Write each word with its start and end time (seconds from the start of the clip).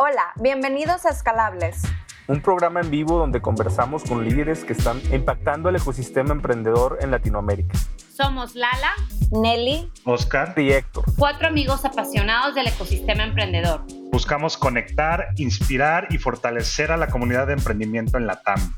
Hola, 0.00 0.32
bienvenidos 0.36 1.04
a 1.06 1.08
Escalables. 1.08 1.82
Un 2.28 2.40
programa 2.40 2.80
en 2.80 2.88
vivo 2.88 3.18
donde 3.18 3.42
conversamos 3.42 4.04
con 4.04 4.24
líderes 4.24 4.64
que 4.64 4.72
están 4.72 5.00
impactando 5.12 5.70
el 5.70 5.74
ecosistema 5.74 6.30
emprendedor 6.30 6.98
en 7.00 7.10
Latinoamérica. 7.10 7.76
Somos 8.14 8.54
Lala, 8.54 8.92
Nelly, 9.32 9.90
Oscar 10.04 10.54
y 10.56 10.70
Héctor. 10.70 11.04
Cuatro 11.18 11.48
amigos 11.48 11.84
apasionados 11.84 12.54
del 12.54 12.68
ecosistema 12.68 13.24
emprendedor. 13.24 13.82
Buscamos 14.12 14.56
conectar, 14.56 15.30
inspirar 15.36 16.06
y 16.10 16.18
fortalecer 16.18 16.92
a 16.92 16.96
la 16.96 17.08
comunidad 17.08 17.48
de 17.48 17.54
emprendimiento 17.54 18.18
en 18.18 18.28
la 18.28 18.40
TAM. 18.40 18.72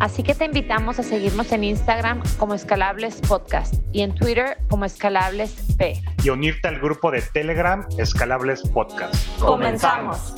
Así 0.00 0.22
que 0.22 0.34
te 0.34 0.46
invitamos 0.46 0.98
a 0.98 1.02
seguirnos 1.02 1.52
en 1.52 1.64
Instagram 1.64 2.22
como 2.38 2.54
Escalables 2.54 3.20
Podcast 3.20 3.74
y 3.92 4.00
en 4.00 4.14
Twitter 4.14 4.56
como 4.70 4.86
Escalables 4.86 5.52
P. 5.76 6.02
Y 6.24 6.30
unirte 6.30 6.68
al 6.68 6.80
grupo 6.80 7.10
de 7.10 7.20
Telegram 7.20 7.86
Escalables 7.98 8.62
Podcast. 8.62 9.14
Comenzamos. 9.38 10.34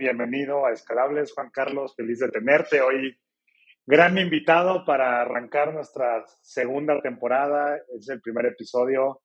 Bienvenido 0.00 0.64
a 0.64 0.72
Escalables, 0.72 1.34
Juan 1.34 1.50
Carlos, 1.50 1.94
feliz 1.94 2.20
de 2.20 2.30
tenerte 2.30 2.80
hoy. 2.80 3.14
Gran 3.84 4.16
invitado 4.16 4.82
para 4.86 5.20
arrancar 5.20 5.74
nuestra 5.74 6.24
segunda 6.40 6.98
temporada, 7.02 7.76
es 7.94 8.08
el 8.08 8.22
primer 8.22 8.46
episodio. 8.46 9.20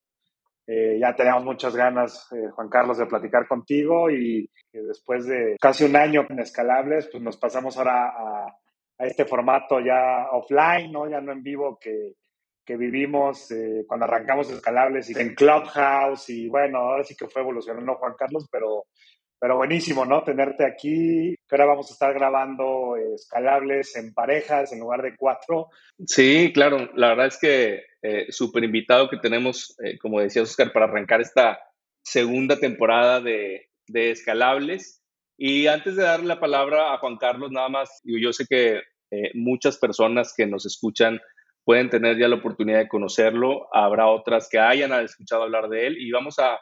Eh, 0.68 0.98
ya 1.00 1.16
teníamos 1.16 1.46
muchas 1.46 1.78
ganas, 1.78 2.28
eh, 2.34 2.50
Juan 2.52 2.68
Carlos, 2.68 2.98
de 2.98 3.06
platicar 3.06 3.48
contigo 3.48 4.10
y 4.12 4.50
después 4.74 5.26
de 5.28 5.56
casi 5.62 5.86
un 5.86 5.96
año 5.96 6.26
en 6.30 6.40
Escalables, 6.40 7.08
pues 7.10 7.24
nos 7.24 7.38
pasamos 7.38 7.78
ahora 7.78 8.10
a, 8.10 8.46
a 8.98 9.06
este 9.06 9.24
formato 9.24 9.80
ya 9.80 10.28
offline, 10.34 10.92
¿no? 10.92 11.10
ya 11.10 11.22
no 11.22 11.32
en 11.32 11.42
vivo 11.42 11.80
que, 11.80 12.16
que 12.66 12.76
vivimos 12.76 13.52
eh, 13.52 13.86
cuando 13.88 14.08
arrancamos 14.08 14.52
Escalables 14.52 15.10
y 15.10 15.18
en 15.18 15.36
Clubhouse 15.36 16.30
y 16.32 16.50
bueno, 16.50 16.80
ahora 16.80 17.04
sí 17.04 17.16
que 17.16 17.28
fue 17.28 17.44
evolucionando 17.44 17.96
Juan 17.96 18.16
Carlos, 18.18 18.50
pero 18.52 18.88
pero 19.40 19.58
buenísimo, 19.58 20.06
¿no? 20.06 20.24
Tenerte 20.24 20.66
aquí. 20.66 21.36
Que 21.48 21.56
ahora 21.56 21.66
vamos 21.66 21.90
a 21.90 21.94
estar 21.94 22.14
grabando 22.14 22.96
escalables 23.16 23.96
en 23.96 24.14
parejas 24.14 24.72
en 24.72 24.80
lugar 24.80 25.02
de 25.02 25.16
cuatro. 25.16 25.70
Sí, 26.06 26.52
claro. 26.54 26.90
La 26.96 27.10
verdad 27.10 27.28
es 27.28 27.38
que 27.38 27.84
eh, 28.02 28.32
súper 28.32 28.64
invitado 28.64 29.10
que 29.10 29.18
tenemos, 29.18 29.76
eh, 29.84 29.98
como 29.98 30.20
decía 30.20 30.42
Oscar, 30.42 30.72
para 30.72 30.86
arrancar 30.86 31.22
esta 31.22 31.60
segunda 32.04 32.60
temporada 32.60 33.20
de, 33.22 33.70
de, 33.88 34.12
escalables. 34.12 35.02
Y 35.38 35.68
antes 35.68 35.96
de 35.96 36.04
darle 36.04 36.28
la 36.28 36.40
palabra 36.40 36.94
a 36.94 36.98
Juan 37.00 37.18
Carlos, 37.18 37.52
nada 37.52 37.68
más, 37.70 38.02
yo 38.04 38.32
sé 38.32 38.46
que 38.50 38.82
eh, 39.12 39.32
muchas 39.34 39.78
personas 39.78 40.34
que 40.36 40.46
nos 40.46 40.66
escuchan 40.66 41.20
pueden 41.64 41.90
tener 41.90 42.18
ya 42.18 42.28
la 42.28 42.36
oportunidad 42.36 42.80
de 42.80 42.88
conocerlo. 42.88 43.68
Habrá 43.74 44.08
otras 44.08 44.48
que 44.50 44.60
hayan 44.60 44.94
escuchado 45.04 45.44
hablar 45.44 45.68
de 45.68 45.88
él 45.88 45.98
y 45.98 46.12
vamos 46.12 46.40
a 46.40 46.60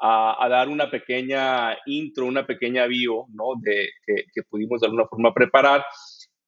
a, 0.00 0.48
dar 0.48 0.68
una 0.68 0.90
pequeña 0.90 1.76
intro, 1.86 2.26
una 2.26 2.46
pequeña 2.46 2.86
bio, 2.86 3.26
¿no? 3.28 3.54
De, 3.60 3.88
que, 4.06 4.42
pudimos 4.48 4.80
de 4.80 4.86
alguna 4.86 5.06
forma 5.06 5.34
preparar. 5.34 5.84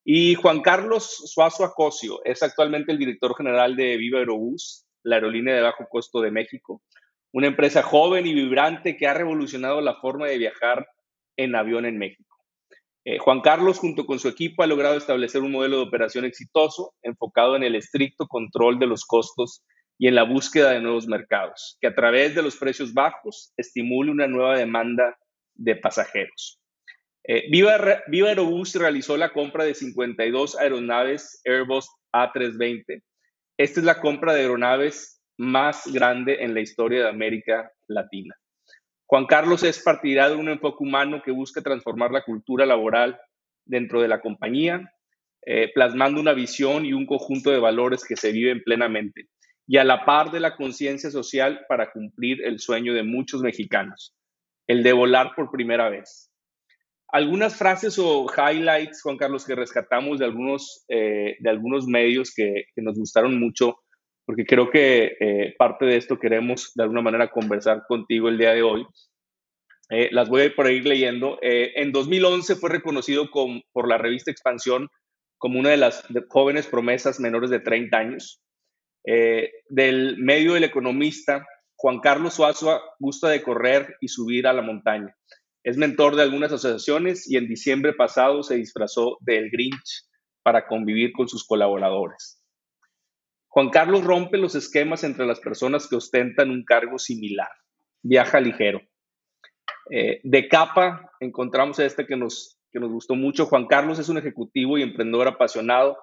Y 0.05 0.35
Juan 0.35 0.61
Carlos 0.61 1.31
Suazo 1.33 1.65
Acosio 1.65 2.21
es 2.25 2.43
actualmente 2.43 2.93
el 2.93 2.99
director 2.99 3.37
general 3.37 3.77
de 3.77 3.97
Viva 3.97 4.19
Aerobús, 4.19 4.87
la 5.03 5.17
aerolínea 5.17 5.55
de 5.55 5.63
bajo 5.63 5.87
costo 5.89 6.21
de 6.21 6.31
México, 6.31 6.83
una 7.33 7.47
empresa 7.47 7.83
joven 7.83 8.27
y 8.27 8.35
vibrante 8.35 8.97
que 8.97 9.07
ha 9.07 9.15
revolucionado 9.15 9.81
la 9.81 9.97
forma 9.97 10.27
de 10.27 10.39
viajar 10.39 10.87
en 11.37 11.55
avión 11.55 11.87
en 11.87 11.99
México. 11.99 12.37
Eh, 13.05 13.19
Juan 13.19 13.41
Carlos, 13.41 13.79
junto 13.79 14.05
con 14.05 14.19
su 14.19 14.29
equipo, 14.29 14.63
ha 14.63 14.67
logrado 14.67 14.97
establecer 14.97 15.43
un 15.43 15.53
modelo 15.53 15.79
de 15.79 15.85
operación 15.85 16.25
exitoso 16.25 16.95
enfocado 17.03 17.57
en 17.57 17.63
el 17.63 17.75
estricto 17.75 18.27
control 18.27 18.79
de 18.79 18.87
los 18.87 19.05
costos 19.05 19.63
y 20.01 20.09
en 20.09 20.15
la 20.15 20.23
búsqueda 20.23 20.71
de 20.71 20.81
nuevos 20.81 21.07
mercados, 21.07 21.77
que 21.79 21.87
a 21.87 21.95
través 21.95 22.35
de 22.35 22.41
los 22.41 22.57
precios 22.57 22.95
bajos 22.95 23.53
estimule 23.59 24.11
una 24.11 24.27
nueva 24.27 24.57
demanda 24.57 25.19
de 25.55 25.77
pasajeros. 25.77 26.59
Eh, 27.23 27.51
Viva, 27.51 28.03
Viva 28.09 28.31
Aerobús 28.31 28.75
realizó 28.77 29.19
la 29.19 29.31
compra 29.31 29.65
de 29.65 29.75
52 29.75 30.59
aeronaves 30.59 31.43
Airbus 31.45 31.87
A320. 32.15 33.03
Esta 33.59 33.81
es 33.81 33.85
la 33.85 34.01
compra 34.01 34.33
de 34.33 34.41
aeronaves 34.41 35.21
más 35.37 35.83
grande 35.93 36.45
en 36.45 36.55
la 36.55 36.61
historia 36.61 37.03
de 37.03 37.09
América 37.11 37.71
Latina. 37.87 38.35
Juan 39.05 39.27
Carlos 39.27 39.63
es 39.65 39.83
partidario 39.83 40.37
de 40.37 40.41
un 40.41 40.49
enfoque 40.49 40.83
humano 40.83 41.21
que 41.23 41.31
busca 41.31 41.61
transformar 41.61 42.11
la 42.11 42.25
cultura 42.25 42.65
laboral 42.65 43.21
dentro 43.67 44.01
de 44.01 44.09
la 44.09 44.23
compañía, 44.23 44.95
eh, 45.45 45.71
plasmando 45.75 46.23
una 46.23 46.33
visión 46.33 46.87
y 46.87 46.95
un 46.95 47.05
conjunto 47.05 47.51
de 47.51 47.59
valores 47.59 48.03
que 48.03 48.17
se 48.17 48.33
viven 48.33 48.63
plenamente 48.65 49.29
y 49.71 49.77
a 49.77 49.85
la 49.85 50.05
par 50.05 50.33
de 50.33 50.41
la 50.41 50.57
conciencia 50.57 51.13
social 51.13 51.65
para 51.69 51.93
cumplir 51.93 52.43
el 52.45 52.59
sueño 52.59 52.93
de 52.93 53.05
muchos 53.05 53.41
mexicanos, 53.41 54.17
el 54.67 54.83
de 54.83 54.93
volar 54.93 55.31
por 55.37 55.53
primera 55.53 55.89
vez. 55.89 56.29
Algunas 57.07 57.55
frases 57.55 57.97
o 58.01 58.27
highlights, 58.27 59.01
Juan 59.01 59.17
Carlos, 59.17 59.47
que 59.47 59.55
rescatamos 59.55 60.19
de 60.19 60.25
algunos, 60.25 60.85
eh, 60.89 61.37
de 61.39 61.51
algunos 61.51 61.87
medios 61.87 62.35
que, 62.35 62.65
nos 62.79 62.99
gustaron 62.99 63.39
mucho, 63.39 63.77
porque 64.27 64.45
creo 64.45 64.71
que 64.71 65.13
eh, 65.21 65.55
parte 65.57 65.87
de 65.87 65.99
esto 65.99 66.19
queremos 66.19 66.73
de 66.75 66.83
alguna 66.83 67.03
manera 67.03 67.31
conversar 67.31 67.85
contigo 67.87 68.29
el 68.29 68.39
día 68.39 68.51
de 68.51 68.63
hoy. 68.63 68.85
Eh, 69.89 70.09
las 70.11 70.29
voy 70.29 70.41
a 70.43 70.45
ir 70.47 70.57
por 70.57 70.69
ir 70.69 70.85
leyendo. 70.85 71.39
en 71.41 71.93
2011 71.93 72.57
fue 72.57 72.71
reconocido 72.71 73.31
por 73.31 73.89
la 73.89 73.99
revista 73.99 74.33
Expansión 74.33 74.89
como 75.39 75.61
una 75.61 75.71
de 75.71 75.77
las 75.77 76.05
jóvenes 76.29 76.67
promesas 76.67 77.21
menores 77.21 77.51
de 77.51 77.61
30 77.61 77.97
años. 77.97 78.43
Eh, 79.05 79.51
del 79.69 80.19
medio 80.19 80.55
del 80.55 80.65
economista, 80.65 81.47
Juan 81.77 82.01
Carlos 82.01 82.35
Suazo 82.35 82.81
gusta 82.99 83.29
de 83.29 83.43
correr 83.43 83.97
y 84.01 84.09
subir 84.09 84.47
a 84.47 84.53
la 84.53 84.63
montaña. 84.63 85.17
Es 85.63 85.77
mentor 85.77 86.17
de 86.17 86.23
algunas 86.23 86.53
asociaciones 86.53 87.31
y 87.31 87.37
en 87.37 87.49
diciembre 87.49 87.93
pasado 87.93 88.43
se 88.43 88.57
disfrazó 88.57 89.19
del 89.21 89.51
Grinch 89.51 90.07
para 90.43 90.67
convivir 90.67 91.13
con 91.13 91.29
sus 91.29 91.47
colaboradores. 91.47 92.43
Juan 93.49 93.71
Carlos 93.71 94.05
rompe 94.05 94.39
los 94.39 94.55
esquemas 94.55 95.05
entre 95.05 95.27
las 95.27 95.41
personas 95.41 95.89
que 95.89 95.97
ostentan 95.97 96.51
un 96.51 96.65
cargo 96.65 96.99
similar. 96.99 97.51
Viaja 98.03 98.41
ligero. 98.41 98.81
Eh, 99.91 100.21
de 100.23 100.49
capa 100.49 101.11
encontramos 101.19 101.79
a 101.79 101.85
este 101.85 102.07
que 102.07 102.17
nos, 102.17 102.59
que 102.71 102.79
nos 102.79 102.91
gustó 102.91 103.17
mucho. 103.17 103.47
Juan 103.47 103.67
Carlos 103.67 103.99
es 103.99 104.09
un 104.09 104.19
ejecutivo 104.19 104.79
y 104.79 104.83
emprendedor 104.83 105.29
apasionado 105.29 105.99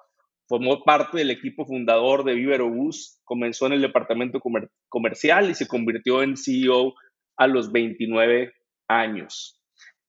Formó 0.48 0.82
parte 0.82 1.18
del 1.18 1.30
equipo 1.30 1.66
fundador 1.66 2.24
de 2.24 2.34
Viverobús, 2.34 3.20
comenzó 3.24 3.66
en 3.66 3.74
el 3.74 3.82
departamento 3.82 4.40
comercial 4.88 5.50
y 5.50 5.54
se 5.54 5.68
convirtió 5.68 6.22
en 6.22 6.38
CEO 6.38 6.94
a 7.36 7.46
los 7.46 7.70
29 7.70 8.52
años. 8.88 9.60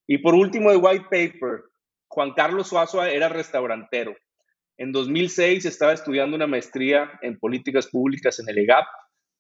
Y 0.08 0.20
por 0.20 0.36
último, 0.36 0.72
de 0.72 0.78
White 0.78 1.06
Paper, 1.12 1.64
Juan 2.08 2.32
Carlos 2.34 2.70
Suazo 2.70 3.04
era 3.04 3.28
restaurantero. 3.28 4.16
En 4.78 4.94
2006 4.94 5.66
estaba 5.66 5.92
estudiando 5.92 6.38
una 6.38 6.48
maestría 6.48 7.12
en 7.22 7.38
políticas 7.38 7.88
públicas 7.88 8.40
en 8.40 8.48
el 8.48 8.60
EGAP 8.60 8.86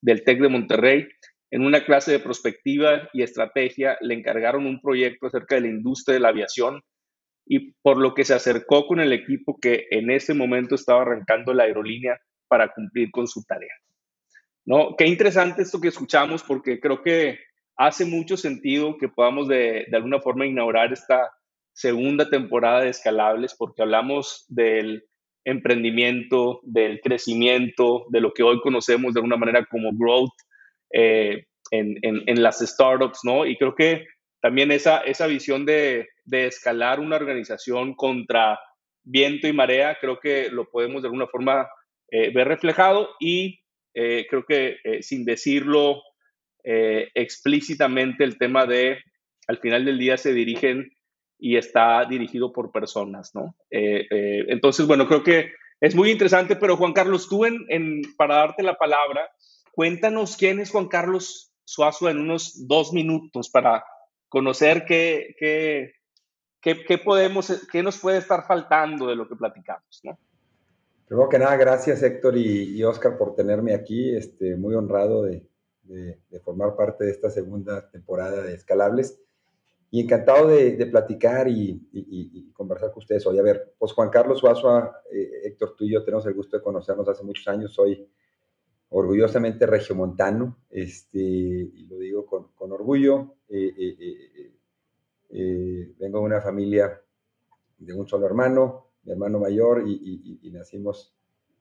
del 0.01 0.23
TEC 0.25 0.41
de 0.41 0.49
Monterrey. 0.49 1.07
En 1.49 1.65
una 1.65 1.85
clase 1.85 2.11
de 2.11 2.19
prospectiva 2.19 3.09
y 3.13 3.23
estrategia 3.23 3.97
le 4.01 4.15
encargaron 4.15 4.65
un 4.65 4.81
proyecto 4.81 5.27
acerca 5.27 5.55
de 5.55 5.61
la 5.61 5.67
industria 5.69 6.15
de 6.15 6.19
la 6.19 6.27
aviación 6.27 6.81
y 7.51 7.71
por 7.81 7.97
lo 7.97 8.13
que 8.13 8.23
se 8.23 8.35
acercó 8.35 8.85
con 8.85 8.99
el 8.99 9.11
equipo 9.11 9.57
que 9.59 9.87
en 9.89 10.11
ese 10.11 10.35
momento 10.35 10.75
estaba 10.75 11.01
arrancando 11.01 11.51
la 11.51 11.63
aerolínea 11.63 12.21
para 12.47 12.71
cumplir 12.71 13.09
con 13.09 13.27
su 13.27 13.43
tarea. 13.43 13.73
¿No? 14.65 14.95
Qué 14.95 15.07
interesante 15.07 15.63
esto 15.63 15.81
que 15.81 15.87
escuchamos 15.87 16.43
porque 16.43 16.79
creo 16.79 17.01
que 17.01 17.39
hace 17.75 18.05
mucho 18.05 18.37
sentido 18.37 18.97
que 18.99 19.09
podamos 19.09 19.47
de, 19.47 19.87
de 19.89 19.97
alguna 19.97 20.19
forma 20.19 20.45
inaugurar 20.45 20.93
esta 20.93 21.31
segunda 21.73 22.29
temporada 22.29 22.81
de 22.81 22.89
Escalables 22.89 23.55
porque 23.57 23.81
hablamos 23.81 24.45
del 24.47 25.05
emprendimiento, 25.43 26.59
del 26.61 27.01
crecimiento, 27.01 28.05
de 28.09 28.21
lo 28.21 28.31
que 28.31 28.43
hoy 28.43 28.61
conocemos 28.61 29.15
de 29.15 29.21
alguna 29.21 29.37
manera 29.37 29.65
como 29.65 29.89
growth 29.93 30.35
eh, 30.93 31.45
en, 31.71 31.97
en, 32.03 32.21
en, 32.27 32.43
las 32.43 32.59
startups, 32.59 33.21
¿no? 33.23 33.47
Y 33.47 33.57
creo 33.57 33.73
que 33.73 34.05
también 34.41 34.71
esa, 34.71 34.99
esa 34.99 35.25
visión 35.25 35.65
de, 35.65 36.07
de 36.29 36.47
escalar 36.47 36.99
una 36.99 37.15
organización 37.15 37.95
contra 37.95 38.59
viento 39.03 39.47
y 39.47 39.53
marea, 39.53 39.97
creo 39.99 40.19
que 40.19 40.49
lo 40.49 40.69
podemos 40.69 41.01
de 41.01 41.07
alguna 41.07 41.27
forma 41.27 41.67
eh, 42.11 42.31
ver 42.31 42.47
reflejado 42.47 43.09
y 43.19 43.59
eh, 43.93 44.27
creo 44.29 44.45
que 44.45 44.77
eh, 44.83 45.03
sin 45.03 45.25
decirlo 45.25 46.01
explícitamente 46.61 48.23
el 48.23 48.37
tema 48.37 48.67
de 48.67 48.99
al 49.47 49.57
final 49.57 49.85
del 49.85 49.97
día 49.97 50.17
se 50.17 50.33
dirigen 50.33 50.91
y 51.39 51.55
está 51.55 52.05
dirigido 52.05 52.53
por 52.53 52.71
personas, 52.71 53.31
¿no? 53.33 53.55
entonces, 53.71 54.85
bueno, 54.85 55.07
creo 55.07 55.23
que 55.23 55.51
es 55.79 55.95
muy 55.95 56.11
interesante, 56.11 56.57
pero 56.57 56.77
Juan 56.77 56.93
Carlos, 56.93 57.27
tú 57.27 57.45
en, 57.45 57.65
en, 57.69 58.01
para 58.17 58.35
darte 58.35 58.61
la 58.61 58.75
palabra, 58.75 59.31
cuéntanos 59.71 60.37
quién 60.37 60.59
es 60.59 60.69
Juan 60.69 60.89
Carlos 60.89 61.51
Suazo 61.63 62.09
en 62.09 62.19
unos 62.19 62.67
dos 62.67 62.93
minutos 62.93 63.49
para 63.49 63.83
conocer 64.29 64.85
qué, 64.85 65.35
qué, 65.37 65.93
qué, 66.61 66.97
podemos, 66.97 67.67
qué 67.71 67.81
nos 67.83 67.97
puede 67.97 68.17
estar 68.17 68.45
faltando 68.45 69.07
de 69.07 69.15
lo 69.15 69.27
que 69.27 69.35
platicamos, 69.35 70.01
¿no? 70.03 70.17
Primero 71.07 71.29
que 71.29 71.39
nada, 71.39 71.55
gracias 71.55 72.03
Héctor 72.03 72.37
y, 72.37 72.83
Oscar 72.83 73.17
por 73.17 73.35
tenerme 73.35 73.73
aquí, 73.73 74.15
este, 74.15 74.55
muy 74.55 74.75
honrado 74.75 75.23
de, 75.23 75.47
de, 75.83 76.39
formar 76.39 76.75
parte 76.75 77.05
de 77.05 77.11
esta 77.11 77.29
segunda 77.29 77.89
temporada 77.89 78.43
de 78.43 78.53
Escalables. 78.53 79.19
Y 79.91 80.01
encantado 80.01 80.47
de, 80.49 80.85
platicar 80.85 81.47
y, 81.47 82.51
conversar 82.53 82.91
con 82.91 82.99
ustedes 82.99 83.25
hoy. 83.25 83.39
A 83.39 83.41
ver, 83.41 83.73
pues 83.79 83.91
Juan 83.93 84.09
Carlos 84.09 84.37
Suazo, 84.37 84.91
eh, 85.11 85.41
Héctor, 85.45 85.75
tú 85.75 85.85
y 85.85 85.93
yo 85.93 86.03
tenemos 86.03 86.25
el 86.27 86.35
gusto 86.35 86.57
de 86.57 86.63
conocernos 86.63 87.09
hace 87.09 87.23
muchos 87.23 87.47
años. 87.47 87.73
Soy 87.73 88.07
orgullosamente 88.89 89.65
regiomontano, 89.65 90.57
este, 90.69 91.19
y 91.19 91.87
lo 91.87 91.97
digo 91.97 92.25
con, 92.27 92.49
con 92.53 92.71
orgullo. 92.71 93.37
Eh, 93.49 93.73
eh, 93.75 94.48
eh, 95.29 95.93
vengo 95.99 96.19
de 96.19 96.25
una 96.25 96.41
familia 96.41 97.01
de 97.77 97.93
un 97.93 98.07
solo 98.07 98.25
hermano, 98.25 98.87
mi 99.03 99.11
hermano 99.11 99.39
mayor, 99.39 99.83
y, 99.87 100.39
y 100.41 100.51
nacimos 100.51 101.15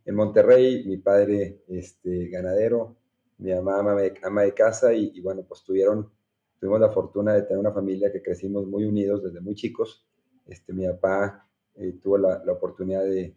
en 0.08 0.14
Monterrey, 0.14 0.84
mi 0.86 0.96
padre 0.96 1.60
este, 1.68 2.28
ganadero, 2.28 2.96
mi 3.36 3.52
mamá 3.52 3.80
ama 3.80 3.94
de, 4.42 4.54
casa 4.54 4.94
y, 4.94 5.20
bueno, 5.20 5.44
pues 5.46 5.62
tuvieron, 5.62 6.10
tuvimos 6.58 6.80
la 6.80 6.88
fortuna 6.88 7.34
de 7.34 7.42
tener 7.42 7.58
una 7.58 7.72
familia 7.72 8.10
que 8.10 8.22
crecimos 8.22 8.66
muy 8.66 8.84
unidos 8.84 9.22
desde 9.22 9.42
muy 9.42 9.54
chicos. 9.54 10.08
Este, 10.46 10.72
mi 10.72 10.86
papá 10.86 11.46
eh, 11.76 11.98
tuvo 12.02 12.16
la, 12.16 12.42
oportunidad 12.50 13.04
de, 13.04 13.36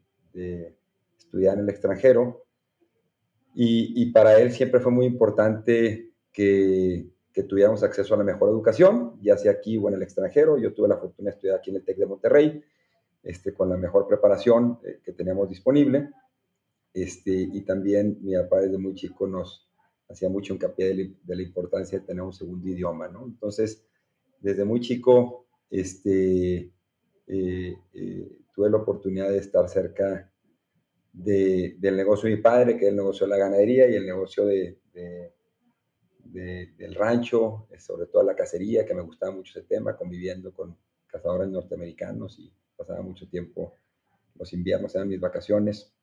estudiar 1.18 1.58
en 1.58 1.66
el 1.66 1.70
extranjero 1.70 2.46
y, 3.54 4.02
y, 4.02 4.12
para 4.14 4.40
él 4.40 4.54
siempre 4.54 4.80
fue 4.80 4.94
muy 4.94 5.06
importante 5.06 6.14
que, 6.32 7.11
que, 7.34 7.44
tuviéramos 7.44 7.84
acceso 7.84 8.14
a 8.14 8.18
la 8.18 8.24
mejor 8.24 8.50
educación, 8.50 9.20
ya 9.22 9.38
sea 9.38 9.54
aquí 9.54 9.78
o 9.78 9.88
en 9.90 9.96
el 9.96 10.04
extranjero. 10.04 10.58
Yo 10.58 10.74
tuve 10.74 10.88
la 10.88 10.98
fortuna 10.98 11.30
de 11.30 11.36
estudiar 11.36 11.58
aquí 11.58 11.70
en 11.70 11.78
el 11.78 11.84
TEC 11.84 11.98
de 11.98 12.06
Monterrey, 12.06 12.64
este, 13.24 13.54
con 13.54 13.70
la 13.70 13.78
mejor 13.78 14.08
preparación 14.08 14.80
eh, 14.84 15.00
que 15.04 15.14
teníamos 15.14 15.50
disponible. 15.50 16.10
Este, 16.94 17.32
y 17.32 17.62
también 17.62 18.18
mi 18.22 18.36
papá 18.36 18.62
desde 18.62 18.78
muy 18.78 18.96
chico 18.96 19.28
nos 19.28 19.70
hacía 20.10 20.30
mucho 20.30 20.54
hincapié 20.54 21.16
de, 21.24 21.36
la 21.36 21.42
importancia 21.42 22.00
de 22.00 22.06
tener 22.06 22.22
un 22.22 22.34
segundo 22.34 22.68
idioma, 22.68 23.08
¿no? 23.08 23.26
Entonces, 23.26 23.86
desde 24.40 24.66
muy 24.66 24.82
chico, 24.82 25.46
este, 25.70 26.72
eh, 27.28 27.78
eh, 27.94 28.40
tuve 28.54 28.70
la 28.70 28.78
oportunidad 28.78 29.30
de 29.30 29.38
estar 29.38 29.70
cerca 29.70 30.30
de, 31.14 31.76
del 31.80 31.96
negocio 31.96 32.30
de 32.30 32.36
mi 32.36 32.42
padre, 32.42 32.78
que 32.78 32.86
es 32.86 32.90
el 32.90 32.98
negocio 32.98 33.26
de 33.26 33.32
la 33.32 33.38
ganadería 33.38 33.90
y 33.90 33.96
el 33.96 34.06
negocio 34.06 34.46
de, 34.46 34.78
del 36.32 36.96
rancho, 36.96 37.68
eh, 37.72 37.80
sobre 37.80 38.08
todo 38.08 38.24
la 38.24 38.36
cacería, 38.36 38.86
que 38.86 38.94
me 38.94 39.02
gustaba 39.02 39.32
mucho 39.34 39.58
ese 39.58 39.68
tema, 39.68 39.96
conviviendo 39.96 40.54
con 40.54 40.78
cazadores 41.08 41.50
norteamericanos 41.50 42.40
y 42.40 42.52
pasaba 42.76 43.02
mucho 43.02 43.28
tiempo, 43.28 43.76
los 44.36 44.54
inviernos 44.54 44.96
eran 44.96 45.10
mis 45.10 45.20
vacaciones. 45.20 45.94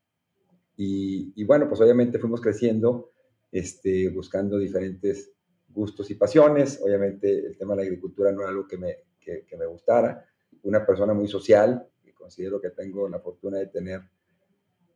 Y, 0.76 1.42
bueno, 1.42 1.68
pues 1.68 1.80
obviamente 1.80 2.20
fuimos 2.20 2.40
creciendo, 2.40 3.10
este, 3.50 4.10
buscando 4.10 4.58
diferentes 4.58 5.32
gustos 5.68 6.08
y 6.12 6.14
pasiones. 6.14 6.80
Obviamente 6.80 7.46
el 7.46 7.58
tema 7.58 7.74
de 7.74 7.78
la 7.78 7.82
agricultura 7.88 8.30
no 8.30 8.42
era 8.42 8.50
algo 8.50 8.68
que 8.68 8.78
me, 8.78 8.94
que, 9.18 9.44
me 9.58 9.66
gustara. 9.66 10.24
Una 10.62 10.86
persona 10.86 11.14
muy 11.14 11.26
social, 11.26 11.84
y 12.04 12.12
considero 12.12 12.60
que 12.60 12.70
tengo 12.70 13.08
la 13.08 13.18
fortuna 13.18 13.58
de 13.58 13.66
tener 13.66 14.02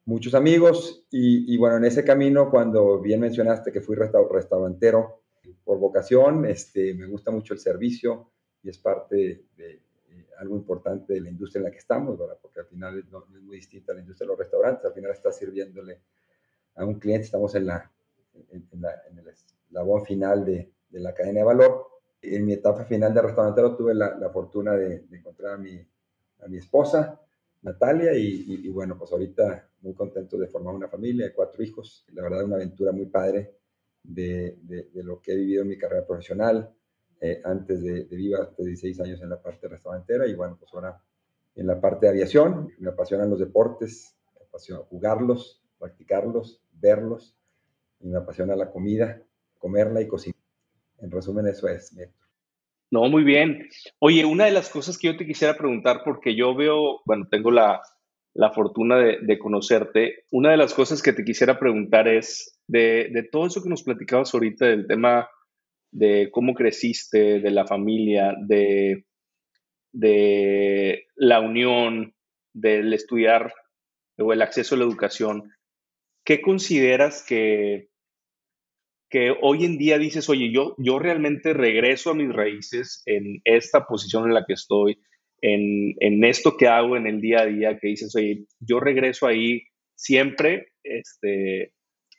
muchos 0.04 0.34
amigos. 0.34 1.04
Y, 1.10 1.56
bueno, 1.56 1.78
en 1.78 1.84
ese 1.84 2.04
camino, 2.04 2.48
cuando 2.48 3.00
bien 3.00 3.18
mencionaste 3.18 3.72
que 3.72 3.80
fui 3.80 3.96
restaurantero 3.96 5.21
por 5.64 5.78
vocación, 5.78 6.44
este, 6.46 6.94
me 6.94 7.06
gusta 7.06 7.30
mucho 7.30 7.54
el 7.54 7.60
servicio 7.60 8.30
y 8.62 8.68
es 8.68 8.78
parte 8.78 9.46
de, 9.56 9.82
algo 10.38 10.56
importante 10.56 11.14
de 11.14 11.20
la 11.20 11.30
industria 11.30 11.60
en 11.60 11.64
la 11.64 11.70
que 11.70 11.78
estamos, 11.78 12.18
¿verdad? 12.18 12.38
Porque 12.40 12.60
al 12.60 12.66
final 12.66 12.98
es, 12.98 13.42
muy 13.42 13.56
distinta 13.56 13.92
a 13.92 13.94
la 13.94 14.00
industria 14.00 14.26
de 14.26 14.32
los 14.32 14.38
restaurantes, 14.38 14.84
al 14.84 14.92
final 14.92 15.10
está 15.10 15.32
sirviéndole 15.32 16.00
a 16.74 16.84
un 16.84 16.98
cliente, 16.98 17.26
estamos 17.26 17.54
en, 17.54 17.66
la, 17.66 17.90
en, 18.50 19.18
el 19.18 19.28
eslabón 19.28 20.04
final 20.04 20.44
de, 20.44 20.72
de, 20.90 21.00
la 21.00 21.14
cadena 21.14 21.40
de 21.40 21.44
valor. 21.44 21.86
En 22.20 22.44
mi 22.44 22.54
etapa 22.54 22.84
final 22.84 23.12
de 23.14 23.22
restaurantero 23.22 23.76
tuve 23.76 23.94
la, 23.94 24.16
la 24.16 24.30
fortuna 24.30 24.72
de, 24.74 25.06
encontrar 25.12 25.54
a 25.54 25.58
mi, 25.58 25.76
a 25.76 26.48
mi 26.48 26.56
esposa, 26.56 27.20
Natalia, 27.62 28.14
y, 28.14 28.44
y, 28.48 28.68
bueno, 28.70 28.98
pues 28.98 29.12
ahorita 29.12 29.68
muy 29.82 29.94
contento 29.94 30.36
de 30.36 30.48
formar 30.48 30.74
una 30.74 30.88
familia 30.88 31.26
de 31.26 31.32
cuatro 31.32 31.62
hijos. 31.62 32.04
La 32.12 32.22
verdad, 32.22 32.44
una 32.44 32.56
aventura 32.56 32.90
muy 32.90 33.06
padre 33.06 33.61
de, 34.02 34.56
de, 34.62 35.02
lo 35.02 35.20
que 35.20 35.32
he 35.32 35.36
vivido 35.36 35.62
en 35.62 35.68
mi 35.68 35.78
carrera 35.78 36.06
profesional 36.06 36.74
eh, 37.20 37.40
antes 37.44 37.82
de, 37.82 38.04
de 38.04 38.16
Viva, 38.16 38.42
hasta 38.42 38.62
16 38.62 39.00
años 39.00 39.22
en 39.22 39.30
la 39.30 39.40
parte 39.40 39.68
restaurantera 39.68 40.26
y 40.26 40.34
bueno, 40.34 40.56
pues 40.58 40.72
ahora 40.74 41.00
en 41.54 41.66
la 41.66 41.80
parte 41.80 42.06
de 42.06 42.10
aviación. 42.10 42.72
Me 42.78 42.90
apasionan 42.90 43.30
los 43.30 43.38
deportes, 43.38 44.16
me 44.34 44.46
apasiona 44.46 44.82
jugarlos, 44.82 45.62
practicarlos, 45.78 46.62
verlos 46.72 47.36
y 48.00 48.08
me 48.08 48.18
apasiona 48.18 48.56
la 48.56 48.70
comida, 48.70 49.22
comerla 49.58 50.00
y 50.00 50.08
cocinar. 50.08 50.40
En 50.98 51.10
resumen, 51.10 51.46
eso 51.48 51.68
es, 51.68 51.96
No, 52.90 53.08
muy 53.08 53.24
bien. 53.24 53.68
Oye, 53.98 54.24
una 54.24 54.44
de 54.44 54.52
las 54.52 54.68
cosas 54.68 54.96
que 54.96 55.08
yo 55.08 55.16
te 55.16 55.26
quisiera 55.26 55.56
preguntar, 55.56 56.02
porque 56.04 56.36
yo 56.36 56.54
veo, 56.54 57.00
bueno, 57.04 57.26
tengo 57.28 57.50
la, 57.50 57.82
la 58.34 58.52
fortuna 58.52 58.98
de, 58.98 59.38
conocerte, 59.38 60.24
una 60.30 60.52
de 60.52 60.56
las 60.56 60.74
cosas 60.74 61.02
que 61.02 61.12
te 61.12 61.24
quisiera 61.24 61.58
preguntar 61.58 62.06
es 62.06 62.51
de, 62.68 63.08
de 63.12 63.22
todo 63.24 63.46
eso 63.46 63.62
que 63.62 63.68
nos 63.68 63.82
platicabas 63.82 64.32
ahorita 64.32 64.66
del 64.66 64.86
tema 64.86 65.28
de 65.90 66.30
cómo 66.30 66.54
creciste, 66.54 67.40
de 67.40 67.50
la 67.50 67.66
familia, 67.66 68.34
de, 68.46 69.04
de 69.92 71.06
la 71.16 71.40
unión, 71.40 72.14
del 72.54 72.92
estudiar 72.92 73.52
o 74.18 74.32
el 74.32 74.42
acceso 74.42 74.74
a 74.74 74.78
la 74.78 74.84
educación, 74.84 75.52
¿qué 76.24 76.40
consideras 76.40 77.24
que, 77.26 77.88
que 79.10 79.34
hoy 79.40 79.64
en 79.64 79.78
día 79.78 79.98
dices, 79.98 80.28
oye, 80.28 80.50
yo, 80.52 80.74
yo 80.78 80.98
realmente 80.98 81.52
regreso 81.52 82.10
a 82.10 82.14
mis 82.14 82.32
raíces 82.32 83.02
en 83.06 83.40
esta 83.44 83.86
posición 83.86 84.26
en 84.26 84.34
la 84.34 84.44
que 84.46 84.54
estoy, 84.54 84.98
en, 85.40 85.94
en 86.00 86.24
esto 86.24 86.56
que 86.56 86.68
hago 86.68 86.96
en 86.96 87.06
el 87.06 87.20
día 87.20 87.40
a 87.40 87.46
día, 87.46 87.78
que 87.78 87.88
dices, 87.88 88.14
oye, 88.16 88.46
yo 88.60 88.80
regreso 88.80 89.26
ahí 89.26 89.62
siempre, 89.94 90.72
este, 90.82 91.72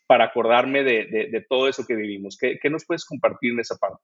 para 0.07 0.25
acordarme 0.25 0.83
de, 0.83 1.45
todo 1.47 1.67
eso 1.67 1.85
que 1.85 1.95
vivimos. 1.95 2.37
¿Qué, 2.37 2.69
nos 2.69 2.85
puedes 2.85 3.05
compartir 3.05 3.53
en 3.53 3.59
esa 3.59 3.75
parte? 3.75 4.01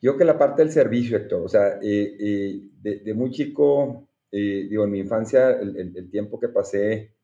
Yo 0.00 0.16
que 0.16 0.24
la 0.24 0.38
parte 0.38 0.62
del 0.62 0.70
servicio, 0.70 1.16
Héctor, 1.16 1.42
o 1.42 1.48
sea, 1.48 1.78
eh, 1.82 2.16
eh, 2.20 2.60
de, 2.80 3.14
muy 3.14 3.30
chico, 3.30 4.08
eh, 4.30 4.66
digo, 4.68 4.84
en 4.84 4.90
mi 4.90 5.00
infancia, 5.00 5.50
el, 5.50 6.10
tiempo 6.10 6.38
que 6.38 6.48
pasé, 6.48 7.14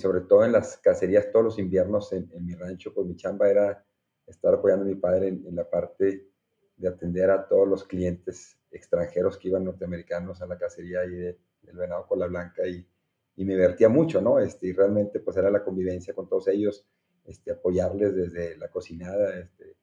sobre 0.00 0.22
todo 0.22 0.44
en 0.44 0.52
las 0.52 0.78
cacerías 0.78 1.30
todos 1.30 1.44
los 1.44 1.58
inviernos 1.58 2.12
en, 2.12 2.28
mi 2.44 2.54
rancho, 2.54 2.92
pues 2.92 3.06
mi 3.06 3.16
chamba 3.16 3.48
era 3.48 3.84
estar 4.26 4.54
apoyando 4.54 4.84
a 4.84 4.88
mi 4.88 4.96
padre 4.96 5.28
en, 5.28 5.54
la 5.54 5.68
parte 5.68 6.28
de 6.76 6.88
atender 6.88 7.30
a 7.30 7.46
todos 7.46 7.68
los 7.68 7.84
clientes 7.84 8.58
extranjeros 8.70 9.38
que 9.38 9.48
iban 9.48 9.64
norteamericanos 9.64 10.40
a 10.42 10.46
la 10.46 10.58
cacería 10.58 11.04
y 11.04 11.10
del 11.10 11.36
venado 11.76 12.06
con 12.06 12.18
la 12.18 12.26
blanca 12.26 12.66
y, 12.66 12.86
y, 13.36 13.44
me 13.44 13.54
divertía 13.54 13.88
mucho, 13.88 14.20
¿no? 14.20 14.38
Este, 14.38 14.68
y 14.68 14.72
realmente 14.72 15.20
pues 15.20 15.36
era 15.36 15.50
la 15.50 15.64
convivencia 15.64 16.14
con 16.14 16.28
todos 16.28 16.48
ellos 16.48 16.86
este, 17.26 17.52
apoyarles 17.52 18.14
desde 18.14 18.56
la 18.56 18.68
cocinada, 18.68 19.38
este, 19.38 19.76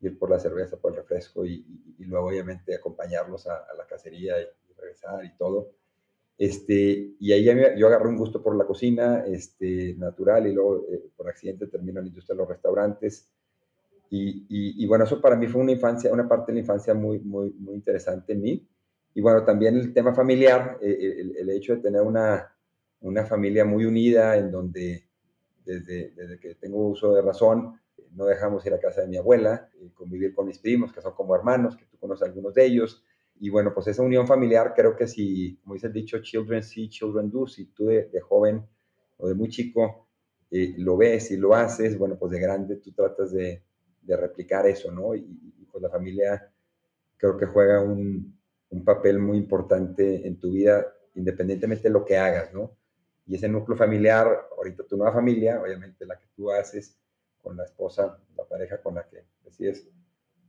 ir 0.00 0.18
por 0.18 0.30
la 0.30 0.38
cerveza, 0.38 0.76
por 0.76 0.92
el 0.92 0.98
refresco 0.98 1.44
y, 1.44 1.64
luego 1.98 2.28
obviamente 2.28 2.74
acompañarlos 2.74 3.46
a, 3.46 3.66
la 3.76 3.86
cacería 3.86 4.40
y, 4.40 4.46
regresar 4.76 5.24
y 5.24 5.34
todo. 5.36 5.70
Este, 6.36 7.14
y 7.18 7.32
ahí 7.32 7.44
yo 7.78 7.86
agarré 7.86 8.08
un 8.08 8.16
gusto 8.16 8.42
por 8.42 8.56
la 8.56 8.66
cocina 8.66 9.24
este, 9.26 9.94
natural 9.96 10.46
y 10.46 10.52
luego 10.52 10.84
eh, 10.90 11.10
por 11.16 11.28
accidente 11.28 11.68
termino 11.68 12.00
en 12.00 12.06
la 12.06 12.08
industria 12.08 12.34
de 12.34 12.38
los 12.40 12.48
restaurantes. 12.48 13.30
Y, 14.10 14.46
y, 14.48 14.86
bueno, 14.86 15.04
eso 15.04 15.20
para 15.20 15.34
mí 15.34 15.48
fue 15.48 15.62
una 15.62 15.72
infancia, 15.72 16.12
una 16.12 16.28
parte 16.28 16.52
de 16.52 16.56
la 16.56 16.60
infancia 16.60 16.94
muy, 16.94 17.18
muy, 17.20 17.50
muy 17.58 17.74
interesante 17.74 18.34
en 18.34 18.42
mí. 18.42 18.68
Y 19.14 19.20
bueno, 19.20 19.44
también 19.44 19.76
el 19.76 19.92
tema 19.92 20.14
familiar, 20.14 20.78
eh, 20.80 21.16
el, 21.18 21.36
el, 21.36 21.50
hecho 21.50 21.74
de 21.74 21.82
tener 21.82 22.02
una, 22.02 22.54
una 23.00 23.24
familia 23.24 23.64
muy 23.64 23.84
unida 23.84 24.36
en 24.36 24.50
donde 24.50 25.08
desde, 25.64 26.10
desde 26.10 26.38
que 26.38 26.54
tengo 26.54 26.88
uso 26.88 27.14
de 27.14 27.22
razón, 27.22 27.80
no 28.12 28.26
dejamos 28.26 28.64
ir 28.66 28.74
a 28.74 28.80
casa 28.80 29.02
de 29.02 29.08
mi 29.08 29.16
abuela, 29.16 29.68
y 29.80 29.90
convivir 29.90 30.34
con 30.34 30.46
mis 30.46 30.58
primos, 30.58 30.92
que 30.92 31.00
son 31.00 31.14
como 31.14 31.34
hermanos, 31.34 31.76
que 31.76 31.84
tú 31.86 31.98
conoces 31.98 32.28
algunos 32.28 32.54
de 32.54 32.64
ellos. 32.64 33.04
Y 33.40 33.50
bueno, 33.50 33.72
pues 33.74 33.88
esa 33.88 34.02
unión 34.02 34.26
familiar, 34.26 34.72
creo 34.74 34.96
que 34.96 35.08
si, 35.08 35.56
como 35.56 35.74
dice 35.74 35.88
el 35.88 35.92
dicho, 35.92 36.20
children 36.22 36.62
see, 36.62 36.88
children 36.88 37.30
do, 37.30 37.46
si 37.46 37.66
tú 37.66 37.86
de, 37.86 38.20
joven 38.20 38.64
o 39.16 39.28
de 39.28 39.34
muy 39.34 39.48
chico 39.48 40.08
eh, 40.50 40.74
lo 40.78 40.96
ves 40.96 41.30
y 41.32 41.36
lo 41.36 41.54
haces, 41.54 41.98
bueno, 41.98 42.16
pues 42.16 42.30
de 42.30 42.40
grande 42.40 42.76
tú 42.76 42.92
tratas 42.92 43.32
de, 43.32 43.64
de 44.02 44.16
replicar 44.16 44.66
eso, 44.66 44.92
¿no? 44.92 45.14
Y, 45.14 45.20
y, 45.58 45.64
pues 45.64 45.82
la 45.82 45.90
familia 45.90 46.52
creo 47.16 47.36
que 47.36 47.46
juega 47.46 47.80
un, 47.80 48.38
un 48.70 48.84
papel 48.84 49.18
muy 49.18 49.38
importante 49.38 50.26
en 50.26 50.38
tu 50.38 50.52
vida, 50.52 50.86
independientemente 51.16 51.84
de 51.88 51.92
lo 51.92 52.04
que 52.04 52.16
hagas, 52.16 52.52
¿no? 52.52 52.76
Y 53.26 53.36
ese 53.36 53.48
núcleo 53.48 53.76
familiar, 53.76 54.48
ahorita 54.56 54.84
tu 54.84 54.96
nueva 54.96 55.12
familia, 55.12 55.60
obviamente 55.60 56.04
la 56.04 56.18
que 56.18 56.26
tú 56.36 56.50
haces 56.50 56.98
con 57.40 57.56
la 57.56 57.64
esposa, 57.64 58.18
la 58.36 58.44
pareja 58.44 58.82
con 58.82 58.94
la 58.94 59.06
que 59.06 59.24
decides 59.44 59.88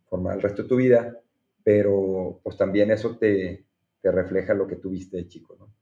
formar 0.10 0.36
el 0.36 0.42
resto 0.42 0.64
de 0.64 0.70
tu 0.70 0.76
vida, 0.78 1.18
pero 1.64 2.40
pues 2.44 2.58
también 2.58 2.92
eso 2.92 3.18
te, 3.18 3.66
refleja 4.04 4.54
lo 4.54 4.68
que 4.68 4.76
tuviste 4.76 5.18
de 5.18 5.28
chico, 5.28 5.56
¿no? 5.60 5.74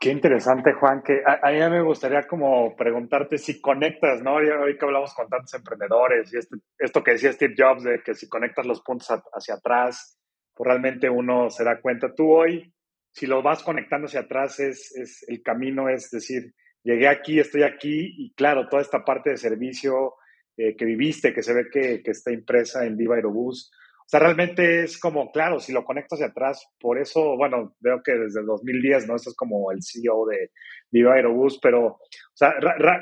Qué 0.00 0.10
interesante, 0.10 0.72
Juan, 0.72 1.02
que 1.02 1.20
a, 1.26 1.50
mí 1.50 1.58
me 1.58 1.82
gustaría 1.82 2.26
como 2.26 2.74
preguntarte 2.76 3.36
si 3.36 3.60
conectas, 3.60 4.22
¿no? 4.22 4.36
Hoy 4.36 4.78
que 4.78 4.84
hablamos 4.86 5.12
con 5.12 5.28
tantos 5.28 5.52
emprendedores 5.52 6.32
y 6.32 6.38
este, 6.38 6.56
esto 6.78 7.04
que 7.04 7.10
decía 7.12 7.32
Steve 7.32 7.54
Jobs 7.58 7.82
de 7.82 8.00
que 8.02 8.14
si 8.14 8.26
conectas 8.26 8.64
los 8.64 8.80
puntos 8.80 9.08
hacia 9.10 9.56
atrás, 9.56 10.18
pues 10.54 10.66
realmente 10.66 11.10
uno 11.10 11.50
se 11.50 11.64
da 11.64 11.80
cuenta. 11.82 12.14
Tú 12.14 12.32
hoy, 12.32 12.72
si 13.12 13.26
lo 13.26 13.42
vas 13.42 13.62
conectando 13.62 14.06
hacia 14.06 14.20
atrás, 14.20 14.60
es, 14.60 14.94
es 14.96 15.24
el 15.28 15.42
camino, 15.42 15.88
es 15.88 16.10
decir, 16.10 16.54
llegué 16.82 17.08
aquí, 17.08 17.40
estoy 17.40 17.62
aquí 17.62 18.14
y 18.16 18.32
claro, 18.34 18.68
toda 18.68 18.82
esta 18.82 19.04
parte 19.04 19.30
de 19.30 19.36
servicio 19.36 20.14
eh, 20.56 20.76
que 20.76 20.84
viviste, 20.84 21.32
que 21.32 21.42
se 21.42 21.54
ve 21.54 21.66
que, 21.72 22.02
que 22.02 22.10
está 22.10 22.32
impresa 22.32 22.84
en 22.84 22.96
Viva 22.96 23.16
Aerobús, 23.16 23.70
o 24.08 24.10
sea, 24.10 24.20
realmente 24.20 24.84
es 24.84 24.98
como, 24.98 25.30
claro, 25.30 25.60
si 25.60 25.70
lo 25.70 25.84
conecto 25.84 26.14
hacia 26.14 26.28
atrás, 26.28 26.66
por 26.80 26.98
eso, 26.98 27.36
bueno, 27.36 27.76
veo 27.78 28.00
que 28.02 28.12
desde 28.12 28.40
el 28.40 28.46
2010, 28.46 29.06
¿no? 29.06 29.14
Esto 29.14 29.28
es 29.28 29.36
como 29.36 29.70
el 29.70 29.82
CEO 29.82 30.24
de 30.24 30.50
Viva 30.90 31.12
Aerobús, 31.12 31.58
pero, 31.60 31.88
o 31.88 32.00
sea, 32.32 32.54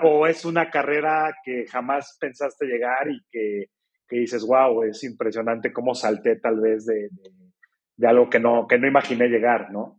o 0.03 0.27
es 0.27 0.45
una 0.45 0.69
carrera 0.69 1.33
que 1.45 1.65
jamás 1.69 2.17
pensaste 2.21 2.67
llegar 2.67 3.09
y 3.09 3.21
que, 3.31 3.67
que 4.09 4.17
dices, 4.17 4.45
wow, 4.45 4.83
es 4.83 5.05
impresionante 5.05 5.73
cómo 5.73 5.95
salté 5.95 6.41
tal 6.41 6.59
vez 6.59 6.87
de, 6.87 7.09
algo 8.05 8.29
que 8.29 8.41
no, 8.41 8.67
que 8.67 8.79
no 8.79 8.87
imaginé 8.87 9.29
llegar, 9.29 9.71
¿no? 9.71 9.99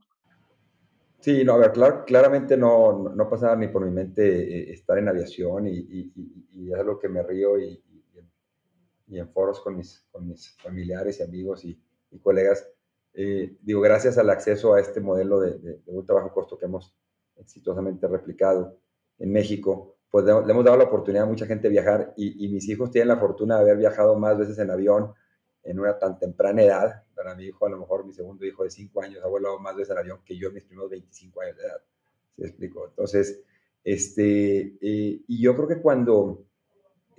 Sí, 1.20 1.44
no, 1.44 1.54
a 1.54 1.58
ver, 1.58 1.72
claramente 2.06 2.56
no, 2.58 3.10
no, 3.10 3.30
pasaba 3.30 3.56
ni 3.56 3.68
por 3.70 3.84
mi 3.84 3.92
mente 3.92 4.24
eh, 4.24 4.72
estar 4.72 4.98
en 4.98 5.08
aviación 5.08 5.68
y, 5.68 5.78
y, 5.78 6.12
y, 6.54 6.72
es 6.72 6.80
algo 6.80 7.00
que 7.00 7.10
me 7.10 7.24
río 7.24 7.58
y, 7.58 7.82
y 9.08 9.20
en 9.20 9.30
foros 9.30 9.62
con 9.62 9.78
mis, 9.78 10.06
con 10.12 10.28
mis 10.28 10.56
familiares 10.58 11.20
y 11.20 11.24
amigos 11.24 11.66
y, 11.66 11.80
colegas. 12.22 12.68
Eh, 13.14 13.58
digo, 13.62 13.80
gracias 13.82 14.18
al 14.18 14.30
acceso 14.30 14.74
a 14.74 14.80
este 14.80 15.02
modelo 15.02 15.40
de, 15.40 15.60
de, 15.60 15.82
ultra 15.88 16.16
bajo 16.16 16.34
costo 16.34 16.58
que 16.58 16.66
hemos 16.66 16.96
exitosamente 17.36 18.08
replicado 18.08 18.80
en 19.20 19.32
México, 19.32 19.98
pues 20.10 20.26
le, 20.26 20.32
hemos 20.32 20.66
dado 20.66 20.78
la 20.78 20.86
oportunidad 20.86 21.26
a 21.26 21.30
mucha 21.30 21.46
gente 21.46 21.68
de 21.68 21.74
viajar 21.74 22.14
y, 22.18 22.48
mis 22.50 22.68
hijos 22.70 22.92
tienen 22.92 23.10
la 23.10 23.18
fortuna 23.18 23.58
de 23.58 23.62
haber 23.62 23.78
viajado 23.78 24.18
más 24.18 24.38
veces 24.38 24.58
en 24.60 24.72
avión 24.72 25.14
en 25.64 25.80
una 25.80 26.00
tan 26.00 26.18
temprana 26.18 26.64
edad. 26.64 27.04
Para 27.18 27.36
mi 27.36 27.46
hijo, 27.46 27.66
a 27.66 27.70
lo 27.70 27.80
mejor 27.80 28.06
mi 28.06 28.14
segundo 28.14 28.46
hijo 28.46 28.64
de 28.64 28.70
5 28.70 29.02
años 29.02 29.24
ha 29.24 29.28
volado 29.28 29.60
más 29.60 29.76
veces 29.76 29.92
en 29.92 29.98
avión 29.98 30.20
que 30.24 30.38
yo 30.38 30.48
en 30.48 30.54
mis 30.54 30.64
primeros 30.64 30.90
25 30.92 31.42
años 31.42 31.58
de 31.58 31.64
edad. 31.64 31.82
¿Se 32.38 32.46
explico? 32.46 32.88
Entonces, 32.88 33.44
este, 33.84 34.78
eh, 34.80 35.22
y 35.28 35.42
yo 35.42 35.56
creo 35.56 35.68
que 35.68 35.82
cuando 35.82 36.48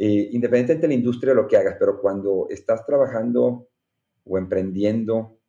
eh, 0.00 0.28
independientemente 0.30 0.86
de 0.86 0.94
la 0.94 0.98
industria 0.98 1.34
lo 1.34 1.48
que 1.48 1.56
hagas, 1.56 1.74
pero 1.76 2.00
cuando 2.00 2.46
estás 2.50 2.86
trabajando 2.86 3.68
o 4.24 4.38
emprendiendo 4.38 5.40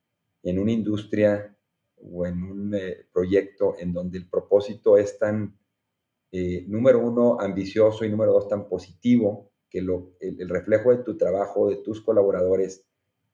en 0.41 0.57
una 0.57 0.71
industria 0.71 1.55
o 1.97 2.25
en 2.25 2.41
un 2.41 2.73
eh, 2.73 3.05
proyecto 3.13 3.75
en 3.77 3.93
donde 3.93 4.17
el 4.17 4.27
propósito 4.27 4.97
es 4.97 5.19
tan, 5.19 5.55
eh, 6.31 6.65
número 6.67 6.99
uno, 6.99 7.39
ambicioso 7.39 8.05
y 8.05 8.09
número 8.09 8.33
dos, 8.33 8.47
tan 8.47 8.67
positivo, 8.67 9.51
que 9.69 9.83
lo, 9.83 10.13
el, 10.19 10.49
reflejo 10.49 10.89
de 10.89 11.03
tu 11.03 11.15
trabajo, 11.15 11.69
de 11.69 11.77
tus 11.77 12.01
colaboradores, 12.01 12.88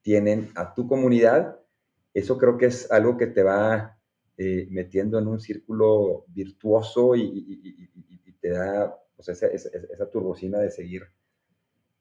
tienen 0.05 0.51
a 0.53 0.75
tu 0.75 0.87
comunidad, 0.87 1.59
eso 2.13 2.37
creo 2.37 2.59
que 2.59 2.67
es 2.67 2.91
algo 2.91 3.17
que 3.17 3.25
te 3.25 3.41
va 3.41 3.97
metiendo 4.37 5.17
en 5.17 5.27
un 5.27 5.39
círculo 5.39 6.25
virtuoso 6.27 7.15
y 7.15 8.37
te 8.39 8.49
da 8.49 8.95
pues 9.15 9.29
esa, 9.29 9.47
esa, 9.47 9.69
esa, 9.69 10.11
turbocina 10.11 10.59
de 10.59 10.69
seguir, 10.69 11.01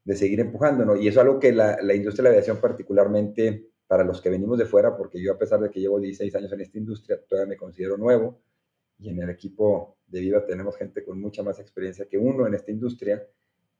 de 0.03 0.15
seguir 0.15 0.39
empujándonos. 0.39 0.99
Y 1.01 1.07
eso 1.07 1.21
es 1.21 1.25
algo 1.25 1.39
que 1.39 1.51
la, 1.51 1.81
la, 1.81 1.95
industria 1.95 2.23
de 2.23 2.29
la 2.29 2.33
aviación, 2.35 2.61
particularmente 2.61 3.71
para 3.87 4.03
los 4.03 4.21
que 4.21 4.29
venimos 4.29 4.59
de 4.59 4.65
fuera, 4.65 4.95
porque 4.95 5.19
yo 5.19 5.33
a 5.33 5.39
pesar 5.39 5.59
de 5.59 5.71
que 5.71 5.79
llevo 5.79 5.99
16 5.99 6.35
años 6.35 6.53
en 6.53 6.61
esta 6.61 6.77
industria, 6.77 7.19
todavía 7.27 7.49
me 7.49 7.57
considero 7.57 7.97
nuevo, 7.97 8.41
y 8.99 9.09
en 9.09 9.23
el 9.23 9.29
equipo 9.31 9.97
de 10.05 10.19
Viva 10.19 10.45
tenemos 10.45 10.77
gente 10.77 11.03
con 11.03 11.19
mucha 11.19 11.41
más 11.41 11.59
experiencia 11.59 12.05
que 12.07 12.19
uno 12.19 12.45
en 12.45 12.53
esta 12.53 12.69
industria, 12.69 13.25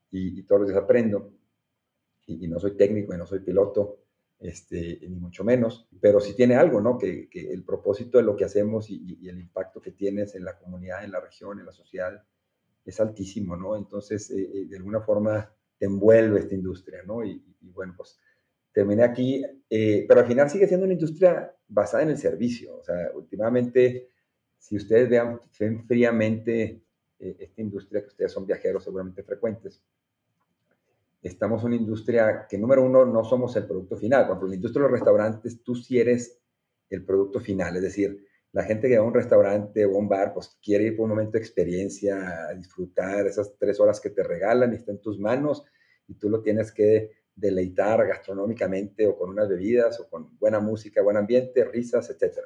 y, 0.10 0.42
todos 0.44 0.62
los 0.62 0.70
días 0.70 0.82
aprendo, 0.82 1.34
y, 2.26 2.48
no 2.48 2.60
soy 2.60 2.78
técnico 2.78 3.14
y 3.14 3.18
no 3.18 3.28
soy 3.28 3.42
piloto, 3.42 4.05
este, 4.40 5.00
ni 5.02 5.16
mucho 5.16 5.44
menos, 5.44 5.88
pero 6.02 6.20
sí 6.20 6.36
tiene 6.36 6.56
algo, 6.56 6.82
¿no? 6.82 6.98
Que, 6.98 7.30
el 7.34 7.64
propósito 7.64 8.18
de 8.18 8.24
lo 8.24 8.36
que 8.36 8.46
hacemos 8.46 8.90
y, 8.90 9.18
y, 9.22 9.30
el 9.30 9.40
impacto 9.40 9.82
que 9.82 9.92
tienes 9.92 10.36
en 10.36 10.44
la 10.44 10.58
comunidad, 10.58 11.04
en 11.04 11.12
la 11.12 11.22
región, 11.22 11.60
en 11.60 11.66
la 11.66 11.72
sociedad, 11.72 12.24
es 12.86 13.00
altísimo, 13.00 13.58
¿no? 13.58 13.76
Entonces, 13.76 14.30
eh, 14.32 14.50
eh, 14.54 14.66
de 14.68 14.78
alguna 14.78 15.02
forma 15.02 15.52
te 15.78 15.86
envuelve 15.86 16.40
esta 16.40 16.56
industria, 16.56 17.02
¿no? 17.04 17.26
Y, 17.26 17.44
bueno, 17.62 17.94
pues 17.98 18.20
terminé 18.72 19.04
aquí, 19.04 19.44
eh, 19.70 20.06
pero 20.08 20.22
al 20.22 20.28
final 20.28 20.50
sigue 20.50 20.68
siendo 20.68 20.86
una 20.86 20.94
industria 20.94 21.54
basada 21.68 22.04
en 22.04 22.10
el 22.10 22.18
servicio. 22.18 22.78
O 22.78 22.84
sea, 22.84 23.12
últimamente, 23.16 24.10
si 24.60 24.76
ustedes 24.78 25.10
vean, 25.10 25.40
fríamente 25.88 26.82
esta 27.18 27.62
industria, 27.62 28.02
que 28.02 28.08
ustedes 28.08 28.32
son 28.32 28.46
viajeros 28.46 28.84
seguramente 28.84 29.24
frecuentes, 29.24 29.82
estamos 31.28 31.62
en 31.62 31.68
una 31.68 31.76
industria 31.78 32.46
que, 32.48 32.58
número 32.58 32.84
uno, 32.84 33.04
no 33.06 33.24
somos 33.24 33.56
el 33.56 33.66
producto 33.66 33.98
final. 33.98 34.28
Por 34.28 34.44
en 34.44 34.50
la 34.50 34.56
industria 34.56 34.84
de 34.84 34.90
los 34.90 35.00
restaurantes, 35.00 35.64
tú 35.64 35.76
sí 35.76 36.00
eres 36.00 36.40
el 36.90 37.04
producto 37.04 37.40
final, 37.40 37.76
es 37.76 37.82
decir, 37.82 38.26
la 38.52 38.64
gente 38.64 38.88
que 38.88 38.98
va 38.98 39.04
a 39.04 39.08
un 39.08 39.14
restaurante 39.14 39.86
o 39.86 39.98
un 39.98 40.08
bar, 40.08 40.34
pues 40.34 40.58
quiere 40.64 40.86
ir 40.86 40.96
por 40.96 41.06
un 41.06 41.10
momento 41.10 41.34
de 41.34 41.40
experiencia, 41.40 42.48
a 42.48 42.54
disfrutar 42.54 43.26
esas 43.26 43.58
tres 43.58 43.80
horas 43.80 44.00
que 44.00 44.12
te 44.12 44.24
regalan 44.24 44.72
y 44.72 44.78
está 44.78 44.92
en 44.92 45.02
tus 45.02 45.20
manos 45.20 45.66
y 46.08 46.14
tú 46.14 46.30
lo 46.30 46.42
tienes 46.42 46.72
que 46.72 47.12
deleitar 47.36 48.08
gastronómicamente 48.08 49.08
o 49.08 49.18
con 49.18 49.32
unas 49.32 49.50
bebidas 49.50 50.00
o 50.00 50.08
con 50.08 50.38
buena 50.40 50.60
música, 50.60 51.02
buen 51.02 51.18
ambiente, 51.18 51.66
risas, 51.66 52.10
etc. 52.12 52.38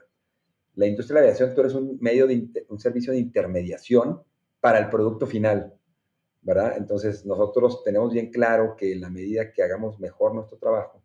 La 0.76 0.88
industria 0.88 1.20
de 1.20 1.28
la 1.28 1.28
aviación, 1.28 1.54
tú 1.54 1.62
eres 1.62 1.76
un 1.76 1.98
medio 2.00 2.26
de 2.26 2.66
un 2.70 2.80
servicio 2.80 3.14
de 3.14 3.20
intermediación 3.20 4.24
para 4.62 4.80
el 4.80 4.90
producto 4.90 5.28
final, 5.28 5.79
¿verdad? 6.42 6.76
Entonces 6.78 7.26
nosotros 7.26 7.84
tenemos 7.84 8.14
bien 8.14 8.32
claro 8.32 8.76
que 8.76 8.94
en 8.94 9.02
la 9.02 9.10
medida 9.10 9.52
que 9.52 9.64
hagamos 9.64 10.00
mejor 10.00 10.34
nuestro 10.34 10.58
trabajo 10.58 11.02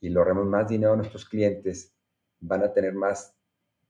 y 0.00 0.08
logremos 0.08 0.46
más 0.46 0.68
dinero 0.68 0.92
a 0.92 0.96
nuestros 0.96 1.24
clientes, 1.24 1.92
van 2.40 2.62
a 2.62 2.72
tener 2.72 2.94
más 2.94 3.34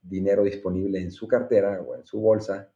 dinero 0.03 0.45
disponible 0.45 1.01
en 1.01 1.11
su 1.11 1.27
cartera 1.27 1.81
o 1.81 1.95
en 1.95 2.05
su 2.05 2.21
bolsa 2.21 2.71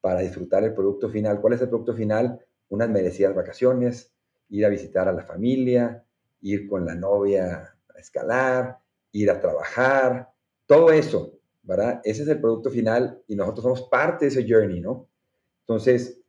para 0.00 0.20
disfrutar 0.20 0.64
el 0.64 0.74
producto 0.74 1.08
final. 1.08 1.40
¿Cuál 1.40 1.54
es 1.54 1.60
el 1.62 1.68
producto 1.68 1.94
final? 1.94 2.44
Unas 2.68 2.88
merecidas 2.88 3.34
vacaciones, 3.34 4.12
ir 4.48 4.66
a 4.66 4.68
visitar 4.68 5.08
a 5.08 5.12
la 5.12 5.22
familia, 5.22 6.04
ir 6.40 6.68
con 6.68 6.84
la 6.84 6.94
novia 6.94 7.76
a 7.94 7.98
escalar, 7.98 8.78
ir 9.12 9.30
a 9.30 9.40
trabajar, 9.40 10.32
todo 10.66 10.90
eso, 10.90 11.38
¿verdad? 11.62 12.00
Ese 12.04 12.22
es 12.22 12.28
el 12.28 12.40
producto 12.40 12.70
final 12.70 13.22
y 13.28 13.36
nosotros 13.36 13.62
somos 13.62 13.82
parte 13.82 14.24
de 14.24 14.30
ese 14.30 14.46
journey, 14.48 14.80
¿no? 14.80 15.08
Entonces, 15.60 16.21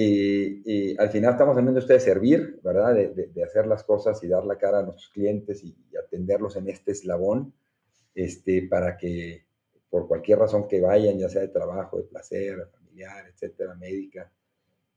eh, 0.00 0.96
al 0.98 1.10
final 1.10 1.32
estamos 1.32 1.56
hablando 1.56 1.72
de 1.72 1.84
ustedes 1.84 2.04
servir, 2.04 2.60
¿verdad? 2.62 2.94
De, 2.94 3.42
hacer 3.42 3.66
las 3.66 3.84
cosas 3.84 4.22
y 4.22 4.28
dar 4.28 4.44
la 4.44 4.58
cara 4.58 4.80
a 4.80 4.82
nuestros 4.82 5.08
clientes 5.10 5.64
y, 5.64 5.76
y 5.90 5.96
atenderlos 5.96 6.56
en 6.56 6.68
este 6.68 6.92
eslabón, 6.92 7.54
este, 8.14 8.66
para 8.68 8.96
que 8.96 9.48
por 9.90 10.06
cualquier 10.06 10.38
razón 10.38 10.68
que 10.68 10.80
vayan, 10.80 11.18
ya 11.18 11.28
sea 11.28 11.42
de 11.42 11.48
trabajo, 11.48 11.98
de 11.98 12.04
placer, 12.04 12.68
familiar, 12.72 13.26
etcétera, 13.28 13.74
médica, 13.74 14.30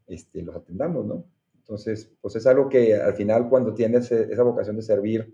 este, 0.08 0.42
los 0.42 0.56
atendamos, 0.56 1.06
¿no? 1.06 1.26
Entonces, 1.56 2.12
pues 2.20 2.36
es 2.36 2.46
algo 2.48 2.68
que 2.68 2.96
al 2.96 3.14
final 3.14 3.48
cuando 3.48 3.74
tienes 3.74 4.12
e, 4.12 4.32
esa 4.32 4.44
vocación 4.44 4.76
de 4.76 4.82
servir 4.82 5.34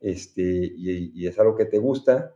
este, 0.00 0.42
y, 0.42 1.26
es 1.26 1.38
algo 1.38 1.56
que 1.56 1.66
te 1.66 1.78
gusta, 1.78 2.34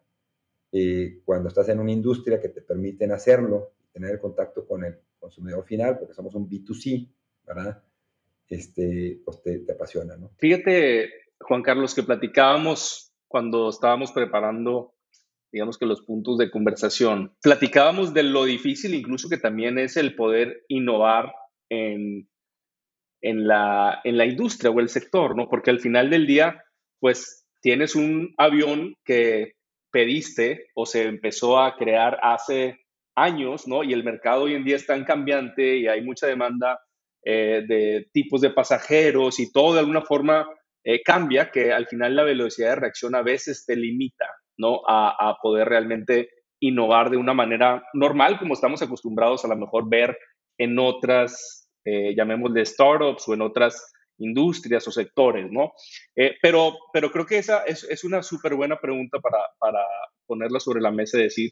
eh, 0.73 1.21
cuando 1.25 1.49
estás 1.49 1.69
en 1.69 1.81
una 1.81 1.92
industria 1.92 2.40
que 2.40 2.49
te 2.49 2.62
permiten 2.62 3.12
hacerlo, 3.12 3.73
tener 3.92 4.11
el 4.11 4.21
contacto 4.21 4.66
con 4.66 4.85
el 4.85 4.99
consumidor 5.23 5.64
final, 5.64 5.99
porque 5.99 6.14
somos 6.14 6.35
un 6.35 6.50
B2C, 6.50 7.09
¿verdad? 7.47 7.83
Este, 8.49 9.23
pues 9.25 9.41
te, 9.43 9.61
te 9.61 9.73
apasiona, 9.73 10.17
¿no? 10.17 10.33
Fíjate, 10.38 11.11
Juan 11.41 11.62
Carlos, 11.62 11.95
que 11.95 12.02
platicábamos 12.02 13.14
cuando 13.29 13.71
estábamos 13.71 14.12
preparando 14.12 14.95
digamos 15.52 15.76
que 15.76 15.87
los 15.87 16.00
puntos 16.02 16.38
de 16.38 16.50
conversación. 16.50 17.37
Platicábamos 17.43 18.14
de 18.14 18.23
lo 18.23 18.45
difícil 18.45 18.95
incluso 18.95 19.29
que 19.29 19.37
también 19.37 19.79
es 19.79 19.99
el 19.99 20.17
poder 20.17 20.64
innovar 20.69 21.33
en, 21.69 22.29
en, 23.21 23.47
la, 23.47 24.00
en 24.02 24.17
la 24.17 24.25
industria 24.25 24.71
o 24.71 24.81
el 24.81 24.88
sector, 24.88 25.37
¿no? 25.37 25.49
Porque 25.49 25.71
al 25.71 25.81
final 25.81 26.09
del 26.09 26.26
día, 26.26 26.64
pues 27.00 27.47
tienes 27.61 27.95
un 27.95 28.35
avión 28.38 28.95
que 29.05 29.52
pediste 29.91 30.69
o 30.75 30.87
se 30.87 31.05
empezó 31.05 31.61
a 31.61 31.76
crear 31.76 32.19
hace 32.23 32.82
años, 33.14 33.66
¿no? 33.66 33.83
Y 33.85 33.92
el 33.92 34.04
mercado 34.04 34.42
hoy 34.42 34.54
en 34.54 34.64
día 34.64 34.76
es 34.76 34.87
tan 34.87 35.04
cambiante 35.04 35.76
y 35.76 35.87
hay 35.87 36.02
mucha 36.02 36.26
demanda 36.26 36.81
eh, 37.25 37.64
de 37.66 38.09
tipos 38.12 38.40
de 38.40 38.50
pasajeros 38.50 39.38
y 39.40 39.52
todo 39.52 39.75
de 39.75 39.81
alguna 39.81 40.02
forma 40.02 40.49
eh, 40.85 41.02
cambia, 41.02 41.50
que 41.50 41.73
al 41.73 41.87
final 41.87 42.16
la 42.16 42.25
velocidad 42.25 42.71
de 42.71 42.76
reacción 42.76 43.14
a 43.14 43.23
veces 43.23 43.64
te 43.64 43.76
limita, 43.76 44.26
¿no? 44.59 44.81
A, 44.88 45.37
poder 45.40 45.69
realmente 45.69 46.31
innovar 46.61 47.11
de 47.11 47.16
una 47.16 47.35
manera 47.35 47.85
normal, 47.95 48.38
como 48.38 48.54
estamos 48.54 48.83
acostumbrados 48.83 49.45
a 49.45 49.49
lo 49.49 49.57
mejor 49.57 49.88
ver 49.88 50.19
en 50.59 50.78
otras, 50.78 51.69
eh, 51.85 52.14
llamémosle 52.16 52.64
startups 52.64 53.28
o 53.28 53.35
en 53.35 53.42
otras 53.42 53.92
industrias 54.19 54.87
o 54.88 54.92
sectores, 54.92 55.50
¿no? 55.50 55.73
Eh, 56.16 56.37
pero, 56.42 56.76
pero 56.92 57.11
creo 57.11 57.26
que 57.26 57.38
esa 57.38 57.64
es, 57.64 58.04
una 58.04 58.23
súper 58.23 58.54
buena 58.54 58.78
pregunta 58.78 59.19
para, 59.21 59.38
para, 59.59 59.85
ponerla 60.26 60.61
sobre 60.61 60.81
la 60.81 60.90
mesa 60.90 61.19
y 61.19 61.25
decir, 61.25 61.50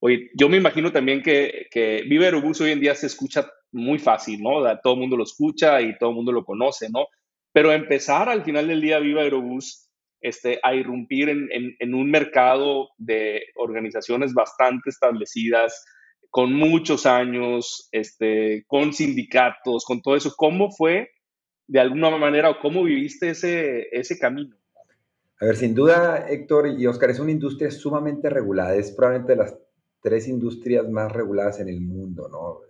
Oye, 0.00 0.30
yo 0.34 0.48
me 0.48 0.58
imagino 0.58 0.92
también 0.92 1.22
que, 1.22 1.66
que 1.70 2.02
Viva 2.08 2.24
Aerobús 2.24 2.60
hoy 2.60 2.72
en 2.72 2.80
día 2.80 2.94
se 2.94 3.06
escucha 3.06 3.50
muy 3.72 3.98
fácil, 3.98 4.42
¿no? 4.42 4.62
Todo 4.82 4.94
el 4.94 5.00
mundo 5.00 5.16
lo 5.16 5.24
escucha 5.24 5.80
y 5.80 5.96
todo 5.98 6.10
el 6.10 6.16
mundo 6.16 6.32
lo 6.32 6.44
conoce, 6.44 6.88
¿no? 6.90 7.06
Pero 7.52 7.72
empezar 7.72 8.28
al 8.28 8.44
final 8.44 8.68
del 8.68 8.80
día 8.80 8.98
Viva 8.98 9.22
Aerobús 9.22 9.88
este, 10.20 10.58
a 10.62 10.74
irrumpir 10.74 11.28
en, 11.28 11.48
en, 11.78 11.94
un 11.94 12.10
mercado 12.10 12.88
de 12.96 13.42
organizaciones 13.56 14.32
bastante 14.32 14.88
establecidas, 14.88 15.84
con 16.30 16.52
muchos 16.52 17.06
años, 17.06 17.88
este, 17.92 18.64
con 18.66 18.92
sindicatos, 18.92 19.84
con 19.84 20.02
todo 20.02 20.16
eso. 20.16 20.32
¿Cómo 20.36 20.70
fue, 20.70 21.10
de 21.68 21.78
alguna 21.78 22.16
manera, 22.16 22.50
o 22.50 22.58
cómo 22.58 22.82
viviste 22.82 23.30
ese, 23.30 23.86
ese 23.92 24.18
camino? 24.18 24.56
A 25.40 25.44
ver, 25.44 25.56
sin 25.56 25.74
duda, 25.74 26.26
Héctor 26.28 26.68
y 26.76 26.86
Oscar, 26.86 27.10
es 27.10 27.20
una 27.20 27.30
industria 27.30 27.70
sumamente 27.70 28.30
regulada. 28.30 28.74
Es 28.74 28.92
probablemente 28.92 29.32
de 29.34 29.38
las 29.38 29.58
tres 30.04 30.28
industrias 30.28 30.86
más 30.86 31.10
reguladas 31.10 31.60
en 31.60 31.70
el 31.70 31.80
mundo, 31.80 32.28
¿no? 32.28 32.60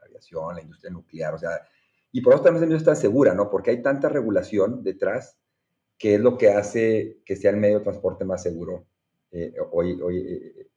La 0.00 0.06
aviación, 0.06 0.56
la 0.56 0.62
industria 0.62 0.90
nuclear, 0.90 1.32
o 1.32 1.38
sea, 1.38 1.62
y 2.10 2.20
por 2.20 2.34
eso 2.34 2.42
también 2.42 2.72
es 2.72 2.82
tan 2.82 2.96
segura, 2.96 3.34
¿no? 3.34 3.48
Porque 3.50 3.70
hay 3.70 3.82
tanta 3.82 4.08
regulación 4.08 4.82
detrás 4.82 5.38
que 5.96 6.16
es 6.16 6.20
lo 6.20 6.36
que 6.36 6.48
hace 6.48 7.20
que 7.24 7.36
sea 7.36 7.52
el 7.52 7.58
medio 7.58 7.78
de 7.78 7.84
transporte 7.84 8.24
más 8.24 8.42
seguro 8.42 8.88
eh, 9.30 9.54
hoy, 9.70 10.00
hoy 10.02 10.16
eh, 10.18 10.70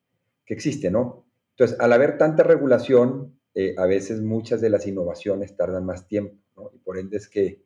que 0.46 0.54
existe, 0.54 0.92
¿no? 0.92 1.26
Entonces, 1.56 1.76
al 1.80 1.92
haber 1.92 2.20
tanta 2.20 2.44
regulación, 2.44 3.40
eh, 3.56 3.74
a 3.76 3.88
veces 3.88 4.22
muchas 4.22 4.62
de 4.62 4.70
las 4.70 4.86
innovaciones 4.86 5.58
tardan 5.58 5.88
más 5.88 6.08
tiempo, 6.08 6.38
¿no? 6.56 6.70
Y 6.72 6.78
por 6.78 7.00
ende 7.00 7.18
es 7.18 7.28
que, 7.28 7.64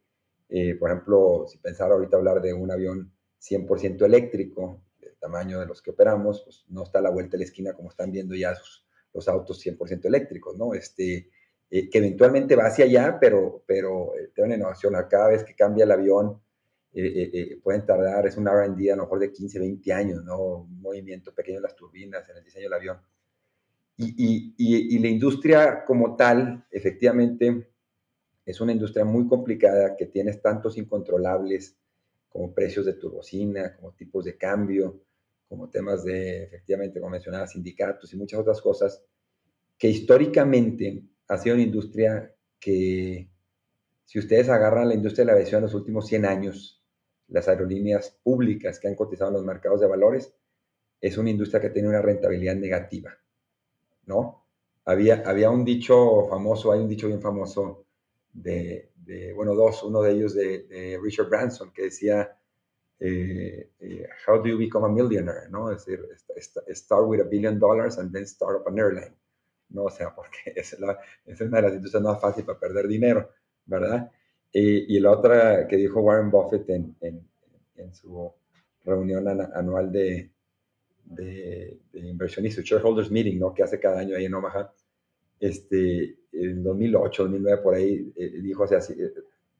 por 0.79 0.89
ejemplo, 0.89 1.45
si 1.49 1.57
pensara 1.57 1.93
ahorita 1.93 2.15
hablar 2.15 2.41
de 2.41 2.53
un 2.53 2.71
avión 2.71 3.11
100% 3.41 4.05
eléctrico, 4.05 4.81
tamaño 5.19 5.59
de 5.59 5.65
los 5.65 5.81
que 5.81 5.91
operamos, 5.91 6.41
pues 6.43 6.65
no 6.69 6.83
está 6.83 6.99
a 6.99 7.03
la 7.03 7.09
vuelta 7.09 7.31
de 7.31 7.39
la 7.39 7.43
esquina 7.45 7.73
como 7.73 7.89
están 7.89 8.11
viendo 8.11 8.35
ya 8.35 8.55
los 9.13 9.27
autos 9.27 9.63
100% 9.65 10.05
eléctricos, 10.05 10.57
¿no? 10.57 10.73
Este, 10.73 11.29
que 11.69 11.89
eventualmente 11.91 12.55
va 12.55 12.65
hacia 12.65 12.85
allá, 12.85 13.17
pero, 13.19 13.63
pero 13.67 14.13
tiene 14.33 14.47
una 14.47 14.55
innovación. 14.55 14.95
Cada 15.09 15.29
vez 15.29 15.43
que 15.43 15.55
cambia 15.55 15.83
el 15.83 15.91
avión, 15.91 16.41
eh, 16.91 17.05
eh, 17.05 17.29
eh, 17.33 17.59
pueden 17.61 17.85
tardar, 17.85 18.25
es 18.25 18.35
un 18.35 18.47
R&D 18.47 18.91
a 18.91 18.95
lo 18.95 19.03
mejor 19.03 19.19
de 19.19 19.31
15, 19.31 19.59
20 19.59 19.93
años, 19.93 20.23
¿no? 20.23 20.41
Un 20.41 20.81
movimiento 20.81 21.33
pequeño 21.33 21.57
en 21.57 21.63
las 21.63 21.75
turbinas, 21.75 22.27
en 22.29 22.37
el 22.37 22.43
diseño 22.43 22.65
del 22.65 22.73
avión. 22.73 22.97
Y, 23.97 24.53
y, 24.57 24.95
y, 24.95 24.99
la 24.99 25.09
industria 25.09 25.83
como 25.85 26.15
tal, 26.15 26.65
efectivamente, 26.71 27.69
es 28.45 28.61
una 28.61 28.71
industria 28.71 29.03
muy 29.03 29.27
complicada 29.27 29.95
que 29.97 30.05
tiene 30.05 30.33
tantos 30.35 30.77
incontrolables 30.77 31.77
como 32.29 32.53
precios 32.53 32.85
de 32.85 32.93
turbocina, 32.93 33.75
como 33.75 33.91
tipos 33.91 34.23
de 34.23 34.37
cambio, 34.37 35.01
como 35.49 35.69
temas 35.69 36.03
de, 36.03 36.43
efectivamente, 36.43 36.99
como 36.99 37.11
mencionaba, 37.11 37.47
sindicatos 37.47 38.13
y 38.13 38.17
muchas 38.17 38.39
otras 38.39 38.61
cosas, 38.61 39.03
que 39.77 39.89
históricamente 39.89 41.03
ha 41.27 41.37
sido 41.37 41.55
una 41.55 41.63
industria 41.63 42.33
que, 42.59 43.29
si 44.05 44.19
ustedes 44.19 44.49
agarran 44.49 44.87
la 44.87 44.93
industria 44.93 45.23
de 45.23 45.27
la 45.27 45.33
aviación 45.33 45.59
en 45.59 45.63
los 45.63 45.73
últimos 45.73 46.07
100 46.07 46.25
años, 46.25 46.83
las 47.27 47.47
aerolíneas 47.47 48.17
públicas 48.23 48.79
que 48.79 48.87
han 48.87 48.95
cotizado 48.95 49.29
en 49.29 49.35
los 49.35 49.45
mercados 49.45 49.81
de 49.81 49.87
valores, 49.87 50.33
es 51.01 51.17
una 51.17 51.29
industria 51.29 51.61
que 51.61 51.69
tiene 51.69 51.89
una 51.89 52.01
rentabilidad 52.01 52.55
negativa, 52.55 53.17
¿no? 54.05 54.45
Había, 54.85 55.23
había 55.25 55.49
un 55.49 55.63
dicho 55.63 56.27
famoso, 56.27 56.71
hay 56.71 56.79
un 56.79 56.89
dicho 56.89 57.07
bien 57.07 57.21
famoso 57.21 57.85
de, 58.33 58.91
bueno, 59.35 59.53
dos, 59.55 59.83
uno 59.83 60.01
de 60.01 60.11
ellos 60.11 60.33
de, 60.33 60.99
Richard 61.01 61.29
Branson, 61.29 61.71
que 61.71 61.83
decía, 61.83 62.38
eh, 62.99 63.71
eh, 63.79 64.07
how 64.27 64.41
do 64.41 64.49
you 64.49 64.57
become 64.57 64.85
a 64.85 64.89
millionaire, 64.89 65.47
¿no? 65.49 65.71
Es 65.71 65.85
decir, 65.85 66.05
start 66.73 67.07
with 67.07 67.21
a 67.21 67.23
billion 67.23 67.57
dollars 67.57 67.97
and 67.97 68.11
then 68.11 68.25
start 68.25 68.61
up 68.61 68.67
an 68.67 68.77
airline, 68.77 69.15
¿no? 69.69 69.85
O 69.85 69.89
sea, 69.89 70.09
porque 70.15 70.53
es, 70.55 70.75
es 71.25 71.41
una 71.41 71.57
de 71.57 71.63
las 71.63 71.73
industrias 71.73 72.03
más 72.03 72.19
fáciles 72.19 72.45
para 72.45 72.59
perder 72.59 72.87
dinero, 72.87 73.29
¿verdad? 73.65 74.11
Y, 74.51 74.99
la 74.99 75.11
otra 75.11 75.67
que 75.67 75.77
dijo 75.77 76.01
Warren 76.01 76.31
Buffett 76.31 76.67
en, 76.69 76.95
en, 77.01 77.93
su 77.93 78.33
reunión 78.83 79.27
anual 79.27 79.91
de, 79.91 80.31
de, 81.05 81.79
inversionistas, 81.93 82.65
Shareholders 82.65 83.11
Meeting, 83.11 83.39
¿no? 83.39 83.53
que 83.53 83.63
hace 83.63 83.79
cada 83.79 83.99
año 83.99 84.15
ahí 84.15 84.25
en 84.25 84.33
Omaha, 84.33 84.73
este, 85.39 86.17
en 86.31 86.63
2008, 86.63 87.23
2009, 87.23 87.61
por 87.61 87.75
ahí, 87.75 88.11
eh, 88.15 88.41
dijo, 88.41 88.63
o 88.63 88.67
sea, 88.67 88.79
eh, 88.79 89.13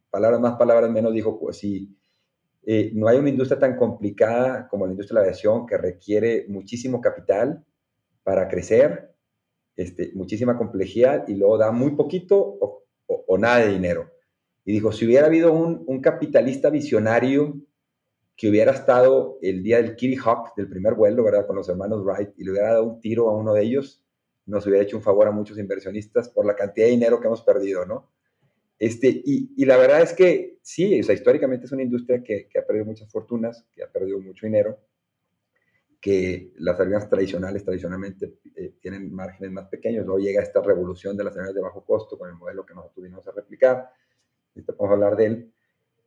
palabras 0.09 0.41
más, 0.41 0.57
palabras 0.57 0.91
menos, 0.91 1.13
dijo, 1.13 1.39
pues 1.39 1.57
si 1.57 1.95
eh, 2.71 2.91
no 2.93 3.07
hay 3.07 3.17
una 3.17 3.29
industria 3.29 3.57
tan 3.57 3.75
complicada 3.75 4.67
como 4.67 4.85
la 4.85 4.91
industria 4.91 5.21
de 5.21 5.25
la 5.25 5.29
aviación 5.31 5.65
que 5.65 5.75
requiere 5.75 6.45
muchísimo 6.49 7.01
capital 7.01 7.65
para 8.21 8.47
crecer, 8.47 9.11
este, 9.75 10.11
muchísima 10.13 10.55
complejidad 10.55 11.27
y 11.27 11.33
luego 11.33 11.57
da 11.57 11.71
muy 11.71 11.95
poquito 11.95 12.37
o, 12.37 13.37
nada 13.39 13.65
de 13.65 13.69
dinero. 13.69 14.11
Y 14.65 14.73
dijo, 14.73 14.91
si 14.91 15.07
hubiera 15.07 15.25
habido 15.25 15.51
un, 15.51 15.99
capitalista 15.99 16.69
visionario 16.69 17.59
que 18.35 18.49
hubiera 18.49 18.71
estado 18.71 19.39
el 19.41 19.63
día 19.63 19.77
del 19.77 19.95
Kitty 19.95 20.17
Hawk, 20.17 20.55
del 20.55 20.69
primer 20.69 20.93
vuelo, 20.93 21.23
¿verdad? 21.23 21.47
Con 21.47 21.55
los 21.55 21.67
hermanos 21.69 22.03
Wright, 22.03 22.37
y 22.37 22.43
le 22.43 22.51
hubiera 22.51 22.73
dado 22.73 22.83
un 22.83 23.01
tiro 23.01 23.29
a 23.29 23.35
uno 23.35 23.55
de 23.55 23.63
ellos, 23.63 24.05
nos 24.45 24.67
hubiera 24.67 24.83
hecho 24.83 24.95
un 24.95 25.01
favor 25.01 25.27
a 25.27 25.31
muchos 25.31 25.57
inversionistas 25.57 26.29
por 26.29 26.45
la 26.45 26.55
cantidad 26.55 26.85
de 26.85 26.91
dinero 26.91 27.19
que 27.19 27.25
hemos 27.25 27.41
perdido, 27.41 27.83
¿no? 27.87 28.11
Este, 28.79 29.21
y, 29.25 29.65
la 29.65 29.77
verdad 29.77 30.01
es 30.01 30.13
que 30.13 30.57
sí, 30.61 30.99
o 30.99 31.03
sea, 31.03 31.13
históricamente 31.13 31.65
es 31.65 31.71
una 31.71 31.83
industria 31.83 32.23
que, 32.23 32.47
ha 32.57 32.65
perdido 32.65 32.85
muchas 32.85 33.11
fortunas, 33.11 33.65
que 33.73 33.83
ha 33.83 33.91
perdido 33.91 34.19
mucho 34.19 34.45
dinero, 34.45 34.79
que 36.01 36.53
las 36.55 36.79
aerolíneas 36.79 37.09
tradicionales 37.09 37.65
tradicionalmente 37.65 38.39
eh, 38.55 38.75
tienen 38.79 39.13
márgenes 39.13 39.51
más 39.51 39.67
pequeños. 39.67 40.05
Luego 40.05 40.21
llega 40.21 40.41
esta 40.41 40.61
revolución 40.61 41.17
de 41.17 41.25
las 41.25 41.33
aerolíneas 41.33 41.55
de 41.55 41.61
bajo 41.61 41.83
costo 41.83 42.17
con 42.17 42.29
el 42.29 42.35
modelo 42.35 42.65
que 42.65 42.73
nosotros 42.73 42.95
tuvimos 42.95 43.27
a 43.27 43.31
replicar 43.31 43.89
podemos 44.63 44.93
hablar 44.93 45.15
de 45.15 45.25
él. 45.25 45.53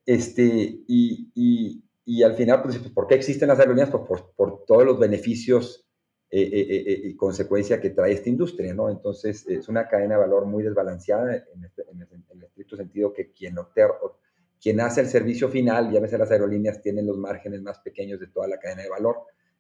Este, 0.04 0.42
y, 0.42 1.30
y, 1.35 1.85
y 2.04 2.22
al 2.22 2.35
final, 2.35 2.62
pues, 2.62 2.78
¿por 2.78 3.06
qué 3.06 3.14
existen 3.14 3.48
las 3.48 3.58
aerolíneas? 3.58 3.90
Pues 3.90 4.02
por, 4.04 4.32
por 4.35 4.64
todos 4.64 4.85
los 4.85 4.98
beneficios 4.98 5.87
eh, 6.35 6.40
eh, 6.40 6.85
eh, 6.87 7.01
y 7.05 7.14
consecuencia 7.14 7.81
que 7.81 7.90
trae 7.90 8.12
esta 8.12 8.31
industria, 8.31 8.73
¿no? 8.75 8.88
Entonces, 8.90 9.47
es 9.47 9.68
una 9.68 9.87
cadena 9.87 10.14
de 10.14 10.23
valor 10.23 10.47
muy 10.47 10.62
desbalanceada 10.62 11.37
en, 11.37 11.64
este, 11.64 11.85
en, 11.90 12.01
el, 12.01 12.42
estricto 12.42 12.77
sentido 12.77 13.12
que 13.12 13.31
quien, 13.31 13.55
quien 14.61 14.81
hace 14.81 15.03
el 15.03 15.09
servicio 15.09 15.49
final, 15.49 15.90
ves, 15.92 16.12
las 16.12 16.31
aerolíneas 16.31 16.81
tienen 16.81 17.07
los 17.07 17.18
márgenes 17.18 17.61
más 17.62 17.81
pequeños 17.81 18.18
de 18.18 18.29
toda 18.29 18.49
la 18.49 18.59
cadena 18.59 18.83
de 18.83 18.88
valor. 18.88 19.18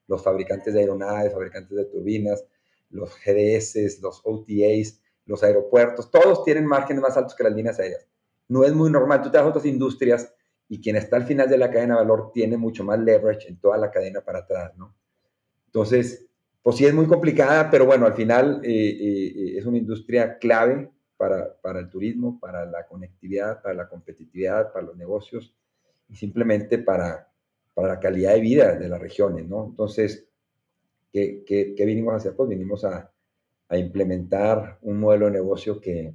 Los 0.08 0.24
fabricantes 0.24 0.72
de 0.74 0.80
aeronaves, 0.80 1.32
fabricantes 1.32 1.76
de 1.76 1.84
turbinas, 1.84 2.44
los 2.90 3.10
GDS, 3.24 4.00
los 4.00 4.20
OTAs, 4.24 5.00
los 5.26 5.42
aeropuertos, 5.42 6.10
todos 6.10 6.44
tienen 6.44 6.66
márgenes 6.66 7.02
más 7.02 7.16
altos 7.16 7.34
que 7.36 7.44
las 7.44 7.54
líneas 7.54 7.78
aéreas 7.78 8.08
no 8.52 8.64
es 8.64 8.74
muy 8.74 8.90
normal. 8.90 9.22
Tú 9.22 9.30
te 9.30 9.38
das 9.38 9.46
otras 9.46 9.64
industrias 9.64 10.32
y 10.68 10.80
quien 10.80 10.96
está 10.96 11.16
al 11.16 11.24
final 11.24 11.48
de 11.48 11.56
la 11.56 11.70
cadena 11.70 11.94
de 11.94 12.00
valor 12.02 12.30
tiene 12.32 12.56
mucho 12.56 12.84
más 12.84 12.98
leverage 12.98 13.48
en 13.48 13.58
toda 13.58 13.78
la 13.78 13.90
cadena 13.90 14.20
para 14.20 14.40
atrás, 14.40 14.76
¿no? 14.76 14.94
Entonces, 15.66 16.26
pues 16.62 16.76
sí 16.76 16.86
es 16.86 16.94
muy 16.94 17.06
complicada, 17.06 17.70
pero 17.70 17.86
bueno, 17.86 18.06
al 18.06 18.14
final 18.14 18.60
eh, 18.64 18.70
eh, 18.70 19.58
es 19.58 19.66
una 19.66 19.78
industria 19.78 20.38
clave 20.38 20.90
para, 21.16 21.54
para, 21.60 21.80
el 21.80 21.88
turismo, 21.88 22.38
para 22.38 22.64
la 22.66 22.86
conectividad, 22.86 23.60
para 23.62 23.74
la 23.74 23.88
competitividad, 23.88 24.72
para 24.72 24.86
los 24.86 24.96
negocios 24.96 25.54
y 26.08 26.16
simplemente 26.16 26.78
para, 26.78 27.28
para 27.74 27.88
la 27.88 28.00
calidad 28.00 28.34
de 28.34 28.40
vida 28.40 28.76
de 28.76 28.88
las 28.88 29.00
regiones, 29.00 29.48
¿no? 29.48 29.66
Entonces, 29.66 30.28
¿qué, 31.12 31.42
qué, 31.44 31.84
vinimos 31.84 32.14
a 32.14 32.16
hacer? 32.16 32.34
Pues 32.36 32.48
vinimos 32.48 32.84
a, 32.84 33.10
a 33.68 33.76
implementar 33.76 34.78
un 34.82 35.00
modelo 35.00 35.26
de 35.26 35.32
negocio 35.32 35.80
que, 35.80 36.14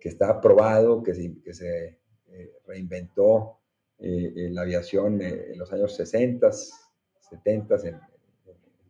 que 0.00 0.08
está 0.08 0.30
aprobado, 0.30 1.02
que 1.02 1.14
se, 1.14 1.40
que 1.42 1.54
se 1.54 1.98
eh, 2.28 2.52
reinventó 2.66 3.58
eh, 3.98 4.48
la 4.52 4.62
aviación 4.62 5.20
eh, 5.20 5.52
en 5.52 5.58
los 5.58 5.72
años 5.72 5.94
60, 5.96 6.50
70 6.52 7.74
en, 7.76 7.86
en, 7.86 8.00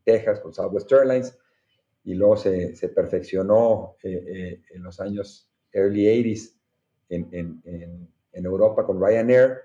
Texas 0.09 0.40
con 0.40 0.55
Southwest 0.55 0.90
Airlines 0.90 1.38
y 2.05 2.14
luego 2.14 2.38
se, 2.38 2.75
se 2.75 2.88
perfeccionó 2.88 3.97
en 4.03 4.83
los 4.83 4.99
años 5.01 5.51
early 5.73 6.07
80s 6.07 6.55
en, 7.11 7.29
en, 7.33 8.09
en, 8.33 8.44
Europa 8.47 8.87
con 8.87 8.99
Ryanair. 8.99 9.59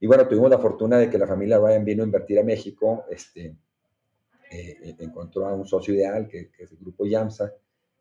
Y 0.00 0.08
bueno, 0.08 0.26
tuvimos 0.26 0.50
la 0.50 0.58
fortuna 0.58 0.98
de 0.98 1.08
que 1.08 1.18
la 1.18 1.28
familia 1.28 1.58
Ryan 1.58 1.84
vino 1.84 2.02
a 2.02 2.06
invertir 2.06 2.40
a 2.40 2.42
México, 2.42 3.04
este, 3.10 3.56
encontró 4.50 5.46
a 5.46 5.54
un 5.54 5.66
socio 5.66 5.94
ideal, 5.94 6.26
que, 6.26 6.50
que 6.50 6.64
es 6.64 6.72
el 6.72 6.78
grupo 6.78 7.06
YAMSA, 7.06 7.52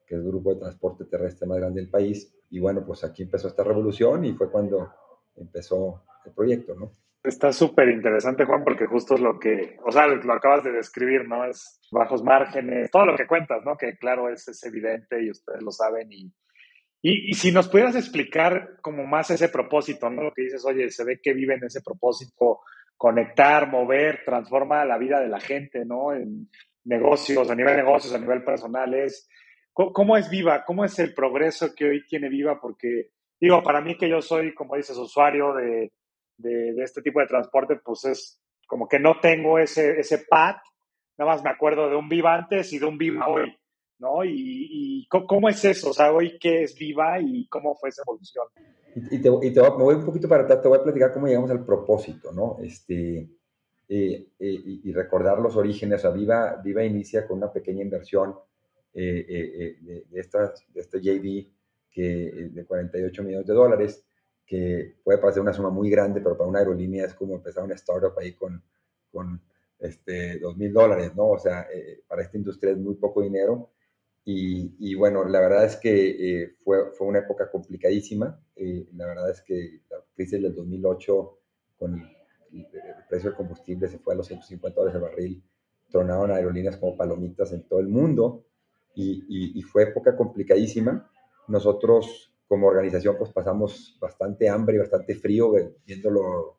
que 0.08 0.16
es 0.16 0.22
el 0.22 0.28
grupo 0.28 0.56
de 0.56 0.62
transporte 0.62 1.06
terrestre 1.06 1.46
más 1.46 1.60
grande 1.60 1.82
del 1.82 1.92
país, 1.92 2.34
y 2.50 2.60
bueno, 2.60 2.84
pues 2.84 3.04
aquí 3.04 3.22
empezó 3.22 3.48
esta 3.48 3.64
revolución 3.64 4.26
y 4.26 4.34
fue 4.34 4.50
cuando 4.50 4.92
empezó 5.36 6.04
el 6.26 6.32
proyecto, 6.32 6.74
¿no? 6.74 6.92
Está 7.28 7.52
súper 7.52 7.90
interesante, 7.90 8.46
Juan, 8.46 8.64
porque 8.64 8.86
justo 8.86 9.16
es 9.16 9.22
lo 9.22 9.38
que, 9.40 9.78
o 9.84 9.92
sea, 9.92 10.08
lo 10.08 10.34
acabas 10.34 10.64
de 10.64 10.72
describir, 10.72 11.28
¿no? 11.28 11.46
Es 11.46 11.82
bajos 11.92 12.24
márgenes, 12.24 12.90
todo 12.90 13.06
lo 13.06 13.16
que 13.16 13.28
cuentas, 13.28 13.64
¿no? 13.66 13.76
Que 13.76 13.98
claro, 13.98 14.30
es, 14.30 14.48
es 14.48 14.64
evidente 14.64 15.24
y 15.24 15.32
ustedes 15.32 15.62
lo 15.62 15.72
saben. 15.72 16.12
Y, 16.12 16.32
y, 17.02 17.32
y, 17.32 17.34
si 17.34 17.52
nos 17.52 17.68
pudieras 17.68 17.96
explicar 17.96 18.78
como 18.82 19.06
más 19.06 19.30
ese 19.30 19.50
propósito, 19.50 20.10
¿no? 20.10 20.24
Lo 20.24 20.34
que 20.34 20.44
dices, 20.44 20.66
oye, 20.66 20.90
se 20.90 21.04
ve 21.04 21.20
que 21.22 21.34
vive 21.34 21.56
en 21.56 21.66
ese 21.66 21.82
propósito, 21.82 22.62
conectar, 22.96 23.70
mover, 23.70 24.22
transforma 24.26 24.86
la 24.86 24.98
vida 24.98 25.20
de 25.20 25.28
la 25.28 25.40
gente, 25.40 25.86
¿no? 25.86 26.14
En, 26.14 26.50
negocios, 26.88 27.50
a 27.50 27.56
nivel 27.56 27.76
negocios, 27.76 28.14
a 28.14 28.20
nivel 28.20 28.44
personal, 28.44 28.94
es 28.94 29.28
¿cómo, 29.74 30.18
es 30.18 30.30
Viva? 30.30 30.64
¿Cómo 30.66 30.86
es 30.86 30.98
el 31.00 31.14
progreso 31.14 31.76
que 31.76 31.86
hoy 31.86 32.06
tiene 32.08 32.30
Viva? 32.30 32.60
Porque, 32.60 33.12
digo, 33.40 33.62
para 33.62 33.82
mí 33.82 33.96
que 33.98 34.10
yo 34.10 34.22
soy, 34.22 34.54
como 34.54 34.76
dices, 34.76 34.98
usuario 34.98 35.54
de, 35.54 35.92
de, 36.38 36.74
este 36.84 37.02
tipo 37.02 37.20
de 37.20 37.28
transporte, 37.28 37.80
pues 37.84 38.06
es 38.06 38.42
como 38.68 38.88
que 38.88 39.00
no 39.00 39.20
tengo 39.20 39.60
ese, 39.60 40.00
ese 40.00 40.20
pad, 40.30 40.56
nada 41.18 41.32
más 41.32 41.44
me 41.44 41.50
acuerdo 41.50 41.90
de 41.90 41.96
un 41.96 42.10
Viva 42.10 42.36
antes 42.36 42.72
y 42.74 42.80
de 42.80 42.86
un 42.86 42.98
Viva 42.98 43.28
hoy, 43.28 43.56
¿no? 44.00 44.24
Y, 44.24 44.32
y 44.34 45.08
¿cómo 45.08 45.50
es 45.50 45.64
eso? 45.66 45.92
O 45.92 45.94
sea, 45.94 46.12
hoy 46.12 46.38
qué 46.40 46.64
es 46.64 46.78
Viva 46.78 47.20
y 47.20 47.48
cómo 47.48 47.76
fue 47.76 47.90
esa 47.90 48.04
evolución. 48.04 48.46
Y, 49.12 49.20
te, 49.20 49.30
y 49.42 49.52
te 49.52 49.62
me 49.62 49.84
voy 49.84 49.96
un 49.96 50.06
poquito 50.06 50.28
para 50.28 50.44
atrás, 50.44 50.62
te 50.62 50.68
voy 50.68 50.80
a 50.80 50.84
platicar 50.84 51.14
cómo 51.14 51.28
llegamos 51.28 51.52
al 51.52 51.64
propósito, 51.64 52.32
¿no? 52.32 52.58
Este, 52.62 53.30
eh, 53.90 54.28
eh, 54.40 54.62
y, 54.84 54.92
recordar 54.92 55.40
los 55.40 55.56
orígenes. 55.56 56.04
O 56.04 56.14
Viva, 56.14 56.60
Viva 56.64 56.84
inicia 56.84 57.28
con 57.28 57.38
una 57.38 57.52
pequeña 57.52 57.84
inversión 57.84 58.36
eh, 58.94 59.78
de, 59.82 60.06
de, 60.10 60.20
esta, 60.20 60.54
de 60.74 60.82
este 60.82 61.00
JV 61.00 61.48
que, 61.92 62.50
de 62.52 62.66
48 62.66 63.24
millones 63.24 63.48
de 63.48 63.54
dólares, 63.54 64.07
que 64.48 64.96
puede 65.04 65.20
parecer 65.20 65.44
una 65.44 65.54
suma 65.54 65.70
muy 65.70 65.90
grande, 65.90 66.22
pero 66.22 66.38
para 66.38 66.50
una 66.50 66.60
aerolínea 66.60 67.06
es 67.06 67.14
como 67.14 67.36
empezar 67.36 67.64
una 67.64 67.76
startup 67.76 68.18
ahí 68.18 68.34
con, 68.34 68.64
con 69.12 69.42
este, 69.78 70.40
2 70.40 70.58
mil 70.58 70.74
dólares, 70.74 71.14
¿no? 71.16 71.32
O 71.32 71.38
sea, 71.38 71.68
para 72.08 72.24
esta 72.24 72.38
industria 72.38 72.72
es 72.72 72.78
muy 72.78 72.96
poco 72.96 73.22
dinero. 73.22 73.72
Y, 74.24 74.76
y 74.80 74.96
bueno, 74.96 75.26
la 75.26 75.40
verdad 75.42 75.66
es 75.66 75.76
que 75.76 76.56
fue, 76.64 76.92
fue 76.94 77.08
una 77.08 77.20
época 77.20 77.52
complicadísima. 77.52 78.42
la 78.56 79.06
verdad 79.06 79.30
es 79.30 79.42
que 79.42 79.82
la 79.90 79.98
crisis 80.16 80.42
del 80.42 80.56
2008 80.56 81.40
con 81.78 81.94
el 82.52 82.68
precio 83.10 83.30
del 83.30 83.38
combustible 83.38 83.88
se 83.88 84.00
fue 84.00 84.14
a 84.14 84.18
los 84.18 84.28
150 84.28 84.80
dólares 84.80 84.96
el 84.96 85.02
barril, 85.02 85.44
tronaron 85.90 86.32
aerolíneas 86.32 86.78
como 86.78 86.98
palomitas 86.98 87.52
en 87.54 87.68
todo 87.68 87.80
el 87.80 87.88
mundo 87.88 88.46
y, 88.96 89.62
fue 89.62 89.84
época 89.84 90.16
complicadísima. 90.16 91.10
Nosotros 91.48 92.34
como 92.48 92.68
organización 92.68 93.18
pues 93.18 93.32
pasamos 93.32 93.98
bastante 94.00 94.50
hambre 94.50 94.76
y 94.76 94.80
bastante 94.80 95.16
frío 95.16 95.52
viéndolo 95.86 96.58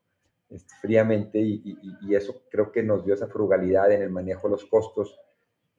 este, 0.50 0.74
fríamente 0.80 1.38
y, 1.38 1.76
eso 2.14 2.42
creo 2.50 2.72
que 2.72 2.82
nos 2.82 3.04
dio 3.04 3.14
esa 3.14 3.26
frugalidad 3.26 3.92
en 3.92 4.02
el 4.02 4.10
manejo 4.10 4.48
de 4.48 4.52
los 4.52 4.64
costos 4.64 5.18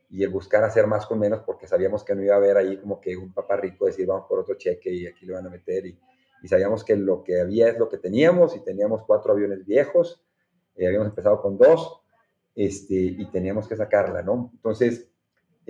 y 0.10 0.24
el 0.24 0.30
buscar 0.30 0.64
hacer 0.64 0.88
más 0.88 1.06
con 1.06 1.20
menos 1.20 1.42
porque 1.42 1.68
sabíamos 1.68 2.04
que 2.04 2.16
no 2.16 2.24
iba 2.24 2.36
a 2.36 2.38
haber 2.38 2.58
ahí 2.58 2.78
como 2.78 3.00
que 3.02 3.16
un 3.18 3.34
papá 3.34 3.58
rico 3.58 3.86
decir 3.86 4.08
vamos 4.08 4.26
por 4.28 4.40
otro 4.40 4.56
cheque 4.56 4.92
y 4.92 5.08
aquí 5.08 5.26
le 5.26 5.34
van 5.34 5.48
a 5.48 5.50
meter 5.50 5.86
y, 5.86 6.00
y 6.42 6.48
sabíamos 6.48 6.84
que 6.84 6.96
lo 6.96 7.24
que 7.24 7.42
había 7.42 7.70
es 7.70 7.78
lo 7.78 7.90
que 7.90 7.98
teníamos 7.98 8.56
y 8.56 8.64
teníamos 8.64 9.04
cuatro 9.06 9.34
aviones 9.34 9.66
viejos, 9.66 10.24
eh, 10.76 10.88
habíamos 10.88 11.10
empezado 11.10 11.42
con 11.42 11.58
dos 11.58 12.02
este, 12.56 12.96
y 12.96 13.26
teníamos 13.32 13.68
que 13.68 13.76
sacarla, 13.76 14.22
¿no? 14.22 14.52
Entonces, 14.54 15.10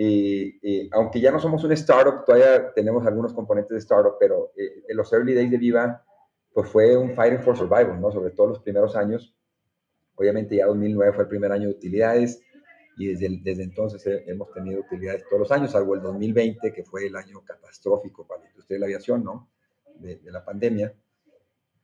eh, 0.01 0.57
eh, 0.63 0.89
aunque 0.93 1.19
ya 1.19 1.29
no 1.29 1.41
somos 1.41 1.61
un 1.65 1.73
startup, 1.73 2.23
todavía 2.25 2.71
tenemos 2.73 3.05
algunos 3.05 3.33
componentes 3.33 3.71
de 3.71 3.79
startup, 3.79 4.13
pero 4.17 4.53
en 4.55 4.95
los 4.95 5.11
early 5.11 5.33
days 5.33 5.51
de 5.51 5.57
Viva, 5.57 6.05
pues 6.53 6.69
fue 6.69 6.95
un 6.95 7.13
fighting 7.13 7.39
for 7.39 7.57
survival, 7.57 7.99
¿no? 7.99 8.09
Sobre 8.09 8.31
todo 8.31 8.47
los 8.47 8.59
primeros 8.59 8.95
años. 8.95 9.35
Obviamente 10.15 10.55
ya 10.55 10.67
2009 10.67 11.11
fue 11.11 11.23
el 11.23 11.29
primer 11.29 11.51
año 11.51 11.67
de 11.67 11.73
utilidades 11.73 12.41
y 12.97 13.07
desde, 13.07 13.41
desde 13.43 13.63
entonces 13.63 14.23
hemos 14.25 14.49
tenido 14.53 14.79
utilidades 14.79 15.25
todos 15.25 15.39
los 15.41 15.51
años, 15.51 15.71
salvo 15.71 15.95
el 15.95 16.01
2020, 16.01 16.71
que 16.71 16.83
fue 16.85 17.07
el 17.07 17.15
año 17.17 17.41
catastrófico 17.43 18.25
para 18.25 18.43
la 18.43 18.49
industria 18.49 18.75
de 18.75 18.79
la 18.79 18.85
aviación, 18.85 19.23
¿no? 19.23 19.49
de, 19.99 20.31
la 20.31 20.45
pandemia. 20.45 20.93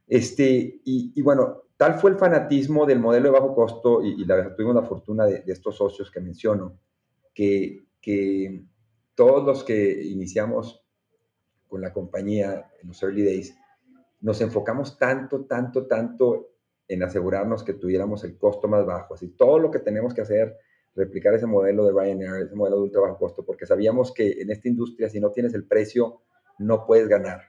Este, 0.07 0.81
y, 0.85 1.21
bueno, 1.21 1.63
tal 1.75 1.95
fue 1.95 2.11
el 2.11 2.17
fanatismo 2.17 2.85
del 2.85 2.99
modelo 2.99 3.25
de 3.25 3.39
bajo 3.39 3.53
costo 3.53 4.01
y, 4.03 4.23
la, 4.23 4.55
tuvimos 4.55 4.75
la 4.75 4.83
fortuna 4.83 5.25
de, 5.25 5.43
estos 5.47 5.75
socios 5.75 6.09
que 6.09 6.21
menciono, 6.21 6.79
que, 7.33 7.83
que, 8.05 8.63
todos 9.15 9.43
los 9.43 9.63
que 9.63 10.03
iniciamos 10.03 10.85
con 11.67 11.81
la 11.81 11.91
compañía 11.91 12.69
en 12.81 12.89
los 12.89 13.01
early 13.01 13.23
days, 13.23 13.57
nos 14.21 14.41
enfocamos 14.41 14.97
tanto, 14.99 15.45
tanto, 15.45 15.87
tanto 15.87 16.51
en 16.87 17.01
asegurarnos 17.01 17.63
que 17.63 17.73
tuviéramos 17.73 18.23
el 18.23 18.37
costo 18.37 18.67
más 18.67 18.85
bajo. 18.85 19.15
Así, 19.15 19.29
todo 19.29 19.57
lo 19.57 19.71
que 19.71 19.79
tenemos 19.79 20.13
que 20.13 20.21
hacer, 20.21 20.55
replicar 20.95 21.33
ese 21.33 21.47
modelo 21.47 21.85
de 21.85 21.93
Ryanair, 21.93 22.45
ese 22.45 22.55
modelo 22.55 22.75
de 22.77 22.83
ultra 22.83 23.01
bajo 23.01 23.17
costo, 23.17 23.43
porque 23.43 23.65
sabíamos 23.65 24.13
que 24.13 24.41
en 24.41 24.51
esta 24.51 24.67
industria, 24.67 25.09
si 25.09 25.19
no 25.19 25.31
tienes 25.31 25.55
el 25.55 25.65
precio, 25.65 26.21
no 26.59 26.85
puedes 26.85 27.07
ganar. 27.07 27.41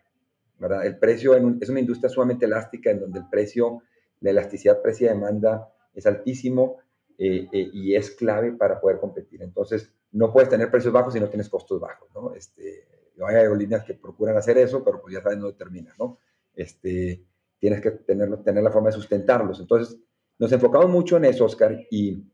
El 0.83 0.99
precio 0.99 1.35
es 1.35 1.69
una 1.69 1.81
industria 1.81 2.09
sumamente 2.09 2.47
elástica 2.47 2.91
en 2.91 3.01
donde 3.01 3.19
el 3.19 3.29
precio, 3.29 3.83
la 4.21 4.31
elasticidad 4.31 4.81
precio-demanda 4.81 5.69
es 5.95 6.07
altísimo 6.07 6.79
eh, 7.19 7.47
eh, 7.53 7.71
y 7.73 7.95
es 7.95 8.11
clave 8.13 8.53
para 8.53 8.81
poder 8.81 8.99
competir. 8.99 9.43
Entonces, 9.43 9.93
no 10.17 10.33
puedes 10.33 10.49
tener 10.49 10.71
precios 10.71 10.93
bajos 10.93 11.13
si 11.13 11.21
no 11.21 11.29
tienes 11.29 11.49
costos 11.49 11.81
bajos, 11.81 12.09
¿no? 12.15 12.35
Este, 12.35 12.89
hay 13.27 13.37
aerolíneas 13.37 13.85
que 13.85 13.95
procuran 13.95 14.37
hacer 14.37 14.59
eso, 14.59 14.83
pero 14.83 15.01
pues 15.01 15.15
ya 15.15 15.23
sabes, 15.23 15.39
no 15.39 15.53
termina, 15.55 15.95
¿no? 15.99 16.19
Este, 16.55 17.25
tienes 17.59 17.81
que 17.81 17.91
tener, 17.91 18.43
tener 18.43 18.63
la 18.63 18.71
forma 18.71 18.89
de 18.89 18.95
sustentarlos. 18.95 19.61
Entonces, 19.61 19.99
nos 20.39 20.51
enfocamos 20.53 20.89
mucho 20.89 21.17
en 21.17 21.27
eso, 21.27 21.45
Oscar, 21.45 21.79
y, 21.91 22.25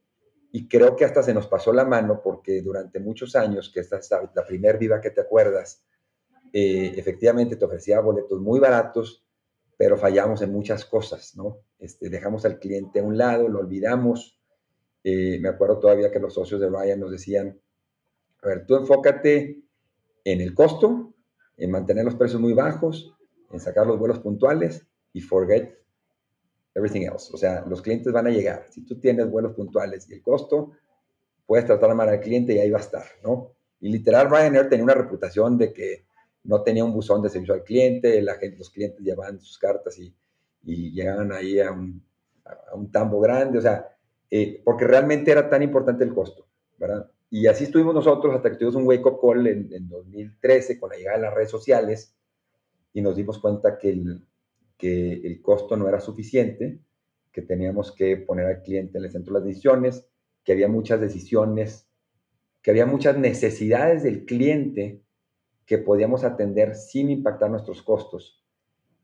y 0.52 0.68
creo 0.68 0.94
que 0.94 1.04
hasta 1.04 1.22
se 1.22 1.34
nos 1.34 1.46
pasó 1.46 1.72
la 1.72 1.84
mano 1.84 2.20
porque 2.22 2.62
durante 2.62 3.00
muchos 3.00 3.34
años, 3.34 3.70
que 3.72 3.80
esta 3.80 3.98
es 3.98 4.10
la 4.10 4.46
primer 4.46 4.78
viva 4.78 5.00
que 5.00 5.10
te 5.10 5.20
acuerdas, 5.20 5.84
eh, 6.52 6.92
efectivamente 6.96 7.56
te 7.56 7.64
ofrecía 7.64 8.00
boletos 8.00 8.40
muy 8.40 8.60
baratos, 8.60 9.24
pero 9.76 9.96
fallamos 9.96 10.42
en 10.42 10.52
muchas 10.52 10.84
cosas, 10.84 11.34
¿no? 11.34 11.58
Este, 11.78 12.10
dejamos 12.10 12.44
al 12.44 12.58
cliente 12.58 13.00
a 13.00 13.02
un 13.02 13.16
lado, 13.16 13.48
lo 13.48 13.60
olvidamos. 13.60 14.38
Eh, 15.02 15.38
me 15.40 15.48
acuerdo 15.48 15.80
todavía 15.80 16.10
que 16.12 16.20
los 16.20 16.34
socios 16.34 16.60
de 16.60 16.68
Ryan 16.68 17.00
nos 17.00 17.10
decían, 17.10 17.58
a 18.42 18.48
ver, 18.48 18.66
tú 18.66 18.76
enfócate 18.76 19.62
en 20.24 20.40
el 20.40 20.54
costo, 20.54 21.14
en 21.56 21.70
mantener 21.70 22.04
los 22.04 22.16
precios 22.16 22.40
muy 22.40 22.52
bajos, 22.52 23.14
en 23.50 23.60
sacar 23.60 23.86
los 23.86 23.98
vuelos 23.98 24.18
puntuales 24.18 24.86
y 25.12 25.20
forget 25.20 25.78
everything 26.74 27.02
else. 27.02 27.30
O 27.32 27.36
sea, 27.36 27.64
los 27.68 27.82
clientes 27.82 28.12
van 28.12 28.26
a 28.26 28.30
llegar. 28.30 28.66
Si 28.70 28.84
tú 28.84 28.98
tienes 28.98 29.30
vuelos 29.30 29.54
puntuales 29.54 30.08
y 30.08 30.14
el 30.14 30.22
costo, 30.22 30.72
puedes 31.46 31.66
tratar 31.66 31.94
mal 31.94 32.08
al 32.08 32.20
cliente 32.20 32.54
y 32.54 32.58
ahí 32.58 32.70
va 32.70 32.78
a 32.78 32.82
estar, 32.82 33.04
¿no? 33.22 33.52
Y 33.80 33.90
literal, 33.90 34.30
Ryanair 34.30 34.68
tenía 34.68 34.84
una 34.84 34.94
reputación 34.94 35.58
de 35.58 35.72
que 35.72 36.04
no 36.44 36.62
tenía 36.62 36.84
un 36.84 36.92
buzón 36.92 37.22
de 37.22 37.28
servicio 37.28 37.54
al 37.54 37.64
cliente, 37.64 38.20
la 38.22 38.34
gente, 38.34 38.58
los 38.58 38.70
clientes 38.70 39.00
llevaban 39.00 39.40
sus 39.40 39.58
cartas 39.58 39.98
y, 39.98 40.14
llegaban 40.64 41.32
ahí 41.32 41.60
a 41.60 41.72
un, 41.72 42.02
tambo 42.92 43.20
grande, 43.20 43.58
o 43.58 43.60
sea, 43.60 43.88
eh, 44.30 44.62
porque 44.64 44.84
realmente 44.84 45.30
era 45.30 45.48
tan 45.50 45.62
importante 45.62 46.04
el 46.04 46.14
costo, 46.14 46.46
¿verdad? 46.78 47.10
Y 47.34 47.46
así 47.46 47.64
estuvimos 47.64 47.94
nosotros 47.94 48.34
hasta 48.34 48.50
que 48.50 48.56
tuvimos 48.56 48.74
un 48.74 48.86
wake-up 48.86 49.18
call 49.18 49.46
en, 49.46 49.88
2013 49.88 50.78
con 50.78 50.90
la 50.90 50.96
llegada 50.96 51.16
de 51.16 51.22
las 51.22 51.34
redes 51.34 51.50
sociales 51.50 52.14
y 52.92 53.00
nos 53.00 53.16
dimos 53.16 53.38
cuenta 53.38 53.78
que 53.78 53.88
el, 53.88 54.22
que 54.76 55.14
el 55.14 55.40
costo 55.40 55.74
no 55.78 55.88
era 55.88 55.98
suficiente, 55.98 56.80
que 57.32 57.40
teníamos 57.40 57.90
que 57.92 58.18
poner 58.18 58.44
al 58.44 58.60
cliente 58.60 58.98
en 58.98 59.04
el 59.04 59.10
centro 59.10 59.32
de 59.32 59.40
las 59.40 59.46
decisiones, 59.46 60.06
que 60.44 60.52
había 60.52 60.68
muchas 60.68 61.00
decisiones, 61.00 61.88
que 62.60 62.70
había 62.70 62.84
muchas 62.84 63.16
necesidades 63.16 64.02
del 64.02 64.26
cliente 64.26 65.00
que 65.64 65.78
podíamos 65.78 66.24
atender 66.24 66.74
sin 66.74 67.08
impactar 67.08 67.50
nuestros 67.50 67.80
costos. 67.80 68.44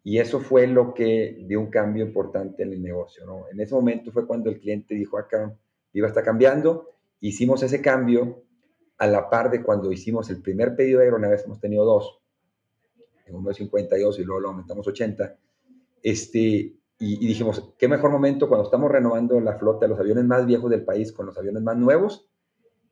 Y 0.05 0.19
eso 0.19 0.41
fue 0.41 0.67
lo 0.67 0.93
que 0.93 1.47
dio 1.47 1.61
un 1.61 1.71
cambio 1.71 2.05
importante 2.05 2.63
en 2.63 2.75
el 2.75 2.83
negocio. 2.83 3.25
¿no? 3.25 3.49
En 3.51 3.59
ese 3.59 3.75
momento 3.75 4.13
fue 4.13 4.27
cuando 4.27 4.51
el 4.51 4.61
cliente 4.61 4.95
dijo, 4.95 5.17
acá 5.17 5.59
iba 5.95 6.07
a 6.07 6.11
estar 6.11 6.25
cambiando. 6.25 6.98
Hicimos 7.21 7.63
ese 7.63 7.81
cambio 7.83 8.45
a 8.99 9.07
la 9.07 9.31
par 9.31 9.51
de 9.51 9.63
cuando 9.63 9.93
hicimos 9.93 10.31
el 10.31 10.43
primer 10.43 10.75
pedido 10.77 10.99
de 11.01 11.07
aeronaves, 11.07 11.45
hemos 11.45 11.61
tenido 11.61 11.85
dos, 11.85 12.21
uno 13.29 13.49
de 13.49 13.55
52 13.55 14.19
y 14.19 14.25
luego 14.25 14.41
lo 14.41 14.49
aumentamos 14.49 14.87
80. 14.87 15.37
Este, 16.03 16.79
y, 17.01 17.27
dijimos, 17.27 17.75
qué 17.79 17.87
mejor 17.87 18.11
momento 18.11 18.49
cuando 18.49 18.65
estamos 18.65 18.91
renovando 18.91 19.41
la 19.41 19.57
flota 19.57 19.87
de 19.87 19.91
los 19.91 20.01
aviones 20.01 20.25
más 20.25 20.47
viejos 20.47 20.71
del 20.71 20.85
país 20.85 21.13
con 21.13 21.27
los 21.27 21.39
aviones 21.39 21.63
más 21.63 21.77
nuevos, 21.77 22.29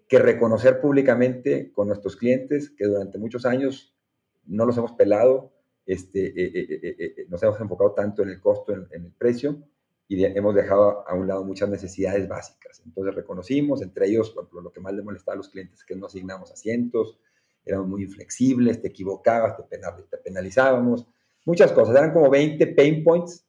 que 0.08 0.20
reconocer 0.20 0.80
públicamente 0.80 1.72
con 1.72 1.88
nuestros 1.88 2.16
clientes 2.16 2.70
que 2.70 2.84
durante 2.84 3.18
muchos 3.18 3.44
años 3.44 3.96
no 4.44 4.64
los 4.64 4.78
hemos 4.78 4.92
pelado, 4.92 5.52
este, 5.84 6.26
eh, 6.28 6.52
eh, 6.54 6.96
eh, 6.98 7.26
nos 7.28 7.42
hemos 7.42 7.60
enfocado 7.60 7.92
tanto 7.92 8.22
en 8.22 8.28
el 8.30 8.40
costo, 8.40 8.72
en, 8.72 8.86
el 9.04 9.12
precio, 9.12 9.62
y 10.08 10.24
hemos 10.24 10.54
dejado 10.54 11.06
a 11.08 11.14
un 11.14 11.26
lado 11.26 11.44
muchas 11.44 11.68
necesidades 11.68 12.28
básicas. 12.28 12.80
Entonces 12.84 13.14
reconocimos, 13.14 13.82
entre 13.82 14.06
ellos, 14.06 14.30
por 14.30 14.44
ejemplo, 14.44 14.60
lo 14.60 14.72
que 14.72 14.80
más 14.80 14.94
le 14.94 15.02
molestaba 15.02 15.34
a 15.34 15.38
los 15.38 15.48
clientes 15.48 15.80
es 15.80 15.84
que 15.84 15.96
no 15.96 16.06
asignamos 16.06 16.52
asientos, 16.52 17.18
éramos 17.64 17.88
muy 17.88 18.04
inflexibles, 18.04 18.80
te 18.80 18.88
equivocabas, 18.88 19.56
te, 19.68 19.78
te 19.78 20.18
penalizábamos, 20.18 21.06
muchas 21.44 21.72
cosas. 21.72 21.96
Eran 21.96 22.12
como 22.12 22.30
20 22.30 22.66
pain 22.68 23.02
points 23.02 23.44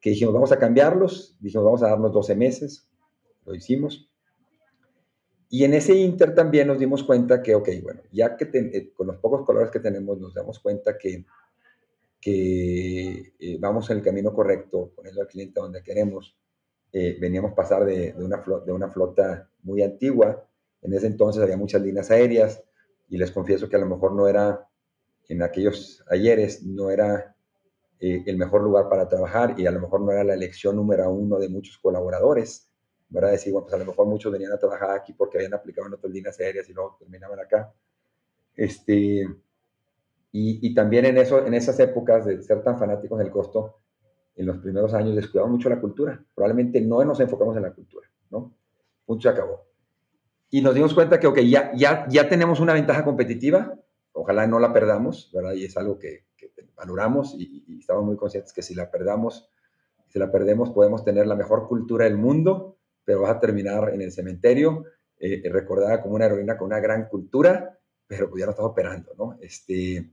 que 0.00 0.10
dijimos, 0.10 0.34
vamos 0.34 0.52
a 0.52 0.58
cambiarlos, 0.58 1.36
dijimos, 1.40 1.64
vamos 1.64 1.82
a 1.82 1.88
darnos 1.88 2.12
12 2.12 2.36
meses, 2.36 2.86
lo 3.46 3.54
hicimos. 3.54 4.10
Y 5.48 5.64
en 5.64 5.72
ese 5.74 5.94
inter 5.94 6.34
también 6.34 6.68
nos 6.68 6.78
dimos 6.78 7.04
cuenta 7.04 7.42
que, 7.42 7.54
ok, 7.54 7.68
bueno, 7.82 8.02
ya 8.12 8.36
que 8.36 8.50
eh, 8.52 8.92
con 8.92 9.06
los 9.06 9.16
pocos 9.16 9.46
colores 9.46 9.70
que 9.70 9.80
tenemos 9.80 10.18
nos 10.18 10.34
damos 10.34 10.58
cuenta 10.58 10.98
que, 10.98 11.24
que 12.26 13.34
eh, 13.38 13.56
vamos 13.60 13.88
en 13.88 13.98
el 13.98 14.02
camino 14.02 14.34
correcto, 14.34 14.90
poniendo 14.96 15.20
al 15.20 15.28
cliente 15.28 15.60
donde 15.60 15.80
queremos. 15.80 16.36
Eh, 16.92 17.16
veníamos 17.20 17.52
pasar 17.52 17.84
de, 17.84 18.14
de, 18.14 18.24
una 18.24 18.38
flota, 18.38 18.66
de 18.66 18.72
una 18.72 18.88
flota 18.88 19.48
muy 19.62 19.82
antigua 19.82 20.44
En 20.82 20.92
ese 20.92 21.06
entonces 21.06 21.40
había 21.40 21.56
muchas 21.56 21.82
líneas 21.82 22.10
aéreas 22.10 22.64
y 23.08 23.16
les 23.16 23.30
confieso 23.30 23.68
que 23.68 23.76
a 23.76 23.78
lo 23.78 23.86
mejor 23.86 24.12
no 24.12 24.26
era, 24.26 24.68
en 25.28 25.40
aquellos 25.40 26.04
ayeres, 26.10 26.64
no 26.64 26.90
era 26.90 27.36
eh, 28.00 28.24
el 28.26 28.36
mejor 28.36 28.62
lugar 28.62 28.88
para 28.88 29.08
trabajar 29.08 29.54
y 29.56 29.66
a 29.66 29.70
lo 29.70 29.78
mejor 29.78 30.00
no 30.00 30.10
era 30.10 30.24
la 30.24 30.34
elección 30.34 30.74
número 30.74 31.08
uno 31.08 31.38
de 31.38 31.48
muchos 31.48 31.78
colaboradores, 31.78 32.68
¿verdad? 33.08 33.30
Decir, 33.30 33.52
bueno, 33.52 33.66
pues 33.66 33.74
a 33.74 33.78
lo 33.78 33.86
mejor 33.86 34.04
muchos 34.08 34.32
venían 34.32 34.50
a 34.50 34.58
trabajar 34.58 34.90
aquí 34.90 35.12
porque 35.12 35.38
habían 35.38 35.54
aplicado 35.54 35.86
en 35.86 35.94
otras 35.94 36.12
líneas 36.12 36.40
aéreas 36.40 36.68
y 36.68 36.72
luego 36.72 36.96
terminaban 36.98 37.38
acá. 37.38 37.72
Este, 38.56 39.24
y, 40.38 40.58
y, 40.66 40.74
también 40.74 41.06
en, 41.06 41.16
eso, 41.16 41.46
en 41.46 41.54
esas 41.54 41.80
épocas 41.80 42.26
de 42.26 42.42
ser 42.42 42.62
tan 42.62 42.78
fanáticos 42.78 43.18
del 43.18 43.30
costo, 43.30 43.80
en 44.34 44.44
los 44.44 44.58
primeros 44.58 44.92
años 44.92 45.16
descuidamos 45.16 45.50
mucho 45.50 45.70
la 45.70 45.80
cultura. 45.80 46.22
Probablemente 46.34 46.78
no 46.82 47.02
nos 47.06 47.20
enfocamos 47.20 47.56
en 47.56 47.62
la 47.62 47.72
cultura, 47.72 48.06
¿no? 48.28 48.54
Punto 49.06 49.22
se 49.22 49.28
acabó. 49.30 49.64
Y 50.50 50.60
nos 50.60 50.74
dimos 50.74 50.92
cuenta 50.92 51.18
que, 51.18 51.26
ok, 51.26 51.38
ya, 51.38 51.72
ya, 51.74 52.06
ya 52.10 52.28
tenemos 52.28 52.60
una 52.60 52.74
ventaja 52.74 53.02
competitiva, 53.02 53.80
ojalá 54.12 54.46
no 54.46 54.58
la 54.58 54.74
perdamos, 54.74 55.30
¿verdad? 55.32 55.54
Y 55.54 55.64
es 55.64 55.76
algo 55.78 55.98
que, 55.98 56.26
que 56.36 56.50
valoramos 56.76 57.34
y, 57.34 57.64
y, 57.66 57.78
estamos 57.78 58.04
muy 58.04 58.16
conscientes 58.16 58.52
que 58.52 58.60
si 58.60 58.74
la 58.74 58.90
perdamos, 58.90 59.48
si 60.08 60.18
la 60.18 60.30
perdemos, 60.30 60.70
podemos 60.70 61.02
tener 61.02 61.26
la 61.26 61.34
mejor 61.34 61.66
cultura 61.66 62.04
del 62.04 62.18
mundo, 62.18 62.76
pero 63.06 63.22
vas 63.22 63.30
a 63.30 63.40
terminar 63.40 63.88
en 63.94 64.02
el 64.02 64.12
cementerio, 64.12 64.84
eh, 65.18 65.48
recordada 65.50 66.02
como 66.02 66.14
una 66.14 66.26
heroína 66.26 66.58
con 66.58 66.66
una 66.66 66.80
gran 66.80 67.08
cultura, 67.08 67.78
pero 68.06 68.28
pues 68.28 68.40
ya 68.40 68.44
no 68.44 68.50
estás 68.50 68.66
operando, 68.66 69.14
¿no? 69.16 69.38
Este, 69.40 70.10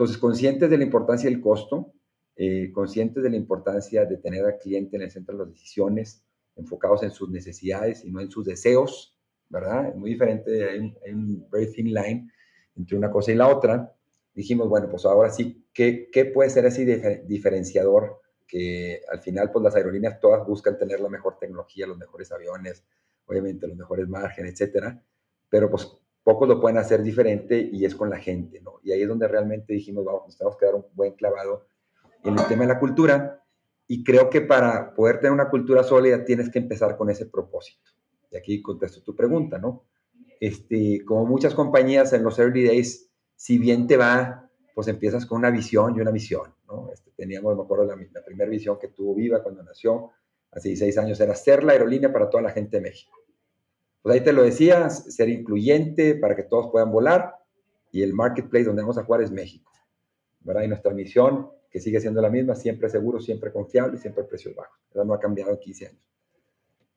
entonces, 0.00 0.16
conscientes 0.16 0.70
de 0.70 0.78
la 0.78 0.84
importancia 0.84 1.28
del 1.28 1.42
costo, 1.42 1.92
eh, 2.34 2.72
conscientes 2.72 3.22
de 3.22 3.28
la 3.28 3.36
importancia 3.36 4.06
de 4.06 4.16
tener 4.16 4.46
al 4.46 4.56
cliente 4.56 4.96
en 4.96 5.02
el 5.02 5.10
centro 5.10 5.36
de 5.36 5.44
las 5.44 5.52
decisiones, 5.52 6.24
enfocados 6.56 7.02
en 7.02 7.10
sus 7.10 7.28
necesidades 7.28 8.02
y 8.02 8.10
no 8.10 8.22
en 8.22 8.30
sus 8.30 8.46
deseos, 8.46 9.14
¿verdad? 9.50 9.90
Es 9.90 9.96
muy 9.96 10.12
diferente, 10.12 10.70
hay 10.70 10.78
un, 10.78 10.96
hay 11.04 11.46
very 11.50 11.70
thin 11.70 11.92
line 11.92 12.32
entre 12.76 12.96
una 12.96 13.10
cosa 13.10 13.32
y 13.32 13.34
la 13.34 13.48
otra. 13.48 13.94
Dijimos, 14.32 14.70
bueno, 14.70 14.88
pues 14.88 15.04
ahora 15.04 15.28
sí, 15.28 15.66
¿qué, 15.74 16.08
qué 16.10 16.24
puede 16.24 16.48
ser 16.48 16.64
ese 16.64 16.86
difer 16.86 17.26
diferenciador? 17.26 18.22
Que 18.48 19.02
al 19.12 19.20
final, 19.20 19.50
pues 19.52 19.62
las 19.62 19.76
aerolíneas 19.76 20.18
todas 20.18 20.46
buscan 20.46 20.78
tener 20.78 21.00
la 21.00 21.10
mejor 21.10 21.36
tecnología, 21.38 21.86
los 21.86 21.98
mejores 21.98 22.32
aviones, 22.32 22.86
obviamente 23.26 23.68
los 23.68 23.76
mejores 23.76 24.08
márgenes, 24.08 24.52
etcétera, 24.52 25.04
pero 25.50 25.70
pues 25.70 25.94
pocos 26.22 26.48
lo 26.48 26.60
pueden 26.60 26.78
hacer 26.78 27.02
diferente 27.02 27.68
y 27.72 27.84
es 27.84 27.94
con 27.94 28.10
la 28.10 28.18
gente, 28.18 28.60
¿no? 28.60 28.80
Y 28.82 28.92
ahí 28.92 29.02
es 29.02 29.08
donde 29.08 29.28
realmente 29.28 29.72
dijimos, 29.72 30.04
vamos, 30.04 30.26
nos 30.26 30.36
tenemos 30.36 30.56
que 30.58 30.66
dar 30.66 30.74
un 30.74 30.84
buen 30.94 31.12
clavado 31.12 31.66
en 32.24 32.38
el 32.38 32.46
tema 32.46 32.62
de 32.62 32.68
la 32.68 32.78
cultura 32.78 33.42
y 33.86 34.04
creo 34.04 34.30
que 34.30 34.40
para 34.40 34.94
poder 34.94 35.16
tener 35.16 35.32
una 35.32 35.48
cultura 35.50 35.82
sólida 35.82 36.24
tienes 36.24 36.50
que 36.50 36.58
empezar 36.58 36.96
con 36.96 37.10
ese 37.10 37.26
propósito. 37.26 37.90
Y 38.30 38.36
aquí 38.36 38.62
contesto 38.62 39.02
tu 39.02 39.16
pregunta, 39.16 39.58
¿no? 39.58 39.84
Este, 40.38 41.04
como 41.04 41.26
muchas 41.26 41.54
compañías 41.54 42.12
en 42.12 42.22
los 42.22 42.38
early 42.38 42.64
days, 42.64 43.10
si 43.34 43.58
bien 43.58 43.86
te 43.86 43.96
va, 43.96 44.48
pues 44.74 44.88
empiezas 44.88 45.26
con 45.26 45.38
una 45.38 45.50
visión 45.50 45.96
y 45.96 46.00
una 46.00 46.12
misión, 46.12 46.54
¿no? 46.68 46.90
Este, 46.92 47.10
teníamos, 47.10 47.56
me 47.56 47.62
acuerdo, 47.62 47.84
la, 47.84 47.96
la 47.96 48.24
primera 48.24 48.48
visión 48.48 48.78
que 48.78 48.88
tuvo 48.88 49.14
Viva 49.14 49.42
cuando 49.42 49.62
nació, 49.62 50.10
hace 50.52 50.68
16 50.68 50.98
años, 50.98 51.20
era 51.20 51.34
ser 51.34 51.64
la 51.64 51.72
aerolínea 51.72 52.12
para 52.12 52.30
toda 52.30 52.42
la 52.42 52.50
gente 52.50 52.76
de 52.76 52.82
México. 52.82 53.19
Pues 54.02 54.14
ahí 54.14 54.24
te 54.24 54.32
lo 54.32 54.42
decías, 54.42 55.14
ser 55.14 55.28
incluyente 55.28 56.14
para 56.14 56.34
que 56.34 56.44
todos 56.44 56.70
puedan 56.70 56.90
volar 56.90 57.34
y 57.92 58.02
el 58.02 58.14
marketplace 58.14 58.64
donde 58.64 58.82
vamos 58.82 58.98
a 58.98 59.04
jugar 59.04 59.20
es 59.22 59.30
México, 59.30 59.70
¿verdad? 60.40 60.62
Y 60.62 60.68
nuestra 60.68 60.92
misión, 60.94 61.50
que 61.70 61.80
sigue 61.80 62.00
siendo 62.00 62.20
la 62.20 62.30
misma, 62.30 62.54
siempre 62.54 62.88
seguro, 62.88 63.20
siempre 63.20 63.52
confiable 63.52 63.96
y 63.96 64.00
siempre 64.00 64.24
precios 64.24 64.54
bajos. 64.54 64.78
Eso 64.90 65.04
no 65.04 65.14
ha 65.14 65.20
cambiado 65.20 65.52
en 65.52 65.58
15 65.58 65.86
años. 65.88 66.02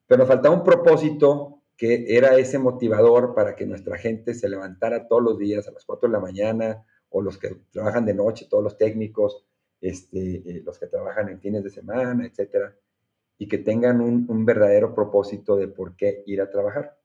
Pero 0.06 0.18
nos 0.18 0.28
faltaba 0.28 0.54
un 0.54 0.64
propósito 0.64 1.62
que 1.76 2.16
era 2.16 2.36
ese 2.36 2.58
motivador 2.58 3.34
para 3.34 3.54
que 3.54 3.66
nuestra 3.66 3.98
gente 3.98 4.34
se 4.34 4.48
levantara 4.48 5.06
todos 5.06 5.22
los 5.22 5.38
días 5.38 5.66
a 5.68 5.72
las 5.72 5.84
4 5.84 6.08
de 6.08 6.12
la 6.12 6.20
mañana, 6.20 6.84
o 7.10 7.22
los 7.22 7.38
que 7.38 7.56
trabajan 7.70 8.04
de 8.04 8.14
noche, 8.14 8.46
todos 8.50 8.64
los 8.64 8.76
técnicos, 8.76 9.44
este, 9.80 10.36
eh, 10.36 10.62
los 10.64 10.78
que 10.78 10.86
trabajan 10.86 11.28
en 11.28 11.40
fines 11.40 11.62
de 11.62 11.70
semana, 11.70 12.26
etcétera, 12.26 12.74
y 13.38 13.48
que 13.48 13.58
tengan 13.58 14.00
un, 14.00 14.26
un, 14.28 14.44
verdadero 14.44 14.94
propósito 14.94 15.56
de 15.56 15.68
por 15.68 15.96
qué 15.96 16.22
ir 16.26 16.40
a 16.40 16.50
trabajar. 16.50 16.96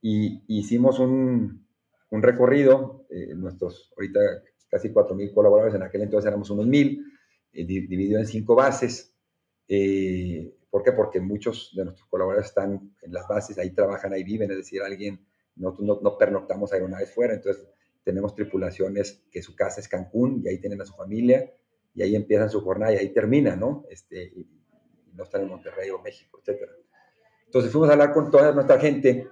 Y 0.00 0.42
hicimos 0.48 0.98
un, 0.98 1.66
un 2.10 2.22
recorrido, 2.22 3.06
eh, 3.08 3.34
nuestros 3.34 3.92
ahorita 3.96 4.20
casi 4.68 4.90
4.000 4.90 5.32
colaboradores, 5.34 5.74
en 5.74 5.82
aquel 5.82 6.02
entonces 6.02 6.28
éramos 6.28 6.50
unos 6.50 6.66
1.000, 6.66 7.04
eh, 7.52 7.64
dividido 7.66 8.18
en 8.18 8.26
cinco 8.26 8.54
bases. 8.54 9.14
Eh, 9.68 10.54
¿Por 10.70 10.82
qué? 10.82 10.92
Porque 10.92 11.20
muchos 11.20 11.72
de 11.74 11.84
nuestros 11.84 12.08
colaboradores 12.08 12.48
están 12.48 12.94
en 13.02 13.12
las 13.12 13.28
bases, 13.28 13.58
ahí 13.58 13.70
trabajan, 13.70 14.12
ahí 14.12 14.24
viven, 14.24 14.50
es 14.50 14.56
decir, 14.58 14.82
alguien, 14.82 15.24
nosotros 15.56 15.86
no, 15.86 16.00
no 16.02 16.18
pernoctamos 16.18 16.72
aeronaves 16.72 17.12
fuera, 17.14 17.34
entonces 17.34 17.66
tenemos 18.04 18.34
tripulaciones 18.34 19.22
que 19.30 19.42
su 19.42 19.54
casa 19.54 19.80
es 19.80 19.88
Cancún 19.88 20.42
y 20.44 20.48
ahí 20.48 20.58
tienen 20.58 20.80
a 20.80 20.86
su 20.86 20.94
familia 20.94 21.52
y 21.94 22.02
ahí 22.02 22.16
empiezan 22.16 22.50
su 22.50 22.60
jornada 22.60 22.94
y 22.94 22.96
ahí 22.96 23.08
termina, 23.10 23.54
¿no? 23.54 23.84
Este, 23.90 24.32
no 25.14 25.24
están 25.24 25.42
en 25.42 25.48
Monterrey 25.48 25.90
o 25.90 26.00
México, 26.00 26.40
etc. 26.44 26.68
Entonces 27.46 27.70
fuimos 27.70 27.90
a 27.90 27.92
hablar 27.92 28.12
con 28.12 28.30
toda 28.30 28.52
nuestra 28.52 28.78
gente 28.78 29.28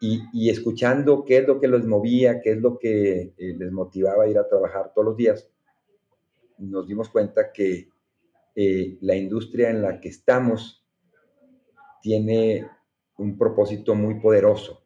y, 0.00 0.22
y, 0.32 0.50
escuchando 0.50 1.24
qué 1.24 1.38
es 1.38 1.46
lo 1.46 1.60
que 1.60 1.68
los 1.68 1.86
movía, 1.86 2.40
qué 2.40 2.52
es 2.52 2.58
lo 2.58 2.78
que 2.78 3.34
eh, 3.36 3.54
les 3.56 3.72
motivaba 3.72 4.24
a 4.24 4.28
ir 4.28 4.38
a 4.38 4.48
trabajar 4.48 4.92
todos 4.92 5.06
los 5.06 5.16
días, 5.16 5.48
nos 6.58 6.86
dimos 6.86 7.08
cuenta 7.08 7.52
que 7.52 7.88
eh, 8.54 8.98
la 9.00 9.16
industria 9.16 9.70
en 9.70 9.82
la 9.82 10.00
que 10.00 10.08
estamos 10.08 10.84
tiene 12.00 12.68
un 13.18 13.36
propósito 13.38 13.94
muy 13.94 14.20
poderoso 14.20 14.84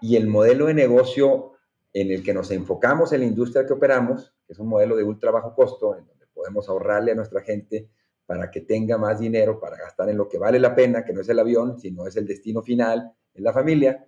y 0.00 0.16
el 0.16 0.26
modelo 0.26 0.66
de 0.66 0.74
negocio 0.74 1.52
en 1.92 2.10
el 2.10 2.22
que 2.22 2.34
nos 2.34 2.50
enfocamos 2.50 3.12
en 3.12 3.20
la 3.20 3.26
industria 3.26 3.66
que 3.66 3.72
operamos, 3.72 4.34
que 4.46 4.52
es 4.52 4.58
un 4.58 4.68
modelo 4.68 4.96
de 4.96 5.04
ultra 5.04 5.30
bajo 5.30 5.54
costo, 5.54 5.96
en 5.96 6.06
donde 6.06 6.26
podemos 6.32 6.68
ahorrarle 6.68 7.12
a 7.12 7.14
nuestra 7.16 7.42
gente 7.42 7.88
para 8.26 8.50
que 8.50 8.60
tenga 8.60 8.98
más 8.98 9.20
dinero 9.20 9.60
para 9.60 9.76
gastar 9.76 10.08
en 10.08 10.16
lo 10.16 10.28
que 10.28 10.38
vale 10.38 10.58
la 10.58 10.74
pena, 10.74 11.04
que 11.04 11.12
no 11.12 11.20
es 11.20 11.28
el 11.28 11.38
avión, 11.38 11.78
sino 11.78 12.06
es 12.06 12.16
el 12.16 12.26
destino 12.26 12.62
final, 12.62 13.12
es 13.34 13.42
la 13.42 13.52
familia, 13.52 14.06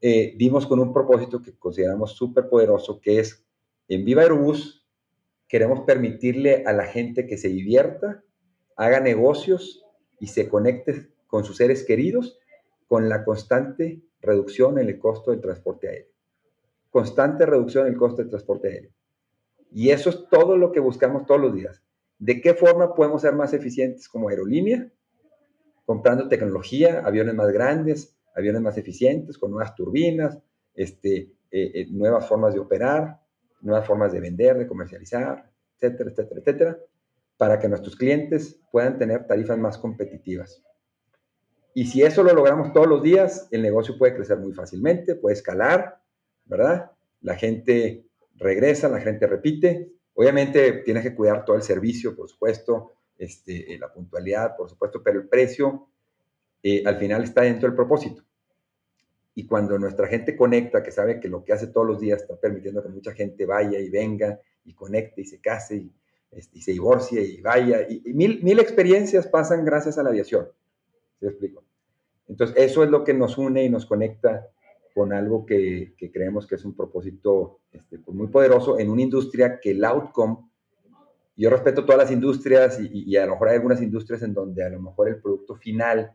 eh, 0.00 0.34
dimos 0.36 0.66
con 0.66 0.80
un 0.80 0.92
propósito 0.92 1.40
que 1.40 1.56
consideramos 1.56 2.12
súper 2.12 2.48
poderoso, 2.48 3.00
que 3.00 3.20
es 3.20 3.44
en 3.88 4.04
Viva 4.04 4.22
Aerobús 4.22 4.86
queremos 5.48 5.80
permitirle 5.80 6.64
a 6.66 6.72
la 6.72 6.84
gente 6.84 7.26
que 7.26 7.38
se 7.38 7.48
divierta, 7.48 8.24
haga 8.76 9.00
negocios 9.00 9.84
y 10.18 10.28
se 10.28 10.48
conecte 10.48 11.10
con 11.26 11.44
sus 11.44 11.58
seres 11.58 11.84
queridos 11.84 12.38
con 12.88 13.08
la 13.08 13.24
constante 13.24 14.02
reducción 14.20 14.78
en 14.78 14.88
el 14.88 14.98
costo 14.98 15.30
del 15.30 15.40
transporte 15.40 15.88
aéreo. 15.88 16.12
Constante 16.90 17.46
reducción 17.46 17.86
en 17.86 17.92
el 17.92 17.98
costo 17.98 18.22
del 18.22 18.30
transporte 18.30 18.68
aéreo. 18.68 18.90
Y 19.70 19.90
eso 19.90 20.10
es 20.10 20.28
todo 20.28 20.56
lo 20.56 20.72
que 20.72 20.80
buscamos 20.80 21.26
todos 21.26 21.40
los 21.40 21.54
días. 21.54 21.83
¿De 22.18 22.40
qué 22.40 22.54
forma 22.54 22.94
podemos 22.94 23.22
ser 23.22 23.34
más 23.34 23.52
eficientes 23.52 24.08
como 24.08 24.28
aerolínea? 24.28 24.90
Comprando 25.84 26.28
tecnología, 26.28 27.02
aviones 27.04 27.34
más 27.34 27.52
grandes, 27.52 28.16
aviones 28.34 28.62
más 28.62 28.78
eficientes, 28.78 29.38
con 29.38 29.50
nuevas 29.50 29.74
turbinas, 29.74 30.38
este, 30.74 31.32
eh, 31.50 31.70
eh, 31.74 31.86
nuevas 31.90 32.26
formas 32.26 32.54
de 32.54 32.60
operar, 32.60 33.20
nuevas 33.60 33.86
formas 33.86 34.12
de 34.12 34.20
vender, 34.20 34.58
de 34.58 34.66
comercializar, 34.66 35.50
etcétera, 35.76 36.10
etcétera, 36.10 36.40
etcétera, 36.40 36.78
para 37.36 37.58
que 37.58 37.68
nuestros 37.68 37.96
clientes 37.96 38.60
puedan 38.70 38.98
tener 38.98 39.26
tarifas 39.26 39.58
más 39.58 39.78
competitivas. 39.78 40.62
Y 41.74 41.86
si 41.86 42.02
eso 42.02 42.22
lo 42.22 42.32
logramos 42.32 42.72
todos 42.72 42.86
los 42.86 43.02
días, 43.02 43.48
el 43.50 43.62
negocio 43.62 43.98
puede 43.98 44.14
crecer 44.14 44.38
muy 44.38 44.52
fácilmente, 44.52 45.16
puede 45.16 45.34
escalar, 45.34 46.00
¿verdad? 46.44 46.92
La 47.20 47.34
gente 47.34 48.06
regresa, 48.36 48.88
la 48.88 49.00
gente 49.00 49.26
repite. 49.26 49.90
Obviamente 50.14 50.82
tienes 50.84 51.02
que 51.02 51.14
cuidar 51.14 51.44
todo 51.44 51.56
el 51.56 51.62
servicio, 51.62 52.14
por 52.14 52.28
supuesto, 52.28 52.92
este, 53.18 53.78
la 53.78 53.92
puntualidad, 53.92 54.56
por 54.56 54.68
supuesto, 54.68 55.02
pero 55.02 55.20
el 55.20 55.28
precio 55.28 55.88
eh, 56.62 56.82
al 56.86 56.96
final 56.98 57.24
está 57.24 57.42
dentro 57.42 57.68
del 57.68 57.76
propósito. 57.76 58.22
Y 59.34 59.46
cuando 59.46 59.78
nuestra 59.78 60.06
gente 60.06 60.36
conecta, 60.36 60.82
que 60.82 60.92
sabe 60.92 61.18
que 61.18 61.28
lo 61.28 61.44
que 61.44 61.52
hace 61.52 61.66
todos 61.66 61.86
los 61.86 62.00
días 62.00 62.22
está 62.22 62.36
permitiendo 62.36 62.82
que 62.82 62.88
mucha 62.88 63.12
gente 63.12 63.44
vaya 63.44 63.78
y 63.78 63.90
venga 63.90 64.40
y 64.64 64.74
conecte 64.74 65.22
y 65.22 65.24
se 65.24 65.40
case 65.40 65.76
y, 65.76 65.92
este, 66.30 66.60
se 66.60 66.72
divorcie 66.72 67.20
y 67.20 67.40
vaya, 67.40 67.82
y, 67.88 68.02
y, 68.04 68.14
mil, 68.14 68.42
mil 68.42 68.58
experiencias 68.60 69.26
pasan 69.26 69.64
gracias 69.64 69.98
a 69.98 70.02
la 70.02 70.10
aviación. 70.10 70.48
¿Se 71.18 71.26
explico? 71.26 71.64
Entonces, 72.28 72.56
eso 72.56 72.84
es 72.84 72.90
lo 72.90 73.04
que 73.04 73.14
nos 73.14 73.36
une 73.36 73.64
y 73.64 73.68
nos 73.68 73.86
conecta 73.86 74.48
con 74.94 75.12
algo 75.12 75.44
que, 75.44 75.94
creemos 76.12 76.46
que 76.46 76.54
es 76.54 76.64
un 76.64 76.74
propósito 76.74 77.58
este, 77.72 77.98
pues 77.98 78.16
muy 78.16 78.28
poderoso 78.28 78.78
en 78.78 78.88
una 78.90 79.02
industria 79.02 79.58
que 79.60 79.72
el 79.72 79.84
outcome, 79.84 80.38
yo 81.36 81.50
respeto 81.50 81.84
todas 81.84 81.98
las 81.98 82.12
industrias 82.12 82.78
y, 82.80 83.04
y, 83.04 83.16
a 83.16 83.26
lo 83.26 83.32
mejor 83.32 83.48
hay 83.48 83.56
algunas 83.56 83.82
industrias 83.82 84.22
en 84.22 84.32
donde 84.32 84.64
a 84.64 84.68
lo 84.68 84.80
mejor 84.80 85.08
el 85.08 85.20
producto 85.20 85.56
final 85.56 86.14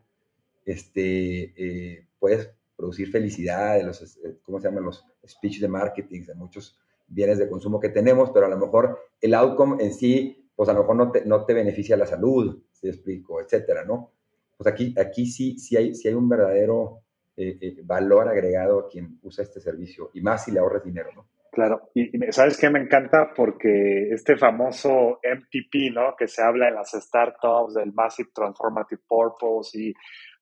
este, 0.64 1.52
eh, 1.56 2.06
puedes 2.18 2.50
producir 2.74 3.10
felicidad, 3.10 3.76
de 3.76 3.82
los, 3.84 4.02
eh, 4.24 4.38
¿cómo 4.42 4.58
se 4.58 4.68
llaman? 4.68 4.84
Los 4.84 5.04
speech 5.28 5.60
de 5.60 5.68
marketing, 5.68 6.24
de 6.24 6.34
muchos 6.34 6.78
bienes 7.06 7.38
de 7.38 7.50
consumo 7.50 7.78
que 7.78 7.90
tenemos, 7.90 8.30
pero 8.30 8.46
a 8.46 8.48
lo 8.48 8.56
mejor 8.56 8.98
el 9.20 9.34
outcome 9.34 9.84
en 9.84 9.92
sí, 9.92 10.48
pues 10.56 10.70
a 10.70 10.72
lo 10.72 10.80
mejor 10.80 10.96
no 10.96 11.10
te, 11.10 11.24
no 11.26 11.44
te 11.44 11.52
beneficia 11.52 11.98
la 11.98 12.06
salud, 12.06 12.62
si 12.72 12.88
explico, 12.88 13.42
etcétera, 13.42 13.84
¿no? 13.84 14.12
Pues 14.56 14.72
aquí, 14.72 14.94
aquí 14.98 15.26
sí, 15.26 15.58
sí, 15.58 15.76
hay, 15.76 15.94
sí 15.94 16.08
hay 16.08 16.14
un 16.14 16.28
verdadero 16.28 17.02
eh, 17.36 17.58
eh, 17.60 17.76
valor 17.84 18.28
agregado 18.28 18.80
a 18.80 18.88
quien 18.88 19.18
usa 19.22 19.44
este 19.44 19.60
servicio 19.60 20.10
y 20.14 20.20
más 20.20 20.44
si 20.44 20.52
le 20.52 20.60
ahorras 20.60 20.84
dinero, 20.84 21.10
¿no? 21.14 21.28
Claro, 21.52 21.90
y, 21.94 22.10
¿sabes 22.30 22.56
qué 22.58 22.70
me 22.70 22.80
encanta? 22.80 23.32
Porque 23.34 24.10
este 24.12 24.36
famoso 24.36 25.18
MTP, 25.22 25.92
¿no? 25.92 26.14
Que 26.16 26.28
se 26.28 26.42
habla 26.42 26.68
en 26.68 26.76
las 26.76 26.92
startups 26.92 27.74
del 27.74 27.92
Massive 27.92 28.30
Transformative 28.32 29.02
Purpose 29.08 29.78
y 29.78 29.94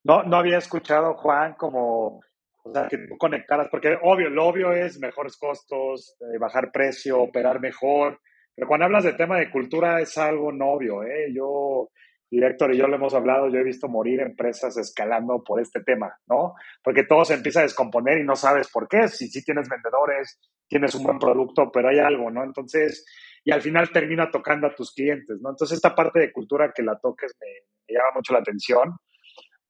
no, 0.04 0.22
no 0.22 0.36
había 0.36 0.58
escuchado, 0.58 1.14
Juan, 1.14 1.54
como, 1.54 2.20
o 2.62 2.72
que 2.88 2.98
tú 2.98 3.16
conectaras, 3.16 3.68
porque 3.70 3.96
obvio, 4.02 4.28
lo 4.28 4.46
obvio 4.46 4.72
es 4.72 4.98
mejores 4.98 5.36
costos, 5.36 6.16
eh, 6.20 6.38
bajar 6.38 6.70
precio, 6.72 7.20
operar 7.20 7.60
mejor, 7.60 8.20
pero 8.54 8.68
cuando 8.68 8.86
hablas 8.86 9.04
de 9.04 9.14
tema 9.14 9.38
de 9.38 9.50
cultura 9.50 10.00
es 10.00 10.18
algo 10.18 10.52
novio, 10.52 11.04
¿eh? 11.04 11.32
Yo, 11.32 11.90
y 12.30 12.44
Héctor 12.44 12.74
y 12.74 12.78
yo 12.78 12.86
lo 12.86 12.96
hemos 12.96 13.14
hablado, 13.14 13.48
yo 13.48 13.58
he 13.58 13.64
visto 13.64 13.88
morir 13.88 14.20
empresas 14.20 14.76
escalando 14.76 15.42
por 15.42 15.60
este 15.60 15.82
tema, 15.82 16.14
¿no? 16.26 16.54
Porque 16.82 17.04
todo 17.04 17.24
se 17.24 17.34
empieza 17.34 17.60
a 17.60 17.62
descomponer 17.62 18.18
y 18.18 18.24
no 18.24 18.36
sabes 18.36 18.68
por 18.68 18.86
qué, 18.88 19.08
si 19.08 19.28
sí 19.28 19.42
tienes 19.42 19.68
vendedores, 19.68 20.38
tienes 20.68 20.94
un 20.94 21.04
buen 21.04 21.18
producto, 21.18 21.70
pero 21.72 21.88
hay 21.88 21.98
algo, 21.98 22.30
¿no? 22.30 22.44
Entonces, 22.44 23.06
y 23.44 23.50
al 23.50 23.62
final 23.62 23.90
termina 23.90 24.30
tocando 24.30 24.66
a 24.66 24.74
tus 24.74 24.92
clientes, 24.92 25.38
¿no? 25.40 25.50
Entonces, 25.50 25.76
esta 25.76 25.94
parte 25.94 26.20
de 26.20 26.32
cultura 26.32 26.72
que 26.74 26.82
la 26.82 26.98
toques 26.98 27.34
me, 27.40 27.94
llama 27.94 28.10
mucho 28.16 28.34
la 28.34 28.40
atención, 28.40 28.96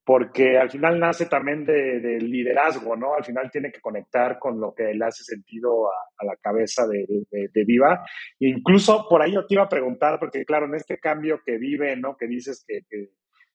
porque 0.09 0.57
al 0.57 0.71
final 0.71 0.99
nace 0.99 1.27
también 1.27 1.63
del 1.63 2.01
de 2.01 2.19
liderazgo, 2.19 2.95
¿no? 2.95 3.13
Al 3.13 3.23
final 3.23 3.51
tiene 3.51 3.71
que 3.71 3.79
conectar 3.79 4.39
con 4.39 4.59
lo 4.59 4.73
que 4.73 4.91
le 4.91 5.05
hace 5.05 5.23
sentido 5.23 5.85
a, 5.87 6.25
la 6.25 6.35
cabeza 6.37 6.87
de, 6.87 7.05
Viva. 7.63 8.03
Incluso 8.39 9.05
por 9.07 9.21
ahí 9.21 9.33
yo 9.33 9.45
te 9.45 9.53
iba 9.53 9.65
a 9.65 9.69
preguntar, 9.69 10.17
porque 10.19 10.45
claro, 10.45 10.65
en 10.65 10.73
este 10.73 10.97
cambio 10.97 11.43
que 11.45 11.59
vive, 11.59 11.95
¿no? 11.95 12.17
Que 12.17 12.25
dices 12.25 12.65
que, 12.67 12.81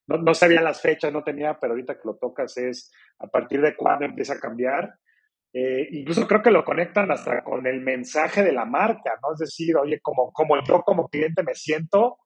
no, 0.06 0.18
no, 0.18 0.32
sabía 0.32 0.62
las 0.62 0.80
fechas, 0.80 1.12
no 1.12 1.24
tenía, 1.24 1.58
pero 1.58 1.72
ahorita 1.72 1.94
que 1.94 2.06
lo 2.06 2.18
tocas 2.18 2.56
es 2.56 2.92
a 3.18 3.26
partir 3.26 3.60
de 3.60 3.74
cuándo 3.74 4.04
empieza 4.04 4.34
a 4.34 4.38
cambiar. 4.38 4.94
Eh, 5.52 5.88
incluso 5.90 6.24
creo 6.28 6.40
que 6.40 6.52
lo 6.52 6.62
conectan 6.62 7.10
hasta 7.10 7.42
con 7.42 7.66
el 7.66 7.80
mensaje 7.80 8.44
de 8.44 8.52
la 8.52 8.64
marca, 8.64 9.18
¿no? 9.20 9.32
Es 9.32 9.40
decir, 9.40 9.76
oye, 9.76 9.98
como, 10.00 10.30
como 10.30 10.54
yo 10.62 10.82
como 10.82 11.08
cliente 11.08 11.42
me 11.42 11.56
siento 11.56 12.18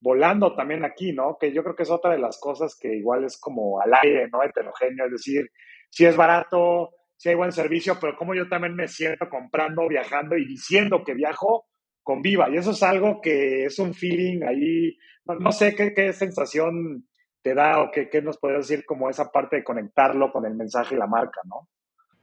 volando 0.00 0.54
también 0.54 0.84
aquí, 0.84 1.12
¿no? 1.12 1.36
Que 1.38 1.52
yo 1.52 1.62
creo 1.62 1.76
que 1.76 1.82
es 1.82 1.90
otra 1.90 2.12
de 2.12 2.18
las 2.18 2.38
cosas 2.38 2.76
que 2.76 2.94
igual 2.96 3.24
es 3.24 3.38
como 3.38 3.80
al 3.80 3.92
aire, 4.02 4.28
¿no? 4.28 4.42
Heterogéneo, 4.42 5.06
es 5.06 5.12
decir, 5.12 5.50
si 5.90 6.06
es 6.06 6.16
barato, 6.16 6.90
si 7.16 7.28
hay 7.28 7.34
buen 7.34 7.52
servicio, 7.52 7.98
pero 8.00 8.16
como 8.16 8.34
yo 8.34 8.48
también 8.48 8.74
me 8.74 8.88
siento 8.88 9.28
comprando, 9.28 9.86
viajando 9.88 10.36
y 10.36 10.46
diciendo 10.46 11.02
que 11.04 11.14
viajo 11.14 11.66
con 12.02 12.22
Viva. 12.22 12.48
Y 12.50 12.56
eso 12.56 12.70
es 12.70 12.82
algo 12.82 13.20
que 13.20 13.66
es 13.66 13.78
un 13.78 13.94
feeling 13.94 14.42
ahí, 14.42 14.96
no, 15.26 15.52
sé 15.52 15.74
qué, 15.74 15.92
qué, 15.92 16.12
sensación 16.12 17.06
te 17.42 17.54
da 17.54 17.82
o 17.82 17.90
qué, 17.90 18.08
qué 18.08 18.22
nos 18.22 18.38
puedes 18.38 18.68
decir 18.68 18.84
como 18.86 19.10
esa 19.10 19.30
parte 19.30 19.56
de 19.56 19.64
conectarlo 19.64 20.32
con 20.32 20.46
el 20.46 20.54
mensaje 20.54 20.94
y 20.94 20.98
la 20.98 21.06
marca, 21.06 21.40
¿no? 21.44 21.68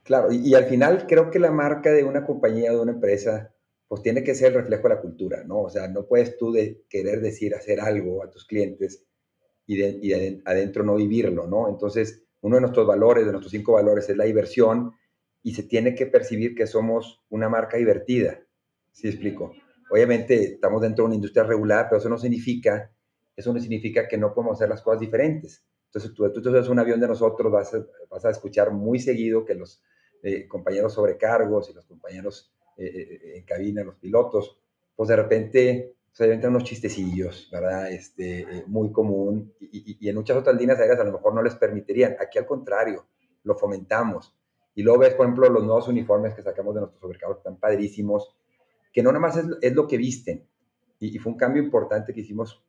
Claro, 0.08 0.32
y, 0.32 0.54
al 0.54 0.64
final 0.64 1.06
creo 1.06 1.30
que 1.30 1.38
la 1.38 1.50
marca 1.50 1.90
de 1.90 2.02
una 2.02 2.24
compañía, 2.24 2.70
de 2.70 2.80
una 2.80 2.92
empresa, 2.92 3.54
pues 3.88 4.02
tiene 4.02 4.22
que 4.22 4.34
ser 4.34 4.48
el 4.48 4.58
reflejo 4.58 4.88
de 4.88 4.94
la 4.94 5.00
cultura, 5.00 5.44
¿no? 5.44 5.62
O 5.62 5.70
sea, 5.70 5.88
no 5.88 6.06
puedes 6.06 6.36
tú 6.36 6.54
querer 6.88 7.20
decir, 7.20 7.54
hacer 7.54 7.80
algo 7.80 8.22
a 8.22 8.30
tus 8.30 8.46
clientes 8.46 9.06
y, 9.66 9.76
de, 9.76 10.42
adentro 10.44 10.84
no 10.84 10.94
vivirlo, 10.96 11.46
¿no? 11.46 11.68
Entonces, 11.70 12.22
uno 12.42 12.56
de 12.56 12.60
nuestros 12.60 12.86
valores, 12.86 13.24
de 13.24 13.32
nuestros 13.32 13.50
cinco 13.50 13.72
valores, 13.72 14.08
es 14.08 14.16
la 14.16 14.24
diversión 14.24 14.92
y 15.42 15.54
se 15.54 15.62
tiene 15.62 15.94
que 15.94 16.06
percibir 16.06 16.54
que 16.54 16.66
somos 16.66 17.22
una 17.30 17.48
marca 17.48 17.78
divertida, 17.78 18.40
¿sí 18.92 19.08
explico? 19.08 19.52
Obviamente 19.90 20.54
estamos 20.54 20.82
dentro 20.82 21.04
de 21.04 21.06
una 21.06 21.14
industria 21.14 21.44
regular, 21.44 21.86
pero 21.88 21.98
eso 21.98 22.10
no 22.10 22.18
significa, 22.18 22.92
eso 23.34 23.54
no 23.54 23.60
significa 23.60 24.06
que 24.06 24.18
no 24.18 24.34
podemos 24.34 24.58
hacer 24.58 24.68
las 24.68 24.82
cosas 24.82 25.00
diferentes. 25.00 25.64
Entonces, 25.86 26.12
tú, 26.12 26.30
tú 26.30 26.42
te 26.42 26.50
subes 26.50 26.68
un 26.68 26.78
avión 26.78 27.00
de 27.00 27.08
nosotros, 27.08 27.50
vas 27.50 27.72
vas 28.10 28.24
a 28.26 28.30
escuchar 28.30 28.70
muy 28.70 28.98
seguido 28.98 29.46
que 29.46 29.54
los 29.54 29.82
eh, 30.22 30.46
compañeros 30.46 30.92
sobrecargos 30.94 31.70
y 31.70 31.72
los 31.72 31.86
compañeros 31.86 32.52
eh, 32.78 32.86
eh, 32.86 33.38
en 33.38 33.44
cabina, 33.44 33.82
los 33.82 33.96
pilotos, 33.96 34.56
pues 34.94 35.08
de 35.08 35.16
repente 35.16 35.94
se 36.12 36.24
inventan 36.24 36.50
unos 36.50 36.62
chistecillos, 36.62 37.48
¿verdad? 37.50 37.90
Este, 37.90 38.64
muy 38.68 38.92
común 38.92 39.52
y, 39.60 40.08
en 40.08 40.14
muchas 40.14 40.36
otras 40.36 40.56
líneas 40.56 40.78
aéreas 40.78 41.00
a 41.00 41.04
lo 41.04 41.12
mejor 41.12 41.34
no 41.34 41.42
les 41.42 41.56
permitirían. 41.56 42.16
Aquí 42.20 42.38
al 42.38 42.46
contrario, 42.46 43.06
lo 43.42 43.56
fomentamos. 43.56 44.32
Y 44.76 44.82
luego 44.82 45.00
ves, 45.00 45.14
por 45.14 45.26
ejemplo, 45.26 45.48
los 45.48 45.64
nuevos 45.64 45.88
uniformes 45.88 46.34
que 46.34 46.42
sacamos 46.42 46.72
de 46.74 46.82
nuestros 46.82 47.00
sobrecargos, 47.00 47.42
tan 47.42 47.56
padrísimos, 47.56 48.36
que 48.92 49.02
no 49.02 49.10
nada 49.10 49.20
más 49.20 49.36
es, 49.36 49.46
es 49.60 49.74
lo 49.74 49.88
que 49.88 49.96
visten. 49.96 50.46
Y, 51.00 51.16
y, 51.16 51.18
fue 51.18 51.32
un 51.32 51.38
cambio 51.38 51.60
importante 51.60 52.12
que 52.12 52.20
hicimos 52.20 52.64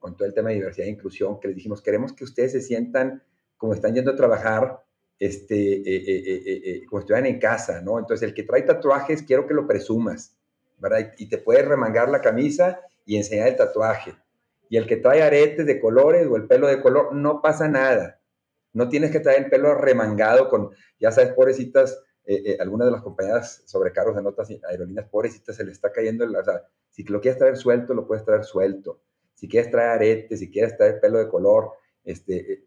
con 0.00 0.16
todo 0.16 0.26
el 0.26 0.34
tema 0.34 0.48
de 0.48 0.56
diversidad 0.56 0.88
e 0.88 0.90
inclusión, 0.90 1.38
que 1.38 1.48
les 1.48 1.56
dijimos, 1.56 1.82
queremos 1.82 2.12
que 2.12 2.24
ustedes 2.24 2.50
se 2.50 2.60
sientan 2.60 3.22
como 3.56 3.74
están 3.74 3.94
yendo 3.94 4.10
a 4.10 4.16
trabajar, 4.16 4.85
este, 5.18 5.54
eh, 5.54 5.82
eh, 5.86 6.62
eh, 6.64 6.86
como 6.86 7.00
estuvieran 7.00 7.26
en 7.26 7.38
casa, 7.38 7.80
¿no? 7.80 7.98
Entonces, 7.98 8.28
el 8.28 8.34
que 8.34 8.42
trae 8.42 8.62
tatuajes, 8.62 9.22
quiero 9.22 9.46
que 9.46 9.54
lo 9.54 9.66
presumas, 9.66 10.36
¿verdad? 10.78 11.12
Y, 11.18 11.28
te 11.28 11.38
puedes 11.38 11.66
remangar 11.66 12.08
la 12.08 12.20
camisa 12.20 12.80
y 13.04 13.16
enseñar 13.16 13.48
el 13.48 13.56
tatuaje. 13.56 14.14
Y 14.68 14.76
el 14.76 14.86
que 14.86 14.96
trae 14.96 15.22
aretes 15.22 15.64
de 15.66 15.80
colores 15.80 16.26
o 16.26 16.36
el 16.36 16.46
pelo 16.46 16.66
de 16.66 16.82
color, 16.82 17.14
no 17.14 17.40
pasa 17.40 17.68
nada. 17.68 18.20
No 18.72 18.88
tienes 18.88 19.10
que 19.10 19.20
traer 19.20 19.44
el 19.44 19.50
pelo 19.50 19.74
remangado 19.74 20.50
con, 20.50 20.70
ya 21.00 21.10
sabes, 21.10 21.32
pobrecitas, 21.32 22.02
algunas 22.58 22.86
de 22.86 22.92
las 22.92 23.02
compañías 23.02 23.62
sobrecargos 23.66 24.16
de 24.16 24.28
otras 24.28 24.48
aerolíneas, 24.68 25.08
pobrecitas, 25.08 25.54
se 25.54 25.64
le 25.64 25.70
está 25.70 25.92
cayendo, 25.92 26.24
el, 26.24 26.34
o 26.34 26.44
sea, 26.44 26.60
si 26.90 27.04
lo 27.04 27.20
quieres 27.20 27.38
traer 27.38 27.56
suelto, 27.56 27.94
lo 27.94 28.04
puedes 28.04 28.24
traer 28.24 28.42
suelto. 28.42 29.00
Si 29.34 29.48
quieres 29.48 29.70
traer 29.70 29.90
aretes, 29.90 30.40
si 30.40 30.50
quieres 30.50 30.76
traer 30.76 30.98
pelo 30.98 31.18
de 31.18 31.28
color, 31.28 31.70
este, 32.04 32.64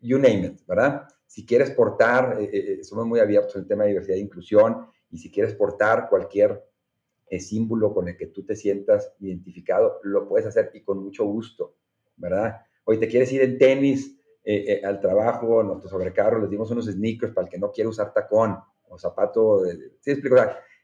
you 0.00 0.18
name 0.18 0.46
it, 0.46 0.66
¿verdad? 0.66 1.08
Si 1.32 1.46
quieres 1.46 1.70
portar, 1.70 2.36
eh, 2.38 2.44
eh, 2.44 2.72
eh, 2.72 2.84
somos 2.84 3.06
muy 3.06 3.18
abiertos 3.18 3.56
en 3.56 3.62
el 3.62 3.66
tema 3.66 3.84
de 3.84 3.88
diversidad 3.88 4.18
e 4.18 4.20
inclusión, 4.20 4.86
y 5.10 5.16
si 5.16 5.30
quieres 5.30 5.54
portar 5.54 6.10
cualquier 6.10 6.62
símbolo 7.38 7.94
con 7.94 8.06
el 8.06 8.18
que 8.18 8.26
tú 8.26 8.44
te 8.44 8.54
sientas 8.54 9.14
identificado, 9.18 9.98
lo 10.02 10.28
puedes 10.28 10.46
hacer 10.46 10.70
y 10.74 10.82
con 10.82 11.02
mucho 11.02 11.24
gusto, 11.24 11.76
¿verdad? 12.16 12.60
Hoy 12.84 12.98
te 12.98 13.08
quieres 13.08 13.32
ir 13.32 13.40
en 13.40 13.56
tenis 13.56 14.14
al 14.84 15.00
trabajo, 15.00 15.62
nuestros 15.62 15.90
sobrecarros, 15.90 16.42
les 16.42 16.50
dimos 16.50 16.70
unos 16.70 16.84
sneakers 16.84 17.32
para 17.32 17.46
el 17.46 17.50
que 17.50 17.58
no 17.58 17.72
quiere 17.72 17.88
usar 17.88 18.12
tacón 18.12 18.58
o 18.86 18.98
zapato, 18.98 19.64
¿sí 20.00 20.10
explico? 20.10 20.36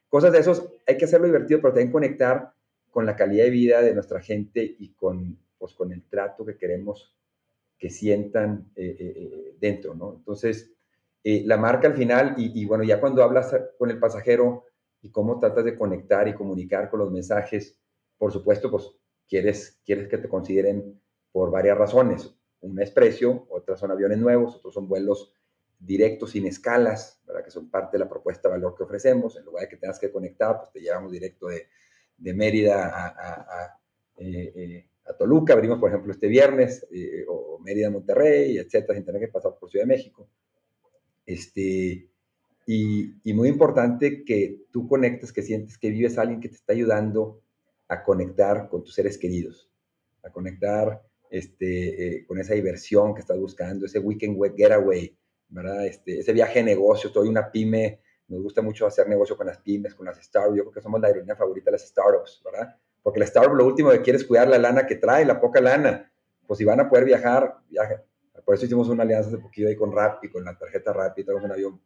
cosas 0.08 0.32
de 0.32 0.38
esos, 0.38 0.66
hay 0.86 0.96
que 0.96 1.04
hacerlo 1.04 1.26
divertido, 1.26 1.60
pero 1.60 1.74
también 1.74 1.92
conectar 1.92 2.54
con 2.90 3.04
la 3.04 3.14
calidad 3.14 3.44
de 3.44 3.50
vida 3.50 3.82
de 3.82 3.92
nuestra 3.92 4.22
gente 4.22 4.62
y 4.78 4.94
con, 4.94 5.38
pues, 5.58 5.74
con 5.74 5.92
el 5.92 6.08
trato 6.08 6.46
que 6.46 6.56
queremos 6.56 7.17
que 7.78 7.90
sientan 7.90 8.70
eh, 8.74 8.96
eh, 8.98 9.14
eh, 9.16 9.56
dentro, 9.60 9.94
¿no? 9.94 10.14
Entonces, 10.16 10.72
la 11.24 11.58
marca 11.58 11.86
al 11.86 11.94
final, 11.94 12.36
y, 12.38 12.64
bueno, 12.64 12.84
ya 12.84 13.00
cuando 13.00 13.22
hablas 13.22 13.54
con 13.76 13.90
el 13.90 13.98
pasajero 13.98 14.64
y 15.02 15.10
cómo 15.10 15.38
tratas 15.38 15.62
de 15.62 15.76
conectar 15.76 16.26
y 16.26 16.32
comunicar 16.32 16.88
con 16.88 17.00
los 17.00 17.10
mensajes, 17.10 17.78
por 18.16 18.32
supuesto, 18.32 18.70
pues 18.70 18.90
quieres, 19.28 19.78
quieres 19.84 20.08
que 20.08 20.16
te 20.16 20.28
consideren 20.28 20.98
por 21.30 21.50
varias 21.50 21.76
razones. 21.76 22.34
Una 22.60 22.82
es 22.82 22.90
precio, 22.92 23.46
otras 23.50 23.78
son 23.78 23.90
aviones 23.90 24.16
nuevos, 24.16 24.56
otros 24.56 24.72
son 24.72 24.88
vuelos 24.88 25.34
directos 25.78 26.30
sin 26.30 26.46
escalas, 26.46 27.20
¿verdad? 27.26 27.44
que 27.44 27.50
son 27.50 27.68
parte 27.68 27.98
de 27.98 28.04
la 28.04 28.08
propuesta 28.08 28.48
de 28.48 28.54
valor 28.54 28.74
que 28.74 28.84
ofrecemos. 28.84 29.36
En 29.36 29.44
lugar 29.44 29.64
de 29.64 29.68
que 29.68 29.76
tengas 29.76 29.98
que 29.98 30.10
conectar, 30.10 30.56
pues 30.56 30.72
te 30.72 30.80
llevamos 30.80 31.12
directo 31.12 31.48
de, 31.48 31.66
Mérida 32.32 32.90
a 32.90 33.78
Toluca, 35.16 35.54
abrimos 35.54 35.78
por 35.78 35.90
ejemplo 35.90 36.12
este 36.12 36.28
viernes, 36.28 36.86
eh, 36.90 37.24
o 37.28 37.58
Mérida, 37.60 37.90
Monterrey, 37.90 38.58
etcétera, 38.58 38.94
sin 38.94 39.04
tener 39.04 39.20
que 39.20 39.28
pasar 39.28 39.56
por 39.58 39.70
Ciudad 39.70 39.84
de 39.84 39.94
México. 39.94 40.28
Este, 41.24 42.08
y, 42.70 43.32
muy 43.32 43.48
importante 43.48 44.24
que 44.24 44.66
tú 44.70 44.86
conectes, 44.86 45.32
que 45.32 45.42
sientes 45.42 45.78
que 45.78 45.90
vives 45.90 46.18
a 46.18 46.22
alguien 46.22 46.40
que 46.40 46.50
te 46.50 46.56
está 46.56 46.74
ayudando 46.74 47.42
a 47.88 48.02
conectar 48.02 48.68
con 48.68 48.84
tus 48.84 48.94
seres 48.94 49.16
queridos, 49.16 49.70
a 50.22 50.30
conectar 50.30 51.02
este, 51.30 52.18
eh, 52.18 52.26
con 52.26 52.38
esa 52.38 52.52
diversión 52.52 53.14
que 53.14 53.20
estás 53.22 53.38
buscando, 53.38 53.86
ese 53.86 53.98
weekend 53.98 54.38
getaway, 54.54 55.16
¿verdad? 55.48 55.86
Este, 55.86 56.18
ese 56.18 56.32
viaje 56.34 56.58
de 56.58 56.66
negocio, 56.66 57.08
soy 57.08 57.28
una 57.28 57.50
pyme, 57.50 58.00
nos 58.28 58.42
gusta 58.42 58.60
mucho 58.60 58.86
hacer 58.86 59.08
negocio 59.08 59.36
con 59.36 59.46
las 59.46 59.58
pymes, 59.58 59.94
con 59.94 60.04
las 60.04 60.22
startups, 60.22 60.56
yo 60.56 60.64
creo 60.64 60.72
que 60.72 60.82
somos 60.82 61.00
la 61.00 61.08
aerolínea 61.08 61.36
favorita 61.36 61.70
de 61.70 61.72
las 61.72 61.88
startups, 61.88 62.42
¿verdad? 62.44 62.76
Porque 63.02 63.20
el 63.20 63.24
startup 63.24 63.54
lo 63.54 63.66
último 63.66 63.90
que 63.90 64.02
quiere 64.02 64.18
es 64.18 64.24
cuidar 64.24 64.48
la 64.48 64.58
lana 64.58 64.86
que 64.86 64.96
trae, 64.96 65.24
la 65.24 65.40
poca 65.40 65.60
lana. 65.60 66.12
Pues 66.46 66.58
si 66.58 66.64
van 66.64 66.80
a 66.80 66.88
poder 66.88 67.04
viajar, 67.04 67.56
viajen. 67.68 67.98
Por 68.44 68.54
eso 68.54 68.64
hicimos 68.64 68.88
una 68.88 69.02
alianza 69.02 69.28
hace 69.28 69.38
poquito 69.38 69.68
ahí 69.68 69.76
con 69.76 69.92
Rappi, 69.92 70.30
con 70.30 70.44
la 70.44 70.56
tarjeta 70.56 70.92
Rappi, 70.92 71.24
tenemos 71.24 71.44
un 71.44 71.52
avión 71.52 71.80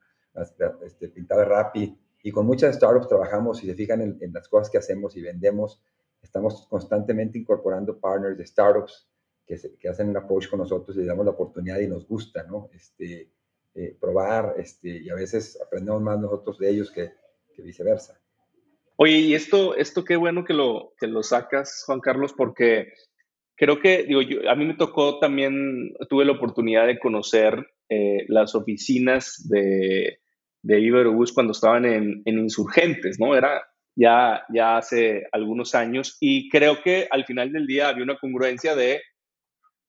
este, 0.82 1.08
pintado 1.08 1.40
de 1.40 1.46
Rappi. 1.46 1.98
Y 2.22 2.30
con 2.30 2.46
muchas 2.46 2.76
startups 2.76 3.08
trabajamos 3.08 3.62
y 3.64 3.66
se 3.66 3.74
fijan 3.74 4.00
en, 4.00 4.32
las 4.32 4.48
cosas 4.48 4.70
que 4.70 4.78
hacemos 4.78 5.16
y 5.16 5.22
vendemos. 5.22 5.82
Estamos 6.22 6.66
constantemente 6.68 7.38
incorporando 7.38 7.98
partners 7.98 8.38
de 8.38 8.46
startups 8.46 9.08
que, 9.44 9.58
que 9.78 9.88
hacen 9.88 10.08
un 10.08 10.16
approach 10.16 10.48
con 10.48 10.60
nosotros 10.60 10.96
y 10.96 11.00
les 11.00 11.08
damos 11.08 11.24
la 11.24 11.32
oportunidad 11.32 11.80
y 11.80 11.88
nos 11.88 12.06
gusta, 12.06 12.44
¿no? 12.44 12.70
Este, 12.72 13.32
eh, 13.74 13.96
probar 13.98 14.54
este, 14.58 14.88
y 14.88 15.08
a 15.08 15.14
veces 15.14 15.58
aprendemos 15.60 16.02
más 16.02 16.20
nosotros 16.20 16.58
de 16.58 16.68
ellos 16.68 16.90
que, 16.90 17.14
que 17.54 17.62
viceversa. 17.62 18.20
Oye, 19.05 19.18
y 19.18 19.34
esto, 19.34 19.74
esto 19.74 20.05
qué 20.05 20.14
bueno 20.14 20.44
que 20.44 20.55
lo, 20.55 20.92
que 20.96 21.09
lo 21.09 21.24
sacas, 21.24 21.82
Juan 21.86 21.98
Carlos, 21.98 22.34
porque 22.34 22.92
creo 23.57 23.80
que, 23.80 24.05
digo, 24.05 24.22
yo, 24.22 24.48
a 24.48 24.55
mí 24.55 24.64
me 24.64 24.74
tocó 24.74 25.18
también, 25.18 25.92
tuve 26.09 26.24
la 26.24 26.30
oportunidad 26.30 26.86
de 26.86 27.00
conocer 27.00 27.66
eh, 27.88 28.24
las 28.28 28.55
oficinas 28.55 29.44
de, 29.48 30.20
de 30.62 30.80
Iberobús 30.80 31.32
cuando 31.32 31.50
estaban 31.50 31.84
en, 31.84 32.22
en, 32.26 32.38
Insurgentes, 32.38 33.18
¿no? 33.18 33.34
Era 33.34 33.64
ya, 33.96 34.44
ya 34.55 34.76
hace 34.76 35.26
algunos 35.32 35.74
años 35.74 36.16
y 36.20 36.48
creo 36.48 36.80
que 36.80 37.09
al 37.11 37.24
final 37.24 37.50
del 37.50 37.66
día 37.66 37.88
había 37.88 38.05
una 38.05 38.20
congruencia 38.20 38.76
de, 38.76 39.00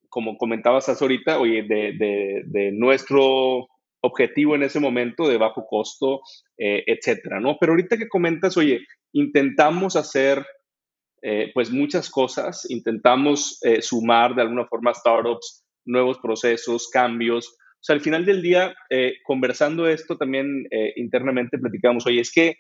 como 0.10 0.40
comentabas 0.40 0.90
hace 0.90 1.04
ahorita, 1.04 1.38
oye, 1.38 1.62
de, 1.62 1.94
de, 2.00 2.42
de 2.48 2.72
nuestro 2.72 3.68
objetivo 4.02 4.56
en 4.56 4.64
ese 4.64 4.80
momento 4.80 5.28
de 5.28 5.38
bajo 5.38 5.68
costo, 5.68 6.22
eh, 6.58 6.84
etcétera, 6.88 7.40
¿no? 7.40 7.58
Pero 7.60 7.74
ahorita 7.74 7.96
que 7.96 8.10
comentas, 8.10 8.58
oye, 8.58 8.82
intentamos 9.14 9.96
hacer 9.96 10.46
eh, 11.26 11.52
pues 11.54 11.72
muchas 11.72 12.10
cosas, 12.10 12.70
intentamos 12.70 13.58
eh, 13.64 13.82
sumar 13.82 14.36
de 14.36 14.42
alguna 14.42 14.66
forma 14.66 14.94
startups, 14.94 15.66
nuevos 15.86 16.20
procesos, 16.20 16.90
cambios. 16.90 17.48
O 17.48 17.80
sea, 17.80 17.96
al 17.96 18.02
final 18.02 18.26
del 18.26 18.42
día, 18.42 18.76
eh, 18.90 19.14
conversando 19.24 19.88
esto 19.88 20.18
también 20.18 20.66
internamente 20.98 21.58
platicamos, 21.58 22.06
oye, 22.08 22.20
es 22.20 22.32
que 22.32 22.58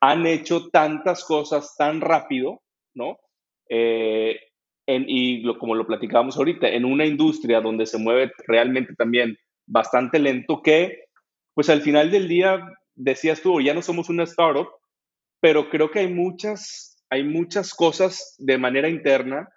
han 0.00 0.26
hecho 0.26 0.70
tantas 0.70 1.24
cosas 1.24 1.76
tan 1.76 2.00
rápido, 2.00 2.62
¿no? 2.94 3.18
En, 3.68 5.04
y 5.06 5.44
como 5.58 5.76
lo 5.76 5.86
platicábamos 5.86 6.36
ahorita, 6.36 6.68
en 6.68 6.84
una 6.84 7.06
industria 7.06 7.60
donde 7.60 7.86
se 7.86 7.98
mueve 7.98 8.32
realmente 8.48 8.94
también 8.96 9.36
bastante 9.66 10.18
lento, 10.18 10.62
que 10.62 11.04
pues 11.54 11.68
al 11.70 11.82
final 11.82 12.10
del 12.10 12.26
día, 12.26 12.60
decías 12.96 13.40
tú, 13.40 13.60
ya 13.60 13.74
no 13.74 13.82
somos 13.82 14.08
una 14.08 14.24
startup, 14.24 14.68
pero 15.40 15.70
creo 15.70 15.90
que 15.90 16.00
hay 16.00 16.12
muchas 16.12 16.90
hay 17.10 17.24
muchas 17.24 17.74
cosas 17.74 18.36
de 18.38 18.56
manera 18.56 18.88
interna 18.88 19.48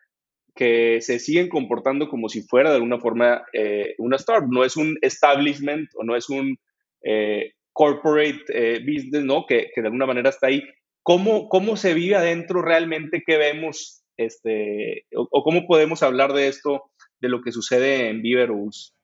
que 0.56 1.02
se 1.02 1.20
siguen 1.20 1.50
comportando 1.50 2.10
como 2.10 2.30
si 2.30 2.42
fuera 2.42 2.70
de 2.70 2.76
alguna 2.76 3.00
forma 3.00 3.44
eh, 3.54 3.96
una 4.00 4.18
startup. 4.18 4.52
No 4.52 4.64
es 4.64 4.76
un 4.76 4.98
establishment 5.02 5.90
o 5.96 6.04
no 6.04 6.16
es 6.16 6.30
un 6.30 6.58
eh, 7.04 7.54
corporate 7.72 8.44
eh, 8.50 8.80
business, 8.80 9.24
¿no? 9.24 9.46
Que, 9.48 9.70
que, 9.74 9.82
de 9.82 9.88
alguna 9.88 10.06
manera 10.06 10.30
está 10.30 10.48
ahí. 10.48 10.64
¿Cómo, 11.04 11.48
cómo 11.50 11.76
se 11.76 11.94
vive 11.94 12.16
adentro 12.16 12.62
realmente? 12.62 13.24
¿Qué 13.26 13.38
vemos? 13.38 14.04
Este, 14.18 15.06
o, 15.16 15.28
o, 15.30 15.44
cómo 15.44 15.66
podemos 15.68 16.04
hablar 16.04 16.34
de 16.34 16.48
esto, 16.48 16.92
de 17.20 17.30
lo 17.30 17.42
que 17.42 17.52
sucede 17.52 18.10
en 18.10 18.22
Viverus? 18.22 18.96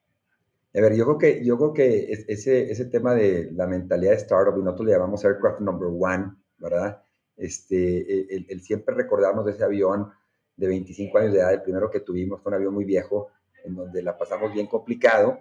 A 0.75 0.81
ver, 0.81 0.95
yo 0.95 1.03
creo 1.05 1.17
que, 1.17 1.43
yo 1.43 1.57
creo 1.57 1.73
que 1.73 2.11
ese, 2.27 2.71
ese 2.71 2.85
tema 2.85 3.15
de 3.15 3.49
la 3.53 3.65
mentalidad 3.65 4.11
de 4.11 4.17
startup, 4.17 4.55
y 4.55 4.63
nosotros 4.63 4.87
le 4.87 4.93
llamamos 4.93 5.25
aircraft 5.25 5.61
number 5.61 5.89
one, 5.89 6.35
¿verdad? 6.59 7.03
este, 7.39 8.35
el, 8.35 8.61
siempre 8.61 8.93
recordarnos 8.93 9.45
de 9.45 9.53
ese 9.53 9.63
avión 9.63 10.11
de 10.57 10.67
25 10.67 11.17
años 11.17 11.33
de 11.33 11.39
edad, 11.39 11.53
el 11.53 11.61
primero 11.61 11.89
que 11.89 12.01
tuvimos, 12.01 12.41
fue 12.41 12.51
un 12.51 12.55
avión 12.55 12.73
muy 12.73 12.83
viejo, 12.83 13.29
en 13.63 13.75
donde 13.75 14.03
la 14.03 14.17
pasamos 14.17 14.53
bien 14.53 14.67
complicado, 14.67 15.39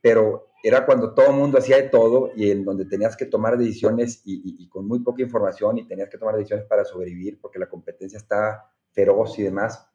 pero 0.00 0.48
era 0.62 0.84
cuando 0.84 1.14
todo 1.14 1.30
el 1.30 1.36
mundo 1.36 1.58
hacía 1.58 1.76
de 1.76 1.88
todo 1.88 2.32
y 2.34 2.50
en 2.50 2.64
donde 2.64 2.84
tenías 2.84 3.16
que 3.16 3.26
tomar 3.26 3.56
decisiones 3.56 4.22
y, 4.24 4.68
con 4.68 4.86
muy 4.86 5.00
poca 5.00 5.22
información 5.22 5.78
y 5.78 5.86
tenías 5.86 6.10
que 6.10 6.18
tomar 6.18 6.34
decisiones 6.34 6.66
para 6.66 6.84
sobrevivir 6.84 7.40
porque 7.40 7.58
la 7.58 7.68
competencia 7.68 8.18
está 8.18 8.64
feroz 8.90 9.38
y 9.38 9.44
demás. 9.44 9.88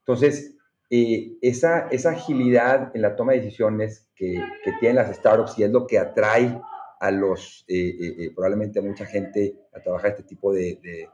Entonces, 0.00 0.56
eh, 0.90 1.38
esa, 1.40 1.88
esa 1.88 2.10
agilidad 2.10 2.90
en 2.94 3.02
la 3.02 3.16
toma 3.16 3.32
de 3.32 3.40
decisiones 3.40 4.10
que, 4.14 4.34
que 4.64 4.72
tienen 4.80 4.96
las 4.96 5.14
startups 5.16 5.58
y 5.58 5.64
es 5.64 5.70
lo 5.70 5.86
que 5.86 5.98
atrae 5.98 6.60
a 7.00 7.10
los, 7.10 7.64
eh, 7.68 7.76
eh, 7.76 8.14
eh, 8.18 8.30
probablemente 8.34 8.78
a 8.78 8.82
mucha 8.82 9.06
gente 9.06 9.56
a 9.74 9.80
trabajar 9.80 10.10
este 10.10 10.24
tipo 10.24 10.52
de, 10.52 11.08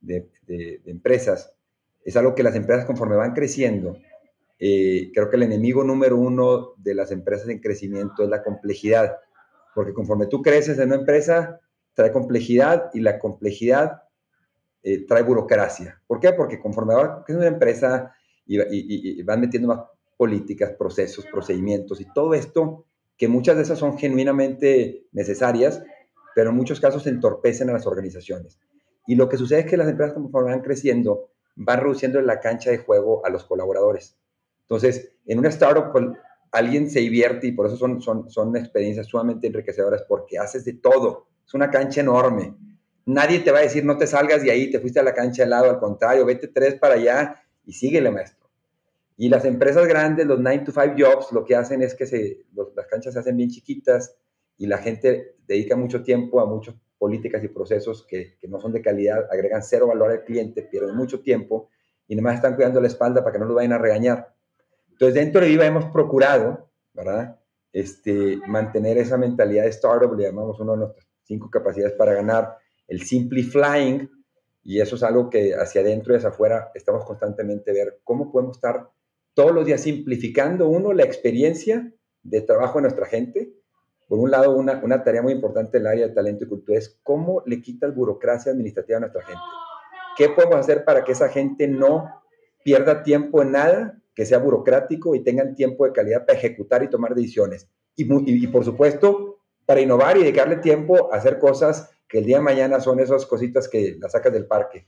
de, 0.00 0.80
empresas. 0.86 1.52
Es 2.04 2.16
algo 2.16 2.34
que 2.34 2.42
las 2.42 2.54
empresas 2.54 2.84
conforme 2.84 3.16
van 3.16 3.32
creciendo, 3.32 3.96
creo 4.58 5.30
que 5.30 5.36
el 5.36 5.42
enemigo 5.42 5.84
número 5.84 6.16
uno 6.16 6.74
de 6.76 6.94
las 6.94 7.10
empresas 7.10 7.48
en 7.48 7.60
crecimiento 7.60 8.22
es 8.22 8.28
la 8.28 8.42
complejidad, 8.42 9.16
porque 9.74 9.92
conforme 9.92 10.26
tú 10.26 10.42
creces 10.42 10.78
en 10.78 10.88
una 10.88 10.96
empresa, 10.96 11.60
trae 11.94 12.12
complejidad 12.12 12.90
y 12.94 13.00
la 13.00 13.18
complejidad 13.18 14.02
trae 15.08 15.22
burocracia. 15.22 16.00
¿Por 16.06 16.20
qué? 16.20 16.32
Porque 16.32 16.60
conforme 16.60 16.94
va 16.94 17.24
creciendo 17.24 17.46
una 17.46 17.54
empresa 17.54 18.14
y, 18.46 18.60
y, 18.60 19.20
y 19.20 19.22
van 19.22 19.40
metiendo 19.40 19.68
más 19.68 19.80
políticas, 20.16 20.72
procesos, 20.78 21.26
procedimientos 21.26 22.00
y 22.00 22.06
todo 22.12 22.34
esto 22.34 22.84
que 23.16 23.28
muchas 23.28 23.56
de 23.56 23.62
esas 23.62 23.78
son 23.78 23.98
genuinamente 23.98 25.06
necesarias, 25.12 25.82
pero 26.34 26.50
en 26.50 26.56
muchos 26.56 26.80
casos 26.80 27.06
entorpecen 27.06 27.70
a 27.70 27.72
las 27.72 27.86
organizaciones. 27.86 28.58
Y 29.06 29.14
lo 29.14 29.28
que 29.28 29.36
sucede 29.36 29.60
es 29.60 29.66
que 29.66 29.76
las 29.76 29.88
empresas 29.88 30.14
conforme 30.14 30.50
van 30.50 30.62
creciendo, 30.62 31.30
van 31.56 31.80
reduciendo 31.80 32.20
la 32.20 32.40
cancha 32.40 32.70
de 32.70 32.78
juego 32.78 33.24
a 33.24 33.30
los 33.30 33.44
colaboradores. 33.44 34.16
Entonces, 34.62 35.12
en 35.26 35.38
una 35.38 35.50
startup, 35.50 35.92
pues, 35.92 36.06
alguien 36.50 36.88
se 36.90 37.00
divierte 37.00 37.48
y 37.48 37.52
por 37.52 37.66
eso 37.66 37.76
son, 37.76 38.00
son, 38.00 38.30
son 38.30 38.56
experiencias 38.56 39.06
sumamente 39.06 39.46
enriquecedoras 39.46 40.04
porque 40.08 40.38
haces 40.38 40.64
de 40.64 40.74
todo. 40.74 41.26
Es 41.46 41.52
una 41.54 41.70
cancha 41.70 42.00
enorme. 42.00 42.56
Nadie 43.06 43.40
te 43.40 43.50
va 43.50 43.58
a 43.58 43.62
decir 43.62 43.84
no 43.84 43.98
te 43.98 44.06
salgas 44.06 44.42
de 44.42 44.50
ahí, 44.50 44.70
te 44.70 44.80
fuiste 44.80 44.98
a 44.98 45.02
la 45.02 45.12
cancha 45.12 45.42
de 45.42 45.50
lado, 45.50 45.68
al 45.68 45.78
contrario, 45.78 46.24
vete 46.24 46.48
tres 46.48 46.76
para 46.76 46.94
allá 46.94 47.42
y 47.66 47.72
síguele, 47.72 48.10
maestro. 48.10 48.43
Y 49.16 49.28
las 49.28 49.44
empresas 49.44 49.86
grandes, 49.86 50.26
los 50.26 50.40
9 50.40 50.64
to 50.66 50.72
5 50.72 50.94
jobs, 50.98 51.32
lo 51.32 51.44
que 51.44 51.54
hacen 51.54 51.82
es 51.82 51.94
que 51.94 52.06
se, 52.06 52.44
las 52.74 52.86
canchas 52.86 53.14
se 53.14 53.20
hacen 53.20 53.36
bien 53.36 53.50
chiquitas 53.50 54.16
y 54.56 54.66
la 54.66 54.78
gente 54.78 55.36
dedica 55.46 55.76
mucho 55.76 56.02
tiempo 56.02 56.40
a 56.40 56.46
muchas 56.46 56.74
políticas 56.98 57.42
y 57.44 57.48
procesos 57.48 58.06
que, 58.06 58.36
que 58.38 58.48
no 58.48 58.60
son 58.60 58.72
de 58.72 58.82
calidad, 58.82 59.28
agregan 59.30 59.62
cero 59.62 59.86
valor 59.86 60.10
al 60.10 60.24
cliente, 60.24 60.62
pierden 60.62 60.96
mucho 60.96 61.20
tiempo 61.20 61.68
y 62.06 62.14
además 62.14 62.36
están 62.36 62.54
cuidando 62.54 62.80
la 62.80 62.88
espalda 62.88 63.22
para 63.22 63.32
que 63.32 63.38
no 63.38 63.46
lo 63.46 63.54
vayan 63.54 63.72
a 63.72 63.78
regañar. 63.78 64.34
Entonces, 64.90 65.14
dentro 65.14 65.40
de 65.40 65.48
Viva 65.48 65.66
hemos 65.66 65.86
procurado, 65.86 66.70
¿verdad? 66.92 67.40
Este, 67.72 68.38
mantener 68.46 68.98
esa 68.98 69.16
mentalidad 69.16 69.64
de 69.64 69.70
startup, 69.70 70.14
le 70.14 70.24
llamamos 70.24 70.58
una 70.60 70.72
de 70.72 70.78
nuestras 70.78 71.06
cinco 71.24 71.50
capacidades 71.50 71.94
para 71.94 72.14
ganar, 72.14 72.56
el 72.86 73.02
Simply 73.02 73.42
Flying, 73.42 74.08
y 74.62 74.80
eso 74.80 74.96
es 74.96 75.02
algo 75.02 75.28
que 75.28 75.54
hacia 75.54 75.80
adentro 75.80 76.14
y 76.14 76.16
hacia 76.16 76.30
afuera 76.30 76.70
estamos 76.74 77.04
constantemente 77.04 77.72
ver 77.72 78.00
cómo 78.04 78.30
podemos 78.30 78.56
estar 78.56 78.88
todos 79.34 79.52
los 79.52 79.66
días 79.66 79.82
simplificando, 79.82 80.68
uno, 80.68 80.92
la 80.92 81.04
experiencia 81.04 81.92
de 82.22 82.40
trabajo 82.40 82.78
de 82.78 82.82
nuestra 82.82 83.06
gente. 83.06 83.52
Por 84.08 84.18
un 84.18 84.30
lado, 84.30 84.56
una, 84.56 85.04
tarea 85.04 85.22
muy 85.22 85.32
importante 85.32 85.78
del 85.78 85.86
área 85.86 86.08
de 86.08 86.14
talento 86.14 86.44
y 86.44 86.48
cultura 86.48 86.78
es 86.78 87.00
cómo 87.02 87.42
le 87.46 87.60
quitas 87.60 87.94
burocracia 87.94 88.52
administrativa 88.52 88.98
a 88.98 89.00
nuestra 89.00 89.22
gente. 89.22 89.42
¿Qué 90.16 90.28
podemos 90.28 90.56
hacer 90.56 90.84
para 90.84 91.04
que 91.04 91.12
esa 91.12 91.28
gente 91.28 91.66
no 91.66 92.08
pierda 92.62 93.02
tiempo 93.02 93.42
en 93.42 93.52
nada, 93.52 94.00
que 94.14 94.24
sea 94.24 94.38
burocrático 94.38 95.14
y 95.14 95.24
tengan 95.24 95.54
tiempo 95.54 95.84
de 95.84 95.92
calidad 95.92 96.24
para 96.24 96.38
ejecutar 96.38 96.82
y 96.82 96.90
tomar 96.90 97.14
decisiones? 97.14 97.68
Y, 97.96 98.04
y, 98.04 98.44
y 98.44 98.46
por 98.46 98.64
supuesto, 98.64 99.38
para 99.66 99.80
innovar 99.80 100.16
y 100.16 100.20
dedicarle 100.20 100.56
tiempo 100.56 101.12
a 101.12 101.16
hacer 101.16 101.38
cosas 101.38 101.90
que 102.08 102.18
el 102.18 102.26
día 102.26 102.36
de 102.36 102.44
mañana 102.44 102.80
son 102.80 103.00
esas 103.00 103.26
cositas 103.26 103.68
que 103.68 103.96
las 103.98 104.12
sacas 104.12 104.32
del 104.32 104.46
parque. 104.46 104.86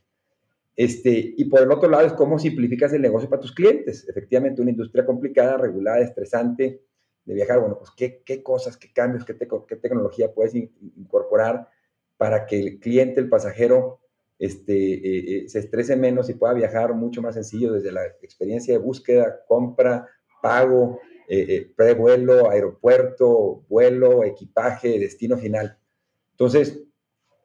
Este, 0.77 1.35
y 1.37 1.47
por 1.47 1.63
el 1.63 1.73
otro 1.73 1.89
lado 1.89 2.07
es 2.07 2.13
cómo 2.13 2.39
simplificas 2.39 2.93
el 2.93 3.01
negocio 3.01 3.31
para 3.31 3.41
tus 3.41 3.53
clientes. 3.53 4.07
Efectivamente, 4.09 4.61
una 4.61 4.71
industria 4.71 5.07
complicada, 5.07 5.57
regulada, 5.57 6.01
estresante 6.01 6.83
de 7.25 7.35
viajar. 7.35 7.61
Bueno, 7.61 7.79
pues 7.79 7.91
qué, 7.97 8.23
qué 8.25 8.43
cosas, 8.43 8.77
qué 8.77 8.93
cambios, 8.93 9.25
qué, 9.25 9.35
tecnología 9.35 10.33
puedes 10.33 10.55
incorporar 10.55 11.69
para 12.19 12.45
que 12.47 12.59
el 12.59 12.79
cliente, 12.79 13.21
el 13.21 13.31
pasajero, 13.31 14.01
este, 14.39 14.75
eh, 14.75 15.45
eh, 15.45 15.49
se 15.49 15.61
estrese 15.61 15.97
menos 15.97 16.29
y 16.29 16.35
pueda 16.35 16.53
viajar 16.53 16.93
mucho 16.93 17.23
más 17.23 17.35
sencillo 17.35 17.73
desde 17.73 17.91
la 17.91 18.05
experiencia 18.21 18.75
de 18.75 18.79
búsqueda, 18.79 19.45
compra, 19.49 20.07
pago, 20.43 21.01
eh, 21.29 21.73
prevuelo, 21.75 22.51
aeropuerto, 22.51 23.65
vuelo, 23.69 24.25
equipaje, 24.25 24.99
destino 24.99 25.39
final. 25.39 25.79
Entonces, 26.33 26.83